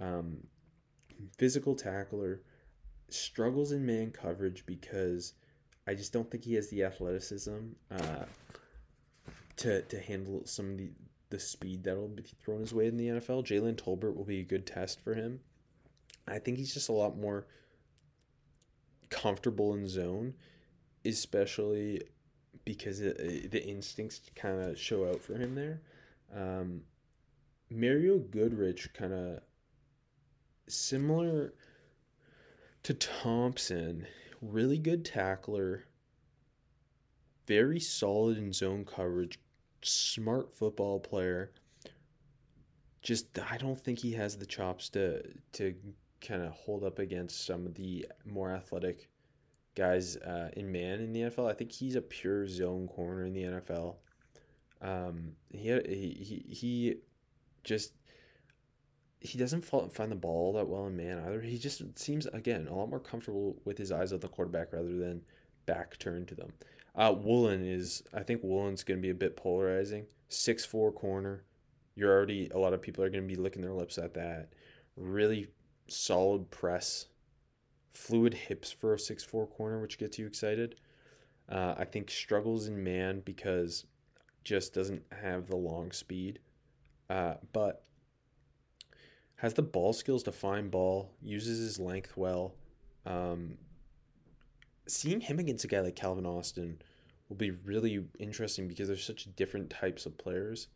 um, 0.00 0.38
physical 1.38 1.74
tackler. 1.74 2.42
Struggles 3.08 3.72
in 3.72 3.84
man 3.84 4.12
coverage 4.12 4.64
because 4.66 5.32
I 5.88 5.94
just 5.94 6.12
don't 6.12 6.30
think 6.30 6.44
he 6.44 6.54
has 6.54 6.68
the 6.68 6.84
athleticism 6.84 7.56
uh, 7.90 8.24
to 9.60 9.82
to 9.82 10.00
handle 10.00 10.42
some 10.44 10.72
of 10.72 10.78
the 10.78 10.90
the 11.30 11.38
speed 11.38 11.84
that'll 11.84 12.08
be 12.08 12.24
thrown 12.42 12.60
his 12.60 12.74
way 12.74 12.86
in 12.88 12.96
the 12.96 13.06
NFL. 13.06 13.46
Jalen 13.46 13.76
Tolbert 13.76 14.16
will 14.16 14.24
be 14.24 14.40
a 14.40 14.44
good 14.44 14.66
test 14.66 15.00
for 15.00 15.14
him. 15.14 15.40
I 16.26 16.38
think 16.38 16.58
he's 16.58 16.74
just 16.74 16.88
a 16.88 16.92
lot 16.92 17.16
more 17.16 17.46
comfortable 19.10 19.74
in 19.74 19.88
zone, 19.88 20.34
especially 21.04 22.02
because 22.64 23.00
it, 23.00 23.50
the 23.50 23.64
instincts 23.64 24.20
kind 24.34 24.60
of 24.60 24.78
show 24.78 25.08
out 25.08 25.20
for 25.20 25.34
him 25.34 25.54
there. 25.54 25.80
Um, 26.34 26.82
Mario 27.70 28.18
Goodrich 28.18 28.92
kind 28.92 29.12
of 29.12 29.40
similar 30.68 31.54
to 32.82 32.94
Thompson, 32.94 34.06
really 34.40 34.78
good 34.78 35.04
tackler, 35.04 35.84
very 37.46 37.80
solid 37.80 38.38
in 38.38 38.52
zone 38.52 38.84
coverage, 38.84 39.38
smart 39.82 40.52
football 40.52 41.00
player. 41.00 41.52
Just 43.02 43.38
I 43.50 43.56
don't 43.56 43.80
think 43.80 43.98
he 43.98 44.12
has 44.12 44.36
the 44.36 44.46
chops 44.46 44.88
to 44.90 45.22
to 45.52 45.74
kind 46.20 46.42
of 46.42 46.52
hold 46.52 46.84
up 46.84 46.98
against 46.98 47.46
some 47.46 47.66
of 47.66 47.74
the 47.74 48.06
more 48.26 48.50
athletic 48.50 49.08
guys 49.74 50.16
uh, 50.18 50.50
in 50.56 50.70
man 50.70 51.00
in 51.00 51.12
the 51.12 51.20
NFL. 51.20 51.50
I 51.50 51.54
think 51.54 51.72
he's 51.72 51.96
a 51.96 52.02
pure 52.02 52.46
zone 52.46 52.88
corner 52.88 53.24
in 53.24 53.32
the 53.32 53.42
NFL. 53.44 53.96
Um, 54.82 55.32
he 55.50 55.68
he 55.86 56.44
he 56.48 56.94
just 57.64 57.92
he 59.20 59.38
doesn't 59.38 59.64
find 59.64 60.10
the 60.10 60.16
ball 60.16 60.54
that 60.54 60.68
well 60.68 60.86
in 60.86 60.96
man 60.96 61.22
either. 61.26 61.40
He 61.40 61.58
just 61.58 61.82
seems 61.98 62.26
again 62.26 62.66
a 62.68 62.74
lot 62.74 62.88
more 62.88 63.00
comfortable 63.00 63.56
with 63.64 63.76
his 63.76 63.92
eyes 63.92 64.12
on 64.12 64.20
the 64.20 64.28
quarterback 64.28 64.72
rather 64.72 64.96
than 64.96 65.22
back 65.66 65.98
turned 65.98 66.28
to 66.28 66.34
them. 66.34 66.52
Uh, 66.94 67.14
Woolen 67.16 67.64
is 67.64 68.02
I 68.12 68.22
think 68.22 68.42
Woolen's 68.42 68.84
going 68.84 68.98
to 68.98 69.02
be 69.02 69.10
a 69.10 69.14
bit 69.14 69.36
polarizing. 69.36 70.06
Six 70.28 70.64
four 70.64 70.92
corner. 70.92 71.44
You're 71.94 72.12
already 72.12 72.48
a 72.54 72.58
lot 72.58 72.72
of 72.72 72.82
people 72.82 73.04
are 73.04 73.10
going 73.10 73.26
to 73.26 73.34
be 73.34 73.40
licking 73.40 73.62
their 73.62 73.74
lips 73.74 73.98
at 73.98 74.14
that. 74.14 74.48
Really 74.96 75.48
solid 75.88 76.50
press, 76.50 77.06
fluid 77.92 78.34
hips 78.34 78.70
for 78.70 78.94
a 78.94 78.98
six 78.98 79.24
four 79.24 79.46
corner, 79.46 79.80
which 79.80 79.98
gets 79.98 80.18
you 80.18 80.26
excited. 80.26 80.76
Uh, 81.48 81.74
I 81.76 81.84
think 81.84 82.10
struggles 82.10 82.68
in 82.68 82.82
man 82.84 83.22
because 83.24 83.86
just 84.44 84.72
doesn't 84.72 85.02
have 85.22 85.48
the 85.48 85.56
long 85.56 85.92
speed, 85.92 86.38
uh, 87.08 87.34
but 87.52 87.84
has 89.36 89.54
the 89.54 89.62
ball 89.62 89.92
skills 89.92 90.22
to 90.24 90.32
find 90.32 90.70
ball, 90.70 91.12
uses 91.22 91.58
his 91.58 91.78
length 91.78 92.16
well. 92.16 92.54
Um, 93.06 93.56
seeing 94.90 95.20
him 95.20 95.38
against 95.38 95.64
a 95.64 95.68
guy 95.68 95.80
like 95.80 95.96
Calvin 95.96 96.26
Austin 96.26 96.80
will 97.28 97.36
be 97.36 97.50
really 97.50 98.04
interesting 98.18 98.68
because 98.68 98.88
there's 98.88 99.04
such 99.04 99.28
different 99.36 99.70
types 99.70 100.06
of 100.06 100.18
players. 100.18 100.68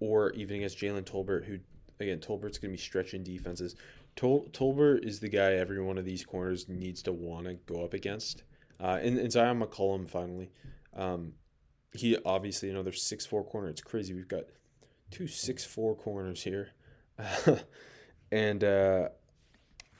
Or 0.00 0.32
even 0.32 0.56
against 0.56 0.78
Jalen 0.78 1.04
Tolbert, 1.04 1.44
who 1.44 1.58
again 2.00 2.18
Tolbert's 2.18 2.58
going 2.58 2.72
to 2.72 2.76
be 2.76 2.82
stretching 2.82 3.22
defenses. 3.22 3.76
Tol- 4.16 4.48
Tolbert 4.52 5.04
is 5.04 5.20
the 5.20 5.28
guy 5.28 5.52
every 5.52 5.80
one 5.80 5.96
of 5.96 6.04
these 6.04 6.24
corners 6.24 6.68
needs 6.68 7.02
to 7.02 7.12
want 7.12 7.46
to 7.46 7.54
go 7.54 7.84
up 7.84 7.94
against. 7.94 8.42
Uh, 8.80 8.98
and, 9.00 9.18
and 9.18 9.30
Zyon 9.30 9.62
McCollum 9.62 10.08
finally, 10.08 10.50
um, 10.96 11.34
he 11.92 12.18
obviously 12.24 12.68
another 12.68 12.92
six 12.92 13.24
four 13.24 13.44
corner. 13.44 13.68
It's 13.68 13.80
crazy. 13.80 14.12
We've 14.12 14.28
got 14.28 14.44
two 15.10 15.28
six 15.28 15.64
four 15.64 15.94
corners 15.94 16.42
here, 16.42 16.70
and 18.32 18.64
uh, 18.64 19.08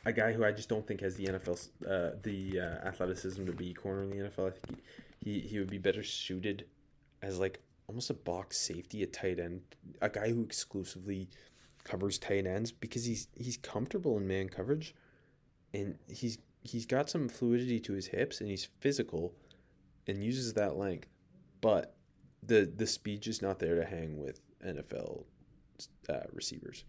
a 0.04 0.12
guy 0.12 0.32
who 0.32 0.44
I 0.44 0.52
just 0.52 0.68
don't 0.68 0.86
think 0.86 1.00
has 1.00 1.16
the 1.16 1.26
NFL 1.26 1.68
uh, 1.86 2.16
the 2.22 2.60
uh, 2.60 2.86
athleticism 2.86 3.46
to 3.46 3.52
be 3.52 3.72
corner 3.72 4.02
in 4.02 4.10
the 4.10 4.16
NFL. 4.16 4.48
I 4.48 4.50
think 4.50 4.82
he, 5.20 5.32
he 5.32 5.40
he 5.40 5.58
would 5.58 5.70
be 5.70 5.78
better 5.78 6.02
suited 6.02 6.66
as 7.22 7.38
like 7.38 7.60
almost 7.88 8.10
a 8.10 8.14
box 8.14 8.58
safety, 8.58 9.02
a 9.02 9.06
tight 9.06 9.38
end, 9.38 9.62
a 10.00 10.08
guy 10.08 10.30
who 10.30 10.42
exclusively 10.42 11.28
covers 11.84 12.18
tight 12.18 12.46
ends 12.46 12.72
because 12.72 13.04
he's 13.04 13.28
he's 13.36 13.56
comfortable 13.56 14.16
in 14.16 14.26
man 14.26 14.48
coverage, 14.48 14.94
and 15.72 15.98
he's 16.08 16.38
he's 16.62 16.86
got 16.86 17.10
some 17.10 17.28
fluidity 17.28 17.80
to 17.80 17.92
his 17.92 18.06
hips 18.06 18.40
and 18.40 18.50
he's 18.50 18.68
physical, 18.80 19.34
and 20.06 20.22
uses 20.22 20.54
that 20.54 20.76
length, 20.76 21.08
but 21.60 21.94
the 22.42 22.70
the 22.76 22.86
speed 22.86 23.20
just 23.20 23.42
not 23.42 23.58
there 23.58 23.76
to 23.76 23.84
hang 23.84 24.20
with 24.20 24.40
NFL 24.64 25.24
uh, 26.08 26.20
receivers. 26.32 26.84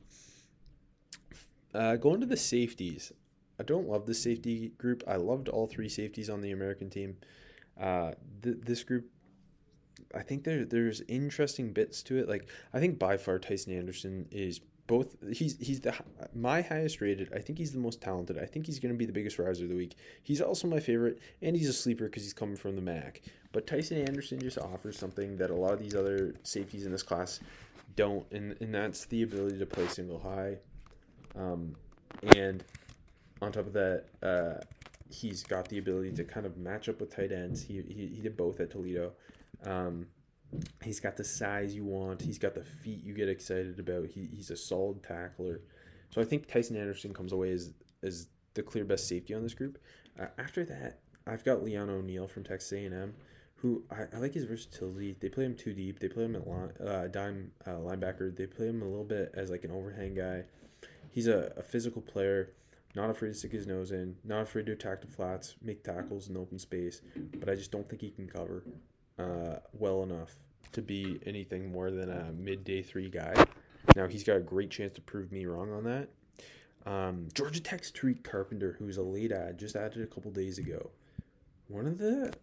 Uh, 1.73 1.95
going 1.95 2.19
to 2.19 2.25
the 2.25 2.37
safeties, 2.37 3.11
I 3.59 3.63
don't 3.63 3.87
love 3.87 4.05
the 4.05 4.13
safety 4.13 4.71
group. 4.77 5.03
I 5.07 5.15
loved 5.15 5.49
all 5.49 5.67
three 5.67 5.89
safeties 5.89 6.29
on 6.29 6.41
the 6.41 6.51
American 6.51 6.89
team. 6.89 7.17
Uh, 7.79 8.11
th- 8.41 8.57
this 8.61 8.83
group 8.83 9.09
I 10.13 10.21
think 10.21 10.43
there 10.43 10.65
there's 10.65 11.01
interesting 11.07 11.73
bits 11.73 12.03
to 12.03 12.17
it. 12.17 12.29
Like 12.29 12.47
I 12.73 12.79
think 12.79 12.99
by 12.99 13.17
far 13.17 13.39
Tycen 13.39 13.75
Anderson 13.75 14.27
is 14.31 14.59
both 14.85 15.15
he's 15.31 15.57
he's 15.59 15.81
the 15.81 15.93
my 16.35 16.61
highest 16.61 17.01
rated. 17.01 17.31
I 17.33 17.39
think 17.39 17.57
he's 17.57 17.71
the 17.71 17.79
most 17.79 18.01
talented. 18.01 18.37
I 18.37 18.45
think 18.45 18.65
he's 18.65 18.79
going 18.79 18.93
to 18.93 18.97
be 18.97 19.05
the 19.05 19.13
biggest 19.13 19.39
riser 19.39 19.63
of 19.63 19.69
the 19.69 19.75
week. 19.75 19.95
He's 20.21 20.41
also 20.41 20.67
my 20.67 20.79
favorite, 20.79 21.19
and 21.41 21.55
he's 21.55 21.69
a 21.69 21.73
sleeper 21.73 22.05
because 22.05 22.23
he's 22.23 22.33
coming 22.33 22.55
from 22.55 22.75
the 22.75 22.81
MAC. 22.81 23.21
But 23.51 23.65
Tycen 23.65 24.07
Anderson 24.07 24.39
just 24.39 24.57
offers 24.57 24.97
something 24.97 25.37
that 25.37 25.49
a 25.49 25.55
lot 25.55 25.73
of 25.73 25.79
these 25.79 25.95
other 25.95 26.35
safeties 26.43 26.85
in 26.85 26.91
this 26.91 27.03
class 27.03 27.39
don't, 27.95 28.29
and 28.31 28.55
and 28.61 28.73
that's 28.73 29.05
the 29.05 29.23
ability 29.23 29.57
to 29.59 29.65
play 29.65 29.87
single 29.87 30.19
high. 30.19 30.57
Um, 31.35 31.75
and 32.35 32.63
on 33.41 33.51
top 33.51 33.67
of 33.67 33.73
that, 33.73 34.05
uh, 34.21 34.61
he's 35.09 35.43
got 35.43 35.67
the 35.69 35.77
ability 35.77 36.11
to 36.13 36.23
kind 36.23 36.45
of 36.45 36.57
match 36.57 36.89
up 36.89 36.99
with 36.99 37.15
tight 37.15 37.31
ends. 37.31 37.63
He 37.63 37.81
he, 37.81 38.07
he 38.15 38.21
did 38.21 38.37
both 38.37 38.59
at 38.59 38.71
Toledo. 38.71 39.13
Um, 39.65 40.07
He's 40.83 40.99
got 40.99 41.17
the 41.17 41.23
size 41.23 41.73
you 41.73 41.85
want. 41.85 42.21
He's 42.21 42.37
got 42.37 42.53
the 42.53 42.63
feet 42.63 43.03
you 43.03 43.13
get 43.13 43.29
excited 43.29 43.79
about. 43.79 44.07
He, 44.07 44.27
he's 44.31 44.49
a 44.49 44.57
solid 44.57 45.03
tackler. 45.03 45.61
So 46.09 46.21
I 46.21 46.25
think 46.25 46.47
Tycen 46.47 46.77
Anderson 46.77 47.13
comes 47.13 47.31
away 47.31 47.51
as, 47.51 47.73
as 48.03 48.27
the 48.53 48.61
clear 48.61 48.85
best 48.85 49.07
safety 49.07 49.33
on 49.33 49.43
this 49.43 49.53
group. 49.53 49.79
Uh, 50.19 50.27
after 50.37 50.63
that, 50.65 50.99
I've 51.25 51.43
got 51.43 51.63
Leon 51.63 51.89
O'Neal 51.89 52.27
from 52.27 52.43
Texas 52.43 52.71
A&M, 52.73 53.15
who 53.55 53.83
I, 53.89 54.15
I, 54.15 54.19
like 54.19 54.33
his 54.33 54.43
versatility. 54.43 55.15
They 55.19 55.29
play 55.29 55.45
him 55.45 55.55
too 55.55 55.73
deep. 55.73 55.99
They 55.99 56.09
play 56.09 56.25
him 56.25 56.35
at 56.35 56.47
line, 56.47 56.71
uh, 56.85 57.07
dime 57.07 57.51
uh, 57.65 57.71
linebacker. 57.71 58.35
They 58.35 58.45
play 58.45 58.67
him 58.67 58.81
a 58.81 58.85
little 58.85 59.05
bit 59.05 59.31
as 59.33 59.49
like 59.49 59.63
an 59.63 59.71
overhang 59.71 60.13
guy. 60.13 60.43
He's 61.13 61.27
a, 61.27 61.53
a 61.55 61.61
physical 61.61 62.01
player, 62.01 62.49
not 62.95 63.11
afraid 63.11 63.29
to 63.29 63.33
stick 63.35 63.51
his 63.51 63.67
nose 63.67 63.91
in, 63.91 64.15
not 64.23 64.41
afraid 64.41 64.65
to 64.65 64.71
attack 64.71 65.01
the 65.01 65.07
flats, 65.07 65.55
make 65.61 65.83
tackles 65.83 66.27
in 66.27 66.35
open 66.35 66.57
space. 66.57 67.01
But 67.39 67.49
I 67.49 67.55
just 67.55 67.71
don't 67.71 67.87
think 67.87 68.01
he 68.01 68.09
can 68.09 68.27
cover 68.27 68.63
uh, 69.19 69.57
well 69.73 70.01
enough 70.01 70.35
to 70.71 70.81
be 70.81 71.19
anything 71.25 71.71
more 71.71 71.91
than 71.91 72.09
a 72.09 72.31
midday 72.33 72.81
three 72.81 73.09
guy. 73.09 73.33
Now 73.95 74.07
he's 74.07 74.23
got 74.23 74.37
a 74.37 74.41
great 74.41 74.71
chance 74.71 74.95
to 74.95 75.01
prove 75.01 75.31
me 75.31 75.45
wrong 75.45 75.71
on 75.71 75.83
that. 75.83 76.09
Um, 76.85 77.27
Georgia 77.33 77.61
Tech's 77.61 77.91
Tariq 77.91 78.23
Carpenter, 78.23 78.75
who's 78.79 78.97
a 78.97 79.03
late 79.03 79.31
ad, 79.31 79.59
just 79.59 79.75
added 79.75 80.01
a 80.01 80.07
couple 80.07 80.31
days 80.31 80.57
ago. 80.57 80.89
One 81.67 81.85
of 81.85 81.99
the 81.99 82.33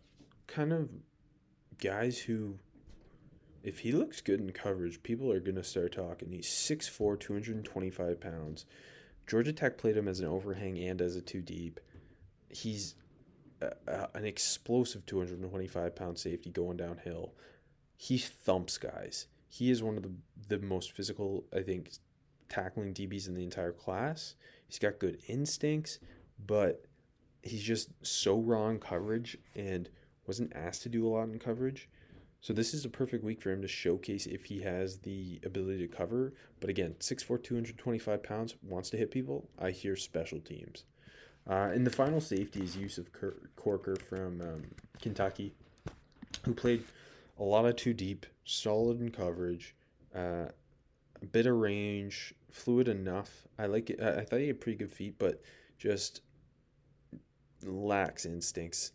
kind 0.46 0.72
of 0.72 0.88
guys 1.78 2.18
who, 2.18 2.58
if 3.62 3.80
he 3.80 3.92
looks 3.92 4.20
good 4.20 4.40
in 4.40 4.52
coverage, 4.52 5.02
people 5.02 5.30
are 5.32 5.40
going 5.40 5.56
to 5.56 5.64
start 5.64 5.92
talking. 5.92 6.32
He's 6.32 6.48
6'4, 6.48 7.18
225 7.20 8.20
pounds. 8.20 8.64
Georgia 9.26 9.52
Tech 9.52 9.78
played 9.78 9.96
him 9.96 10.08
as 10.08 10.20
an 10.20 10.26
overhang 10.26 10.78
and 10.78 11.00
as 11.00 11.16
a 11.16 11.20
two 11.20 11.42
deep. 11.42 11.78
He's 12.48 12.94
an 13.86 14.24
explosive 14.24 15.04
225 15.06 15.94
pound 15.94 16.18
safety 16.18 16.50
going 16.50 16.76
downhill. 16.76 17.34
He 17.96 18.18
thumps 18.18 18.78
guys. 18.78 19.26
He 19.48 19.70
is 19.70 19.82
one 19.82 19.96
of 19.96 20.02
the, 20.02 20.12
the 20.48 20.58
most 20.58 20.92
physical, 20.92 21.44
I 21.54 21.60
think, 21.60 21.90
tackling 22.48 22.94
DBs 22.94 23.28
in 23.28 23.34
the 23.34 23.44
entire 23.44 23.72
class. 23.72 24.34
He's 24.66 24.78
got 24.78 24.98
good 24.98 25.18
instincts, 25.28 25.98
but 26.44 26.86
he's 27.42 27.62
just 27.62 27.90
so 28.02 28.38
raw 28.38 28.68
in 28.68 28.78
coverage 28.78 29.36
and 29.54 29.88
wasn't 30.26 30.54
asked 30.54 30.82
to 30.82 30.88
do 30.88 31.06
a 31.06 31.10
lot 31.10 31.28
in 31.28 31.38
coverage. 31.38 31.88
So 32.40 32.54
this 32.54 32.72
is 32.72 32.84
a 32.84 32.88
perfect 32.88 33.22
week 33.22 33.42
for 33.42 33.50
him 33.50 33.60
to 33.60 33.68
showcase 33.68 34.26
if 34.26 34.46
he 34.46 34.62
has 34.62 34.98
the 34.98 35.40
ability 35.44 35.86
to 35.86 35.94
cover. 35.94 36.32
But 36.58 36.70
again, 36.70 36.94
6'4", 36.98 37.42
225 37.42 38.22
pounds, 38.22 38.54
wants 38.62 38.88
to 38.90 38.96
hit 38.96 39.10
people. 39.10 39.48
I 39.58 39.70
hear 39.70 39.94
special 39.94 40.40
teams. 40.40 40.84
Uh, 41.48 41.70
and 41.74 41.86
the 41.86 41.90
final 41.90 42.20
safety 42.20 42.62
is 42.62 42.76
Yusuf 42.76 43.06
Corker 43.56 43.96
from 43.96 44.40
um, 44.40 44.62
Kentucky, 45.02 45.54
who 46.44 46.54
played 46.54 46.84
a 47.38 47.44
lot 47.44 47.66
of 47.66 47.76
two 47.76 47.92
deep, 47.92 48.26
solid 48.44 49.00
in 49.00 49.10
coverage, 49.10 49.74
uh, 50.14 50.46
a 51.22 51.26
bit 51.26 51.46
of 51.46 51.56
range, 51.56 52.34
fluid 52.50 52.88
enough. 52.88 53.46
I 53.58 53.66
like 53.66 53.90
it. 53.90 54.00
I, 54.00 54.20
I 54.20 54.24
thought 54.24 54.40
he 54.40 54.48
had 54.48 54.60
pretty 54.60 54.78
good 54.78 54.92
feet, 54.92 55.16
but 55.18 55.42
just 55.78 56.20
lacks 57.64 58.24
instincts. 58.24 58.92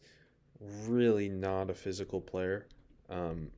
Really 0.87 1.29
not 1.29 1.69
a 1.69 1.73
physical 1.73 2.21
player, 2.21 2.67
um, 3.09 3.49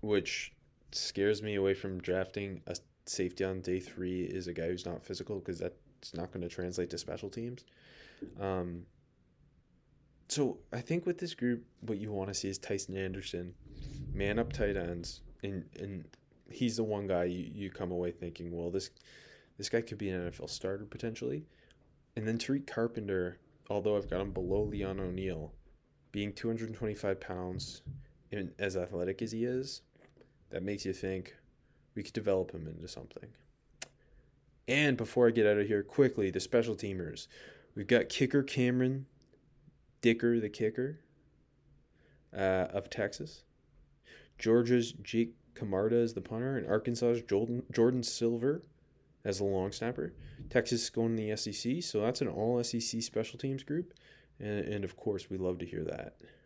which 0.00 0.52
scares 0.92 1.42
me 1.42 1.54
away 1.54 1.74
from 1.74 2.00
drafting 2.00 2.60
a 2.66 2.76
safety 3.06 3.44
on 3.44 3.60
day 3.60 3.80
three 3.80 4.22
is 4.22 4.46
a 4.46 4.52
guy 4.52 4.68
who's 4.68 4.86
not 4.86 5.02
physical 5.02 5.38
because 5.38 5.58
that's 5.58 6.14
not 6.14 6.32
going 6.32 6.42
to 6.42 6.48
translate 6.48 6.90
to 6.90 6.98
special 6.98 7.28
teams. 7.28 7.64
Um, 8.40 8.84
so 10.28 10.58
I 10.72 10.80
think 10.80 11.06
with 11.06 11.18
this 11.18 11.34
group, 11.34 11.64
what 11.80 11.98
you 11.98 12.12
want 12.12 12.28
to 12.28 12.34
see 12.34 12.48
is 12.48 12.58
Tycen 12.58 12.96
Anderson, 12.96 13.54
man 14.12 14.38
up 14.38 14.52
tight 14.52 14.76
ends, 14.76 15.22
and 15.42 15.64
and 15.78 16.04
he's 16.50 16.76
the 16.76 16.84
one 16.84 17.06
guy 17.06 17.24
you, 17.24 17.50
you 17.52 17.70
come 17.70 17.90
away 17.90 18.12
thinking, 18.12 18.56
well, 18.56 18.70
this 18.70 18.90
this 19.58 19.68
guy 19.68 19.80
could 19.80 19.98
be 19.98 20.08
an 20.10 20.30
NFL 20.30 20.50
starter 20.50 20.84
potentially. 20.84 21.44
And 22.16 22.26
then 22.26 22.38
Tariq 22.38 22.66
Carpenter, 22.66 23.38
although 23.68 23.96
I've 23.96 24.10
got 24.10 24.20
him 24.20 24.32
below 24.32 24.62
Leon 24.62 25.00
O'Neal, 25.00 25.52
being 26.12 26.32
225 26.32 27.20
pounds 27.20 27.82
and 28.32 28.52
as 28.58 28.76
athletic 28.76 29.22
as 29.22 29.32
he 29.32 29.44
is, 29.44 29.82
that 30.50 30.62
makes 30.62 30.84
you 30.84 30.92
think 30.92 31.36
we 31.94 32.02
could 32.02 32.12
develop 32.12 32.52
him 32.52 32.66
into 32.66 32.88
something. 32.88 33.28
And 34.68 34.96
before 34.96 35.26
I 35.26 35.30
get 35.30 35.46
out 35.46 35.58
of 35.58 35.66
here, 35.66 35.82
quickly, 35.82 36.30
the 36.30 36.40
special 36.40 36.76
teamers. 36.76 37.26
We've 37.74 37.86
got 37.86 38.08
kicker 38.08 38.42
Cameron 38.42 39.06
Dicker, 40.00 40.40
the 40.40 40.48
kicker 40.48 41.00
uh, 42.34 42.66
of 42.72 42.88
Texas. 42.88 43.42
Georgia's 44.38 44.92
Jake 44.92 45.34
Camarda 45.54 45.96
is 45.96 46.14
the 46.14 46.20
punter, 46.20 46.56
and 46.56 46.66
Arkansas's 46.66 47.22
Jordan, 47.22 47.64
Jordan 47.70 48.02
Silver 48.02 48.62
as 49.24 49.38
the 49.38 49.44
long 49.44 49.72
snapper. 49.72 50.14
Texas 50.48 50.84
is 50.84 50.90
going 50.90 51.16
to 51.16 51.22
the 51.22 51.36
SEC, 51.36 51.82
so 51.82 52.00
that's 52.00 52.22
an 52.22 52.28
all 52.28 52.62
SEC 52.62 53.02
special 53.02 53.38
teams 53.38 53.62
group. 53.62 53.92
And, 54.38 54.64
and 54.66 54.84
of 54.84 54.96
course, 54.96 55.28
we 55.28 55.36
love 55.36 55.58
to 55.58 55.66
hear 55.66 55.84
that. 55.84 56.16